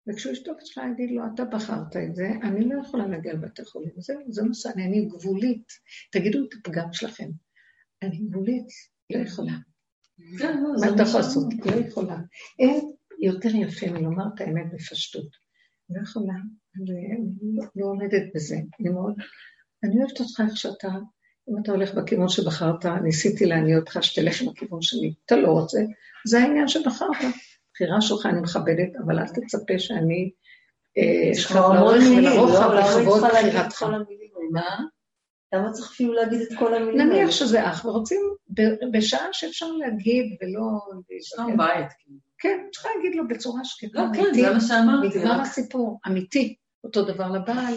וכשהוא 0.08 0.34
ישתוק 0.34 0.62
צריך 0.62 0.78
להגיד 0.78 1.12
לו, 1.12 1.24
אתה 1.36 1.46
בחרת 1.46 1.96
את 1.98 2.16
זה, 2.16 2.28
אני 2.44 2.70
לא 2.70 2.82
יכולה 2.82 3.08
להגיע 3.08 3.34
לבתי 3.34 3.66
חולים. 3.66 3.92
זהו, 3.98 4.20
זה 4.30 4.44
מה 4.44 4.54
שאני, 4.54 4.86
אני 4.86 5.06
גבולית. 5.06 5.68
תגידו 6.12 6.40
את 6.46 6.54
הפגם 6.54 6.94
שלכם. 6.94 7.30
אני 8.02 8.18
גבולית, 8.18 8.68
לא 9.10 9.18
יכולה. 9.20 9.54
כן, 10.40 10.64
לא, 10.64 10.70
מה 10.82 10.96
אתה 10.96 11.04
יכול 11.04 11.20
לעשות? 11.20 11.54
לא 11.66 11.76
יכולה. 11.88 12.18
אין 12.60 12.92
יותר 13.22 13.50
יפה 13.56 13.92
מלומר 13.92 14.24
את 14.36 14.42
האמת 14.42 14.66
בפשטות. 14.74 15.28
לא 15.90 16.02
יכולה, 16.02 16.34
אני 16.76 17.08
לא, 17.56 17.66
לא 17.76 17.86
עומדת 17.86 18.24
בזה. 18.36 18.56
אני 18.80 18.90
מאוד... 18.90 19.14
אני 19.84 19.98
אוהבת 20.00 20.20
אותך 20.20 20.42
איך 20.48 20.58
שאתה, 20.58 20.88
אם 21.50 21.54
אתה 21.64 21.72
הולך 21.72 21.94
בכיוון 21.94 22.30
שבחרת, 22.30 22.86
ניסיתי 22.86 23.46
להניע 23.46 23.78
אותך 23.78 23.98
שתלך 24.02 24.42
עם 24.42 24.50
הכיוון 24.50 24.82
שלי. 24.82 25.14
אתה 25.26 25.36
לא 25.36 25.48
רוצה, 25.48 25.78
זה 26.28 26.40
העניין 26.40 26.68
שבחרת. 26.68 27.10
הבחירה 27.70 28.02
שלך 28.02 28.26
אני 28.26 28.42
מכבדת, 28.42 28.90
אבל 29.06 29.20
אל 29.20 29.28
תצפה 29.28 29.80
שאני 29.80 30.32
אשכב 31.32 31.56
לאורך 31.56 32.04
ולרוחב 32.18 32.72
לכבוד 32.72 33.24
בחירתך. 33.24 33.86
מה? 34.52 34.80
למה 35.54 35.72
צריך 35.72 35.92
אפילו 35.92 36.14
להגיד 36.14 36.42
את 36.42 36.60
כל 36.60 36.74
המילים 36.74 37.00
האלה? 37.00 37.14
נניח 37.14 37.32
שזה 37.32 37.70
אח, 37.70 37.86
ורוצים 37.86 38.22
בשעה 38.92 39.28
שאפשר 39.32 39.72
להגיד 39.72 40.26
ולא... 40.42 40.62
יש 41.18 41.34
לנו 41.40 41.58
בית. 41.58 41.88
כאילו. 42.00 42.18
כן, 42.38 42.58
צריכה 42.74 42.90
להגיד 42.96 43.16
לו 43.16 43.28
בצורה 43.28 43.62
שקטה, 43.64 44.02
לא, 44.02 44.08
כן, 44.14 44.34
זה 44.34 44.54
מה 44.54 44.62
שאמרתי. 44.62 45.20
נגמר 45.20 45.42
הסיפור, 45.42 46.00
אמיתי. 46.08 46.56
אותו 46.84 47.06
דבר 47.06 47.32
לבעל. 47.32 47.74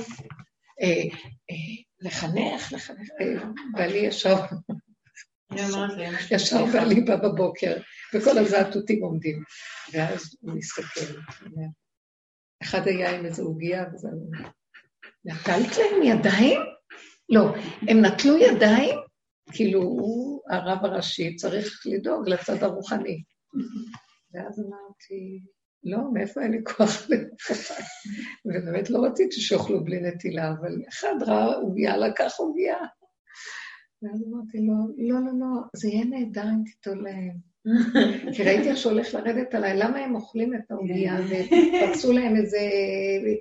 לחנך, 2.01 2.73
לחנך, 2.73 3.09
אה, 3.21 3.45
בעלי 3.73 3.99
ישר, 3.99 4.37
ישר 6.31 6.65
בעלי 6.73 7.01
בא 7.01 7.17
בבוקר, 7.17 7.77
וכל 8.15 8.39
הזעתותים 8.39 9.03
עומדים. 9.03 9.43
ואז 9.93 10.37
הוא 10.41 10.55
מסתכל, 10.55 11.21
אחד 12.63 12.89
היה 12.89 13.19
עם 13.19 13.27
איזה 13.27 13.43
עוגייה, 13.43 13.85
וזה... 13.95 14.09
נטלת 15.25 15.77
להם 15.77 16.03
ידיים? 16.03 16.61
לא, 17.29 17.55
הם 17.89 18.05
נטלו 18.05 18.37
ידיים, 18.37 18.99
כאילו 19.53 19.83
הוא, 19.83 20.43
הרב 20.51 20.85
הראשי, 20.85 21.37
צריך 21.37 21.83
לדאוג 21.87 22.29
לצד 22.29 22.63
הרוחני. 22.63 23.23
ואז 24.33 24.61
אמרתי, 24.61 25.41
לא, 25.85 26.13
מאיפה 26.13 26.43
אין 26.43 26.51
לי 26.53 26.59
כוח 26.65 27.09
ובאמת 28.45 28.91
לא 28.91 29.05
רציתי 29.05 29.41
שיאכלו 29.41 29.85
בלי 29.85 30.01
נטילה, 30.01 30.51
אבל 30.51 30.83
אחד 30.89 31.15
ראה 31.27 31.55
עוגיה, 31.55 31.97
לקח 31.97 32.33
עוגיה. 32.39 32.77
ואז 34.03 34.25
אמרתי 34.29 34.59
לו, 34.59 34.75
לא, 34.99 35.27
לא, 35.27 35.33
לא, 35.41 35.63
זה 35.77 35.89
יהיה 35.89 36.05
נהדר 36.05 36.45
אם 36.45 36.63
תיטול 36.65 37.03
להם. 37.03 37.57
כי 38.33 38.43
ראיתי 38.43 38.69
איך 38.69 38.77
שהולך 38.77 39.15
לרדת 39.15 39.55
עליי, 39.55 39.77
למה 39.77 39.99
הם 39.99 40.15
אוכלים 40.15 40.55
את 40.55 40.71
העוגיה 40.71 41.17
ופרצו 41.27 42.13
להם 42.13 42.37
איזה 42.37 42.59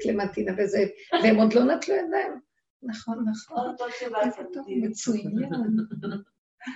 קלמנטינה 0.03 0.53
וזה, 0.57 0.85
והם 1.23 1.35
עוד 1.35 1.53
לא 1.53 1.63
נטלו 1.63 1.95
ידיים. 1.95 2.33
נכון, 2.83 3.25
נכון. 3.29 3.75
מצוין. 4.81 5.39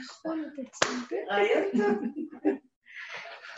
נכון, 0.01 0.43
אתה 0.53 0.61
צודק. 0.71 1.17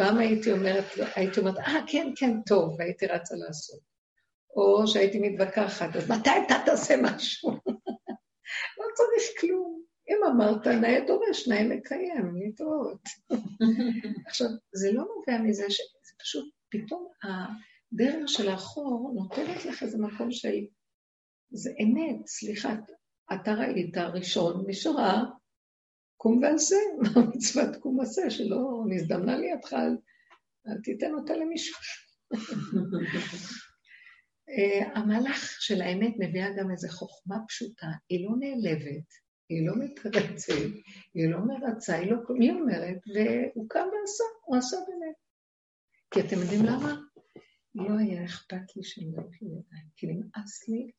פעם 0.02 0.18
הייתי 0.18 0.52
אומרת, 0.52 0.86
הייתי 1.16 1.40
אומרת, 1.40 1.58
אה, 1.58 1.80
כן, 1.88 2.12
כן, 2.16 2.42
טוב, 2.42 2.76
והייתי 2.80 3.06
רצה 3.06 3.36
לעשות. 3.36 3.80
או 4.56 4.88
שהייתי 4.88 5.20
מתווכחת, 5.20 5.96
אז 5.96 6.12
מתי 6.12 6.30
אתה 6.46 6.56
תעשה 6.66 6.96
משהו? 7.04 7.52
לא 8.80 8.86
צריך 8.96 9.24
כלום. 9.42 9.82
אם 10.10 10.18
אמרת, 10.28 10.68
נאה 10.68 11.00
דורש, 11.08 11.48
נאה 11.48 11.64
מקיים, 11.64 12.36
להתראות. 12.36 13.02
עכשיו, 14.28 14.48
זה 14.74 14.92
לא 14.92 15.04
נובע 15.16 15.44
מזה 15.44 15.70
ש... 15.70 15.78
זה 15.78 16.14
פשוט, 16.20 16.54
פתאום 16.70 17.08
הדרך 17.24 18.30
של 18.30 18.50
האחור 18.50 19.12
נותנת 19.16 19.66
לך 19.66 19.84
איזה 19.84 19.98
מקום 19.98 20.32
של... 20.32 20.56
זה 21.52 21.72
אמת, 21.84 22.28
סליחה, 22.28 22.76
אתה 23.34 23.54
ראית 23.54 23.98
ראשון, 23.98 24.66
מי 24.66 24.74
שראה, 24.74 25.24
קום 26.22 26.44
ועשה, 26.44 26.76
מה 27.02 27.22
מצוות 27.36 27.76
קום 27.76 28.00
ועשה, 28.00 28.30
שלא 28.30 28.84
נזדמנה 28.88 29.38
לידך, 29.38 29.74
אל 30.68 30.82
תיתן 30.84 31.14
אותה 31.14 31.34
למישהו. 31.34 31.76
אה, 34.50 35.00
המהלך 35.00 35.62
של 35.62 35.82
האמת 35.82 36.14
מביאה 36.20 36.48
גם 36.58 36.72
איזו 36.72 36.88
חוכמה 36.90 37.36
פשוטה, 37.48 37.88
היא 38.10 38.26
לא 38.26 38.36
נעלבת, 38.40 39.08
היא 39.50 39.68
לא 39.68 39.74
מתרצת, 39.80 40.54
היא 41.14 41.30
לא 41.30 41.40
מרצה, 41.40 41.96
היא 41.96 42.12
לא... 42.12 42.18
היא 42.40 42.52
אומרת, 42.52 42.98
והוא 43.08 43.70
קם 43.70 43.80
ועשה, 43.80 44.24
הוא 44.46 44.58
עשה 44.58 44.78
באמת. 44.88 45.16
כי 46.14 46.20
אתם 46.20 46.42
יודעים 46.42 46.66
למה? 46.66 46.96
לא 47.76 47.98
היה 48.00 48.26
אכפת 48.26 48.76
לי 48.76 48.84
שהם 48.84 49.12
לא 49.16 49.22
יהיו 49.22 49.52
ידיים, 49.52 49.88
כי 49.98 50.08
נמאס 50.08 50.68
לי 50.68 50.92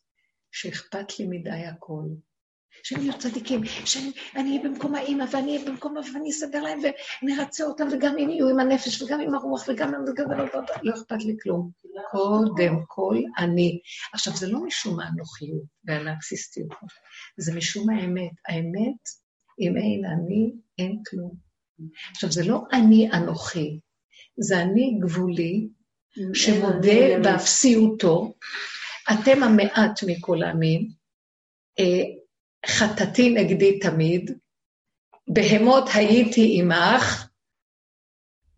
שאכפת 0.53 1.19
לי 1.19 1.27
מדי 1.27 1.51
הכל. 1.51 2.05
שהם 2.83 3.03
יהיו 3.03 3.19
צדיקים, 3.19 3.65
שאני 3.65 4.13
אהיה 4.37 4.61
במקום 4.65 4.95
האימא 4.95 5.25
ואני 5.31 5.57
אהיה 5.57 5.71
במקום 5.71 5.99
אב 5.99 6.05
ואני 6.15 6.31
אסדר 6.31 6.63
להם 6.63 6.81
ונרצה 7.23 7.65
אותם 7.65 7.89
וגם 7.93 8.19
אם 8.19 8.31
יהיו 8.31 8.49
עם 8.49 8.61
הנפש 8.61 9.03
וגם 9.03 9.21
עם 9.21 9.35
הרוח 9.35 9.65
וגם 9.69 9.95
עם 9.95 10.07
זה, 10.07 10.13
לא 10.83 10.95
אכפת 10.95 11.25
לי 11.25 11.37
כלום. 11.43 11.71
קודם 12.11 12.75
כל 12.87 13.17
אני. 13.39 13.81
עכשיו, 14.13 14.37
זה 14.37 14.49
לא 14.49 14.61
משום 14.61 15.01
האנוכיות 15.01 15.63
והנרקסיסטיות, 15.85 16.69
זה 17.37 17.55
משום 17.55 17.91
האמת. 17.91 18.31
האמת, 18.49 19.03
אם 19.61 19.77
אין 19.77 20.05
אני, 20.05 20.53
אין 20.79 21.03
כלום. 21.11 21.35
עכשיו, 22.11 22.33
זה 22.33 22.45
לא 22.45 22.63
אני 22.73 23.11
אנוכי, 23.13 23.81
זה 24.39 24.63
אני 24.63 24.99
גבולי, 25.03 25.69
שמודה 26.35 27.19
באפסיותו, 27.23 28.35
אתם 29.13 29.43
המעט 29.43 30.01
מכל 30.07 30.43
העמים, 30.43 30.89
אה, 31.79 32.22
חטאתי 32.67 33.31
נגדי 33.31 33.79
תמיד, 33.79 34.31
בהמות 35.29 35.85
הייתי 35.95 36.61
עמך, 36.61 37.29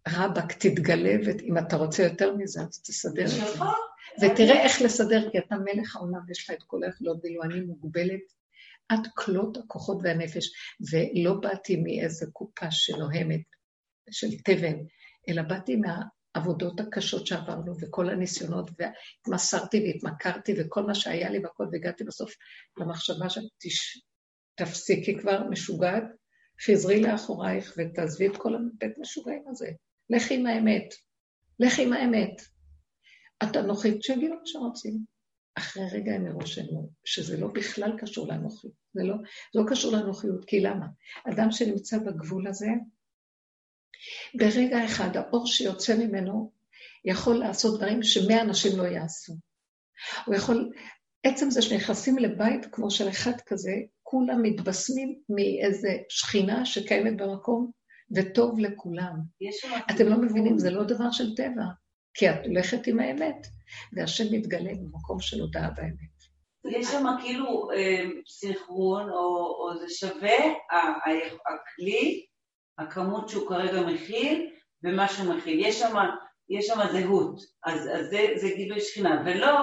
רבאק 0.08 0.52
תתגלה, 0.52 1.14
ואם 1.24 1.58
אתה 1.58 1.76
רוצה 1.76 2.02
יותר 2.02 2.36
מזה, 2.36 2.60
אז 2.60 2.82
תסדר 2.82 3.24
את 3.24 3.28
זה. 3.28 3.64
ותראה 4.20 4.62
איך 4.62 4.82
לסדר, 4.82 5.30
כי 5.30 5.38
אתה 5.38 5.56
מלך 5.56 5.96
העולם 5.96 6.20
ויש 6.26 6.44
לך 6.44 6.56
את 6.56 6.62
כל 6.62 6.84
היכולות, 6.84 7.18
ואילו 7.22 7.42
אני 7.42 7.60
מוגבלת 7.60 8.20
עד 8.88 9.08
כלות 9.14 9.56
הכוחות 9.56 9.98
והנפש, 10.02 10.52
ולא 10.90 11.34
באתי 11.34 11.76
מאיזה 11.76 12.26
קופה 12.32 12.70
שנוהמת 12.70 13.44
של 14.10 14.28
תבן, 14.44 14.76
אלא 15.28 15.42
באתי 15.42 15.76
מהעבודות 16.34 16.80
הקשות 16.80 17.26
שעברנו, 17.26 17.74
וכל 17.80 18.10
הניסיונות, 18.10 18.70
והתמסרתי 18.78 19.80
והתמכרתי, 19.80 20.54
וכל 20.58 20.82
מה 20.86 20.94
שהיה 20.94 21.30
לי 21.30 21.38
והכל, 21.38 21.66
והגעתי 21.72 22.04
בסוף 22.04 22.32
למחשבה 22.78 23.26
שתפסיקי 24.58 25.18
כבר, 25.18 25.48
משוגעת, 25.50 26.04
חזרי 26.66 27.02
לאחורייך 27.02 27.74
ותעזבי 27.78 28.26
את 28.26 28.36
כל 28.36 28.54
הבית 28.54 28.98
משוגעים 28.98 29.44
הזה. 29.48 29.70
לכי 30.10 30.34
עם 30.34 30.46
האמת. 30.46 30.94
לכי 31.60 31.82
עם 31.82 31.92
האמת. 31.92 32.42
את 33.42 33.56
אנוכית, 33.56 34.02
שיגידו 34.02 34.34
מה 34.34 34.40
שרוצים. 34.44 35.04
אחרי 35.54 35.82
רגע 35.92 36.14
הם 36.14 36.26
לא, 36.26 36.80
שזה 37.04 37.36
לא 37.36 37.48
בכלל 37.48 37.98
קשור 37.98 38.28
לאנוכיות. 38.28 38.72
זה 38.92 39.02
לא, 39.02 39.14
לא 39.54 39.62
קשור 39.68 39.92
לאנוכיות, 39.92 40.44
כי 40.44 40.60
למה? 40.60 40.86
אדם 41.32 41.50
שנמצא 41.50 41.98
בגבול 41.98 42.48
הזה, 42.48 42.66
ברגע 44.34 44.84
אחד 44.84 45.16
האור 45.16 45.46
שיוצא 45.46 45.96
ממנו 45.96 46.50
יכול 47.04 47.34
לעשות 47.34 47.78
דברים 47.78 48.02
שמאה 48.02 48.40
אנשים 48.40 48.78
לא 48.78 48.82
יעשו. 48.82 49.32
הוא 50.26 50.34
יכול, 50.34 50.70
עצם 51.22 51.50
זה 51.50 51.62
שנכנסים 51.62 52.18
לבית 52.18 52.66
כמו 52.72 52.90
של 52.90 53.08
אחד 53.08 53.40
כזה, 53.46 53.72
כולם 54.02 54.42
מתבשמים 54.42 55.18
מאיזה 55.28 55.96
שכינה 56.08 56.66
שקיימת 56.66 57.16
במקום, 57.16 57.70
וטוב 58.16 58.58
לכולם. 58.58 59.14
אתם 59.90 60.08
לא 60.08 60.16
מבינים, 60.16 60.58
זה 60.58 60.70
לא 60.70 60.84
דבר 60.84 61.10
של 61.10 61.34
טבע, 61.36 61.64
כי 62.14 62.30
את 62.30 62.46
הולכת 62.46 62.86
עם 62.86 63.00
האמת, 63.00 63.46
והשם 63.92 64.24
מתגלה 64.32 64.70
במקום 64.74 65.20
של 65.20 65.40
הודעה 65.40 65.70
באמת. 65.70 66.14
יש 66.70 66.86
שם 66.86 67.04
כאילו 67.22 67.70
אה, 67.70 68.04
סינכרון, 68.28 69.10
או, 69.10 69.46
או 69.46 69.78
זה 69.78 69.94
שווה 69.94 70.38
הכלי, 71.46 72.26
הכמות 72.78 73.28
שהוא 73.28 73.48
כרגע 73.48 73.80
מכיל, 73.82 74.50
ומה 74.84 75.08
שהוא 75.08 75.34
מכיל. 75.34 75.66
יש 75.66 75.78
שם, 75.78 75.96
יש 76.48 76.66
שם 76.66 76.80
זהות, 76.92 77.40
אז, 77.64 77.88
אז 77.92 78.06
זה, 78.10 78.26
זה 78.36 78.48
גילוי 78.56 78.80
שכינה, 78.80 79.22
ולא 79.26 79.54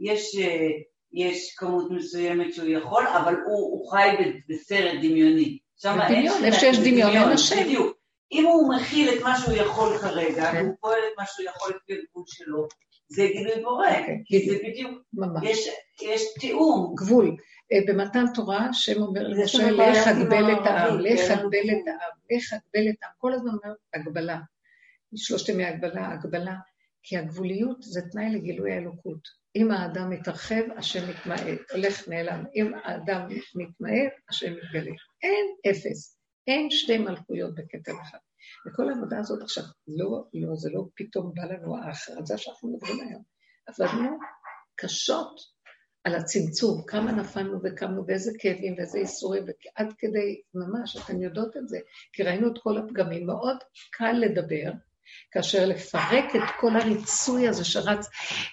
יש, 0.00 0.36
אה, 0.38 0.68
יש 1.12 1.54
כמות 1.56 1.90
מסוימת 1.90 2.54
שהוא 2.54 2.68
יכול, 2.68 3.06
אבל 3.06 3.34
הוא, 3.34 3.72
הוא 3.72 3.90
חי 3.90 4.08
בסרט 4.48 4.94
דמיוני. 5.02 5.58
שם 5.76 6.00
אין 6.00 6.18
דמיון, 6.18 6.44
איפה 6.44 6.58
שיש 6.60 6.78
דמיון, 6.78 7.10
אין 7.10 7.28
השם. 7.28 7.56
בדיוק. 7.64 7.96
אם 8.32 8.44
הוא 8.46 8.74
מכיל 8.74 9.14
את 9.14 9.22
מה 9.22 9.38
שהוא 9.38 9.54
יכול 9.54 9.98
כרגע, 9.98 10.52
כן. 10.52 10.62
והוא 10.64 10.76
פועל 10.80 10.98
את 10.98 11.18
מה 11.18 11.24
שהוא 11.26 11.46
יכול 11.46 11.70
לפי 11.70 11.92
הגבול 11.92 12.24
שלו, 12.26 12.68
זה 13.08 13.26
גילוי 13.32 13.62
בורא, 13.62 13.90
כן, 14.06 14.18
כי 14.24 14.50
זה 14.50 14.58
בדיוק, 14.64 15.02
יש, 15.42 15.68
יש 16.02 16.22
תיאום. 16.40 16.94
גבול. 16.96 17.36
אה, 17.72 17.78
במתן 17.86 18.24
תורה, 18.34 18.66
השם 18.66 19.02
אומר 19.02 19.28
למשה, 19.28 19.70
לך 19.70 20.08
אגבל 20.08 20.52
את 20.52 20.66
העם, 20.66 20.98
לך 20.98 21.30
אגבל 21.30 21.70
את 21.70 21.88
העם, 21.88 22.12
לך 22.30 22.52
אגבל 22.52 22.88
את 22.90 23.02
העם. 23.02 23.12
כל 23.18 23.32
הזמן 23.32 23.50
אומר 23.50 23.74
הגבלה. 23.94 24.40
שלושת 25.16 25.48
ימי 25.48 25.64
הגבלה, 25.64 26.12
הגבלה. 26.12 26.54
כי 27.02 27.16
הגבוליות 27.16 27.82
זה 27.82 28.00
תנאי 28.12 28.30
לגילוי 28.30 28.72
האלוקות. 28.72 29.28
אם 29.56 29.70
האדם 29.70 30.10
מתרחב, 30.10 30.62
השם 30.76 31.10
מתמעט, 31.10 31.40
הולך 31.72 32.08
נעלם. 32.08 32.44
אם 32.56 32.72
האדם 32.84 33.28
מתמעט, 33.54 34.12
השם 34.28 34.52
מתגלה. 34.52 34.92
אין 35.22 35.46
אפס. 35.70 36.18
אין 36.46 36.70
שתי 36.70 36.98
מלכויות 36.98 37.54
בכתב 37.54 37.92
אחד. 38.02 38.18
וכל 38.66 38.88
העבודה 38.88 39.18
הזאת 39.18 39.42
עכשיו, 39.42 39.64
לא, 39.88 40.24
לא, 40.34 40.56
זה 40.56 40.70
לא 40.72 40.84
פתאום 40.94 41.32
בא 41.34 41.44
לנו 41.44 41.76
ההכרזה 41.76 42.38
שאנחנו 42.38 42.72
מדברים 42.72 43.08
היום. 43.08 43.22
עבדנו 43.66 44.18
קשות 44.76 45.40
על 46.04 46.14
הצמצום, 46.14 46.82
כמה 46.86 47.12
נפלנו 47.12 47.58
וקמנו, 47.64 48.04
ואיזה 48.06 48.30
כאבים 48.38 48.74
ואיזה 48.78 48.98
איסורים, 48.98 49.44
ועד 49.44 49.92
כדי, 49.98 50.40
ממש, 50.54 50.96
אתן 50.96 51.22
יודעות 51.22 51.56
את 51.56 51.68
זה, 51.68 51.78
כי 52.12 52.22
ראינו 52.22 52.52
את 52.52 52.58
כל 52.62 52.78
הפגמים. 52.78 53.26
מאוד 53.26 53.56
קל 53.90 54.12
לדבר, 54.12 54.72
כאשר 55.30 55.66
לפרק 55.66 56.36
את 56.36 56.50
כל 56.60 56.76
הריצוי 56.76 57.48
הזה 57.48 57.64
שרץ 57.64 58.08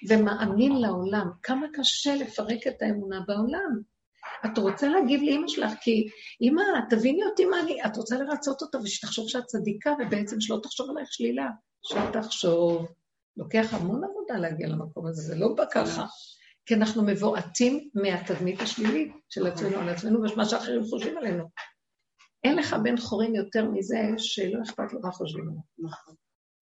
ומאמין 0.09 0.81
לעולם, 0.81 1.27
כמה 1.43 1.67
קשה 1.73 2.15
לפרק 2.15 2.67
את 2.67 2.81
האמונה 2.81 3.19
בעולם. 3.27 3.81
את 4.45 4.57
רוצה 4.57 4.89
להגיב 4.89 5.21
לאימא 5.21 5.47
שלך, 5.47 5.71
כי 5.81 6.07
אימא, 6.41 6.61
תביני 6.89 7.23
אותי 7.23 7.45
מה 7.45 7.59
אני, 7.59 7.83
את 7.85 7.97
רוצה 7.97 8.15
לרצות 8.15 8.61
אותה 8.61 8.77
ושתחשוב 8.77 9.29
שאת 9.29 9.45
צדיקה, 9.45 9.93
ובעצם 9.99 10.41
שלא 10.41 10.59
תחשוב 10.63 10.89
עלייך 10.89 11.13
שלילה. 11.13 11.49
שתחשוב. 11.83 12.87
לוקח 13.37 13.73
המון 13.73 14.03
עבודה 14.03 14.37
להגיע 14.37 14.67
למקום 14.67 15.07
הזה, 15.07 15.21
זה 15.21 15.35
לא 15.35 15.53
בא 15.53 15.63
ככה. 15.71 16.05
כי 16.65 16.75
אנחנו 16.75 17.03
מבועטים 17.03 17.89
מהתדמית 17.93 18.61
השלילית 18.61 19.11
של 19.29 19.47
עצמנו 19.47 19.79
על 19.79 19.89
עצמנו 19.89 20.31
ומה 20.31 20.45
שאחרים 20.45 20.83
חושבים 20.83 21.17
עלינו. 21.17 21.43
אין 22.43 22.55
לך 22.55 22.75
בן 22.83 22.97
חורין 22.97 23.35
יותר 23.35 23.65
מזה 23.65 23.97
שלא 24.17 24.59
אכפת 24.63 24.93
לו 24.93 24.99
מה 25.03 25.11
חושבים 25.11 25.43
עליו. 25.49 25.61
נכון. 25.79 26.15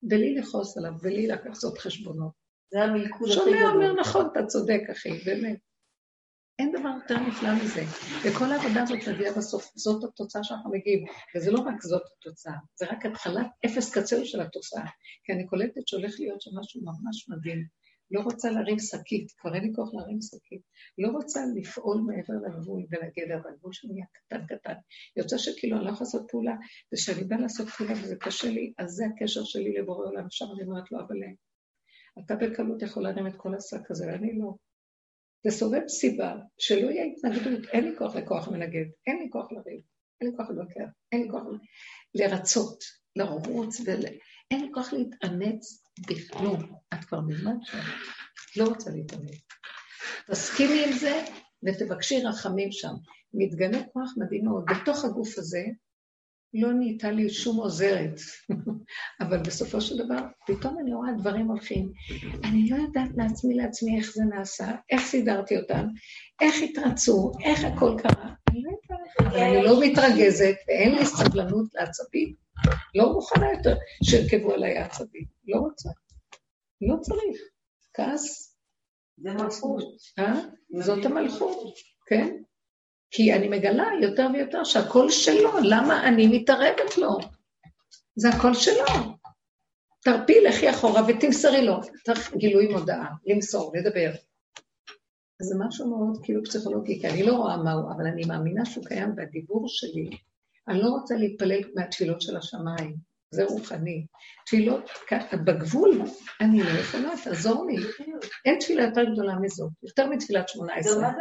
בלי 0.03 0.35
לכעוס 0.35 0.77
עליו, 0.77 0.91
בלי 1.01 1.27
לעשות 1.27 1.77
חשבונות. 1.77 2.31
זה 2.73 2.83
המלכוד 2.83 3.29
הכי 3.29 3.39
גדול. 3.39 3.53
שומע 3.53 3.69
אומר, 3.69 3.93
נכון, 3.93 4.27
אתה 4.31 4.45
צודק, 4.45 4.81
אחי, 4.91 5.09
באמת. 5.25 5.57
אין 6.59 6.71
דבר 6.71 6.89
יותר 7.01 7.19
נפלא 7.27 7.49
מזה. 7.63 7.81
וכל 8.25 8.51
העבודה 8.51 8.83
הזאת 8.83 8.99
מגיעה 9.07 9.33
בסוף, 9.37 9.71
זאת 9.75 10.03
התוצאה 10.03 10.43
שאנחנו 10.43 10.71
מגיעים. 10.71 11.05
וזה 11.35 11.51
לא 11.51 11.59
רק 11.59 11.81
זאת 11.81 12.01
התוצאה, 12.17 12.53
זה 12.75 12.85
רק 12.85 13.05
התחלת 13.05 13.47
אפס 13.65 13.97
קצר 13.97 14.23
של 14.23 14.41
התוצאה. 14.41 14.85
כי 15.23 15.33
אני 15.33 15.47
קולטת 15.47 15.87
שהולך 15.87 16.15
להיות 16.19 16.41
שם 16.41 16.51
משהו 16.59 16.81
ממש 16.81 17.29
מדהים. 17.29 17.65
לא 18.11 18.21
רוצה 18.21 18.51
להרים 18.51 18.79
שקית, 18.79 19.31
כבר 19.37 19.55
אין 19.55 19.63
לי 19.63 19.71
כוח 19.75 19.89
להרים 19.93 20.21
שקית. 20.21 20.61
לא 20.97 21.09
רוצה 21.09 21.39
לפעול 21.55 21.97
מעבר 22.07 22.33
לגבול 22.45 22.85
ולגדר, 22.91 23.41
והגבול 23.43 23.73
שלי 23.73 23.89
נהיה 23.93 24.05
קטן 24.13 24.45
קטן. 24.55 24.73
יוצא 25.17 25.37
שכאילו 25.37 25.77
אני 25.77 25.85
לא 25.85 25.89
יכולה 25.89 26.05
לעשות 26.07 26.25
פעולה, 26.31 26.55
וכשאני 26.93 27.23
באה 27.23 27.39
לעשות 27.39 27.67
פעולה 27.69 27.93
וזה 27.93 28.15
קשה 28.15 28.49
לי, 28.49 28.73
אז 28.77 28.89
זה 28.89 29.05
הקשר 29.05 29.43
שלי 29.43 29.73
לבורא 29.77 30.05
עולם, 30.07 30.25
שם 30.29 30.45
אני 30.55 30.63
אומרת 30.63 30.91
לו, 30.91 30.99
אבל 30.99 31.15
אתה 32.19 32.35
בקלות 32.35 32.81
יכול 32.81 33.03
להרים 33.03 33.27
את 33.27 33.35
כל 33.37 33.55
השק 33.55 33.91
הזה, 33.91 34.07
ואני 34.07 34.39
לא. 34.39 34.68
תסובב 35.47 35.87
סיבה 35.87 36.35
שלא 36.57 36.89
יהיה 36.89 37.05
התנגדות, 37.05 37.69
אין 37.69 37.83
לי 37.83 37.97
כוח 37.97 38.15
לכוח 38.15 38.47
מנגד, 38.47 38.85
אין 39.07 39.17
לי 39.17 39.29
כוח 39.31 39.51
לריב, 39.51 39.81
אין 40.21 40.29
לי 40.29 40.37
כוח 40.37 40.49
לבקר, 40.49 40.85
אין 41.11 41.21
לי 41.21 41.29
כוח 41.31 41.43
לרצות, 42.15 42.83
לרוץ, 43.15 43.81
אין 44.51 44.61
לי 44.61 44.69
כוח 44.73 44.93
להתאמץ 44.93 45.83
בכלום. 46.07 46.75
את 46.93 47.05
כבר 47.05 47.19
מזמן 47.21 47.55
שם, 47.63 47.77
לא 48.57 48.63
רוצה 48.63 48.89
להתאמץ. 48.89 49.39
תסכימי 50.27 50.85
עם 50.85 50.91
זה 50.91 51.23
ותבקשי 51.63 52.21
רחמים 52.21 52.71
שם. 52.71 52.93
מתגלה 53.33 53.83
כוח 53.93 54.13
מדהים 54.17 54.45
מאוד. 54.45 54.65
בתוך 54.65 55.05
הגוף 55.05 55.37
הזה 55.37 55.63
לא 56.53 56.73
נהייתה 56.73 57.11
לי 57.11 57.29
שום 57.29 57.57
עוזרת, 57.57 58.19
אבל 59.21 59.37
בסופו 59.37 59.81
של 59.81 59.97
דבר, 60.05 60.19
פתאום 60.47 60.77
אני 60.79 60.93
רואה 60.93 61.11
דברים 61.17 61.47
הולכים. 61.47 61.91
אני 62.43 62.69
לא 62.69 62.75
יודעת 62.75 63.09
מעצמי 63.15 63.53
לעצמי 63.55 63.97
איך 63.97 64.13
זה 64.13 64.23
נעשה, 64.23 64.71
איך 64.89 65.01
סידרתי 65.01 65.57
אותם, 65.57 65.87
איך 66.41 66.55
התרצו, 66.63 67.31
איך 67.43 67.63
הכל 67.63 67.95
קרה. 67.97 68.33
אני 68.49 68.63
לא 68.63 68.69
יודעת, 68.69 69.33
אבל 69.33 69.39
אני 69.39 69.63
לא 69.63 69.81
מתרגזת, 69.81 70.55
ואין 70.67 70.95
לי 70.95 71.05
סבלנות 71.05 71.67
לעצבים. 71.73 72.33
לא 72.95 73.13
מוכנה 73.13 73.51
יותר 73.51 73.75
שירכבו 74.03 74.53
עליי 74.53 74.77
העצבים. 74.77 75.23
לא 75.47 75.59
רוצה. 75.59 75.89
לא 76.81 76.95
צריך. 77.01 77.41
כעס. 77.93 78.55
זה 79.17 79.33
מלכות. 79.33 79.83
אה? 80.19 80.39
זאת 80.79 81.05
המלכות, 81.05 81.73
כן? 82.07 82.35
כי 83.11 83.33
אני 83.33 83.47
מגלה 83.47 83.87
יותר 84.01 84.27
ויותר 84.33 84.63
שהכל 84.63 85.09
שלו, 85.09 85.51
למה 85.63 86.07
אני 86.07 86.27
מתערבת 86.27 86.97
לו? 86.97 87.17
זה 88.15 88.29
הכל 88.29 88.53
שלו. 88.53 88.85
תרפי, 90.03 90.41
לכי 90.41 90.69
אחורה 90.69 91.01
ותמסרי 91.07 91.65
לו. 91.65 91.79
צריך 92.05 92.35
גילוי 92.35 92.67
מודעה, 92.67 93.09
למסור, 93.25 93.71
לדבר. 93.75 94.11
זה 95.41 95.55
משהו 95.59 95.89
מאוד 95.89 96.19
כאילו 96.23 96.43
פסיכולוגי, 96.43 97.01
כי 97.01 97.07
אני 97.07 97.23
לא 97.23 97.35
רואה 97.35 97.57
מהו, 97.57 97.91
אבל 97.91 98.07
אני 98.07 98.21
מאמינה 98.27 98.65
שהוא 98.65 98.85
קיים 98.85 99.15
בדיבור 99.15 99.63
שלי. 99.67 100.09
אני 100.67 100.81
לא 100.81 100.89
רוצה 100.89 101.15
להתפלל 101.15 101.59
מהתפילות 101.75 102.21
של 102.21 102.37
השמיים, 102.37 102.95
זה 103.31 103.45
רוחני. 103.45 104.05
תפילות, 104.45 104.89
בגבול, 105.45 106.01
אני 106.41 106.63
לא 106.63 106.69
יכולה, 106.69 107.09
תעזור 107.23 107.65
לי. 107.65 107.75
אין 108.45 108.59
תפילה 108.59 108.83
יותר 108.83 109.03
גדולה 109.13 109.35
מזאת, 109.41 109.71
יותר 109.83 110.09
מתפילת 110.09 110.49
שמונה 110.49 110.75
עשרה. 110.75 111.11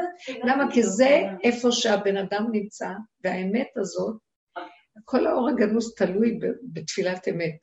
למה? 0.44 0.72
כי 0.72 0.82
זה 0.82 1.22
איפה 1.44 1.72
שהבן 1.72 2.16
אדם 2.16 2.46
נמצא, 2.52 2.88
והאמת 3.24 3.68
הזאת, 3.76 4.16
כל 5.04 5.26
האור 5.26 5.48
הגנוז 5.48 5.94
תלוי 5.94 6.38
בתפילת 6.72 7.28
אמת. 7.28 7.56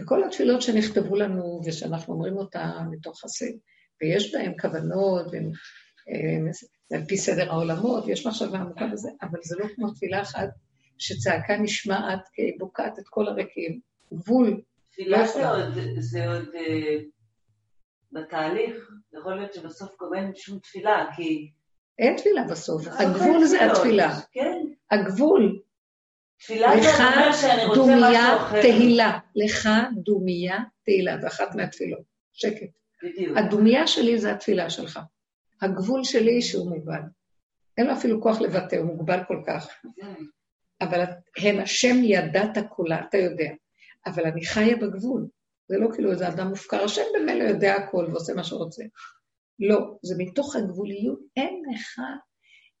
וכל 0.00 0.24
התפילות 0.24 0.62
שנכתבו 0.62 1.16
לנו 1.16 1.60
ושאנחנו 1.66 2.14
אומרים 2.14 2.36
אותה 2.36 2.72
מתוך 2.90 3.24
הסדר, 3.24 3.58
ויש 4.02 4.34
בהן 4.34 4.52
כוונות, 4.60 5.26
והן 5.32 5.50
על 6.92 7.04
פי 7.04 7.16
סדר 7.16 7.50
העולמות, 7.50 8.08
יש 8.08 8.26
מחשבה 8.26 8.58
עמוקה 8.58 8.86
בזה, 8.86 9.10
אבל 9.22 9.38
זה 9.42 9.56
לא 9.58 9.66
כמו 9.74 9.90
תפילה 9.90 10.22
אחת 10.22 10.48
שצעקה 10.98 11.56
נשמעת 11.56 12.28
בוקעת 12.58 12.98
את 12.98 13.08
כל 13.08 13.28
הריקים. 13.28 13.80
גבול. 14.14 14.60
תפילה 14.90 15.26
זה 15.26 15.48
עוד, 15.48 15.78
זה 15.98 16.28
עוד 16.28 16.48
אה, 16.54 16.98
בתהליך, 18.12 18.90
יכול 19.12 19.34
להיות 19.34 19.54
שבסוף 19.54 19.90
גם 20.02 20.14
אין 20.14 20.32
שום 20.34 20.58
תפילה, 20.58 21.06
כי... 21.16 21.50
אין 21.98 22.16
תפילה 22.16 22.44
בסוף, 22.50 22.86
הגבול 22.86 23.44
זה 23.44 23.66
התפילה. 23.72 24.14
כן. 24.32 24.58
הגבול. 24.90 25.60
תפילה 26.38 26.70
זה 26.82 26.88
אומר 26.88 27.32
שאני 27.32 27.64
רוצה 27.64 27.80
דומיה. 27.80 28.38
תהילה. 28.62 29.18
לך 29.36 29.68
דומיה 29.94 30.58
תהילה, 30.84 31.18
זה 31.18 31.26
אחת 31.26 31.54
מהתפילות. 31.54 32.02
שקט. 32.32 32.70
בדיוק. 33.02 33.36
הדומיה 33.38 33.86
שלי 33.86 34.18
זה 34.18 34.32
התפילה 34.32 34.70
שלך. 34.70 35.00
הגבול 35.62 36.04
שלי 36.04 36.42
שהוא 36.42 36.70
מוגבל. 36.70 37.00
אין 37.78 37.86
לו 37.86 37.92
אפילו 37.92 38.22
כוח 38.22 38.40
לבטא, 38.40 38.76
הוא 38.76 38.86
מוגבל 38.86 39.18
כל 39.28 39.42
כך. 39.46 39.68
אבל 40.80 41.00
הן 41.38 41.60
השם 41.60 41.96
ידעת 42.02 42.58
כולה, 42.68 43.04
אתה 43.08 43.18
יודע. 43.18 43.50
אבל 44.06 44.26
אני 44.26 44.46
חיה 44.46 44.76
בגבול. 44.76 45.28
זה 45.68 45.76
לא 45.78 45.88
כאילו 45.94 46.12
איזה 46.12 46.28
אדם 46.28 46.48
מופקר, 46.48 46.84
השם 46.84 47.02
במילא 47.14 47.44
יודע 47.44 47.74
הכל 47.74 48.06
ועושה 48.10 48.34
מה 48.34 48.44
שרוצה. 48.44 48.82
לא, 49.58 49.98
זה 50.02 50.14
מתוך 50.18 50.56
הגבוליות, 50.56 51.20
אין 51.36 51.62
לך... 51.74 52.00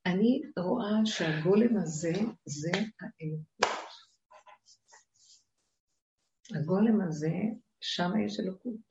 אני 0.06 0.42
רואה 0.58 0.90
שהגולם 1.04 1.76
הזה 1.76 2.12
זה 2.44 2.70
האלוקות. 2.72 3.86
הגולם 6.54 7.00
הזה, 7.00 7.32
שם 7.80 8.10
יש 8.26 8.40
אלוקות. 8.40 8.85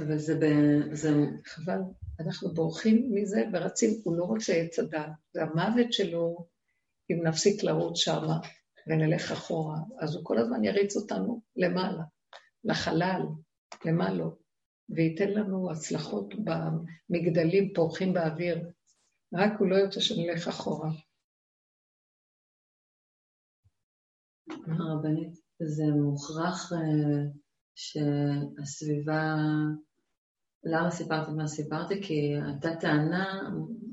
אבל 0.00 0.18
זה 0.18 0.34
ב... 0.34 0.44
זה... 0.92 1.08
חבל, 1.44 1.78
אנחנו 2.20 2.54
בורחים 2.54 3.10
מזה 3.14 3.44
ורצים, 3.52 3.90
הוא 4.04 4.16
לא 4.16 4.24
רוצה 4.24 4.52
עץ 4.52 4.78
הדעת, 4.78 5.10
זה 5.32 5.42
המוות 5.42 5.92
שלו, 5.92 6.46
אם 7.10 7.26
נפסיק 7.26 7.62
לרוץ 7.62 7.98
שמה 7.98 8.38
ונלך 8.86 9.32
אחורה, 9.32 9.78
אז 10.00 10.14
הוא 10.14 10.24
כל 10.24 10.38
הזמן 10.38 10.64
יריץ 10.64 10.96
אותנו 10.96 11.40
למעלה, 11.56 12.02
לחלל, 12.64 13.22
למעלה, 13.84 14.24
וייתן 14.88 15.30
לנו 15.30 15.70
הצלחות 15.70 16.34
במגדלים 16.34 17.72
פורחים 17.74 18.12
באוויר, 18.12 18.70
רק 19.34 19.52
הוא 19.58 19.68
לא 19.68 19.76
ירצה 19.76 20.00
שנלך 20.00 20.48
אחורה. 20.48 20.90
הרבנית, 24.66 25.34
זה 25.62 25.84
מוכרח 25.84 26.72
אה, 26.72 27.43
שהסביבה... 27.74 29.34
למה 30.64 30.90
סיפרתי 30.90 31.30
מה 31.30 31.46
סיפרתי? 31.46 32.02
כי 32.02 32.34
הייתה 32.46 32.76
טענה 32.76 33.40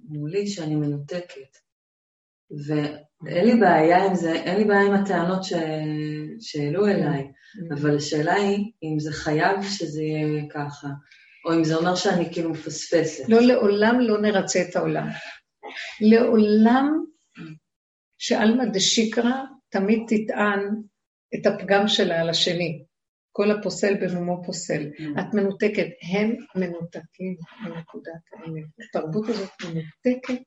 מולי 0.09 0.47
שאני 0.47 0.75
מנותקת. 0.75 1.57
ואין 2.65 3.45
לי 3.45 3.55
בעיה 3.59 4.05
עם 4.05 4.15
זה, 4.15 4.33
אין 4.33 4.57
לי 4.57 4.63
בעיה 4.63 4.87
עם 4.87 4.93
הטענות 4.93 5.43
ש... 5.43 5.53
שהעלו 6.39 6.87
אליי, 6.87 7.31
אבל 7.71 7.97
השאלה 7.97 8.33
היא 8.33 8.71
אם 8.83 8.99
זה 8.99 9.11
חייב 9.11 9.63
שזה 9.63 10.03
יהיה 10.03 10.43
ככה, 10.49 10.87
או 11.45 11.53
אם 11.53 11.63
זה 11.63 11.75
אומר 11.75 11.95
שאני 11.95 12.33
כאילו 12.33 12.49
מפספסת. 12.49 13.23
לא, 13.29 13.41
לעולם 13.41 13.99
לא 13.99 14.21
נרצה 14.21 14.61
את 14.61 14.75
העולם. 14.75 15.07
לעולם 16.01 17.05
שעלמא 18.17 18.65
דשיקרא 18.65 19.43
תמיד 19.69 19.99
תטען 20.07 20.81
את 21.35 21.45
הפגם 21.45 21.87
שלה 21.87 22.21
על 22.21 22.29
השני. 22.29 22.83
כל 23.31 23.51
הפוסל 23.51 23.93
במומו 24.01 24.43
פוסל. 24.45 24.89
את 25.19 25.33
מנותקת, 25.33 25.87
הם 26.11 26.35
מנותקים 26.55 27.35
מנקודת 27.63 28.21
האמת. 28.33 28.63
התרבות 28.79 29.29
הזאת 29.29 29.49
מנותקת 29.63 30.43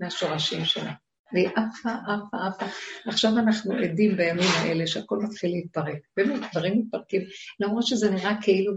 מהשורשים 0.00 0.64
שלה. 0.64 0.92
והיא 1.32 1.48
עפה, 1.48 1.90
עפה, 1.90 2.36
עפה. 2.46 2.66
עכשיו 3.06 3.30
אנחנו 3.38 3.74
עדים 3.74 4.16
בימים 4.16 4.48
האלה 4.58 4.86
שהכל 4.86 5.18
מתחיל 5.18 5.50
להתפרק. 5.50 5.98
באמת, 6.16 6.40
דברים 6.52 6.78
מתפרקים, 6.78 7.22
למרות 7.60 7.86
שזה 7.86 8.10
נראה 8.10 8.34
כאילו, 8.42 8.72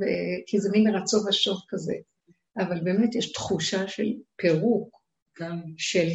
כי 0.46 0.60
זה 0.60 0.70
מין 0.72 0.96
רצו 0.96 1.18
ושוב 1.30 1.58
כזה. 1.70 1.94
אבל 2.58 2.80
באמת 2.84 3.16
יש 3.16 3.32
תחושה 3.32 3.88
של 3.88 4.14
פירוק, 4.36 5.00
גם 5.42 5.62
של 5.78 6.08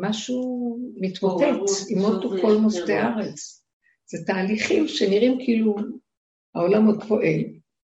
משהו 0.00 0.78
מתמוטט, 1.00 1.44
עם 1.88 1.98
מותו 1.98 2.30
כל 2.42 2.56
מוסדי 2.56 2.92
הארץ. 2.94 3.64
זה 4.06 4.18
תהליכים 4.26 4.88
שנראים 4.88 5.38
כאילו 5.44 5.76
העולם 6.54 6.86
עוד 6.86 7.04
פועל, 7.08 7.40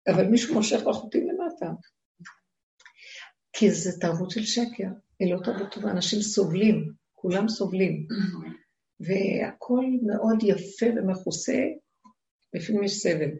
אבל 0.08 0.26
מישהו 0.26 0.54
מושך 0.54 0.80
בחוטים 0.86 1.28
למטה. 1.28 1.66
כי 3.52 3.70
זה 3.70 4.00
תרבות 4.00 4.30
של 4.30 4.42
שקר, 4.42 4.88
היא 5.20 5.34
לא 5.34 5.40
תרבות 5.44 5.72
טובה, 5.72 5.90
אנשים 5.90 6.20
סובלים, 6.20 6.92
כולם 7.14 7.48
סובלים. 7.48 8.06
והכול 9.00 9.84
מאוד 10.06 10.42
יפה 10.42 10.86
ומכוסה, 10.96 11.62
לפעמים 12.54 12.82
יש 12.82 12.92
סבל. 12.92 13.30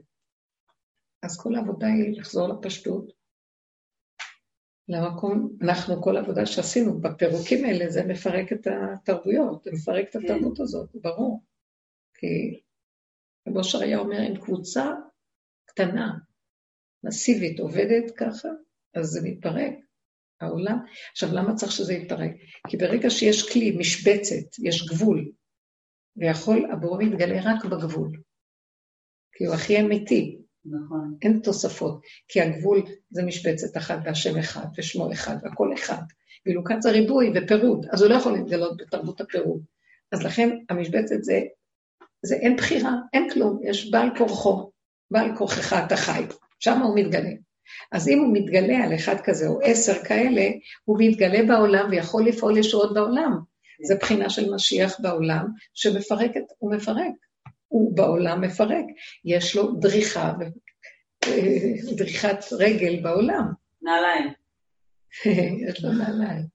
אז 1.22 1.40
כל 1.40 1.54
העבודה 1.54 1.86
היא 1.86 2.18
לחזור 2.18 2.48
לפשטות, 2.48 3.12
למקום, 4.88 5.56
אנחנו, 5.62 6.02
כל 6.02 6.16
העבודה 6.16 6.46
שעשינו 6.46 7.00
בפירוקים 7.00 7.64
האלה, 7.64 7.90
זה 7.90 8.04
מפרק 8.04 8.52
את 8.52 8.66
התרבויות, 8.66 9.64
זה 9.64 9.70
מפרק 9.72 10.08
את 10.10 10.16
התרבות 10.16 10.60
הזאת, 10.60 10.90
ברור. 10.94 11.42
כי 12.14 12.60
רבו 13.48 13.64
שריה 13.64 13.98
אומר, 13.98 14.28
אם 14.28 14.40
קבוצה 14.40 14.90
קטנה, 15.74 16.12
מסיבית, 17.04 17.60
עובדת 17.60 18.10
ככה, 18.16 18.48
אז 18.94 19.06
זה 19.06 19.20
מתפרק, 19.22 19.74
העולם. 20.40 20.78
עכשיו, 21.12 21.28
למה 21.32 21.54
צריך 21.54 21.72
שזה 21.72 21.94
יתפרק? 21.94 22.30
כי 22.68 22.76
ברגע 22.76 23.10
שיש 23.10 23.52
כלי, 23.52 23.76
משבצת, 23.78 24.58
יש 24.62 24.86
גבול, 24.88 25.30
ויכול, 26.16 26.70
הבור 26.72 26.98
מתגלה 26.98 27.40
רק 27.44 27.64
בגבול. 27.64 28.12
כי 29.36 29.44
הוא 29.46 29.54
הכי 29.54 29.80
אמיתי, 29.80 30.38
נכון. 30.64 31.16
אין 31.22 31.40
תוספות, 31.42 32.00
כי 32.28 32.40
הגבול 32.40 32.82
זה 33.10 33.22
משבצת 33.22 33.76
אחת 33.76 33.98
והשם 34.04 34.38
אחד 34.38 34.66
ושמו 34.76 35.12
אחד 35.12 35.36
והכל 35.42 35.74
אחד. 35.74 36.02
ואילו 36.46 36.64
כאן 36.64 36.80
זה 36.80 36.90
ריבוי 36.90 37.32
ופירוד, 37.34 37.86
אז 37.92 38.02
הוא 38.02 38.10
לא 38.10 38.14
יכול 38.14 38.32
להתגלות 38.32 38.76
בתרבות 38.76 39.20
הפירוד. 39.20 39.62
אז 40.12 40.22
לכן 40.22 40.58
המשבצת 40.70 41.22
זה, 41.22 41.40
זה 42.22 42.34
אין 42.34 42.56
בחירה, 42.56 42.92
אין 43.12 43.30
כלום, 43.30 43.60
יש 43.64 43.90
בעל 43.90 44.08
כורחו, 44.18 44.70
בעל 45.10 45.36
כורחך 45.36 45.72
אתה 45.86 45.96
חי, 45.96 46.24
שם 46.60 46.80
הוא 46.80 46.98
מתגלה. 46.98 47.30
אז 47.92 48.08
אם 48.08 48.18
הוא 48.18 48.32
מתגלה 48.32 48.84
על 48.84 48.94
אחד 48.94 49.16
כזה 49.24 49.46
או 49.46 49.60
עשר 49.62 50.04
כאלה, 50.04 50.50
הוא 50.84 50.98
מתגלה 51.00 51.38
בעולם 51.48 51.88
ויכול 51.90 52.28
לפעול 52.28 52.58
ישועות 52.58 52.94
בעולם. 52.94 53.38
זה 53.86 53.94
בחינה 53.94 54.30
של 54.30 54.54
משיח 54.54 55.00
בעולם, 55.00 55.46
שמפרקת, 55.74 56.44
הוא 56.58 56.74
מפרק. 56.74 57.12
הוא 57.68 57.96
בעולם 57.96 58.40
מפרק. 58.40 58.84
יש 59.24 59.56
לו 59.56 59.72
דריכה, 59.72 60.32
אה, 61.26 61.96
דריכת 61.96 62.52
רגל 62.52 63.02
בעולם. 63.02 63.52
נעליים. 63.82 64.32
יש 65.68 65.84
לו 65.84 65.92
נעליים. 65.92 66.46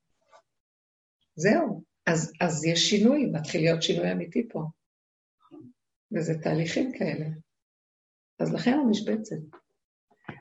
זהו. 1.36 1.84
אז, 2.06 2.34
אז 2.42 2.66
יש 2.66 2.90
שינוי, 2.90 3.26
מתחיל 3.26 3.62
להיות 3.62 3.84
שינוי 3.84 4.12
אמיתי 4.12 4.48
פה. 4.50 4.64
וזה 6.12 6.34
תהליכים 6.44 6.92
כאלה. 6.98 7.26
אז 8.40 8.54
לכן 8.54 8.80
המשבצת. 8.80 9.36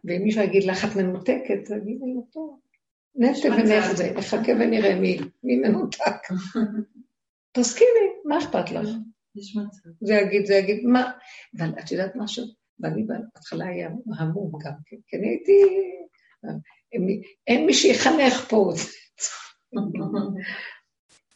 ואם 0.05 0.23
מישהו 0.23 0.43
יגיד 0.43 0.65
לך, 0.65 0.85
את 0.85 0.97
מנותקת, 0.97 1.65
תגידי 1.65 2.15
לו, 2.15 2.27
טוב, 2.33 2.61
נטה 3.15 3.49
ונחזה, 3.49 4.13
נחכה 4.17 4.53
ונראה 4.53 4.95
מי, 4.95 5.19
מי 5.43 5.57
מנותק. 5.57 6.29
תסכימי, 7.53 8.09
מה 8.25 8.39
אכפת 8.39 8.71
לך? 8.71 8.89
יש 9.37 9.57
מצב. 9.57 9.91
זה 10.01 10.15
יגיד, 10.15 10.47
זה 10.47 10.55
יגיד, 10.55 10.85
מה? 10.85 11.13
אבל 11.59 11.69
את 11.79 11.93
יודעת 11.93 12.17
משהו? 12.17 12.45
ואני 12.81 13.03
בהתחלה 13.05 13.67
היה 13.67 13.89
המום 14.19 14.53
גם 14.65 14.73
כן, 14.87 14.97
כי 15.07 15.17
אני 15.17 15.29
הייתי... 15.29 15.53
אין 17.47 17.67
מי 17.67 17.75
שיחנך 17.75 18.47
פה. 18.49 18.73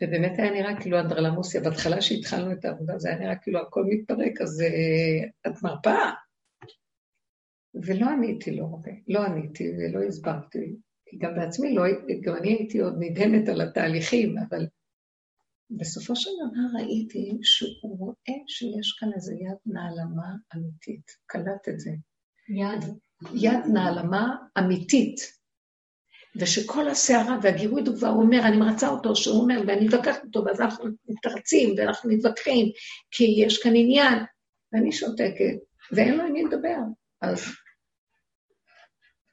ובאמת 0.02 0.38
היה 0.38 0.50
נראה 0.50 0.80
כאילו 0.80 1.00
אנדרלמוסיה, 1.00 1.60
בהתחלה 1.60 2.00
שהתחלנו 2.00 2.52
את 2.52 2.64
העבודה, 2.64 2.98
זה 2.98 3.08
היה 3.08 3.18
נראה 3.18 3.36
כאילו 3.36 3.60
הכל 3.60 3.84
מתפרק, 3.88 4.40
אז 4.40 4.60
uh, 4.60 5.50
את 5.50 5.62
מרפאה. 5.62 6.10
ולא 7.74 8.06
עניתי 8.06 8.56
לו 8.56 8.64
הרבה, 8.64 8.90
לא 9.08 9.24
עניתי 9.24 9.64
ולא 9.70 10.02
הסברתי, 10.02 10.76
כי 11.06 11.16
גם 11.18 11.34
בעצמי 11.34 11.74
לא, 11.74 11.82
גם 12.22 12.36
אני 12.36 12.48
הייתי 12.48 12.80
עוד 12.80 12.94
נדהמת 12.98 13.48
על 13.48 13.60
התהליכים, 13.60 14.38
אבל 14.38 14.66
בסופו 15.70 16.16
של 16.16 16.30
דבר 16.30 16.78
ראיתי 16.78 17.38
שהוא 17.42 17.98
רואה 17.98 18.38
שיש 18.46 18.96
כאן 19.00 19.08
איזו 19.14 19.32
יד 19.32 19.56
נעלמה 19.66 20.34
אמיתית. 20.54 21.10
קלט 21.26 21.68
את 21.68 21.80
זה. 21.80 21.90
יד. 22.48 22.84
יד 23.34 23.66
נעלמה 23.72 24.36
אמיתית. 24.58 25.20
ושכל 26.36 26.88
הסערה 26.88 27.38
והגירוי 27.42 27.82
הוא 27.86 27.96
כבר 27.96 28.08
אומר, 28.08 28.40
אני 28.44 28.56
מרצה 28.56 28.88
אותו, 28.88 29.16
שהוא 29.16 29.42
אומר, 29.42 29.60
ואני 29.66 29.86
מתווכחת 29.86 30.24
אותו, 30.24 30.44
ואז 30.44 30.60
אנחנו 30.60 30.84
מתרצים, 31.08 31.74
ואנחנו 31.78 32.10
מתווכחים, 32.10 32.66
כי 33.10 33.24
יש 33.24 33.62
כאן 33.62 33.72
עניין, 33.76 34.18
ואני 34.72 34.92
שותקת, 34.92 35.56
ואין 35.92 36.18
לו 36.18 36.28
מי 36.32 36.42
לדבר. 36.42 36.78
אז 37.22 37.40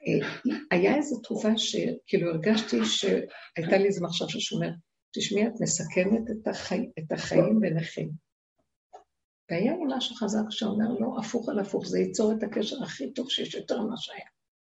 אה, 0.07 0.29
היה 0.71 0.95
איזו 0.95 1.19
תרופה 1.19 1.57
שכאילו 1.57 2.29
הרגשתי 2.29 2.77
שהייתה 2.85 3.77
לי 3.77 3.85
איזו 3.85 4.05
מחשבה 4.05 4.27
שהוא 4.29 4.59
אומר, 4.59 4.71
תשמעי, 5.15 5.47
את 5.47 5.53
מסכנת 5.61 6.31
את, 6.31 6.47
החי... 6.47 6.89
את 6.99 7.11
החיים 7.11 7.59
ביניכם. 7.59 8.07
והיה 9.51 9.71
לי 9.71 9.83
משהו 9.97 10.15
חזק 10.15 10.49
שאומר, 10.49 10.99
לא, 10.99 11.19
הפוך 11.19 11.49
על 11.49 11.59
הפוך, 11.59 11.87
זה 11.87 11.99
ייצור 11.99 12.33
את 12.33 12.43
הקשר 12.43 12.83
הכי 12.83 13.13
טוב 13.13 13.29
שיש 13.29 13.55
יותר 13.55 13.81
ממה 13.81 13.97
שהיה. 13.97 14.25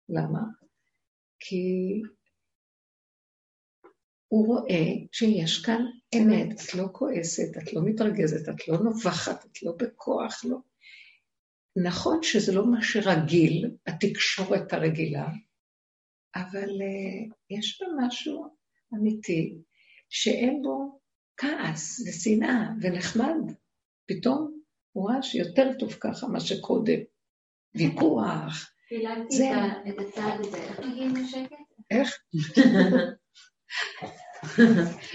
למה? 0.09 0.41
כי 1.41 2.03
הוא 4.29 4.47
רואה 4.47 4.85
שיש 5.13 5.65
כאן 5.65 5.83
אמת, 6.17 6.53
את 6.53 6.75
לא 6.75 6.85
כועסת, 6.93 7.57
את 7.57 7.73
לא 7.73 7.83
מתרגזת, 7.85 8.49
את 8.49 8.69
לא 8.69 8.79
נובחת, 8.79 9.45
את 9.45 9.63
לא 9.63 9.73
בכוח, 9.79 10.45
לא. 10.45 10.57
נכון 11.77 12.19
שזה 12.23 12.53
לא 12.53 12.67
מה 12.67 12.83
שרגיל, 12.83 13.71
התקשורת 13.87 14.73
הרגילה, 14.73 15.29
אבל 16.37 16.69
uh, 16.69 17.35
יש 17.51 17.83
בה 17.83 18.07
משהו 18.07 18.57
אמיתי, 18.95 19.55
שאין 20.09 20.63
בו 20.63 21.01
כעס 21.37 22.01
ושנאה 22.01 22.69
ונחמד. 22.83 23.53
פתאום 24.07 24.61
הוא 24.93 25.11
ראה 25.11 25.23
שיותר 25.23 25.71
טוב 25.79 25.93
ככה 25.93 26.27
מה 26.27 26.41
שקודם. 26.41 27.01
ויכוח. 27.75 28.73
פיללתי 28.89 29.51
את 29.89 29.99
הצעד 29.99 30.41
הזה, 30.41 30.57
איך 30.57 30.81
מגיעים 30.81 31.17
לשקט? 31.17 31.57
איך? 31.91 32.19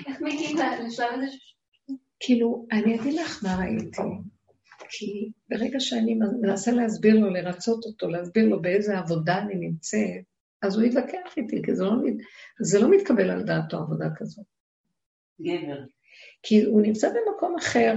איך 0.07 0.21
מגיעים 0.21 0.57
לשלב 0.85 1.07
הזה? 1.13 1.37
כאילו, 2.19 2.67
אני 2.71 2.99
אגיד 3.01 3.13
לך 3.13 3.43
מה 3.43 3.55
ראיתי. 3.55 4.01
כי 4.89 5.31
ברגע 5.49 5.79
שאני 5.79 6.15
מנסה 6.41 6.71
להסביר 6.71 7.15
לו, 7.15 7.29
לרצות 7.29 7.85
אותו, 7.85 8.07
להסביר 8.07 8.45
לו 8.45 8.61
באיזה 8.61 8.97
עבודה 8.97 9.37
אני 9.37 9.55
נמצאת, 9.55 10.23
אז 10.61 10.75
הוא 10.75 10.83
יתווכח 10.83 11.37
איתי, 11.37 11.61
כי 11.65 11.75
זה 11.75 11.83
לא, 11.83 11.91
זה 12.61 12.79
לא 12.79 12.91
מתקבל 12.91 13.29
על 13.29 13.43
דעתו 13.43 13.77
עבודה 13.77 14.05
כזאת. 14.15 14.45
גבר. 15.41 15.79
כי 16.43 16.63
הוא 16.63 16.81
נמצא 16.81 17.09
במקום 17.09 17.55
אחר, 17.59 17.93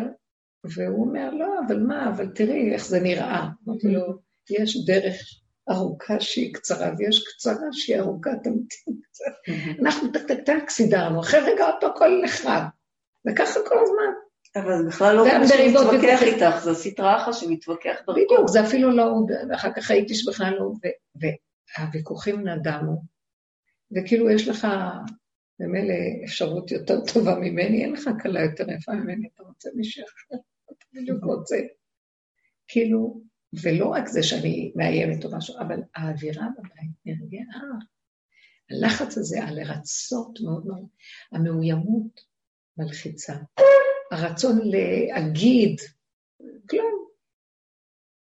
והוא 0.65 1.07
אומר, 1.07 1.31
לא, 1.35 1.55
אבל 1.67 1.79
מה, 1.83 2.11
אבל 2.11 2.29
תראי 2.35 2.73
איך 2.73 2.87
זה 2.87 3.01
נראה. 3.01 3.47
אמרתי 3.67 3.89
לו, 3.89 4.19
יש 4.51 4.85
דרך 4.87 5.17
ארוכה 5.71 6.21
שהיא 6.21 6.55
קצרה, 6.55 6.91
ויש 6.99 7.25
קצרה 7.29 7.69
שהיא 7.73 7.99
ארוכה, 7.99 8.31
תמתין 8.45 9.01
קצת. 9.03 9.53
אנחנו 9.83 10.13
טק 10.13 10.23
טק 10.29 10.41
טק 10.47 10.71
סידרנו, 10.71 11.21
אחרי 11.21 11.41
רגע 11.41 11.67
אותו 11.71 11.87
הכל 11.87 12.21
נחרב. 12.25 12.63
וככה 13.27 13.61
כל 13.69 13.79
הזמן. 13.83 14.28
אבל 14.59 14.83
זה 14.83 14.89
בכלל 14.89 15.17
לא 15.17 15.25
כמו 15.31 15.49
שמתווכח 15.49 16.23
איתך, 16.23 16.59
זה 16.65 16.75
סטרה 16.75 17.23
אחת 17.23 17.35
שמתווכח 17.35 17.95
דרכו. 18.07 18.13
בדיוק, 18.13 18.49
זה 18.49 18.65
אפילו 18.65 18.91
לא, 18.91 19.15
ואחר 19.51 19.73
כך 19.77 19.91
ראיתי 19.91 20.15
שבכלל 20.15 20.55
לא, 20.59 20.73
והוויכוחים 21.79 22.49
נדמו, 22.49 23.03
וכאילו 23.97 24.31
יש 24.31 24.49
לך 24.49 24.67
ממילא 25.61 25.95
אפשרות 26.25 26.71
יותר 26.71 27.01
טובה 27.13 27.35
ממני, 27.35 27.85
אין 27.85 27.93
לך 27.93 28.11
קלה 28.19 28.43
יותר 28.43 28.71
יפה 28.71 28.93
ממני, 28.93 29.29
אתה 29.35 29.43
רוצה 29.43 29.71
מישהו 29.75 30.05
אחר, 30.05 30.37
אתה 30.67 30.85
בדיוק 30.95 31.25
רוצה. 31.25 31.57
כאילו, 32.69 33.21
ולא 33.63 33.87
רק 33.87 34.07
זה 34.07 34.23
שאני 34.23 34.73
מאיימת 34.77 35.25
או 35.25 35.37
משהו, 35.37 35.59
אבל 35.61 35.81
האווירה 35.95 36.47
בבית 36.59 36.91
נרגעה. 37.07 37.71
הלחץ 38.71 39.19
הזה, 39.19 39.45
הלרצות 39.45 40.39
מאוד 40.45 40.67
מאוד, 40.67 40.87
המאוימות 41.33 42.21
מלחיצה. 42.77 43.35
הרצון 44.13 44.59
להגיד, 44.65 45.77
כלום. 46.71 47.09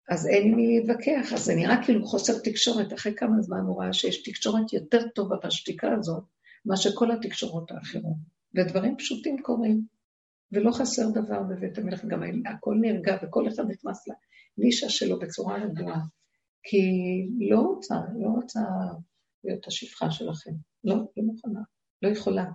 אז 0.09 0.27
אין 0.27 0.55
מי 0.55 0.79
להתווכח, 0.79 1.33
אז 1.33 1.45
זה 1.45 1.55
נראה 1.55 1.85
כאילו 1.85 2.05
חוסר 2.05 2.33
תקשורת. 2.43 2.93
אחרי 2.93 3.13
כמה 3.15 3.41
זמן 3.41 3.59
הוא 3.67 3.81
ראה 3.81 3.93
שיש 3.93 4.23
תקשורת 4.23 4.73
יותר 4.73 5.07
טובה 5.15 5.35
בשתיקה 5.45 5.93
הזאת, 5.99 6.23
מאשר 6.65 6.89
כל 6.95 7.11
התקשורות 7.11 7.71
האחרות. 7.71 8.15
ודברים 8.55 8.97
פשוטים 8.97 9.41
קורים, 9.41 9.81
ולא 10.51 10.71
חסר 10.71 11.09
דבר 11.09 11.43
בבית 11.43 11.77
המלך, 11.77 12.05
גם 12.05 12.23
הכל 12.45 12.75
נרגע 12.81 13.17
וכל 13.23 13.47
אחד 13.47 13.63
נכנס 13.69 14.05
לנישה 14.57 14.89
שלו 14.89 15.19
בצורה 15.19 15.57
רגועה. 15.63 16.01
כי 16.63 16.79
לא 17.49 17.59
רוצה, 17.59 17.95
לא 18.19 18.29
רוצה 18.29 18.59
להיות 19.43 19.67
השפחה 19.67 20.11
שלכם. 20.11 20.51
לא, 20.83 20.95
לא 20.95 21.23
מוכנה, 21.23 21.59
לא 22.01 22.09
יכולה. 22.09 22.45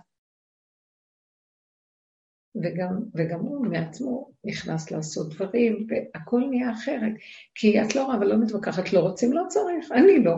וגם, 2.55 2.99
וגם 3.15 3.39
הוא 3.39 3.65
מעצמו 3.65 4.31
נכנס 4.43 4.91
לעשות 4.91 5.33
דברים, 5.33 5.87
והכל 5.89 6.41
נהיה 6.49 6.71
אחרת. 6.71 7.11
כי 7.55 7.81
את 7.81 7.95
לא, 7.95 8.13
אבל 8.15 8.27
לא 8.27 8.37
מתווכחת, 8.37 8.93
לא 8.93 8.99
רוצים, 8.99 9.33
לא 9.33 9.43
צריך, 9.47 9.91
אני 9.91 10.23
לא. 10.23 10.35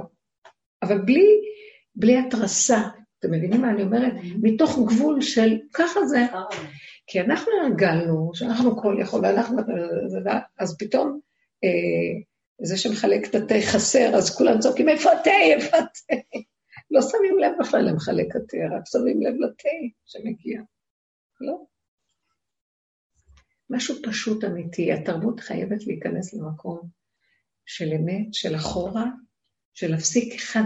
אבל 0.83 1.01
בלי, 1.01 1.27
בלי 1.95 2.17
התרסה, 2.17 2.81
אתם 3.19 3.31
מבינים 3.31 3.61
מה 3.61 3.69
אני 3.69 3.83
אומרת? 3.83 4.13
מתוך 4.41 4.79
גבול 4.87 5.21
של 5.21 5.57
ככה 5.73 6.05
זה. 6.05 6.19
כי 7.07 7.21
אנחנו 7.21 7.51
הרגלנו 7.63 8.31
שאנחנו 8.33 8.77
כל 8.77 8.97
יכול, 9.01 9.25
אנחנו, 9.25 9.61
אז 10.59 10.77
פתאום 10.77 11.19
אה, 11.63 12.21
זה 12.61 12.77
שמחלק 12.77 13.29
את 13.29 13.35
התה 13.35 13.55
חסר, 13.61 14.15
אז 14.15 14.37
כולם 14.37 14.59
צועקים, 14.59 14.89
איפה 14.89 15.11
התה, 15.11 15.31
איפה 15.31 15.77
התה? 15.77 16.15
לא 16.91 17.01
שמים 17.01 17.39
לב 17.39 17.51
בכלל 17.59 17.81
למחלק 17.81 18.35
התה, 18.35 18.57
רק 18.75 18.83
שמים 18.85 19.21
לב 19.21 19.33
לתה 19.39 19.69
שמגיע. 20.05 20.61
לא. 21.41 21.72
משהו 23.73 23.95
פשוט 24.03 24.43
אמיתי. 24.43 24.93
התרבות 24.93 25.39
חייבת 25.39 25.87
להיכנס 25.87 26.33
למקום 26.33 26.79
של 27.65 27.93
אמת, 27.93 28.33
של 28.33 28.55
אחורה, 28.55 29.05
של 29.73 29.91
להפסיק 29.91 30.33
אחד 30.33 30.63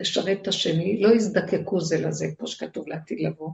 לשרת 0.00 0.38
את 0.42 0.48
השני, 0.48 1.00
לא 1.00 1.14
יזדקקו 1.14 1.80
זה 1.80 2.00
לזה, 2.06 2.26
כמו 2.38 2.46
שכתוב 2.46 2.88
לעתיד 2.88 3.18
לבוא. 3.20 3.50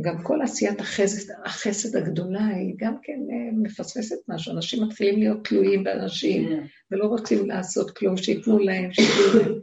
גם 0.00 0.22
כל 0.22 0.42
עשיית 0.42 0.80
החסד, 0.80 1.32
החסד 1.44 1.96
הגדולה 1.96 2.46
היא 2.46 2.74
גם 2.76 2.96
כן 3.02 3.20
אה, 3.30 3.52
מפספסת 3.62 4.16
משהו. 4.28 4.52
אנשים 4.52 4.84
מתחילים 4.84 5.18
להיות 5.18 5.48
תלויים 5.48 5.84
באנשים, 5.84 6.48
yeah. 6.48 6.66
ולא 6.90 7.06
רוצים 7.06 7.48
לעשות 7.48 7.90
כלום, 7.90 8.16
שייתנו 8.16 8.58
להם, 8.58 8.92
שייתנו 8.92 9.40
להם. 9.40 9.60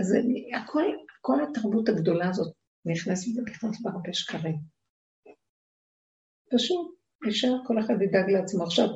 אז 0.00 0.16
הכל, 0.56 0.84
כל 1.20 1.38
התרבות 1.42 1.88
הגדולה 1.88 2.28
הזאת 2.28 2.52
נכנסת 2.84 3.38
ונכנסת 3.38 3.80
בהרבה 3.82 4.12
שקרים. 4.12 4.77
פשוט, 6.50 6.94
ישר 7.26 7.52
כל 7.66 7.80
אחד 7.80 8.02
ידאג 8.02 8.30
לעצמו. 8.30 8.64
עכשיו, 8.64 8.88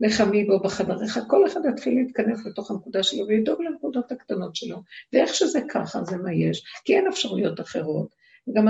לך 0.00 0.20
מי 0.20 0.44
בו 0.44 0.60
בחדריך, 0.60 1.18
כל 1.28 1.46
אחד 1.46 1.60
יתחיל 1.72 1.94
להתכנס 1.94 2.46
לתוך 2.46 2.70
הנקודה 2.70 3.02
שלו 3.02 3.26
וידאוג 3.26 3.62
לנקודות 3.62 4.12
הקטנות 4.12 4.56
שלו. 4.56 4.82
ואיך 5.12 5.34
שזה 5.34 5.60
ככה, 5.70 6.04
זה 6.04 6.16
מה 6.16 6.32
יש, 6.32 6.64
כי 6.84 6.96
אין 6.96 7.06
אפשרויות 7.06 7.60
אחרות. 7.60 8.14
גם 8.56 8.66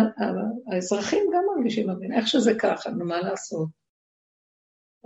האזרחים 0.72 1.24
גם 1.34 1.42
מרגישים 1.56 1.88
איך 2.16 2.28
שזה 2.28 2.52
ככה, 2.58 2.90
נו, 2.90 3.04
מה 3.04 3.20
לעשות? 3.20 3.68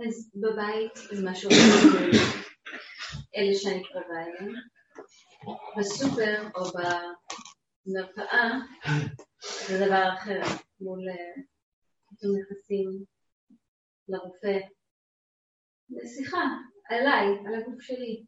אז 0.07 0.31
בבית 0.35 0.95
זה 1.11 1.29
משהו 1.29 1.49
אלה 3.35 3.55
שאני 3.55 3.83
קרובה 3.83 4.21
אליהם. 4.27 4.53
בסופר 5.77 6.47
או 6.55 6.63
במרפאה 7.85 8.59
זה 9.67 9.85
דבר 9.85 10.09
אחר, 10.13 10.41
מול 10.81 10.99
אה, 11.09 11.41
נכנסים 12.11 13.03
לרופא. 14.09 14.59
שיחה, 16.05 16.43
עליי, 16.89 17.27
על 17.47 17.55
הגוף 17.55 17.81
שלי. 17.81 18.23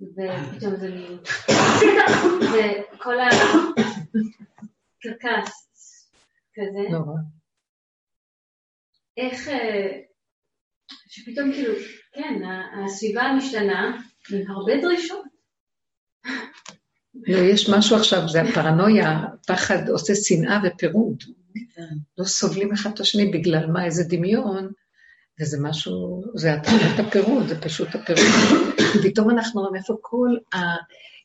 ופתאום 0.00 0.76
זה 0.76 0.90
מין... 0.90 1.18
וכל 2.92 3.16
הקרקס 5.00 6.10
כזה. 6.54 6.88
נורא. 6.90 7.18
איך... 9.16 9.48
אה, 9.48 10.00
שפתאום 11.06 11.52
כאילו, 11.52 11.74
כן, 12.12 12.42
הסביבה 12.84 13.32
משתנה 13.38 14.02
עם 14.32 14.50
הרבה 14.50 14.72
דרישות. 14.82 15.24
לא, 17.14 17.38
יש 17.38 17.70
משהו 17.70 17.96
עכשיו, 17.96 18.28
זה 18.28 18.42
הפרנויה, 18.42 19.20
פחד 19.46 19.88
עושה 19.88 20.12
שנאה 20.14 20.60
ופירוד. 20.64 21.22
לא 22.18 22.24
סובלים 22.24 22.72
אחד 22.72 22.90
את 22.94 23.00
השני 23.00 23.30
בגלל 23.30 23.66
מה, 23.66 23.84
איזה 23.84 24.04
דמיון, 24.08 24.72
וזה 25.42 25.58
משהו, 25.60 26.22
זה 26.34 26.54
התחילת 26.54 27.06
הפירוד, 27.06 27.46
זה 27.48 27.60
פשוט 27.60 27.88
הפירוד. 27.94 28.22
פתאום 29.02 29.30
אנחנו 29.30 29.60
רואים 29.60 29.76
איפה 29.76 29.96
כל 30.00 30.36
ה... 30.54 30.58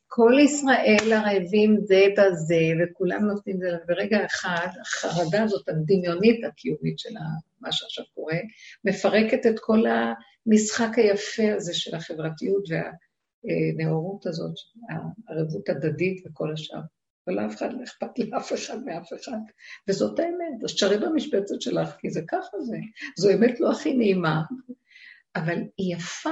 כל 0.08 0.34
ישראל 0.44 1.14
הרעבים 1.14 1.78
זה 1.84 2.04
בזה, 2.18 2.56
וכולם 2.80 3.26
נותנים 3.26 3.58
זה, 3.60 3.68
וברגע 3.84 4.26
אחד, 4.26 4.68
החרדה 4.82 5.44
הזאת 5.44 5.70
הדמיונית 5.70 6.44
הקיומית 6.46 7.00
של 7.00 7.10
מה 7.62 7.72
שעכשיו 7.72 8.06
קורה, 8.16 8.38
מפרקת 8.86 9.46
את 9.46 9.60
כל 9.60 9.84
המשחק 9.88 10.98
היפה 10.98 11.54
הזה 11.56 11.74
של 11.74 11.96
החברתיות 11.96 12.64
והנאורות 12.70 14.26
הזאת, 14.26 14.56
הערבות 15.30 15.70
הדדית 15.70 16.24
וכל 16.26 16.54
השאר. 16.54 16.82
ולאף 17.28 17.56
אחד 17.56 17.74
לא 17.74 17.84
אכפת 17.84 18.20
לאף 18.20 18.54
אחד 18.54 18.84
מאף 18.86 19.10
אחד. 19.14 19.38
וזאת 19.88 20.20
האמת, 20.20 20.64
אז 20.64 20.74
תשארי 20.74 20.98
במשבצת 20.98 21.62
שלך, 21.62 21.96
כי 22.00 22.10
זה 22.10 22.22
ככה 22.30 22.60
זה. 22.60 22.78
זו 23.18 23.30
אמת 23.34 23.60
לא 23.60 23.72
הכי 23.72 23.94
נעימה, 23.94 24.42
אבל 25.36 25.58
היא 25.78 25.96
יפה, 25.96 26.30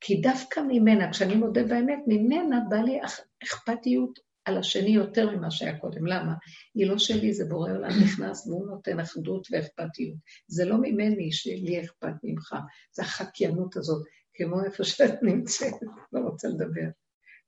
כי 0.00 0.20
דווקא 0.20 0.60
ממנה, 0.68 1.10
כשאני 1.12 1.34
מודה 1.34 1.62
באמת, 1.64 1.98
ממנה 2.06 2.60
בא 2.68 2.76
לי 2.76 3.04
אכ- 3.04 3.20
אכפתיות 3.44 4.18
על 4.44 4.58
השני 4.58 4.90
יותר 4.90 5.30
ממה 5.30 5.50
שהיה 5.50 5.78
קודם. 5.78 6.06
למה? 6.06 6.34
היא 6.74 6.86
לא 6.86 6.98
שלי, 6.98 7.32
זה 7.32 7.44
בורא 7.44 7.70
עולם 7.70 7.90
נכנס 8.04 8.46
והוא 8.46 8.66
נותן 8.66 9.00
אחדות 9.00 9.48
ואכפתיות. 9.50 10.16
זה 10.46 10.64
לא 10.64 10.76
ממני 10.76 11.32
שלי 11.32 11.80
אכפת 11.80 12.14
ממך, 12.22 12.54
זה 12.92 13.02
החקיינות 13.02 13.76
הזאת, 13.76 14.02
כמו 14.34 14.64
איפה 14.64 14.84
שאת 14.84 15.22
נמצאת, 15.22 15.74
לא 16.12 16.20
רוצה 16.20 16.48
לדבר. 16.48 16.88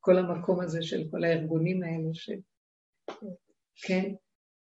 כל 0.00 0.18
המקום 0.18 0.60
הזה 0.60 0.82
של 0.82 1.04
כל 1.10 1.24
הארגונים 1.24 1.82
האלה, 1.82 2.08
ש... 2.12 2.30
כן, 3.82 4.14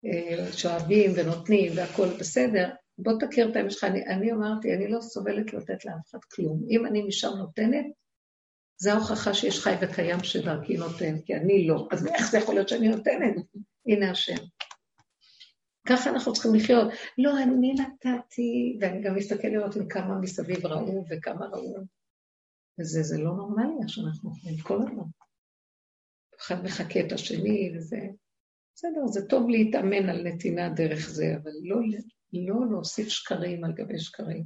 אה, 0.05 0.53
שאוהבים 0.53 1.11
ונותנים 1.15 1.71
והכול 1.75 2.07
בסדר, 2.19 2.69
בוא 2.97 3.13
תכיר 3.19 3.51
את 3.51 3.55
האמת 3.55 3.71
שלך. 3.71 3.83
אני, 3.83 4.05
אני 4.05 4.31
אמרתי, 4.31 4.73
אני 4.73 4.87
לא 4.87 5.01
סובלת 5.01 5.53
לתת 5.53 5.85
לאף 5.85 6.09
אחד 6.09 6.19
כלום. 6.35 6.63
אם 6.69 6.85
אני 6.85 7.03
משם 7.03 7.31
נותנת, 7.37 7.85
זה 8.77 8.93
ההוכחה 8.93 9.33
שיש 9.33 9.59
חי 9.59 9.73
וקיים 9.81 10.23
שדרכי 10.23 10.77
נותן, 10.77 11.21
כי 11.21 11.35
אני 11.35 11.67
לא. 11.67 11.87
אז 11.91 12.07
איך 12.07 12.31
זה 12.31 12.37
יכול 12.37 12.55
להיות 12.55 12.69
שאני 12.69 12.87
נותנת? 12.87 13.35
הנה 13.87 14.11
השם. 14.11 14.35
ככה 15.87 16.09
אנחנו 16.09 16.33
צריכים 16.33 16.55
לחיות. 16.55 16.87
לא, 17.17 17.43
אני 17.43 17.73
נתתי, 17.73 18.77
ואני 18.81 19.01
גם 19.01 19.15
מסתכל 19.15 19.47
לראות 19.47 19.77
אם 19.77 19.87
כמה 19.87 20.19
מסביב 20.19 20.65
ראו 20.65 21.05
וכמה 21.09 21.45
ראו. 21.45 21.77
וזה 22.79 23.03
זה 23.03 23.17
לא 23.17 23.31
נורמלי 23.31 23.87
שאנחנו 23.87 24.29
אוכלים 24.29 24.57
כל 24.57 24.81
הזמן. 24.81 25.03
אחד 26.39 26.63
מחכה 26.63 26.99
את 26.99 27.11
השני, 27.11 27.73
וזה... 27.75 27.97
בסדר, 28.81 29.07
זה 29.07 29.27
טוב 29.27 29.49
להתאמן 29.49 30.09
על 30.09 30.23
נתינה 30.23 30.69
דרך 30.69 31.09
זה, 31.09 31.35
אבל 31.43 31.51
לא, 31.63 31.77
לא 32.33 32.71
להוסיף 32.71 33.07
שקרים 33.07 33.63
על 33.63 33.71
גבי 33.73 33.99
שקרים. 33.99 34.43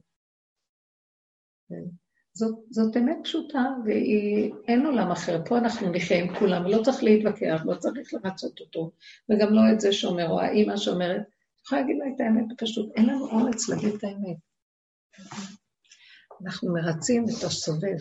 זאת, 2.34 2.56
זאת 2.70 2.98
אמת 2.98 3.18
פשוטה, 3.24 3.64
ואין 3.86 4.86
עולם 4.86 5.12
אחר. 5.12 5.46
פה 5.46 5.58
אנחנו 5.58 5.92
נחיה 5.92 6.24
עם 6.24 6.36
כולם, 6.40 6.64
לא 6.66 6.84
צריך 6.84 7.04
להתווכח, 7.04 7.62
לא 7.66 7.76
צריך 7.76 8.14
לרצות 8.14 8.60
אותו, 8.60 8.92
וגם 9.30 9.54
לא 9.54 9.62
את 9.74 9.80
זה 9.80 9.92
שאומר, 9.92 10.30
או 10.30 10.42
האימא 10.42 10.78
שאומרת, 10.78 11.22
את 11.22 11.62
יכולה 11.66 11.82
להגיד 11.82 11.98
לה 11.98 12.06
את 12.16 12.20
האמת 12.22 12.46
פשוט, 12.58 12.92
אין 12.96 13.06
לנו 13.06 13.28
אומץ 13.30 13.70
להגיד 13.70 13.94
את 13.94 14.04
האמת. 14.04 14.38
אנחנו 16.46 16.74
מרצים 16.74 17.24
את 17.24 17.44
הסובב. 17.44 17.98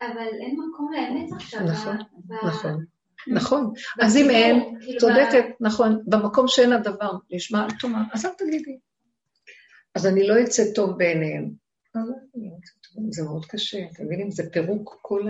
אבל 0.00 0.28
אין 0.40 0.56
מקום 0.68 0.92
לאמת 0.92 1.32
עכשיו. 1.36 1.60
נכון, 1.64 1.96
נכון. 2.48 2.84
נכון, 3.28 3.72
אז 4.00 4.16
אם 4.16 4.30
אין, 4.30 4.78
צודקת, 4.98 5.44
נכון, 5.60 6.02
במקום 6.06 6.48
שאין 6.48 6.72
הדבר, 6.72 7.12
נשמע 7.30 7.64
אל 7.64 7.70
תאמר, 7.80 8.02
אז 8.12 8.26
אל 8.26 8.30
תגידי. 8.38 8.78
אז 9.94 10.06
אני 10.06 10.28
לא 10.28 10.34
אצא 10.44 10.62
טוב 10.74 10.98
בעיניהם. 10.98 11.50
לא 11.94 12.00
אצא 12.00 12.72
טוב, 12.94 13.04
זה 13.10 13.22
מאוד 13.22 13.46
קשה, 13.46 13.78
אתם 13.92 14.04
מבינים? 14.04 14.30
זה 14.30 14.50
פירוק 14.52 14.98
כל 15.02 15.22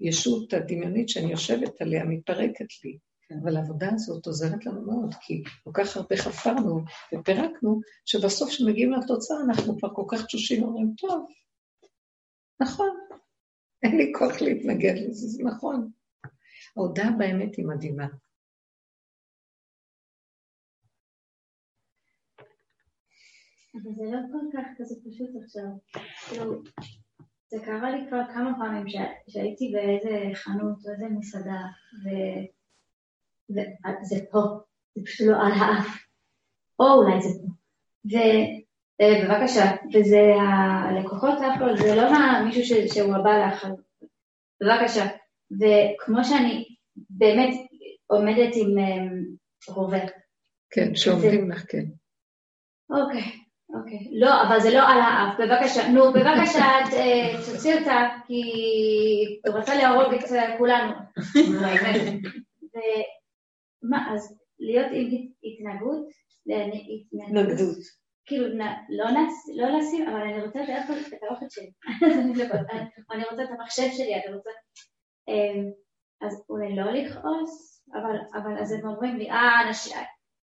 הישות 0.00 0.54
הדמיונית 0.54 1.08
שאני 1.08 1.30
יושבת 1.30 1.80
עליה, 1.80 2.04
מתפרקת 2.04 2.66
לי. 2.84 2.98
אבל 3.42 3.56
העבודה 3.56 3.88
הזאת 3.94 4.26
עוזרת 4.26 4.66
לנו 4.66 4.82
מאוד, 4.82 5.14
כי 5.20 5.42
כל 5.64 5.70
כך 5.74 5.96
הרבה 5.96 6.16
חפרנו 6.16 6.80
ופירקנו, 7.14 7.80
שבסוף 8.04 8.48
כשמגיעים 8.48 8.92
לתוצאה 8.92 9.36
אנחנו 9.48 9.78
כבר 9.78 9.88
כל 9.94 10.04
כך 10.08 10.26
תשושים 10.26 10.62
ואומרים, 10.62 10.92
טוב, 10.98 11.26
נכון, 12.60 12.90
אין 13.82 13.96
לי 13.96 14.12
כוח 14.18 14.40
להתנגד 14.40 14.94
לזה, 14.96 15.28
זה 15.28 15.42
נכון. 15.44 15.90
ההודעה 16.76 17.10
באמת 17.18 17.56
היא 17.56 17.66
מדהימה. 17.66 18.06
אבל 23.74 23.94
זה 23.96 24.04
לא 24.04 24.18
כל 24.32 24.58
כך 24.58 24.66
כזה 24.78 24.94
פשוט 25.10 25.30
עכשיו. 25.44 25.64
כאילו, 26.28 26.62
זה 27.48 27.56
קרה 27.64 27.90
לי 27.90 28.08
כבר 28.08 28.20
כמה 28.34 28.52
פעמים 28.58 28.86
שהייתי 29.28 29.72
באיזה 29.74 30.34
חנות 30.34 30.86
או 30.86 30.92
איזה 30.92 31.04
מסעדה, 31.18 31.60
וזה 33.50 34.18
פה, 34.30 34.40
זה 34.94 35.00
פשוט 35.04 35.26
לא 35.26 35.36
על 35.36 35.52
האף. 35.52 35.86
או 36.80 36.84
אולי 36.84 37.22
זה 37.22 37.28
פה. 37.42 37.48
ובבקשה, 39.02 39.64
וזה 39.94 40.20
הלקוחות 40.40 41.38
זה 41.82 41.94
לא 41.94 42.02
מישהו 42.44 42.78
שהוא 42.94 43.16
הבא 43.16 43.30
לך, 43.46 43.66
בבקשה. 44.60 45.06
וכמו 45.52 46.24
שאני 46.24 46.64
באמת 47.10 47.54
עומדת 48.06 48.54
עם 48.56 48.78
אמ, 48.78 49.24
רובה, 49.68 49.98
כן, 50.70 50.94
שעומדים 50.94 51.50
לך, 51.50 51.64
כן. 51.68 51.84
אוקיי, 52.90 53.22
אוקיי. 53.74 53.98
לא, 54.20 54.42
אבל 54.48 54.60
זה 54.60 54.70
לא 54.70 54.88
על 54.88 55.00
האף, 55.00 55.38
בבקשה. 55.40 55.88
נו, 55.88 56.12
בבקשה, 56.12 56.64
אה, 56.98 57.32
תוציא 57.52 57.74
אותה, 57.78 58.08
כי 58.26 58.34
היא 58.34 59.52
רוצה 59.54 59.74
להרוג 59.74 60.14
את 60.14 60.32
אה, 60.32 60.58
כולנו. 60.58 60.92
ומה, 63.84 64.14
אז 64.14 64.38
להיות 64.58 64.86
עם 64.92 65.06
הת- 65.06 65.30
התנהגות, 65.44 66.06
התנגדות. 67.04 67.76
כאילו, 68.26 68.46
לא 68.88 69.04
לא 69.56 69.78
לשים, 69.78 70.08
אבל 70.08 70.20
אני 70.20 70.42
רוצה 70.42 70.60
את 71.14 71.22
האוכל 71.30 71.46
שלי. 71.50 71.70
לא- 72.02 72.14
אני 73.12 73.24
רוצה 73.30 73.42
את 73.44 73.48
המחשב 73.58 73.88
שלי, 73.96 74.14
אני 74.14 74.34
רוצה... 74.34 74.50
אמ, 75.28 75.64
אז 76.26 76.44
אולי 76.50 76.76
לא 76.76 76.92
לכעוס, 76.92 77.82
אבל- 77.92 78.40
אבל 78.42 78.58
אז 78.60 78.72
הם 78.72 78.86
אומרים 78.88 79.16
לי, 79.16 79.30
אה, 79.30 79.68
אנשים... 79.68 79.92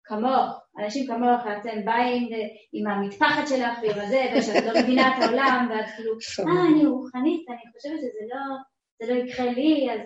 כמוך, 0.05 0.61
אנשים 0.79 1.07
כמוך, 1.07 1.41
אתם 1.61 1.85
באים 1.85 2.29
עם 2.73 2.87
המטפחת 2.91 3.49
שלך 3.49 3.79
ועם 3.83 4.01
הזה, 4.05 4.23
ושאת 4.39 4.65
לא 4.65 4.81
מבינה 4.83 5.09
את 5.09 5.23
העולם, 5.23 5.69
ואת 5.71 5.87
כאילו, 5.97 6.13
אה, 6.49 6.67
אני 6.73 6.87
רוחנית, 6.87 7.49
אני 7.49 7.73
חושבת 7.77 7.99
שזה 7.99 8.23
לא, 8.35 8.57
זה 9.07 9.15
לא 9.15 9.19
יקרה 9.19 9.47
לי, 9.53 9.89
אז. 9.93 10.01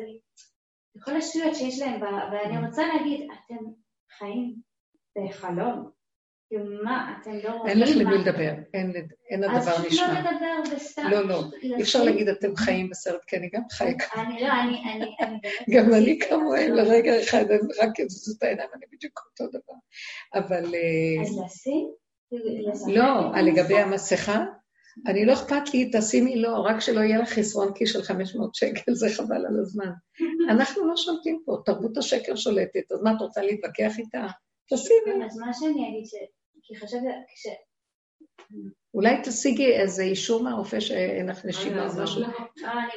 כל 1.05 1.17
השטויות 1.17 1.55
שיש 1.55 1.83
להם, 1.83 2.01
ואני 2.03 2.67
רוצה 2.67 2.83
להגיד, 2.87 3.21
אתם 3.31 3.65
חיים 4.19 4.55
בחלום. 5.19 5.91
מה, 6.85 7.17
אתם 7.21 7.31
לא 7.45 7.51
רואים 7.53 7.67
אין 7.67 7.79
לך 7.81 7.89
למי 7.97 8.19
לדבר, 8.19 8.53
אין 8.75 8.91
לד- 8.91 9.13
אין 9.31 9.45
אז 9.45 9.69
הדבר 9.69 9.89
פשוט 9.89 10.01
לא 10.01 10.07
נשמע. 10.09 10.21
לדבר 10.21 10.77
וסתם. 10.77 11.03
לא, 11.11 11.29
לא, 11.29 11.43
אי 11.63 11.83
אפשר 11.83 12.05
להגיד 12.05 12.29
אתם 12.29 12.57
חיים 12.57 12.91
בסרט, 12.91 13.25
כי 13.27 13.37
אני 13.37 13.49
גם 13.53 13.63
חיה 13.73 13.99
ככה. 13.99 14.23
אני 14.23 14.41
לא, 14.43 14.49
אני, 14.49 14.83
אני. 14.95 15.41
גם 15.77 15.95
אני 15.95 16.19
כמוהם. 16.19 16.73
לרגע 16.75 17.23
אחד, 17.23 17.45
רק 17.83 18.01
אזוז 18.01 18.37
את 18.37 18.43
העיניים, 18.43 18.69
אני 18.75 18.85
בדיוק 18.93 19.21
אותו 19.31 19.59
דבר. 19.59 19.75
אבל 20.35 20.75
אה, 20.75 21.23
אז 21.23 21.41
לשים? 21.45 21.89
לא, 22.95 23.35
על 23.35 23.45
לגבי? 23.45 23.79
המסכה, 23.79 24.45
אני 25.07 25.25
לא 25.27 25.33
אכפת 25.33 25.75
לי, 25.75 25.91
תשימי 25.93 26.37
לא, 26.43 26.57
רק 26.67 26.81
שלא 26.81 27.01
יהיה 27.01 27.19
לך 27.19 27.29
חסרון 27.29 27.73
כיס 27.75 27.93
של 27.93 28.03
500 28.03 28.55
שקל, 28.55 28.95
זה 28.95 29.07
חבל 29.17 29.47
על 29.47 29.61
הזמן. 29.61 29.91
אנחנו 30.51 30.89
לא 30.89 30.97
שולטים 30.97 31.43
פה, 31.45 31.57
תרבות 31.65 31.97
השקר 31.99 32.37
שולטת, 32.37 32.93
אז 32.93 33.03
מה, 33.03 33.13
את 33.17 33.21
רוצה 33.21 33.41
להתווכח 33.43 33.99
איתה? 33.99 34.27
תשימי. 34.73 35.25
אז 35.27 35.39
מה 35.39 35.53
שאני 35.55 35.71
אגיד. 35.89 36.05
כי 36.67 36.77
חשבתי, 36.77 37.07
כש... 37.35 37.47
אולי 38.95 39.17
תשיגי 39.25 39.73
איזה 39.73 40.03
אישור 40.03 40.43
מהרופא 40.43 40.81
שאין 40.81 41.29
לך 41.29 41.45
נשימה 41.45 41.87
או 41.87 42.03
משהו. 42.03 42.21
לא, 42.21 42.29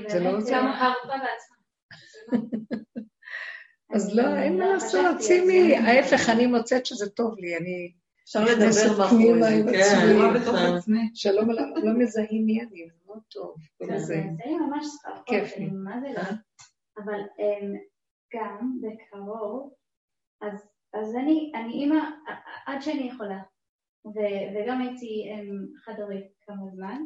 זה 0.08 0.20
לא 0.20 0.38
עוזר? 0.38 0.54
גם 0.56 0.66
הרופאה 0.66 1.18
בעצמה. 1.18 1.58
אז 3.96 4.16
לא, 4.16 4.38
אין 4.38 4.58
מה 4.58 4.66
לא 4.66 4.74
לעשות, 4.74 5.22
שימי. 5.22 5.78
ההפך, 5.78 6.30
אני 6.30 6.46
מוצאת 6.46 6.86
שזה 6.86 7.10
טוב 7.10 7.40
לי, 7.40 7.58
אני 7.58 7.92
אפשר 8.24 8.44
לדבר 8.44 9.04
עצמי. 9.04 9.26
כן. 9.72 10.40
נכון. 10.42 10.76
עצמי. 10.78 11.10
שלום 11.14 11.50
עליו, 11.50 11.66
לא 11.84 11.94
מזהים 11.98 12.46
מי 12.46 12.62
אני, 12.62 12.88
זה 12.90 12.98
מאוד 13.06 13.22
טוב. 13.32 13.56
כל 13.78 13.86
זה 13.86 13.98
זה. 13.98 14.16
זה 14.38 14.52
ממש 14.68 14.86
כיף 15.26 15.58
לי. 15.58 15.70
לא. 16.14 16.20
אה? 16.20 16.32
אבל 16.98 17.20
אמ, 17.40 17.74
גם 18.36 18.78
בקרוב, 18.82 19.74
אז, 20.42 20.68
אז 20.94 21.16
אני, 21.16 21.52
אני 21.56 21.74
אימא 21.74 22.00
עד 22.66 22.82
שאני 22.82 23.10
יכולה, 23.14 23.40
ו, 24.06 24.20
וגם 24.56 24.82
הייתי 24.82 25.32
אמ, 25.34 25.66
חד-הורית 25.86 26.28
כמה 26.42 26.70
זמן, 26.76 27.02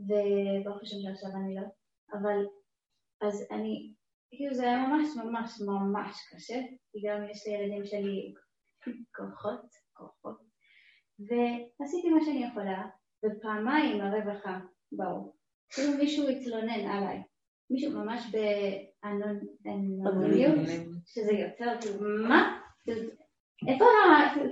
וברוך 0.00 0.82
השם 0.82 0.96
שעכשיו 1.02 1.30
אני 1.36 1.54
לא, 1.54 1.62
אבל 2.12 2.46
אז 3.20 3.46
אני, 3.50 3.94
כאילו 4.30 4.54
זה 4.54 4.62
היה 4.62 4.86
ממש 4.88 5.08
ממש 5.16 5.60
ממש 5.66 6.28
קשה, 6.34 6.60
כי 6.92 6.98
גם 7.08 7.30
יש 7.30 7.46
לילדים 7.46 7.86
שלי 7.86 8.34
כוחות, 9.16 9.66
כוחות, 9.92 10.40
ועשיתי 11.20 12.10
מה 12.10 12.20
שאני 12.24 12.44
יכולה, 12.44 12.86
ופעמיים 13.24 14.00
הרווחה 14.00 14.60
באו. 14.92 15.32
כאילו 15.74 15.96
מישהו 15.98 16.28
התלונן 16.28 16.86
עליי, 16.90 17.22
מישהו 17.70 17.92
ממש 17.92 18.32
באנונימיות, 19.02 20.54
שזה 21.06 21.32
יותר, 21.32 21.80
כאילו, 21.80 22.28
מה? 22.28 22.60
איפה. 23.68 23.84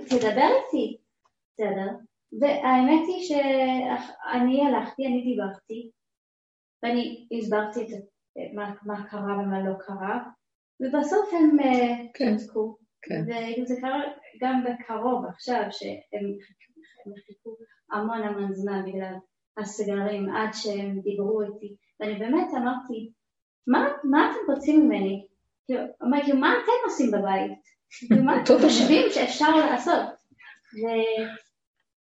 תדבר 0.09 0.49
איתי, 0.57 0.98
בסדר. 1.59 1.89
והאמת 2.39 3.07
היא 3.07 3.23
שאני 3.27 4.65
הלכתי, 4.65 5.05
אני 5.07 5.23
דיברתי, 5.23 5.91
ואני 6.83 7.27
הסברתי 7.37 7.81
את 7.81 7.87
מה, 8.53 8.73
מה 8.85 9.07
קרה 9.09 9.37
ומה 9.39 9.69
לא 9.69 9.73
קרה, 9.79 10.19
ובסוף 10.79 11.29
הם 11.33 11.59
אה, 11.59 11.95
כן. 12.13 12.37
צדקו. 12.37 12.77
כן. 13.01 13.21
וזה 13.61 13.75
קרה 13.81 14.01
גם 14.41 14.63
בקרוב 14.63 15.25
עכשיו, 15.25 15.63
שהם 15.71 16.23
הם 17.05 17.13
חיכו 17.25 17.55
המון 17.91 18.23
המון 18.23 18.53
זמן 18.53 18.83
בגלל 18.85 19.13
הסגרים 19.57 20.29
עד 20.35 20.49
שהם 20.53 20.99
דיברו 20.99 21.41
איתי, 21.41 21.75
ואני 21.99 22.19
באמת 22.19 22.47
אמרתי, 22.53 23.11
מה, 23.67 23.87
מה 24.03 24.31
אתם 24.31 24.53
רוצים 24.53 24.85
ממני? 24.85 25.25
כאילו, 25.65 25.81
אמרתי, 26.03 26.33
מה 26.33 26.53
אתם 26.53 26.89
עושים 26.89 27.11
בבית? 27.11 27.59
כאילו, 27.89 28.23
מה 28.23 28.35
אתם. 28.43 28.53
חושבים 28.61 29.05
שאפשר 29.11 29.55
לעשות? 29.55 30.09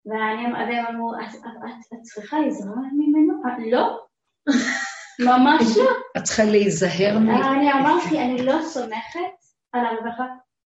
והם 0.05 0.55
אמרו, 0.89 1.13
"את- 1.15 2.01
צריכה 2.01 2.37
עזרה 2.47 2.75
ממנו? 2.93 3.33
"אה, 3.45 3.57
לא, 3.71 3.99
ממש 5.29 5.77
לא. 5.77 5.91
את 6.17 6.23
צריכה 6.23 6.43
להיזהר 6.43 7.19
מ... 7.19 7.29
אני 7.29 7.73
אמרתי, 7.73 8.19
אני 8.21 8.45
לא 8.45 8.61
סומכת 8.61 9.33
על 9.73 9.85
הרווחה 9.85 10.23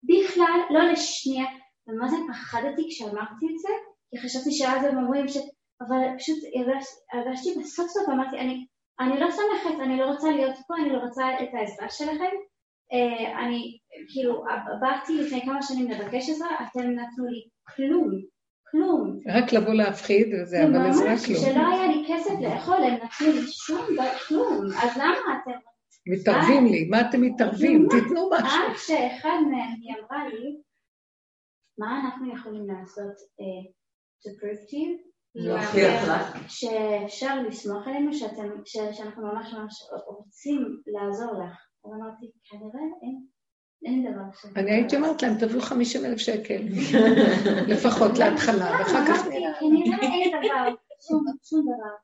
בכלל, 0.04 0.60
לא 0.70 0.82
לשנייה. 0.92 1.46
ומה 1.88 2.08
זה 2.08 2.16
פחדתי 2.32 2.86
כשאמרתי 2.90 3.46
את 3.54 3.58
זה? 3.58 3.68
כי 4.10 4.18
חשבתי 4.22 4.52
שאז 4.52 4.84
הם 4.84 4.98
אומרים 4.98 5.28
ש... 5.28 5.36
אבל 5.80 5.96
פשוט 6.18 6.36
הרגש- 6.54 7.00
הרגשתי 7.12 7.48
בסוף 7.60 7.86
סוף, 7.88 8.08
אמרתי, 8.08 8.38
אני, 8.38 8.66
אני 9.00 9.20
לא 9.20 9.30
סומכת, 9.30 9.80
אני 9.80 9.96
לא 9.98 10.04
רוצה 10.04 10.30
להיות 10.30 10.54
פה, 10.66 10.74
אני 10.76 10.90
לא 10.92 10.98
רוצה 10.98 11.24
את 11.42 11.48
העזרה 11.54 11.90
שלכם. 11.90 12.34
אה, 12.92 13.44
אני, 13.46 13.78
כאילו, 14.12 14.44
באתי 14.80 15.16
לפני 15.16 15.42
כמה 15.44 15.62
שנים 15.62 15.90
לבקש 15.90 16.28
עזרה, 16.30 16.48
אתם 16.48 16.80
נתנו 16.90 17.24
לי 17.26 17.40
כלום, 17.76 18.10
כלום. 18.74 19.20
רק 19.26 19.52
לבוא 19.52 19.74
להפחיד 19.74 20.26
וזה, 20.34 20.64
אבל 20.64 20.92
זה 20.92 21.04
רק 21.04 21.10
ממש, 21.10 21.28
לא. 21.28 21.36
כשלא 21.36 21.66
היה 21.68 21.86
לי 21.86 22.04
כסף 22.08 22.34
לאכול, 22.40 22.76
הם 22.76 22.94
נתנו 22.94 23.32
לי 23.32 23.46
שום 23.46 23.80
דבר, 23.94 24.10
כלום. 24.28 24.66
אז 24.82 24.96
למה 24.96 25.40
אתם 25.42 25.50
מתערבים 26.06 26.66
לי, 26.66 26.88
מה 26.90 27.00
אתם 27.00 27.20
מתערבים? 27.20 27.86
תיתנו 27.90 28.30
משהו. 28.32 28.46
עד 28.46 28.76
שאחד 28.76 29.38
מהם, 29.50 29.72
היא 29.80 29.94
אמרה 30.00 30.28
לי, 30.28 30.56
מה 31.78 32.00
אנחנו 32.00 32.34
יכולים 32.34 32.66
לעשות 32.66 33.14
אה, 33.40 33.70
to 34.22 34.30
prove 34.40 34.70
to 34.70 34.74
you? 34.74 35.14
שאפשר 36.48 37.42
לסמוך 37.42 37.86
עלינו, 37.86 38.10
שאנחנו 38.64 39.22
ממש 39.22 39.52
ממש 39.52 39.74
רוצים 40.06 40.80
לעזור 40.86 41.32
לך. 41.32 41.56
אז 41.84 41.90
אמרתי, 41.92 42.30
כנראה 42.50 42.86
אין. 43.02 43.33
אני 44.56 44.70
הייתי 44.70 44.96
אומרת 44.96 45.22
להם, 45.22 45.34
תביאו 45.38 45.60
50 45.60 46.04
אלף 46.04 46.18
שקל, 46.18 46.62
לפחות 47.72 48.18
להתחלה, 48.18 48.70
ואחר 48.78 49.06
כך 49.08 49.26
נראה. 49.26 49.52
כנראה 49.60 49.98
אין 50.00 50.30
דבר, 50.30 50.74
שום, 51.42 51.60
דבר. 51.62 51.94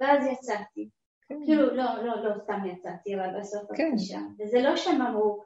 ואז 0.00 0.26
יצאתי. 0.26 0.88
כאילו, 1.44 1.76
לא, 1.76 2.04
לא, 2.04 2.24
לא 2.24 2.34
סתם 2.44 2.66
יצאתי, 2.66 3.14
אבל 3.14 3.40
בסוף 3.40 3.62
כן. 3.76 3.88
הפגישה. 3.88 4.18
וזה 4.40 4.60
לא 4.60 4.76
שהם 4.76 5.02
אמרו, 5.02 5.42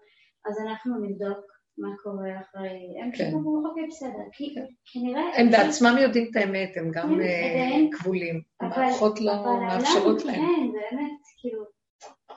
אז 0.47 0.59
אנחנו 0.59 0.99
נבדוק 0.99 1.53
מה 1.79 1.89
קורה 2.03 2.41
אחרי... 2.41 3.01
הם 3.03 3.13
פשוט 3.13 3.27
כן. 3.27 3.35
אמרו, 3.35 3.67
אוקיי, 3.67 3.87
בסדר. 3.87 4.25
כי 4.33 4.55
כנראה... 4.93 5.23
הם 5.37 5.51
בעצמם 5.51 5.97
יודעים 6.03 6.29
את 6.31 6.37
האמת, 6.37 6.77
הם 6.77 6.91
גם 6.95 7.09
כן, 7.09 7.21
אה, 7.21 7.99
כבולים. 7.99 8.41
המערכות 8.61 9.21
לא 9.21 9.61
מאפשרות 9.61 10.25
להם. 10.25 10.35
כן, 10.35 10.73
באמת, 10.73 11.21
כאילו, 11.41 11.65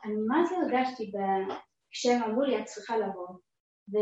אני 0.06 0.14
מה 0.28 0.46
זה 0.46 0.56
הרגשתי 0.56 1.12
ב- 1.12 1.54
כשהם 1.96 2.24
אמרו 2.24 2.42
לי, 2.42 2.60
את 2.60 2.66
צריכה 2.66 2.98
לבוא, 2.98 3.28
ו... 3.94 3.98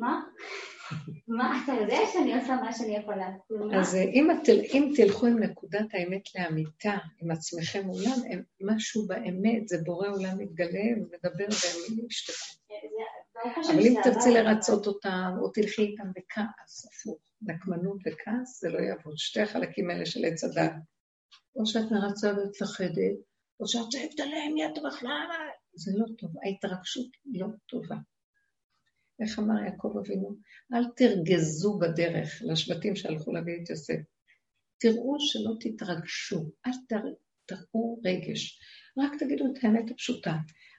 מה? 0.00 0.22
מה, 1.38 1.60
אתה 1.64 1.72
יודע 1.72 1.98
שאני 2.12 2.40
עושה 2.40 2.56
מה 2.56 2.72
שאני 2.72 2.96
יכולה. 2.96 3.28
כאילו? 3.46 3.80
אז 3.80 3.94
אה, 3.94 4.02
אם, 4.02 4.30
את, 4.30 4.48
אם 4.48 4.92
תלכו 4.96 5.26
עם 5.26 5.38
נקודת 5.38 5.86
האמת 5.92 6.22
לאמיתה, 6.34 6.96
עם 7.22 7.30
עצמכם 7.30 7.86
מולם, 7.86 8.42
משהו 8.60 9.06
באמת, 9.06 9.68
זה 9.68 9.76
בורא 9.84 10.08
עולם 10.08 10.38
מתגלה 10.38 10.84
ומדבר 10.96 11.44
והם 11.44 12.06
ישתקו. 12.06 12.56
אבל 13.44 13.80
אם 13.80 13.94
תרצי. 14.02 14.30
לרצות 14.30 14.86
אותם, 14.86 15.30
או 15.42 15.48
תלכי 15.48 15.82
איתם 15.82 16.10
בכעס, 16.16 16.86
הפוך, 16.86 17.18
נקמנות 17.42 17.98
וכעס, 18.06 18.60
זה 18.60 18.68
לא 18.68 18.78
יעבוד. 18.78 19.14
שתי 19.16 19.40
החלקים 19.40 19.90
האלה 19.90 20.06
של 20.06 20.24
עץ 20.24 20.44
הדת. 20.44 20.72
או 21.56 21.66
שאת 21.66 21.92
מרצה 21.92 22.32
ומפחדת, 22.36 23.16
או 23.60 23.68
שאת 23.68 23.88
צועקת 23.90 24.20
עליהם, 24.20 24.56
יא 24.56 24.68
טוב, 24.74 24.84
למה? 25.02 25.34
זה 25.80 25.92
לא 25.94 26.06
טוב, 26.18 26.30
ההתרגשות 26.44 27.06
לא 27.34 27.46
טובה. 27.66 27.96
איך 29.22 29.38
אמר 29.38 29.62
יעקב 29.64 29.94
אבינו? 29.98 30.36
אל 30.74 30.84
תרגזו 30.96 31.78
בדרך 31.78 32.42
לשבטים 32.44 32.96
שהלכו 32.96 33.32
להביא 33.32 33.62
את 33.62 33.70
יוסף. 33.70 34.00
תראו 34.78 35.16
שלא 35.20 35.52
תתרגשו, 35.60 36.50
אל 36.66 36.72
תר- 36.88 37.14
תראו 37.46 38.00
רגש. 38.04 38.60
רק 38.98 39.12
תגידו 39.18 39.44
את 39.46 39.64
האמת 39.64 39.90
הפשוטה. 39.90 40.34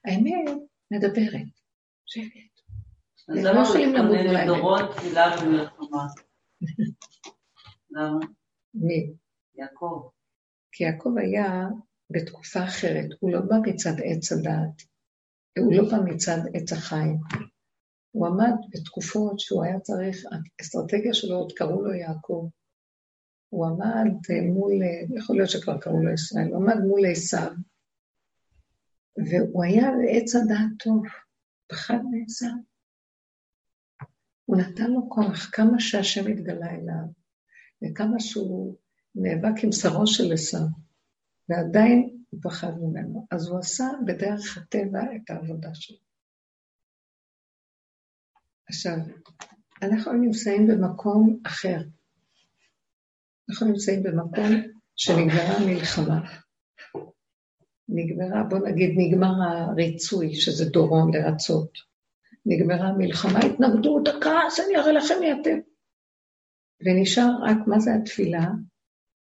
האמת 0.05 0.49
מדברת. 0.91 1.47
שקט. 2.05 2.61
אז 3.29 3.35
לא 3.37 3.51
למה 3.51 3.59
למות 3.63 3.75
להתכונן 3.75 4.07
בלילה. 4.09 4.43
לדורות 4.45 4.95
תפילה 4.97 5.35
ומלחמה? 5.43 6.05
למה? 7.91 8.19
מי? 8.73 9.13
יעקב. 9.55 10.09
כי 10.71 10.83
יעקב 10.83 11.09
היה 11.17 11.65
בתקופה 12.09 12.63
אחרת, 12.63 13.05
הוא 13.19 13.31
לא 13.31 13.39
בא 13.41 13.55
מצד 13.65 13.93
עץ 14.03 14.31
הדעת, 14.31 14.81
הוא 15.59 15.73
לא 15.73 15.91
בא 15.91 15.97
מצד 16.05 16.37
עץ 16.53 16.73
החיים. 16.73 17.17
הוא 18.11 18.27
עמד 18.27 18.53
בתקופות 18.69 19.39
שהוא 19.39 19.63
היה 19.63 19.79
צריך, 19.79 20.17
האסטרטגיה 20.59 21.13
שלו 21.13 21.35
עוד 21.35 21.51
קראו 21.51 21.81
לו 21.81 21.93
יעקב. 21.93 22.49
הוא 23.49 23.65
עמד 23.65 24.11
אה, 24.29 24.41
מול, 24.53 24.71
אה, 24.71 25.17
יכול 25.17 25.35
להיות 25.35 25.49
שכבר 25.49 25.77
קראו 25.77 26.03
לו 26.03 26.13
ישראל, 26.13 26.47
הוא 26.47 26.55
עמד 26.55 26.77
מול 26.87 27.01
עשיו, 27.11 27.51
והוא 29.17 29.63
היה 29.63 29.91
בעץ 30.01 30.35
הדעת 30.35 30.71
טוב, 30.79 31.03
פחד 31.67 31.97
מעשיו. 32.11 32.57
הוא 34.45 34.57
נתן 34.57 34.91
לו 34.91 35.09
כוח, 35.09 35.49
כמה 35.53 35.79
שהשם 35.79 36.27
התגלה 36.27 36.69
אליו, 36.69 37.05
וכמה 37.83 38.19
שהוא 38.19 38.77
נאבק 39.15 39.63
עם 39.63 39.71
שרו 39.71 40.07
של 40.07 40.33
עשיו, 40.33 40.67
ועדיין 41.49 42.20
הוא 42.31 42.39
פחד 42.43 42.71
ממנו. 42.81 43.27
אז 43.31 43.47
הוא 43.47 43.59
עשה 43.59 43.85
בדרך 44.05 44.57
הטבע 44.57 45.01
את 45.15 45.29
העבודה 45.29 45.69
שלו. 45.73 45.97
עכשיו, 48.69 48.97
אנחנו 49.81 50.13
נמצאים 50.13 50.67
במקום 50.67 51.39
אחר. 51.45 51.77
אנחנו 53.49 53.67
נמצאים 53.67 54.03
במקום 54.03 54.49
שנגמרה 54.95 55.57
המלחמה. 55.57 56.21
נגמרה, 57.89 58.43
בוא 58.43 58.59
נגיד, 58.67 58.89
נגמר 58.97 59.33
הריצוי, 59.41 60.35
שזה 60.35 60.69
דורון 60.69 61.13
לרצות. 61.13 61.77
נגמרה 62.45 62.87
המלחמה, 62.87 63.39
התנגדות, 63.39 64.07
הכעס, 64.07 64.59
אני 64.59 64.75
אראה 64.77 64.91
לכם 64.91 65.13
מי 65.19 65.31
אתם. 65.31 65.59
ונשאר 66.85 67.31
רק, 67.43 67.57
מה 67.67 67.79
זה 67.79 67.91
התפילה? 67.95 68.45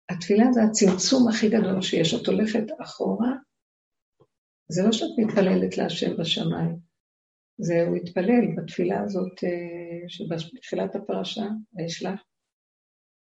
התפילה 0.09 0.52
זה 0.52 0.62
הצמצום 0.62 1.28
הכי 1.28 1.48
גדול 1.48 1.82
שיש. 1.82 2.14
את 2.14 2.26
הולכת 2.26 2.64
אחורה, 2.82 3.32
זה 4.68 4.82
לא 4.82 4.93
שאת 4.93 5.09
מתפללת 5.18 5.78
להשם 5.78 6.16
בשמיים. 6.16 6.76
זה, 7.59 7.82
הוא 7.89 7.97
התפלל 7.97 8.55
בתפילה 8.56 9.01
הזאת, 9.01 9.44
אה, 9.44 10.09
שבתחילת 10.09 10.94
הפרשה, 10.94 11.44
וישלח. 11.74 12.20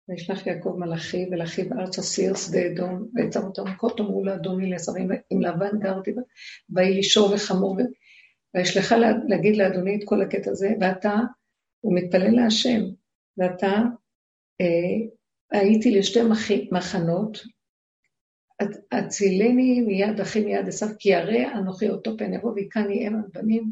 וישלח 0.10 0.48
יעקב 0.48 0.76
מלאכי 0.80 1.26
ולאחיו 1.32 1.66
ארצה 1.80 2.02
סיר 2.02 2.36
שדה 2.36 2.60
אדום, 2.68 3.08
ויצר 3.16 3.40
אותם 3.40 3.64
מכות 3.64 4.00
אמרו 4.00 4.26
לאדוני 4.26 4.70
לעשרים 4.70 5.10
עם 5.30 5.42
לבן 5.42 5.80
גרתי 5.80 6.12
ויהי 6.70 6.94
לי 6.94 7.04
שור 7.04 7.34
וחמור 7.34 7.78
וישלחה 8.56 8.96
להגיד 9.28 9.58
לאדוני 9.58 9.96
את 9.96 10.02
כל 10.06 10.22
הקטע 10.22 10.52
הזה, 10.52 10.70
ואתה, 10.82 11.16
הוא 11.80 11.96
מתפלל 11.96 12.36
להשם, 12.36 12.80
ואתה, 13.38 13.72
אה, 14.62 15.08
הייתי 15.54 15.92
לשתי 15.92 16.20
מחנות, 16.72 17.44
הצילני 18.92 19.82
מיד 19.82 20.20
אחי 20.20 20.46
מיד 20.46 20.68
עשיו, 20.68 20.90
כי 21.00 21.16
הרי 21.16 21.48
אנוכי 21.48 21.90
אותו 21.90 22.18
פן 22.18 22.34
יבוא 22.34 22.52
ויקני 22.56 23.08
אם 23.08 23.16
הבנים, 23.16 23.72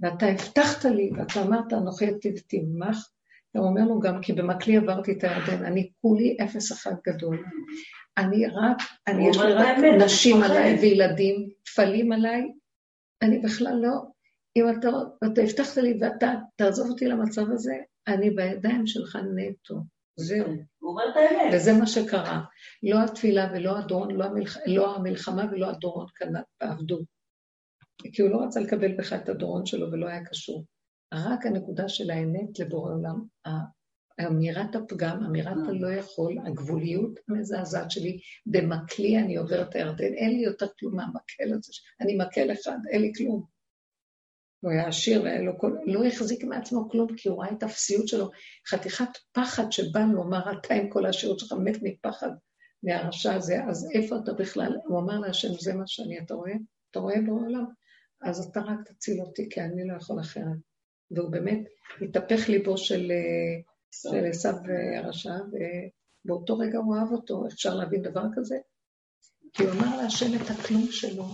ואתה 0.00 0.26
הבטחת 0.26 0.84
לי, 0.84 1.10
ואתה 1.16 1.42
אמרת 1.42 1.72
אנוכי 1.72 2.06
עתיד 2.06 2.40
תמך, 2.46 3.08
הוא 3.56 3.66
אומר 3.66 3.84
לו 3.84 4.00
גם, 4.00 4.20
כי 4.22 4.32
במקלי 4.32 4.76
עברתי 4.76 5.12
את 5.12 5.24
הירדן, 5.24 5.64
אני 5.64 5.90
כולי 6.00 6.36
אפס 6.44 6.72
אחד 6.72 6.94
גדול. 7.06 7.44
אני 8.18 8.46
רק, 8.46 8.76
אני 9.06 9.28
יש 9.28 9.36
לי 9.36 9.52
רק 9.52 9.78
נשים 10.04 10.42
עליי 10.42 10.78
וילדים, 10.80 11.48
טפלים 11.64 12.12
עליי, 12.12 12.52
אני 13.22 13.38
בכלל 13.38 13.76
לא, 13.82 14.02
אם 14.56 14.64
אתה, 14.70 14.88
אתה 15.32 15.40
הבטחת 15.42 15.76
לי 15.76 15.98
ואתה 16.00 16.34
תעזוב 16.56 16.90
אותי 16.90 17.06
למצב 17.06 17.50
הזה, 17.50 17.74
אני 18.06 18.30
בידיים 18.30 18.86
שלך 18.86 19.18
נטו. 19.36 19.74
זהו. 20.16 20.46
הוא 20.78 20.90
אומר 20.90 21.02
את 21.10 21.16
האמת. 21.16 21.54
וזה 21.54 21.72
מה 21.72 21.86
שקרה. 21.86 22.42
לא 22.82 23.04
התפילה 23.04 23.50
ולא 23.54 23.78
הדורון, 23.78 24.10
לא, 24.10 24.24
המלח... 24.24 24.56
לא 24.66 24.96
המלחמה 24.96 25.44
ולא 25.52 25.70
הדורון 25.70 26.06
כאן 26.14 26.32
עבדו. 26.60 26.98
כי 28.12 28.22
הוא 28.22 28.30
לא 28.30 28.44
רצה 28.44 28.60
לקבל 28.60 28.96
בך 28.96 29.12
את 29.12 29.28
הדורון 29.28 29.66
שלו 29.66 29.92
ולא 29.92 30.08
היה 30.08 30.24
קשור. 30.24 30.64
רק 31.14 31.46
הנקודה 31.46 31.88
של 31.88 32.10
האמת 32.10 32.58
לבורא 32.58 32.92
עולם, 32.92 33.24
אמירת 34.26 34.74
הפגם, 34.74 35.24
אמירת 35.24 35.56
אה. 35.56 35.68
הלא 35.68 35.92
יכול, 35.92 36.38
הגבוליות 36.46 37.18
המזעזעת 37.28 37.90
שלי, 37.90 38.20
במקלי 38.46 39.18
אני 39.18 39.36
עוברת 39.36 39.74
הירדן, 39.74 40.14
אין 40.14 40.30
לי 40.30 40.44
יותר 40.44 40.66
כלום 40.78 40.96
מהמקל 40.96 41.52
הזה, 41.54 41.72
אני 42.00 42.16
מקל 42.16 42.52
אחד, 42.52 42.78
אין 42.90 43.02
לי 43.02 43.12
כלום. 43.16 43.53
הוא 44.64 44.72
היה 44.72 44.88
עשיר 44.88 45.22
והיה 45.22 45.42
לו 45.42 45.58
כל... 45.58 45.76
לא 45.86 46.04
החזיק 46.04 46.44
מעצמו 46.44 46.88
כלום, 46.90 47.16
כי 47.16 47.28
הוא 47.28 47.42
ראה 47.42 47.52
את 47.52 47.62
האפסיות 47.62 48.08
שלו, 48.08 48.30
חתיכת 48.68 49.08
פחד 49.32 49.72
שבא 49.72 50.00
אמר, 50.00 50.52
אתה 50.52 50.74
עם 50.74 50.90
כל 50.90 51.06
העשירות 51.06 51.38
שלך 51.38 51.52
מת 51.52 51.76
מפחד 51.82 52.30
מהרשע 52.82 53.34
הזה, 53.34 53.64
אז 53.64 53.88
איפה 53.94 54.16
אתה 54.24 54.32
בכלל? 54.32 54.72
הוא 54.84 54.98
אמר 55.00 55.18
להשם, 55.18 55.48
זה 55.60 55.74
מה 55.74 55.86
שאני, 55.86 56.18
אתה 56.18 56.34
רואה? 56.34 56.52
אתה 56.90 56.98
רואה 56.98 57.20
בעולם? 57.26 57.64
אז 58.22 58.46
אתה 58.46 58.60
רק 58.60 58.78
תציל 58.84 59.20
אותי, 59.20 59.48
כי 59.50 59.60
אני 59.60 59.88
לא 59.88 59.96
יכול 59.96 60.20
אחרת. 60.20 60.56
והוא 61.10 61.30
באמת 61.30 61.58
התהפך 62.00 62.48
ליבו 62.48 62.78
של 62.78 63.12
עשיו 64.30 64.54
הרשע, 64.96 65.34
ובאותו 66.24 66.58
רגע 66.58 66.78
הוא 66.78 66.96
אהב 66.96 67.12
אותו, 67.12 67.46
אפשר 67.46 67.74
להבין 67.74 68.02
דבר 68.02 68.24
כזה? 68.36 68.56
כי 69.52 69.62
הוא 69.62 69.72
אמר 69.72 70.02
להשם 70.02 70.34
את 70.34 70.50
הכלום 70.50 70.86
שלו, 70.90 71.24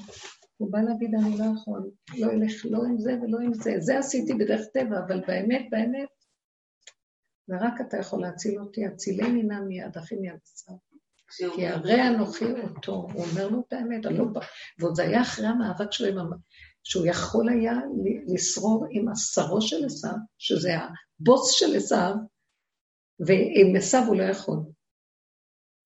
הוא 0.60 0.72
בא 0.72 0.80
להגיד, 0.80 1.14
אני 1.14 1.38
לא 1.38 1.44
יכול, 1.54 1.90
לא 2.18 2.32
אלך 2.32 2.66
לא 2.70 2.78
עם 2.84 2.98
זה 2.98 3.12
ולא 3.22 3.38
עם 3.38 3.54
זה. 3.54 3.74
זה 3.78 3.98
עשיתי 3.98 4.34
בדרך 4.34 4.60
טבע, 4.72 4.98
אבל 5.06 5.20
באמת, 5.26 5.66
באמת, 5.70 6.08
ורק 7.48 7.80
אתה 7.80 7.96
יכול 7.96 8.20
להציל 8.22 8.60
אותי, 8.60 8.86
הצילני 8.86 9.42
נא 9.42 9.60
מיד, 9.60 9.96
אחי 9.96 10.14
מיד 10.14 10.38
צר. 10.42 10.72
כי 11.54 11.66
הרי 11.66 12.08
אנוכי 12.08 12.44
אותו, 12.44 12.92
הוא 12.92 13.24
אומר 13.24 13.48
לו 13.48 13.62
את 13.68 13.72
האמת, 13.72 14.06
אני 14.06 14.18
לא 14.18 14.24
בא. 14.24 14.40
ועוד 14.78 14.94
זה 14.94 15.02
היה 15.02 15.22
אחרי 15.22 15.46
המאבק 15.46 15.92
שלו 15.92 16.08
עם 16.08 16.18
המ... 16.18 16.30
שהוא 16.82 17.06
יכול 17.06 17.48
היה 17.48 17.74
לשרור 18.34 18.86
עם 18.90 19.08
השרו 19.08 19.60
של 19.60 19.84
עשיו, 19.84 20.14
שזה 20.38 20.70
הבוס 20.74 21.50
של 21.52 21.76
עשיו, 21.76 22.14
ועם 23.26 23.76
עשיו 23.76 24.02
הוא 24.06 24.16
לא 24.16 24.22
יכול. 24.22 24.58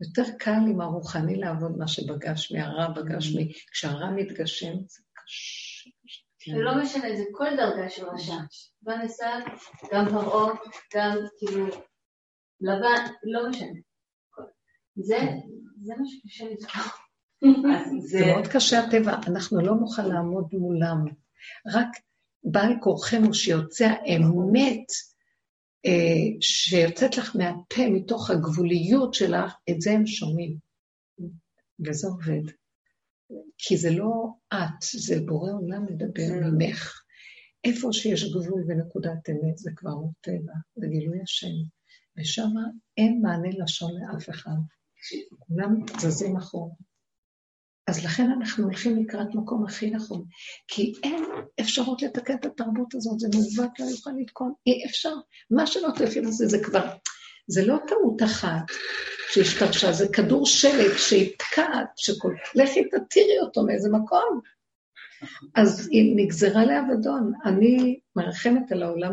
יותר 0.00 0.22
קל 0.38 0.60
עם 0.70 0.80
הרוחני 0.80 1.36
לעבוד 1.36 1.76
מה 1.78 1.88
שבגשמי, 1.88 2.60
הרע 2.60 2.88
בגשמי. 2.88 3.52
כשהרע 3.72 4.10
מתגשם 4.10 4.74
זה 4.86 5.02
קשה. 5.12 5.90
ולא 6.52 6.82
משנה, 6.82 7.16
זה 7.16 7.24
כל 7.32 7.56
דרגה 7.56 7.90
של 7.90 8.04
רשע. 8.06 8.34
עשיו, 8.86 9.40
גם 9.92 10.08
פרעה, 10.08 10.54
גם 10.94 11.16
כאילו 11.38 11.66
לבן, 12.60 13.12
לא 13.24 13.48
משנה. 13.48 13.80
זה, 14.96 15.18
זה 15.82 15.94
מה 15.98 16.04
שקשה 16.06 16.44
לזכור. 16.44 16.82
זה 17.98 18.26
מאוד 18.26 18.46
קשה 18.46 18.80
הטבע, 18.80 19.16
אנחנו 19.26 19.60
לא 19.60 19.74
נוכל 19.74 20.02
לעמוד 20.02 20.48
מולם. 20.52 21.04
רק 21.74 21.88
בעל 22.44 22.72
כורחנו 22.80 23.34
שיוצא 23.34 23.86
האמת, 23.86 24.86
שיוצאת 26.40 27.16
לך 27.16 27.36
מהפה, 27.36 27.82
מתוך 27.90 28.30
הגבוליות 28.30 29.14
שלך, 29.14 29.54
את 29.70 29.80
זה 29.80 29.92
הם 29.92 30.06
שומעים. 30.06 30.56
וזה 31.86 32.08
עובד. 32.08 32.52
כי 33.58 33.76
זה 33.76 33.90
לא 33.90 34.26
את, 34.54 34.82
זה 34.82 35.20
בורא 35.26 35.52
עולם 35.52 35.84
מדבר 35.84 36.28
ממך. 36.42 37.02
איפה 37.64 37.88
שיש 37.92 38.34
גבול 38.34 38.64
ונקודת 38.68 39.30
אמת, 39.30 39.58
זה 39.58 39.70
כבר 39.76 39.90
לא 39.90 40.08
טבע, 40.20 40.52
זה 40.76 40.86
גילוי 40.86 41.18
השם. 41.22 41.54
ושם 42.18 42.50
אין 42.96 43.20
מענה 43.22 43.48
לשון 43.58 43.92
לאף 44.00 44.30
אחד. 44.30 44.56
כולם 45.38 45.76
זזים 46.00 46.36
אחורה. 46.36 46.74
אז 47.86 48.04
לכן 48.04 48.30
אנחנו 48.30 48.64
הולכים 48.64 48.96
לקראת 49.02 49.34
מקום 49.34 49.64
הכי 49.64 49.90
נכון, 49.90 50.24
כי 50.68 50.92
אין 51.02 51.24
אפשרות 51.60 52.02
לתקן 52.02 52.34
את 52.34 52.46
התרבות 52.46 52.94
הזאת, 52.94 53.20
זה 53.20 53.28
מעוות, 53.34 53.78
לא 53.80 53.84
יוכל 53.84 54.10
לתקון, 54.20 54.52
אי 54.66 54.84
אפשר. 54.86 55.14
מה 55.50 55.66
שלא 55.66 55.88
תלכי 55.96 56.20
לזה, 56.20 56.46
זה 56.46 56.58
כבר, 56.64 56.88
זה 57.46 57.66
לא 57.66 57.76
טעות 57.88 58.22
אחת 58.22 58.64
שהשתרשה, 59.30 59.92
זה 59.92 60.08
כדור 60.08 60.46
שלג 60.46 60.96
שיתקעת, 60.96 61.88
שכל... 61.96 62.34
לכי 62.54 62.84
תתירי 62.84 63.38
אותו 63.42 63.64
מאיזה 63.64 63.88
מקום. 63.90 64.40
אז 65.54 65.88
היא 65.90 66.16
נגזרה 66.16 66.64
לאבדון. 66.64 67.32
אני 67.44 67.98
מרחמת 68.16 68.72
על 68.72 68.82
העולם, 68.82 69.12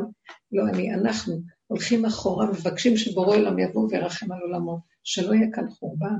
לא 0.51 0.63
אני, 0.73 0.93
אנחנו 0.93 1.41
הולכים 1.67 2.05
אחורה, 2.05 2.45
מבקשים 2.45 2.97
שבורא 2.97 3.37
עולם 3.37 3.59
יבוא 3.59 3.87
וירחם 3.89 4.31
על 4.31 4.39
עולמו, 4.41 4.79
שלא 5.03 5.33
יהיה 5.33 5.47
כאן 5.53 5.69
חורבן. 5.69 6.15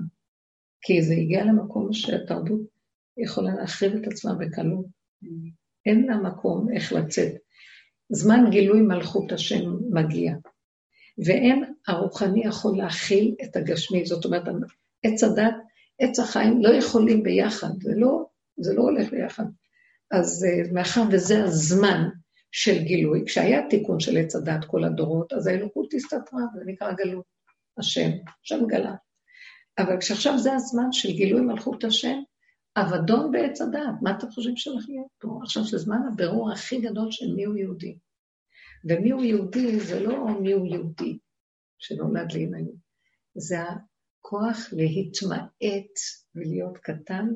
כי 0.82 1.02
זה 1.02 1.14
הגיע 1.14 1.46
למקום 1.46 1.94
שהתרבות 1.94 2.62
יכולה 3.18 3.56
להחריב 3.56 3.94
את 3.96 4.08
עצמה 4.08 4.34
בקלות. 4.34 4.86
אין 5.86 6.08
לה 6.08 6.18
מקום 6.18 6.68
איך 6.76 6.94
לצאת. 6.94 7.34
זמן 8.10 8.50
גילוי 8.50 8.82
מלכות 8.82 9.32
השם 9.32 9.78
מגיע, 9.90 10.34
ואין 11.26 11.74
הרוחני 11.88 12.46
יכול 12.46 12.78
להכיל 12.78 13.36
את 13.44 13.56
הגשמי. 13.56 14.06
זאת 14.06 14.26
אומרת, 14.26 14.44
עץ 15.04 15.24
הדת, 15.24 15.56
עץ 16.00 16.20
החיים 16.20 16.64
לא 16.64 16.70
יכולים 16.70 17.24
ביחד, 17.24 17.70
זה 17.82 17.92
לא, 17.96 18.26
זה 18.58 18.74
לא 18.74 18.82
הולך 18.82 19.12
ביחד. 19.12 19.44
אז 20.12 20.46
אה, 20.46 20.72
מאחר 20.74 21.02
וזה 21.12 21.44
הזמן 21.44 22.10
של 22.52 22.84
גילוי, 22.84 23.24
כשהיה 23.26 23.70
תיקון 23.70 24.00
של 24.00 24.18
עץ 24.18 24.36
הדת 24.36 24.66
כל 24.66 24.84
הדורות, 24.84 25.34
אז 25.34 25.48
האלוקות 25.48 25.94
הסתתרה, 25.94 26.42
זה 26.56 26.62
נקרא 26.66 26.94
גלות, 26.94 27.26
השם, 27.78 28.10
השם 28.44 28.68
גלה. 28.68 28.96
אבל 29.78 30.00
כשעכשיו 30.00 30.38
זה 30.38 30.54
הזמן 30.54 30.92
של 30.92 31.12
גילוי 31.12 31.42
מלכות 31.42 31.84
השם, 31.84 32.18
אבדון 32.76 33.32
בעץ 33.32 33.62
הדעת, 33.62 33.96
מה 34.02 34.18
אתם 34.18 34.32
חושבים 34.32 34.58
שהולך 34.58 34.86
להיות 34.90 35.12
פה? 35.20 35.40
עכשיו 35.44 35.64
זה 35.64 35.78
זמן 35.78 36.00
הבירור 36.14 36.52
הכי 36.52 36.82
גדול 36.82 37.12
של 37.12 37.34
מיהו 37.36 37.58
יהודי. 37.58 37.98
ומיהו 38.90 39.24
יהודי 39.24 39.80
זה 39.80 40.00
לא 40.00 40.42
מיהו 40.42 40.66
יהודי 40.66 41.18
שנולד 41.80 42.32
להימנעות, 42.32 42.76
זה 43.36 43.58
הכוח 43.62 44.58
להתמעט 44.74 46.00
ולהיות 46.36 46.78
קטן 46.78 47.28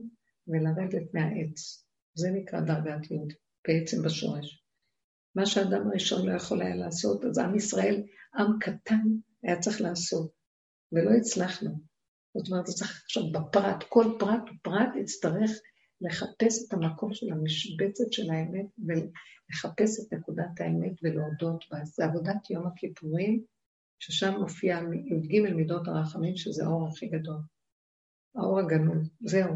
ולרדת 0.48 1.14
מהעץ. 1.14 1.86
זה 2.14 2.32
נקרא 2.32 2.60
דרגת 2.60 3.12
יהודי, 3.12 3.34
בעצם 3.68 4.02
בשורש. 4.02 4.64
מה 5.36 5.46
שהאדם 5.46 5.88
הראשון 5.88 6.30
לא 6.30 6.36
יכול 6.36 6.62
היה 6.62 6.76
לעשות, 6.76 7.26
אז 7.26 7.38
עם 7.38 7.56
ישראל, 7.56 8.04
עם 8.36 8.60
קטן, 8.60 9.04
היה 9.44 9.60
צריך 9.60 9.82
לעשות, 9.82 10.32
ולא 10.92 11.12
הצלחנו. 11.12 11.95
זאת 12.36 12.52
אומרת, 12.52 12.66
צריך 12.66 13.02
עכשיו 13.06 13.24
בפרט, 13.32 13.84
כל 13.90 14.06
פרט 14.20 14.42
ופרט 14.56 14.90
יצטרך 14.96 15.52
לחפש 16.02 16.68
את 16.68 16.74
המקום 16.74 17.14
של 17.14 17.32
המשבצת 17.32 18.14
של 18.14 18.30
האמת 18.32 18.66
ולחפש 18.78 20.00
את 20.00 20.14
נקודת 20.14 20.60
האמת 20.60 20.92
ולהודות 21.04 21.66
בה. 21.72 21.78
זה 21.84 22.06
עבודת 22.06 22.50
יום 22.50 22.68
הכיפורים, 22.68 23.44
ששם 24.00 24.34
מופיע 24.40 24.80
י"ג 25.06 25.42
מידות 25.56 25.88
הרחמים, 25.88 26.38
שזה 26.38 26.64
האור 26.64 26.88
הכי 26.88 27.08
גדול. 27.08 27.38
האור 28.36 28.60
הגנוז, 28.60 29.10
זהו. 29.26 29.54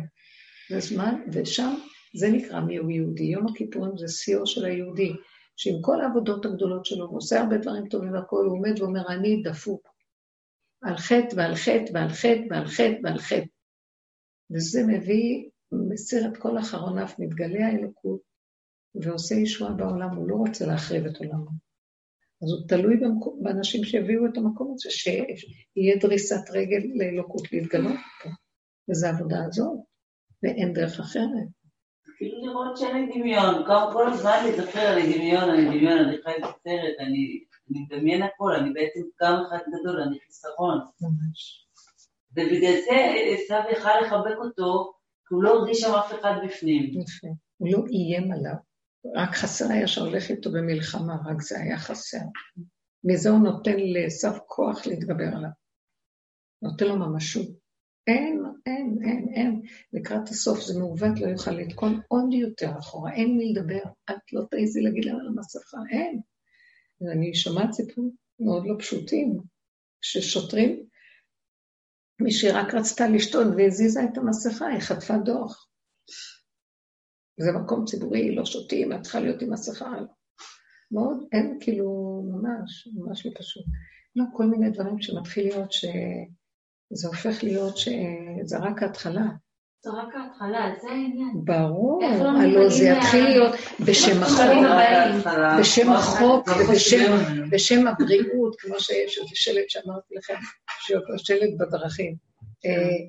זה 0.69 0.79
זמן, 0.79 1.21
ושם 1.33 1.75
זה 2.15 2.29
נקרא 2.29 2.59
מיהו 2.59 2.89
יהודי. 2.89 3.23
יום 3.23 3.47
הכיפורים 3.47 3.97
זה 3.97 4.07
שיאו 4.07 4.47
של 4.47 4.65
היהודי, 4.65 5.13
שעם 5.55 5.81
כל 5.81 6.01
העבודות 6.01 6.45
הגדולות 6.45 6.85
שלו, 6.85 7.05
הוא 7.05 7.17
עושה 7.17 7.39
הרבה 7.39 7.57
דברים 7.57 7.87
טובים 7.89 8.13
והכול, 8.13 8.45
הוא 8.45 8.57
עומד 8.57 8.81
ואומר, 8.81 9.07
אני 9.07 9.41
דפוק. 9.43 9.98
על 10.81 10.97
חטא 10.97 11.35
ועל 11.35 11.55
חטא 11.55 11.91
ועל 11.93 12.09
חטא 12.09 12.43
ועל 12.49 12.67
חטא 12.67 12.99
ועל 13.03 13.17
חטא. 13.17 13.45
וזה 14.51 14.83
מביא, 14.87 15.49
מסיר 15.71 16.27
את 16.27 16.37
כל 16.37 16.59
אחרוניו, 16.59 17.07
מתגלה 17.19 17.67
האלוקות 17.67 18.21
ועושה 18.95 19.35
ישועה 19.35 19.73
בעולם, 19.73 20.15
הוא 20.15 20.29
לא 20.29 20.35
רוצה 20.35 20.65
להחריב 20.65 21.05
את 21.05 21.17
עולמו. 21.17 21.49
אז 22.43 22.51
הוא 22.51 22.67
תלוי 22.67 22.97
במקום, 22.97 23.43
באנשים 23.43 23.83
שיביאו 23.83 24.25
את 24.25 24.37
המקום 24.37 24.73
הזה, 24.73 24.89
שיהיה 24.89 25.95
דריסת 26.01 26.49
רגל 26.51 26.81
לאלוקות 26.95 27.51
להתגלות 27.51 27.99
פה. 28.23 28.29
וזו 28.89 29.07
העבודה 29.07 29.37
הזאת, 29.47 29.79
ואין 30.43 30.73
דרך 30.73 30.99
אחרת. 30.99 31.47
כאילו 32.17 32.45
לראות 32.45 32.77
שאין 32.77 32.95
לי 32.95 33.19
דמיון, 33.19 33.65
כל 33.93 34.07
הזמן 34.07 34.37
להיזכר, 34.43 34.93
אני 34.93 35.13
דמיון, 35.13 35.49
אני 35.49 35.65
דמיון, 35.65 35.99
אני 35.99 36.17
חי 36.23 36.31
את 36.37 36.43
הסרט, 36.43 36.95
אני 37.71 37.85
מדמיין 37.89 38.23
הכל, 38.23 38.55
אני 38.55 38.73
בעצם 38.73 39.01
גם 39.21 39.43
אחד 39.47 39.57
גדול, 39.67 40.01
אני 40.01 40.17
חיסרון. 40.25 40.79
ממש. 41.01 41.67
ובגלל 42.31 42.73
זה 42.85 43.13
עשיו 43.33 43.61
יכל 43.71 43.99
לחבק 44.01 44.37
אותו, 44.37 44.93
כי 45.27 45.35
הוא 45.35 45.43
לא 45.43 45.59
הרגיש 45.59 45.79
שם 45.79 45.91
אף 45.91 46.19
אחד 46.19 46.33
בפנים. 46.45 46.83
יפה. 46.83 47.27
הוא 47.57 47.69
לא 47.71 47.83
איים 47.87 48.31
עליו, 48.31 48.55
רק 49.15 49.35
חסר 49.35 49.65
היה 49.71 49.87
שהולך 49.87 50.29
איתו 50.29 50.51
במלחמה, 50.51 51.15
רק 51.25 51.41
זה 51.41 51.59
היה 51.59 51.77
חסר. 51.77 52.17
מזה 53.03 53.29
הוא 53.29 53.39
נותן 53.39 53.75
לעשו 53.77 54.27
כוח 54.47 54.87
להתגבר 54.87 55.27
עליו. 55.35 55.49
נותן 56.61 56.85
לו 56.85 56.95
ממשות. 56.95 57.47
אין, 58.07 58.43
אין, 58.65 58.97
אין, 59.03 59.27
אין. 59.33 59.61
לקראת 59.93 60.29
הסוף 60.29 60.59
זה 60.59 60.79
מעוות, 60.79 61.19
לא 61.19 61.27
יוכל 61.27 61.51
לתקון 61.51 62.01
עוד 62.07 62.33
יותר 62.33 62.71
אחורה, 62.79 63.13
אין 63.13 63.37
מי 63.37 63.53
לדבר. 63.53 63.83
את 64.09 64.33
לא 64.33 64.43
תעיזי 64.51 64.81
להגיד 64.81 65.05
להם 65.05 65.19
על 65.19 65.27
המסכה, 65.27 65.77
אין. 65.91 66.21
ואני 67.01 67.35
שומעת 67.35 67.71
סיפורים 67.71 68.11
מאוד 68.39 68.63
לא 68.67 68.75
פשוטים, 68.79 69.37
ששוטרים, 70.01 70.85
מישהי 72.21 72.51
רק 72.51 72.73
רצתה 72.73 73.07
לשתות 73.07 73.47
והזיזה 73.57 73.99
את 74.03 74.17
המסכה, 74.17 74.67
היא 74.67 74.79
חטפה 74.79 75.17
דוח. 75.17 75.67
זה 77.39 77.51
מקום 77.51 77.85
ציבורי, 77.85 78.35
לא 78.35 78.45
שותים, 78.45 78.93
את 78.93 79.01
צריכה 79.01 79.19
להיות 79.19 79.41
עם 79.41 79.53
מסכה. 79.53 79.91
מאוד, 80.91 81.27
אין 81.31 81.57
כאילו, 81.61 82.21
ממש, 82.31 82.87
ממש 82.95 83.25
לא 83.25 83.31
פשוט. 83.39 83.65
לא, 84.15 84.23
כל 84.33 84.45
מיני 84.45 84.69
דברים 84.71 85.01
שמתחיל 85.01 85.47
להיות 85.47 85.71
שזה 85.71 87.07
הופך 87.07 87.43
להיות 87.43 87.77
שזה 87.77 88.57
רק 88.59 88.83
ההתחלה. 88.83 89.25
זה 89.81 89.89
רק 89.89 90.15
ההתחלה, 90.15 90.71
זה 90.81 90.89
העניין. 90.89 91.31
ברור, 91.43 92.01
לא 92.23 92.29
הלוא 92.41 92.69
זה 92.69 92.83
יתחיל 92.83 93.23
להיות 93.23 93.51
בשם 93.85 94.23
החוק. 94.23 94.39
בשם 95.59 95.91
החוק 95.91 96.47
ובשם 96.47 96.97
ובשם... 97.13 97.49
בשם 97.51 97.87
הבריאות, 97.87 98.55
כמו 98.59 98.79
שיש 98.79 99.17
איזה 99.17 99.29
שלט 99.33 99.69
שאמרתי 99.69 100.15
לכם, 100.15 100.33
שהוא 100.79 101.01
שלט 101.17 101.49
בדרכים. 101.59 102.15
אה, 102.65 103.07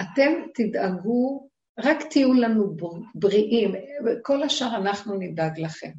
אתם 0.00 0.32
תדאגו, 0.54 1.48
רק 1.78 2.02
תהיו 2.10 2.32
לנו 2.34 2.74
בר- 2.76 3.00
בריאים, 3.14 3.74
וכל 4.06 4.42
השאר 4.42 4.76
אנחנו 4.76 5.14
נדאג 5.18 5.60
לכם. 5.60 5.90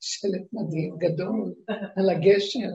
שלט 0.00 0.42
מדהים, 0.52 0.96
גדול, 0.98 1.52
על 1.96 2.10
הגשר. 2.10 2.68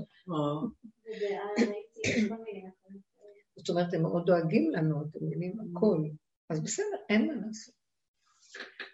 זאת 3.67 3.77
אומרת, 3.77 3.93
הם 3.93 4.01
מאוד 4.01 4.25
דואגים 4.25 4.71
לנו, 4.71 5.01
אתם 5.01 5.19
מבינים 5.25 5.53
הכל. 5.59 5.97
אז 6.49 6.63
בסדר, 6.63 6.97
אין 7.09 7.27
מה 7.27 7.33
לעשות. 7.47 7.73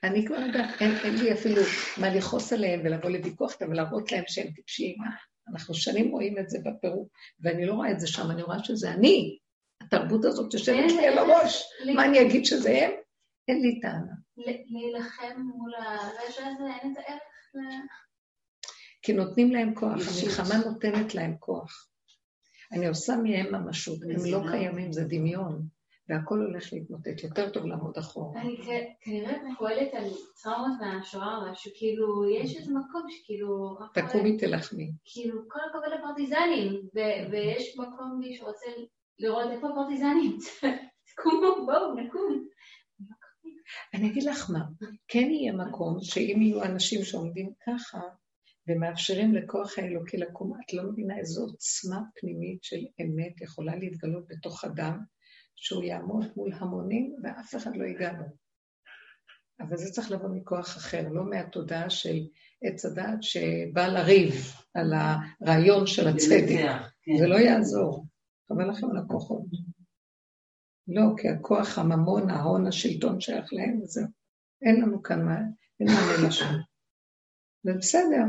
אני 0.04 0.28
כבר 0.28 0.36
יודעת, 0.36 0.82
אין, 0.82 0.92
אין 1.04 1.16
לי 1.16 1.34
אפילו 1.34 1.62
מה 2.02 2.16
לכעוס 2.16 2.54
עליהם 2.54 2.82
ולבוא 2.84 3.10
לוויכוח 3.10 3.54
איתם 3.54 3.70
ולהראות 3.72 4.12
להם 4.12 4.24
שהם 4.28 4.52
טיפשים. 4.56 4.96
אנחנו 5.52 5.74
שנים 5.74 6.12
רואים 6.12 6.38
את 6.40 6.50
זה 6.50 6.58
בפירוק, 6.66 7.12
ואני 7.40 7.66
לא 7.66 7.74
רואה 7.74 7.92
את 7.92 8.00
זה 8.00 8.08
שם, 8.08 8.32
אני 8.32 8.42
רואה 8.44 8.64
שזה 8.64 8.92
אני. 8.92 9.38
התרבות 9.82 10.26
הזאת 10.26 10.54
יושבת 10.54 10.92
לי 10.92 11.08
על 11.08 11.18
הראש. 11.18 11.64
מה 11.96 12.06
אני 12.06 12.22
אגיד 12.22 12.46
שזה 12.46 12.70
הם? 12.70 12.92
אין 13.48 13.62
לי 13.62 13.80
טענה. 13.80 14.14
להילחם 14.38 15.42
מול 15.42 15.72
הרשע 15.76 16.46
הזה, 16.48 16.64
אין 16.82 16.94
את 16.94 16.98
הערך 16.98 17.22
ל- 17.56 17.88
כי 19.02 19.14
נותנים 19.14 19.52
להם 19.52 19.76
כוח. 19.76 19.92
המלחמה 19.92 20.56
נותנת 20.66 21.16
להם 21.16 21.36
כוח. 21.40 21.88
אני 22.74 22.88
עושה 22.88 23.16
מהם 23.16 23.56
ממשות, 23.56 24.00
הם 24.04 24.32
לא. 24.32 24.52
קיימים, 24.52 24.92
זה 24.92 25.04
דמיון, 25.04 25.62
והכל 26.10 26.40
הולך 26.40 26.74
להתמוטט, 26.74 27.24
יותר 27.24 27.50
טוב 27.50 27.66
לעמוד 27.66 27.98
אחורה. 27.98 28.42
אני 28.42 28.58
כנראה 29.02 29.34
פועלת 29.60 29.94
על 29.94 30.10
טראומות 30.44 30.80
מהשואה 30.82 31.38
או 31.38 31.52
משהו, 31.52 31.72
כאילו, 31.76 32.30
יש 32.30 32.58
איזה 32.58 32.72
מקום 32.72 33.02
שכאילו... 33.10 33.78
תקומי 33.94 34.38
תלחמי. 34.38 34.92
כאילו, 35.06 35.42
כל 35.48 35.60
הכבוד 35.70 36.00
לפרטיזנים, 36.00 36.82
ויש 37.32 37.78
מקום 37.78 38.18
מי 38.20 38.36
שרוצה 38.38 38.66
לראות 39.20 39.52
איפה 39.52 39.68
הפרטיזנים. 39.70 40.38
תקומו, 41.16 41.66
בואו, 41.66 41.94
נקום. 41.96 42.48
אני 43.94 44.12
אגיד 44.12 44.24
לך 44.24 44.50
מה, 44.50 44.60
כן 45.08 45.30
יהיה 45.32 45.54
מקום 45.54 45.98
שאם 46.02 46.42
יהיו 46.42 46.64
אנשים 46.64 47.04
שעומדים 47.04 47.50
ככה 47.66 48.00
ומאפשרים 48.68 49.36
לכוח 49.36 49.80
האלוקי 49.80 50.18
לקום, 50.18 50.54
את 50.66 50.74
לא 50.74 50.84
מבינה 50.84 51.18
איזו 51.18 51.42
עוצמה 51.42 52.02
פנימית 52.16 52.64
של 52.64 52.86
אמת 53.02 53.42
יכולה 53.42 53.76
להתגלות 53.76 54.28
בתוך 54.28 54.66
אדם, 54.66 55.00
שהוא 55.56 55.84
יעמוד 55.84 56.26
מול 56.36 56.54
המונים 56.54 57.16
ואף 57.24 57.56
אחד 57.56 57.76
לא 57.76 57.84
ייגע 57.84 58.14
בו. 58.14 58.24
אבל 59.60 59.78
זה 59.78 59.92
צריך 59.92 60.12
לבוא 60.12 60.30
מכוח 60.30 60.78
אחר, 60.78 61.10
לא 61.10 61.24
מהתודעה 61.24 61.90
של 61.90 62.20
עץ 62.64 62.86
הדעת 62.86 63.24
שבא 63.24 63.88
לריב 63.88 64.34
על 64.74 64.94
הרעיון 64.94 65.88
של 65.88 66.08
הצדק. 66.08 66.80
כן. 67.06 67.18
זה 67.20 67.28
לא 67.28 67.36
יעזור. 67.36 68.06
חבל 68.50 68.70
לכם 68.70 68.88
על 68.90 68.98
הכוחות. 68.98 69.44
לא, 70.88 71.02
כי 71.18 71.30
הכוח, 71.30 71.78
הממון, 71.78 72.30
ההון, 72.30 72.68
השלטון 72.68 73.22
שייך 73.22 73.54
להם, 73.54 73.82
וזהו. 73.82 74.08
אין 74.62 74.82
לנו 74.82 75.04
כאן 75.04 75.26
מה, 75.26 75.38
אין 75.80 75.88
מענה 75.88 76.28
לשם. 76.28 76.54
זה 77.64 77.74
בסדר. 77.74 78.24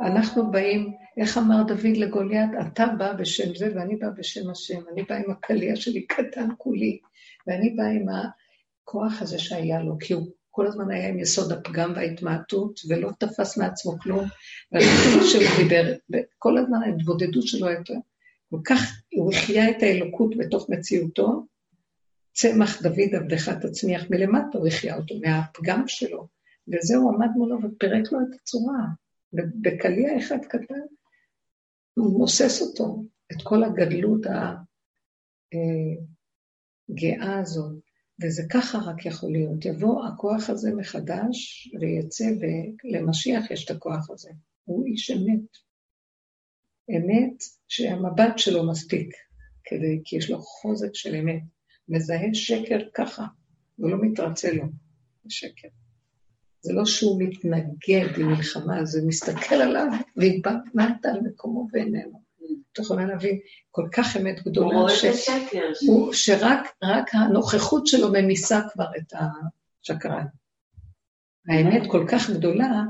אנחנו 0.00 0.50
באים, 0.50 0.92
איך 1.16 1.38
אמר 1.38 1.62
דוד 1.62 1.96
לגוליית, 1.96 2.50
אתה 2.60 2.86
בא 2.86 3.12
בשם 3.12 3.54
זה 3.54 3.68
ואני 3.74 3.96
בא 3.96 4.08
בשם 4.18 4.50
השם. 4.50 4.80
אני 4.92 5.02
בא 5.02 5.14
עם 5.14 5.30
הקליע 5.30 5.76
שלי 5.76 6.06
קטן 6.06 6.48
כולי, 6.58 6.98
ואני 7.46 7.70
בא 7.70 7.84
עם 7.84 8.06
הכוח 8.08 9.22
הזה 9.22 9.38
שהיה 9.38 9.82
לו, 9.82 9.96
כי 10.00 10.14
הוא 10.14 10.26
כל 10.50 10.66
הזמן 10.66 10.90
היה 10.90 11.08
עם 11.08 11.18
יסוד 11.18 11.52
הפגם 11.52 11.92
וההתמעטות, 11.96 12.80
ולא 12.88 13.10
תפס 13.18 13.58
מעצמו 13.58 13.98
כלום, 13.98 14.24
והשם 14.72 15.20
שלו 15.32 15.64
דיבר, 15.64 15.92
וכל 16.12 16.58
הזמן 16.58 16.82
ההתבודדות 16.82 17.46
שלו 17.46 17.66
הייתה 17.66 17.94
כל 18.50 18.60
כך, 18.64 18.80
הוא 19.12 19.32
החיה 19.32 19.70
את 19.70 19.82
האלוקות 19.82 20.36
בתוך 20.36 20.70
מציאותו, 20.70 21.46
צמח 22.32 22.82
דוד 22.82 23.14
עבדך 23.16 23.48
תצמיח 23.48 24.04
מלמטה, 24.10 24.58
הוא 24.58 24.68
החיה 24.68 24.96
אותו 24.96 25.14
מהפגם 25.20 25.82
שלו, 25.86 26.26
וזהו 26.68 27.08
עמד 27.14 27.28
מולו 27.36 27.58
ופירק 27.62 28.12
לו 28.12 28.18
את 28.20 28.40
הצורה. 28.40 28.84
ובקליע 29.36 30.18
אחד 30.18 30.44
קטן, 30.48 30.74
הוא 31.94 32.18
מוסס 32.18 32.62
אותו, 32.62 33.04
את 33.32 33.36
כל 33.42 33.64
הגדלות 33.64 34.20
הגאה 36.90 37.38
הזאת, 37.38 37.80
וזה 38.22 38.42
ככה 38.52 38.78
רק 38.78 39.06
יכול 39.06 39.32
להיות. 39.32 39.64
יבוא 39.64 40.06
הכוח 40.06 40.50
הזה 40.50 40.74
מחדש 40.74 41.68
ויצא, 41.80 42.24
ולמשיח 42.84 43.50
יש 43.50 43.64
את 43.64 43.70
הכוח 43.70 44.10
הזה. 44.10 44.30
הוא 44.64 44.86
איש 44.86 45.10
אמת. 45.10 45.50
אמת 46.90 47.42
שהמבט 47.68 48.38
שלו 48.38 48.70
מספיק, 48.70 49.14
כדי, 49.64 50.00
כי 50.04 50.16
יש 50.16 50.30
לו 50.30 50.38
חוזק 50.38 50.94
של 50.94 51.14
אמת. 51.14 51.42
מזהה 51.88 52.34
שקר 52.34 52.78
ככה, 52.94 53.26
ולא 53.78 53.96
מתרצה 54.02 54.52
לו, 54.52 54.64
שקר. 55.28 55.68
זה 56.66 56.72
לא 56.72 56.84
שהוא 56.84 57.22
מתנגד 57.22 58.18
למלחמה, 58.18 58.84
זה 58.84 59.00
מסתכל 59.06 59.54
עליו 59.54 59.86
והתבטנת 60.16 61.06
על 61.06 61.20
מקומו 61.20 61.68
ואיננו. 61.72 62.22
את 62.72 62.78
יכולה 62.78 63.06
להבין, 63.06 63.38
כל 63.70 63.88
כך 63.92 64.16
אמת 64.16 64.42
גדולה, 64.44 64.88
ש... 64.88 65.04
הוא, 65.86 66.12
שרק 66.12 66.60
רק 66.82 67.14
הנוכחות 67.14 67.86
שלו 67.86 68.12
ממיסה 68.12 68.60
כבר 68.72 68.86
את 68.98 69.12
השקרן. 69.82 70.26
האמת 71.48 71.82
כל 71.90 72.06
כך 72.08 72.30
גדולה, 72.30 72.82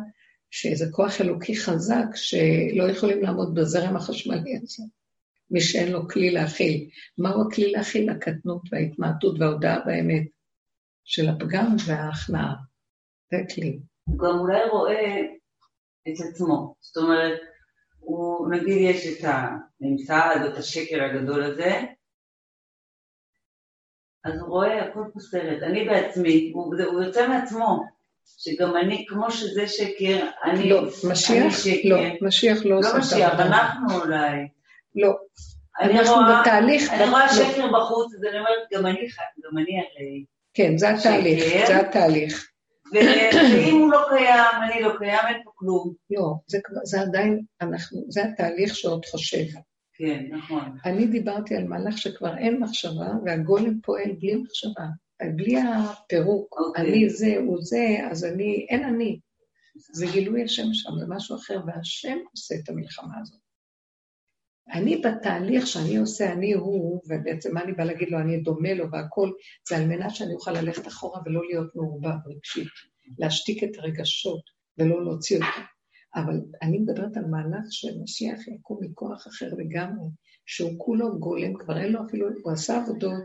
שזה 0.51 0.87
כוח 0.93 1.21
אלוקי 1.21 1.57
חזק, 1.57 2.07
שלא 2.15 2.91
יכולים 2.91 3.23
לעמוד 3.23 3.55
בזרם 3.55 3.97
החשמלי 3.97 4.59
הזה. 4.63 4.83
מי 5.51 5.61
שאין 5.61 5.93
לו 5.93 6.09
כלי 6.09 6.31
להכיל. 6.31 6.89
מהו 7.19 7.49
הכלי 7.49 7.73
להכיל? 7.73 8.11
הקטנות 8.11 8.63
וההתמעטות 8.73 9.41
וההודעה 9.41 9.85
באמת 9.87 10.27
של 11.05 11.29
הפגם 11.29 11.77
וההכנעה. 11.87 12.55
זה 13.31 13.37
כלי. 13.55 13.79
הוא 14.05 14.19
גם 14.19 14.39
אולי 14.39 14.69
רואה 14.69 15.21
את 16.09 16.15
עצמו. 16.29 16.75
זאת 16.81 16.97
אומרת, 16.97 17.41
הוא, 17.99 18.51
נגיד 18.51 18.79
יש 18.81 19.07
את 19.07 19.25
הממסד 19.25 20.37
או 20.43 20.49
את 20.49 20.57
השקר 20.57 21.05
הגדול 21.05 21.43
הזה, 21.43 21.81
אז 24.25 24.41
הוא 24.41 24.49
רואה 24.49 24.85
הכל 24.85 25.05
פה 25.13 25.21
סרט. 25.21 25.63
אני 25.63 25.85
בעצמי, 25.85 26.51
הוא, 26.55 26.75
הוא 26.87 27.03
יוצא 27.03 27.29
מעצמו, 27.29 27.85
שגם 28.25 28.77
אני, 28.77 29.05
כמו 29.09 29.31
שזה 29.31 29.69
שקר, 29.69 30.27
אני, 30.45 30.71
לא, 30.71 30.79
אני 30.79 30.89
משיח, 31.11 31.59
שקר. 31.59 31.89
לא, 31.89 31.97
משיח 32.23 32.59
לא 32.65 32.79
עושה 32.79 32.89
לא 32.89 32.95
את 32.95 32.99
משיח, 32.99 33.21
העבודה. 33.21 33.47
אנחנו 33.47 34.01
אולי. 34.01 34.49
לא, 34.95 35.17
אני 35.81 36.01
אנחנו 36.01 36.15
רואה, 36.15 36.41
בתהליך, 36.41 36.93
אני 36.93 37.11
רואה 37.11 37.27
לא. 37.27 37.33
שקר 37.33 37.67
בחוץ, 37.73 38.15
אז 38.15 38.25
אני 38.25 38.39
אומרת, 38.39 38.59
גם 38.73 38.87
אני, 38.87 39.09
גם 39.45 39.59
אני 39.59 39.79
הרי. 39.79 40.25
כן, 40.55 40.79
זה 40.79 40.91
התהליך, 40.91 41.45
שקר. 41.45 41.67
זה 41.67 41.81
התהליך. 41.81 42.51
ואם 42.93 43.77
הוא 43.81 43.93
לא 43.93 44.07
קיים, 44.09 44.63
אני 44.63 44.83
לא 44.83 44.93
קיים, 44.99 45.21
אין 45.29 45.43
פה 45.45 45.51
כלום. 45.55 45.95
לא, 46.11 46.35
זה, 46.47 46.59
זה 46.85 47.01
עדיין, 47.01 47.45
אנחנו, 47.61 48.05
זה 48.09 48.25
התהליך 48.25 48.77
שעוד 48.77 49.05
חושב. 49.05 49.45
כן, 49.99 50.25
נכון. 50.31 50.79
אני 50.85 51.07
דיברתי 51.07 51.57
על 51.57 51.65
מהלך 51.65 51.99
שכבר 51.99 52.37
אין 52.37 52.61
מחשבה, 52.61 53.09
והגולם 53.25 53.81
פועל 53.81 54.13
בלי 54.19 54.35
מחשבה, 54.35 54.85
בלי 55.37 55.57
הפירוק. 55.61 56.57
אוקיי. 56.59 56.85
אני 56.85 57.11
זה, 57.11 57.37
הוא 57.47 57.59
זה, 57.61 57.97
אז 58.11 58.25
אני, 58.25 58.67
אין 58.69 58.85
אני. 58.85 59.21
זה 59.93 60.07
גילוי 60.13 60.45
השם 60.45 60.67
שם, 60.73 60.91
זה 61.01 61.07
משהו 61.09 61.37
אחר, 61.37 61.61
והשם 61.67 62.19
עושה 62.31 62.55
את 62.55 62.69
המלחמה 62.69 63.15
הזאת. 63.21 63.46
אני 64.73 65.03
בתהליך 65.03 65.67
שאני 65.67 65.97
עושה, 65.97 66.33
אני 66.33 66.53
הוא, 66.53 67.03
ובעצם 67.09 67.55
מה 67.55 67.63
אני 67.63 67.73
באה 67.73 67.87
להגיד 67.87 68.09
לו, 68.11 68.19
אני 68.19 68.41
דומה 68.41 68.75
לו 68.75 68.91
והכול, 68.91 69.33
זה 69.69 69.77
על 69.77 69.87
מנת 69.87 70.15
שאני 70.15 70.35
אוכל 70.35 70.53
ללכת 70.53 70.87
אחורה 70.87 71.21
ולא 71.27 71.41
להיות 71.49 71.77
מעורבב 71.77 72.17
רגשית, 72.27 72.69
להשתיק 73.19 73.65
את 73.65 73.79
הרגשות 73.79 74.43
ולא 74.79 75.05
להוציא 75.05 75.37
אותם. 75.37 75.63
אבל 76.15 76.41
אני 76.63 76.79
מדברת 76.79 77.17
על 77.17 77.25
מהלך 77.25 77.65
שמשיח 77.71 78.49
יקום 78.49 78.79
מכוח 78.85 79.27
אחר 79.27 79.47
לגמרי, 79.59 80.09
שהוא 80.47 80.73
כולו 80.79 81.19
גולם, 81.19 81.55
כבר 81.55 81.79
אין 81.79 81.93
לו 81.93 82.01
אפילו, 82.07 82.27
הוא 82.43 82.53
עשה 82.53 82.83
עבודות, 82.83 83.25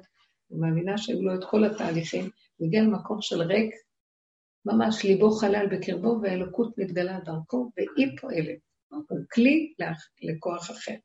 אני 0.51 0.59
מאמינה 0.59 0.97
שהיו 0.97 1.22
לו 1.22 1.35
את 1.35 1.43
כל 1.49 1.63
התהליכים, 1.63 2.30
הוא 2.57 2.68
הגיע 2.68 2.81
למקום 2.81 3.22
של 3.22 3.41
ריק, 3.41 3.76
ממש 4.65 5.03
ליבו 5.03 5.31
חלל 5.31 5.68
בקרבו 5.72 6.19
והאלוקות 6.22 6.77
מתגלה 6.77 7.19
דרכו, 7.26 7.72
והיא 7.77 8.18
פועלת. 8.22 8.59
הוא 8.89 9.19
כלי 9.34 9.73
לכוח 10.22 10.72
אחר. 10.72 10.95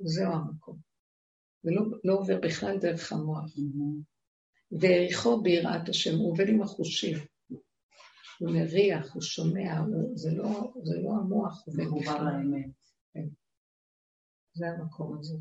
זהו 0.00 0.32
המקום. 0.32 0.78
ולא 1.64 1.82
לא 2.04 2.14
עובר 2.14 2.40
בכלל 2.40 2.78
דרך 2.78 3.12
המוח. 3.12 3.56
והעריכו 4.80 5.42
ביראת 5.42 5.88
השם, 5.88 6.18
הוא 6.18 6.32
עובד 6.32 6.48
עם 6.48 6.62
החושים. 6.62 7.18
הוא 8.38 8.50
מריח, 8.50 9.14
הוא 9.14 9.22
שומע, 9.22 9.78
הוא, 9.78 10.12
זה, 10.14 10.34
לא, 10.34 10.72
זה 10.84 11.00
לא 11.00 11.10
המוח 11.10 11.66
עובד 11.66 11.84
מחובר. 11.84 12.22
לאמת. 12.22 12.70
זה 14.54 14.66
המקום 14.68 15.18
הזה. 15.18 15.34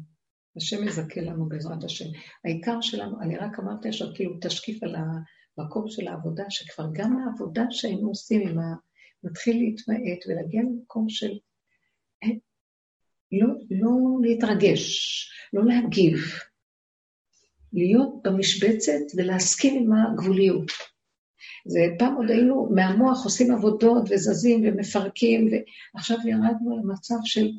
השם 0.55 0.87
יזכה 0.87 1.21
לנו 1.21 1.49
בעזרת 1.49 1.83
השם. 1.83 2.05
העיקר 2.45 2.81
שלנו, 2.81 3.21
אני 3.21 3.37
רק 3.37 3.59
אמרתי 3.59 3.89
עכשיו 3.89 4.07
כאילו 4.15 4.37
תשקיף 4.41 4.83
על 4.83 4.95
המקום 4.95 5.87
של 5.87 6.07
העבודה, 6.07 6.43
שכבר 6.49 6.89
גם 6.93 7.17
העבודה 7.17 7.63
שהיינו 7.69 8.07
עושים 8.07 8.47
עם 8.47 8.59
ה... 8.59 8.75
מתחיל 9.23 9.57
להתמעט 9.57 10.27
ולהגיע 10.27 10.61
למקום 10.61 11.09
של 11.09 11.39
לא, 13.31 13.47
לא 13.71 13.91
להתרגש, 14.21 15.29
לא 15.53 15.65
להגיב, 15.65 16.17
להיות 17.73 18.23
במשבצת 18.23 19.15
ולהסכים 19.17 19.83
עם 19.83 19.93
הגבוליות. 19.93 20.71
זה 21.67 21.79
פעם 21.99 22.15
עוד 22.15 22.29
היינו 22.29 22.69
מהמוח 22.75 23.23
עושים 23.23 23.51
עבודות 23.51 24.03
וזזים 24.09 24.61
ומפרקים, 24.63 25.49
ועכשיו 25.93 26.17
ירדנו 26.25 26.77
למצב 26.77 27.15
של 27.23 27.51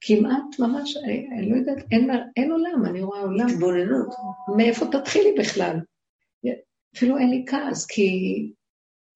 כמעט 0.00 0.58
ממש, 0.58 0.96
אני, 0.96 1.28
אני 1.32 1.50
לא 1.50 1.56
יודעת, 1.56 1.84
אין, 1.92 2.10
אין 2.36 2.50
עולם, 2.50 2.86
אני 2.86 3.02
רואה 3.02 3.20
עולם. 3.20 3.46
התבוננות. 3.48 4.14
מאיפה 4.56 4.86
תתחילי 4.92 5.34
בכלל? 5.38 5.76
אפילו 6.96 7.18
אין 7.18 7.30
לי 7.30 7.44
כעס, 7.48 7.86
כי, 7.86 8.10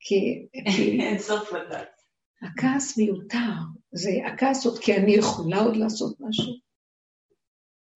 כי, 0.00 0.46
כי 0.74 1.00
אין 1.02 1.18
סוף 1.18 1.52
לדעת. 1.52 1.88
הכעס 2.42 2.98
מיותר. 2.98 3.79
זה 3.92 4.10
הכעס 4.26 4.66
עוד 4.66 4.78
כי 4.78 4.96
אני 4.96 5.12
יכולה 5.12 5.60
עוד 5.60 5.76
לעשות 5.76 6.16
משהו. 6.20 6.52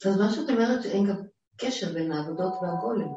אז 0.06 0.16
מה 0.18 0.32
שאת 0.32 0.50
אומרת 0.50 0.82
שאין 0.82 1.06
גם 1.06 1.16
קשר 1.56 1.92
בין 1.92 2.12
העבודות 2.12 2.52
והגולם. 2.62 3.08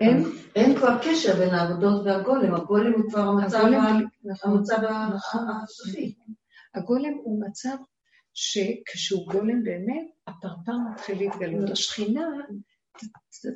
אין, 0.00 0.24
אין 0.56 0.76
כבר 0.76 0.98
קשר 1.02 1.36
בין 1.36 1.54
העבודות 1.54 2.06
והגולם, 2.06 2.54
הגולם 2.54 2.92
הוא 2.92 3.10
כבר 3.10 3.20
המצב. 3.20 3.64
הסופי. 5.62 6.14
הגולם 6.74 7.12
הוא 7.24 7.42
מצב 7.48 7.76
שכשהוא 8.34 9.32
גולם 9.32 9.64
באמת, 9.64 10.06
הפרפר 10.26 10.72
מתחיל 10.92 11.18
להתגלות. 11.18 11.70
השכינה 11.70 12.26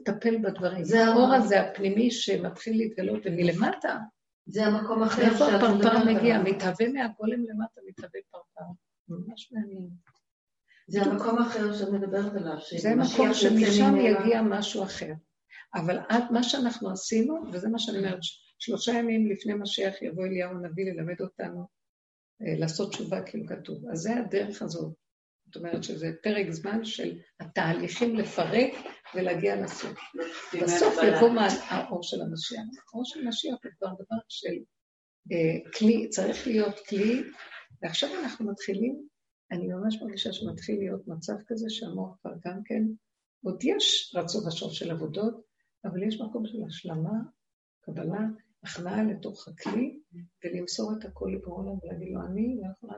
תטפל 0.05 0.39
בדברים. 0.39 0.85
זה 0.85 1.07
האור 1.07 1.33
הזה 1.35 1.61
הפנימי 1.61 2.11
שמתחיל 2.11 2.77
להתגלות, 2.77 3.23
ומלמטה, 3.25 3.99
זה 4.51 4.67
המקום 4.67 5.03
אחר 5.03 5.23
איפה 5.23 5.45
הפרפר 5.47 6.05
מגיע? 6.05 6.43
מתהווה 6.43 6.89
מהגולם 6.89 7.41
למטה, 7.49 7.81
מתהווה 7.89 8.21
פרפר. 8.31 8.71
ממש 9.09 9.53
מעניין. 9.53 9.89
זה 10.89 11.03
המקום 11.03 11.39
אחר 11.39 11.73
שאת 11.73 11.89
מדברת 11.89 12.35
עליו. 12.35 12.57
זה 12.79 12.95
מקום 12.95 13.35
שמשם. 13.35 13.97
יגיע 13.97 14.43
משהו 14.43 14.83
אחר. 14.83 15.13
אבל 15.75 15.99
עד 16.09 16.25
מה 16.31 16.43
שאנחנו 16.43 16.91
עשינו, 16.91 17.35
וזה 17.53 17.69
מה 17.69 17.79
שאני 17.79 17.99
אומרת, 17.99 18.19
שלושה 18.59 18.93
ימים 18.93 19.31
לפני 19.31 19.55
משיח 19.55 20.03
יבוא 20.03 20.27
אליהו 20.27 20.51
הנביא 20.51 20.93
ללמד 20.93 21.21
אותנו 21.21 21.67
אה, 22.43 22.55
לעשות 22.59 22.93
תשובה, 22.93 23.23
כאילו 23.23 23.47
כתוב. 23.47 23.89
אז 23.93 23.99
זה 23.99 24.17
הדרך 24.17 24.63
הזאת. 24.63 24.93
זאת 25.51 25.57
אומרת 25.57 25.85
שזה 25.85 26.11
פרק 26.23 26.51
זמן 26.51 26.85
של 26.85 27.19
התהליכים 27.41 28.17
לפרק 28.17 28.73
ולהגיע 29.15 29.63
לסוף. 29.63 29.99
בסוף 30.63 30.95
יבוא 31.09 31.29
האור 31.69 32.03
של 32.03 32.23
המשיח. 32.23 32.61
האור 32.93 33.05
של 33.05 33.21
המשיח 33.27 33.55
הוא 33.65 33.73
כבר 33.79 33.89
דבר 33.89 34.17
של 34.29 34.55
אה, 35.33 35.71
כלי, 35.79 36.09
צריך 36.09 36.47
להיות 36.47 36.81
כלי, 36.89 37.23
ועכשיו 37.83 38.11
אנחנו 38.23 38.51
מתחילים, 38.51 39.07
אני 39.51 39.67
ממש 39.67 40.03
מרגישה 40.03 40.33
שמתחיל 40.33 40.79
להיות 40.79 41.09
מצב 41.09 41.35
כזה 41.47 41.67
שהמוח 41.69 42.17
כבר 42.21 42.33
גם 42.47 42.61
כן, 42.65 42.83
עוד 43.45 43.65
יש 43.65 44.15
רצון 44.17 44.49
ושוב 44.49 44.73
של 44.73 44.91
עבודות, 44.91 45.41
אבל 45.85 46.03
יש 46.03 46.21
מקום 46.21 46.47
של 46.47 46.59
השלמה, 46.69 47.19
קבלה, 47.81 48.27
הכנעה 48.63 49.05
לתוך 49.05 49.49
הכלי, 49.49 50.01
ולמסור 50.45 50.93
את 50.99 51.05
הכל 51.05 51.31
לבורא 51.35 51.63
ולהגיד 51.63 52.09
לו, 52.13 52.21
אני 52.27 52.57
לא 52.63 52.67
יכולה, 52.73 52.95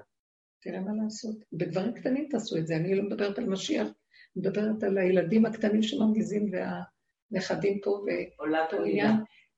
תראה 0.62 0.80
מה 0.80 1.04
לעשות. 1.04 1.36
בדברים 1.52 1.92
קטנים 1.92 2.28
תעשו 2.30 2.56
את 2.56 2.66
זה, 2.66 2.76
אני 2.76 2.94
לא 2.94 3.02
מדברת 3.02 3.38
על 3.38 3.44
משיח, 3.44 3.86
אני 3.86 3.92
מדברת 4.36 4.82
על 4.82 4.98
הילדים 4.98 5.46
הקטנים 5.46 5.82
שמרגיזים 5.82 6.50
והנכדים 6.52 7.80
פה, 7.82 8.04
באותו 8.36 8.84
עניין. 8.84 9.16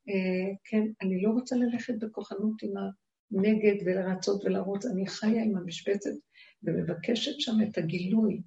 אה, 0.08 0.54
כן, 0.64 0.82
אני 1.02 1.22
לא 1.22 1.30
רוצה 1.30 1.56
ללכת 1.56 1.94
בכוחנות 1.98 2.62
עם 2.62 2.72
הנגד 2.76 3.74
ולרצות 3.86 4.44
ולרוץ, 4.44 4.86
אני 4.86 5.06
חיה 5.06 5.42
עם 5.42 5.56
המשבצת 5.56 6.10
ומבקשת 6.62 7.40
שם 7.40 7.52
את 7.62 7.78
הגילוי. 7.78 8.42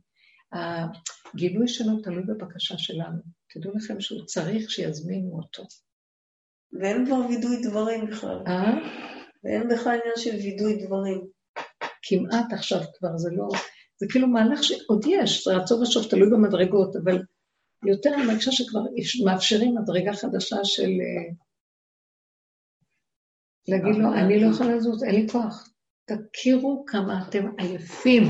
הגילוי 0.51 1.67
שלו 1.67 2.01
תלוי 2.03 2.23
בבקשה 2.23 2.77
שלנו. 2.77 3.21
תדעו 3.49 3.71
לכם 3.75 4.01
שהוא 4.01 4.25
צריך 4.25 4.71
שיזמינו 4.71 5.37
אותו. 5.37 5.63
ואין 6.81 7.05
כבר 7.05 7.15
וידוי 7.15 7.61
דברים 7.63 8.05
בכלל. 8.05 8.43
אה? 8.47 8.73
ואין 9.43 9.67
בכלל 9.67 9.99
עניין 9.99 10.17
של 10.17 10.35
וידוי 10.35 10.85
דברים. 10.85 11.36
כמעט 12.09 12.53
עכשיו 12.53 12.79
כבר, 12.97 13.17
זה 13.17 13.29
לא... 13.31 13.47
זה 13.99 14.05
כאילו 14.09 14.27
מהלך 14.27 14.63
שעוד 14.63 15.05
יש, 15.07 15.47
זה 15.47 15.55
רצון 15.55 15.81
ושוב, 15.81 16.09
תלוי 16.09 16.29
במדרגות, 16.29 16.95
אבל 16.95 17.23
יותר 17.85 18.13
אני 18.13 18.25
מרגישה 18.25 18.51
שכבר 18.51 18.79
מאפשרים 19.25 19.75
מדרגה 19.75 20.13
חדשה 20.13 20.57
של 20.63 20.89
אה, 20.89 21.33
להגיד 23.67 23.95
לו, 24.01 24.13
אני 24.13 24.39
לא 24.39 24.47
יכולה 24.47 24.75
לזוז, 24.75 25.03
אין 25.03 25.15
לי 25.15 25.27
כוח. 25.31 25.69
תכירו 26.05 26.85
כמה 26.87 27.27
אתם 27.27 27.45
עייפים, 27.57 28.23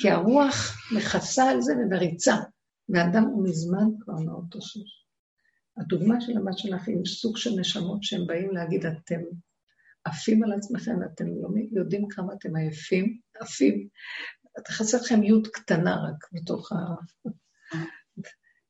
כי 0.00 0.10
הרוח 0.10 0.76
מכסה 0.96 1.50
על 1.50 1.60
זה 1.60 1.72
ומריצה, 1.72 2.34
והאדם 2.88 3.22
הוא 3.22 3.44
מזמן 3.44 3.86
כבר 4.00 4.14
מאוד 4.14 4.44
תושש. 4.50 5.02
הדוגמה 5.76 6.20
של 6.20 6.32
הבת 6.38 6.58
שלך 6.58 6.88
היא 6.88 6.96
סוג 7.06 7.36
של 7.36 7.50
נשמות 7.60 8.02
שהם 8.02 8.26
באים 8.26 8.50
להגיד, 8.50 8.86
אתם 8.86 9.20
עפים 10.04 10.44
על 10.44 10.52
עצמכם, 10.52 10.96
אתם 11.14 11.26
לא 11.26 11.48
יודעים 11.72 12.08
כמה 12.08 12.32
אתם 12.32 12.56
עייפים, 12.56 13.18
עפים. 13.40 13.88
חסר 14.68 14.98
לכם 14.98 15.22
יוד 15.22 15.46
קטנה 15.46 15.96
רק 15.96 16.28
בתוך 16.32 16.72
ה... 16.72 16.76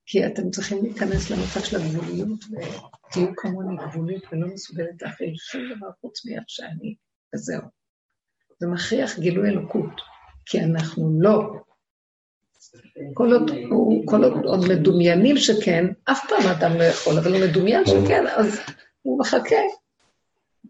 כי 0.07 0.27
אתם 0.27 0.51
צריכים 0.51 0.83
להיכנס 0.83 1.31
למצב 1.31 1.61
של 1.61 1.77
הגבוליות, 1.77 2.45
ותהיו 2.45 3.37
כמוני 3.37 3.77
גבולית 3.77 4.23
ולא 4.33 4.47
מסוגלת 4.55 5.03
להכיל 5.03 5.35
שום 5.37 5.63
דבר 5.77 5.91
חוץ 6.01 6.27
מאיך 6.27 6.45
שאני, 6.47 6.95
וזהו. 7.35 7.63
זה 8.59 8.67
מכריח 8.67 9.19
גילוי 9.19 9.49
אלוקות, 9.49 10.01
כי 10.47 10.61
אנחנו 10.61 11.19
לא. 11.21 11.53
כל 13.15 13.33
עוד, 13.33 13.51
הוא, 13.71 14.07
כל 14.07 14.25
עוד, 14.25 14.45
עוד 14.45 14.61
מדומיינים 14.69 15.37
שכן, 15.37 15.85
אף 16.05 16.21
פעם 16.29 16.51
אדם 16.57 16.79
לא 16.79 16.85
יכול, 16.85 17.19
אבל 17.19 17.33
הוא 17.33 17.41
מדומיין 17.49 17.85
שכן, 17.87 18.25
אז 18.37 18.61
הוא 19.03 19.21
מחכה. 19.21 19.57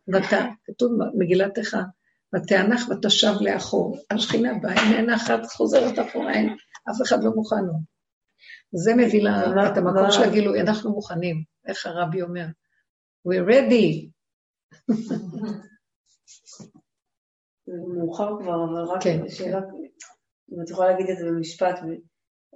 ואתה, 0.08 0.44
כתוב 0.64 0.92
במגילת 0.98 1.58
איכה, 1.58 1.82
ותענך 2.34 2.80
ותשב 2.88 3.32
לאחור. 3.40 3.98
השכינה 4.10 4.50
באה, 4.62 4.72
אם 4.72 4.94
אין 4.96 5.10
אחת 5.10 5.40
חוזרת 5.46 5.98
אחורה, 6.08 6.32
אין, 6.32 6.56
אף 6.90 6.96
אחד 7.02 7.24
לא 7.24 7.30
מוכן 7.34 7.64
לו. 7.64 7.72
זה 8.72 8.94
מביא 8.94 9.22
לה 9.22 9.42
ומה- 9.50 9.72
את 9.72 9.76
המקום 9.76 10.02
מה- 10.02 10.12
של 10.12 10.22
הגילוי, 10.22 10.60
אנחנו 10.60 10.92
מוכנים, 10.92 11.36
איך 11.68 11.86
הרבי 11.86 12.22
אומר. 12.22 12.46
We're 13.28 13.48
ready. 13.50 14.08
זה 17.66 17.72
מאוחר 17.96 18.36
כבר, 18.42 18.64
אבל 18.64 18.82
רק 18.94 19.02
כן, 19.02 19.28
שאלה, 19.28 19.58
אם 20.52 20.62
את 20.64 20.70
יכולה 20.70 20.90
להגיד 20.90 21.06
את 21.10 21.18
זה 21.18 21.24
במשפט, 21.26 21.78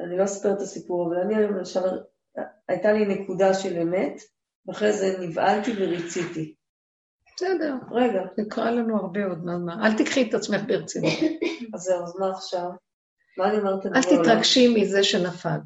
אני 0.01 0.17
לא 0.19 0.25
אספר 0.25 0.53
את 0.53 0.61
הסיפור, 0.61 1.07
אבל 1.09 1.17
אני 1.21 1.35
למשל, 1.45 1.81
הייתה 2.69 2.93
לי 2.93 3.05
נקודה 3.15 3.55
של 3.55 3.79
אמת, 3.79 4.21
ואחרי 4.67 4.93
זה 4.93 5.17
נבהלתי 5.21 5.71
וריציתי. 5.79 6.55
בסדר, 7.37 7.75
רגע, 7.91 8.21
נקרא 8.39 8.71
לנו 8.71 8.97
הרבה 8.97 9.25
עוד, 9.27 9.45
מה. 9.45 9.87
אל 9.87 9.99
תקחי 9.99 10.29
את 10.29 10.35
עצמך 10.35 10.61
ברצינות. 10.67 11.13
אז 11.75 11.81
זהו, 11.81 12.05
אז 12.05 12.17
מה 12.21 12.31
עכשיו? 12.31 12.71
מה 13.39 13.51
אני 13.51 13.59
אומרת? 13.59 13.87
אל? 13.87 14.03
תתרגשי 14.03 14.75
מזה 14.75 15.05
שנפל. 15.05 15.59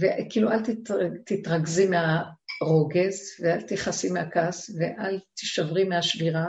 וכאילו, 0.00 0.50
אל 0.52 0.60
תתר- 0.62 1.10
תתרכזי 1.26 1.86
מהרוגז, 1.90 3.20
ואל 3.42 3.62
תכעסי 3.62 4.10
מהכעס, 4.10 4.70
ואל 4.78 5.20
תישברי 5.34 5.84
מהשבירה, 5.84 6.46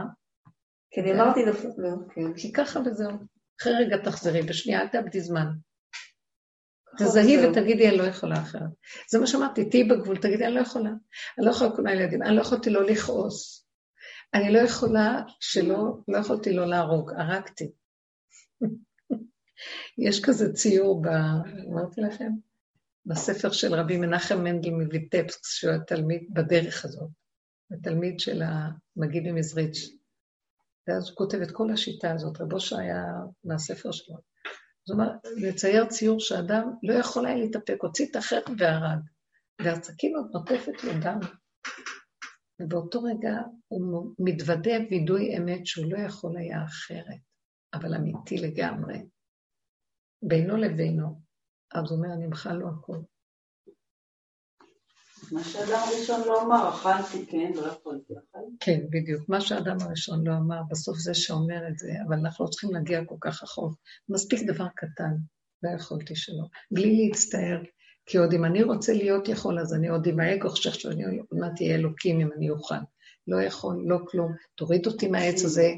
כי 0.91 1.01
אני 1.01 1.13
אמרתי 1.13 1.45
נפל, 1.45 1.67
נו, 1.77 2.07
כן. 2.15 2.33
כי 2.33 2.51
ככה 2.53 2.79
וזהו. 2.85 3.11
אחרי 3.61 3.73
רגע 3.73 3.97
תחזרי, 3.97 4.41
בשנייה 4.41 4.81
אל 4.81 4.87
תאבדי 4.87 5.21
זמן. 5.21 5.45
תזהי. 6.99 7.47
ותגידי, 7.47 7.89
אני 7.89 7.97
לא 7.97 8.03
יכולה 8.03 8.41
אחרת. 8.41 8.69
זה 9.11 9.19
מה 9.19 9.27
שאמרתי, 9.27 9.69
תהיי 9.69 9.83
בגבול, 9.83 10.17
תגידי, 10.17 10.45
אני 10.45 10.53
לא 10.55 10.59
יכולה. 10.59 10.89
אני 10.89 11.45
לא 11.45 11.51
יכולה 11.51 11.75
כל 11.75 11.87
הילדים, 11.87 12.23
אני 12.23 12.35
לא 12.35 12.41
יכולתי 12.41 12.69
לא 12.69 12.83
לכעוס. 12.83 13.68
אני 14.33 14.53
לא 14.53 14.59
יכולה 14.59 15.21
שלא, 15.39 15.97
לא 16.07 16.17
יכולתי 16.17 16.53
לא 16.53 16.67
להרוג, 16.67 17.11
הרגתי. 17.11 17.71
יש 20.07 20.21
כזה 20.25 20.53
ציור, 20.53 21.01
ב... 21.01 21.07
אמרתי 21.67 22.01
לכם, 22.01 22.31
בספר 23.05 23.51
של 23.51 23.73
רבי 23.73 23.97
מנחם 23.97 24.43
מנדל 24.43 24.69
מויטפסק, 24.69 25.39
שהוא 25.43 25.73
התלמיד 25.73 26.33
בדרך 26.33 26.85
הזאת, 26.85 27.09
התלמיד 27.71 28.19
של 28.19 28.41
המגיד 28.41 29.23
ממזריץ'. 29.25 29.99
ואז 30.87 31.09
הוא 31.09 31.15
כותב 31.15 31.37
את 31.37 31.51
כל 31.51 31.71
השיטה 31.71 32.11
הזאת, 32.11 32.41
רבו 32.41 32.59
שהיה 32.59 33.03
מהספר 33.43 33.91
שלו. 33.91 34.15
זאת 34.85 34.93
אומרת, 34.93 35.11
לצייר 35.37 35.85
ציור 35.85 36.19
שאדם 36.19 36.73
לא 36.83 36.93
יכול 36.93 37.25
היה 37.25 37.35
להתאפק, 37.35 37.77
הוציא 37.81 38.05
את 38.11 38.15
החטא 38.15 38.51
והרג, 38.57 38.99
והסכין 39.61 40.15
עוד 40.15 40.27
נוטפת 40.33 40.83
לו 40.83 40.91
דם. 41.01 41.19
ובאותו 42.59 43.03
רגע 43.03 43.37
הוא 43.67 44.13
מתוודה 44.19 44.71
וידוי 44.91 45.37
אמת 45.37 45.65
שהוא 45.65 45.91
לא 45.91 45.97
יכול 45.97 46.37
היה 46.37 46.63
אחרת, 46.65 47.19
אבל 47.73 47.95
אמיתי 47.95 48.37
לגמרי, 48.37 49.05
בינו 50.21 50.57
לבינו. 50.57 51.21
אז 51.73 51.91
הוא 51.91 51.97
אומר, 51.97 52.25
אמחל 52.25 52.53
לו 52.53 52.69
הכל. 52.69 52.97
מה 55.31 55.43
שאדם 55.43 55.81
ראשון 55.99 56.21
לא 56.27 56.43
אמר, 56.43 56.69
אכלתי, 56.69 57.25
כן, 57.25 57.51
לא 57.55 57.61
יכולתי, 57.61 58.13
אכלתי. 58.13 58.55
כן, 58.59 58.79
בדיוק. 58.89 59.29
מה 59.29 59.41
שהאדם 59.41 59.77
הראשון 59.81 60.27
לא 60.27 60.33
אמר, 60.33 60.61
בסוף 60.69 60.97
זה 60.97 61.13
שאומר 61.13 61.67
את 61.67 61.79
זה, 61.79 61.91
אבל 62.07 62.15
אנחנו 62.17 62.45
לא 62.45 62.49
צריכים 62.49 62.71
להגיע 62.73 63.05
כל 63.05 63.15
כך 63.21 63.43
רחוק. 63.43 63.73
מספיק 64.09 64.39
דבר 64.47 64.67
קטן, 64.75 65.15
לא 65.63 65.69
יכולתי 65.75 66.15
שלא. 66.15 66.45
בלי 66.71 67.07
להצטער, 67.07 67.61
כי 68.09 68.17
עוד 68.17 68.33
אם 68.33 68.45
אני 68.45 68.63
רוצה 68.63 68.93
להיות 68.93 69.27
יכול, 69.27 69.59
אז 69.59 69.73
אני 69.73 69.87
עוד 69.87 70.07
עם 70.07 70.19
האגו 70.19 70.49
חושב 70.49 70.71
שאני 70.71 71.03
עוד 71.03 71.39
מעט 71.39 71.61
אהיה 71.61 71.75
אלוקים 71.75 72.19
אם 72.19 72.29
אני 72.37 72.49
אוכל. 72.49 72.75
לא 73.27 73.41
יכול, 73.41 73.83
לא 73.85 73.97
כלום. 74.07 74.31
תוריד 74.55 74.87
אותי 74.87 75.07
מהעץ 75.07 75.43
הזה, 75.45 75.69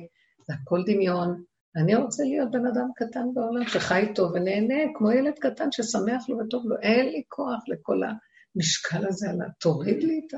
זה 0.47 0.53
הכל 0.53 0.83
דמיון. 0.85 1.43
אני 1.75 1.95
רוצה 1.95 2.23
להיות 2.23 2.51
בן 2.51 2.65
אדם 2.65 2.87
קטן 2.95 3.27
בעולם 3.33 3.67
שחי 3.67 4.05
טוב 4.15 4.31
ונהנה, 4.33 4.75
כמו 4.97 5.11
ילד 5.11 5.33
קטן 5.39 5.71
ששמח 5.71 6.29
לו 6.29 6.37
וטוב 6.37 6.65
לו. 6.67 6.75
אין 6.81 7.05
לי 7.05 7.23
כוח 7.27 7.63
לכל 7.67 8.01
המשקל 8.55 9.07
הזה 9.07 9.29
על 9.29 9.41
ה... 9.41 9.45
תוריד 9.59 10.03
לי 10.03 10.21
את 10.27 10.33
ה... 10.33 10.37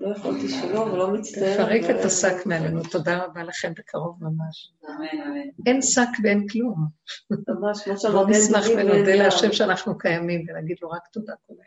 לא 0.00 0.16
יכולתי 0.16 0.48
שלא, 0.48 0.78
ולא 0.80 1.10
מצטערת. 1.14 1.56
תפרק 1.56 1.82
ולא- 1.88 2.00
את 2.00 2.04
השק 2.04 2.46
מעלינו, 2.46 2.82
תודה 2.90 3.24
רבה 3.24 3.42
לכם 3.42 3.72
בקרוב 3.78 4.18
ממש. 4.24 4.72
אין 5.66 5.82
שק 5.82 6.08
ואין 6.24 6.46
כלום. 6.48 6.86
ממש, 7.48 7.88
אין 7.88 7.94
נשמח 8.28 8.64
ונודה 8.76 9.14
להשם. 9.14 9.52
שאנחנו 9.52 9.98
קיימים 9.98 10.46
ונגיד 10.48 10.76
לו 10.82 10.90
רק 10.90 11.02
תודה 11.12 11.32
כל 11.46 11.52
היום. 11.54 11.62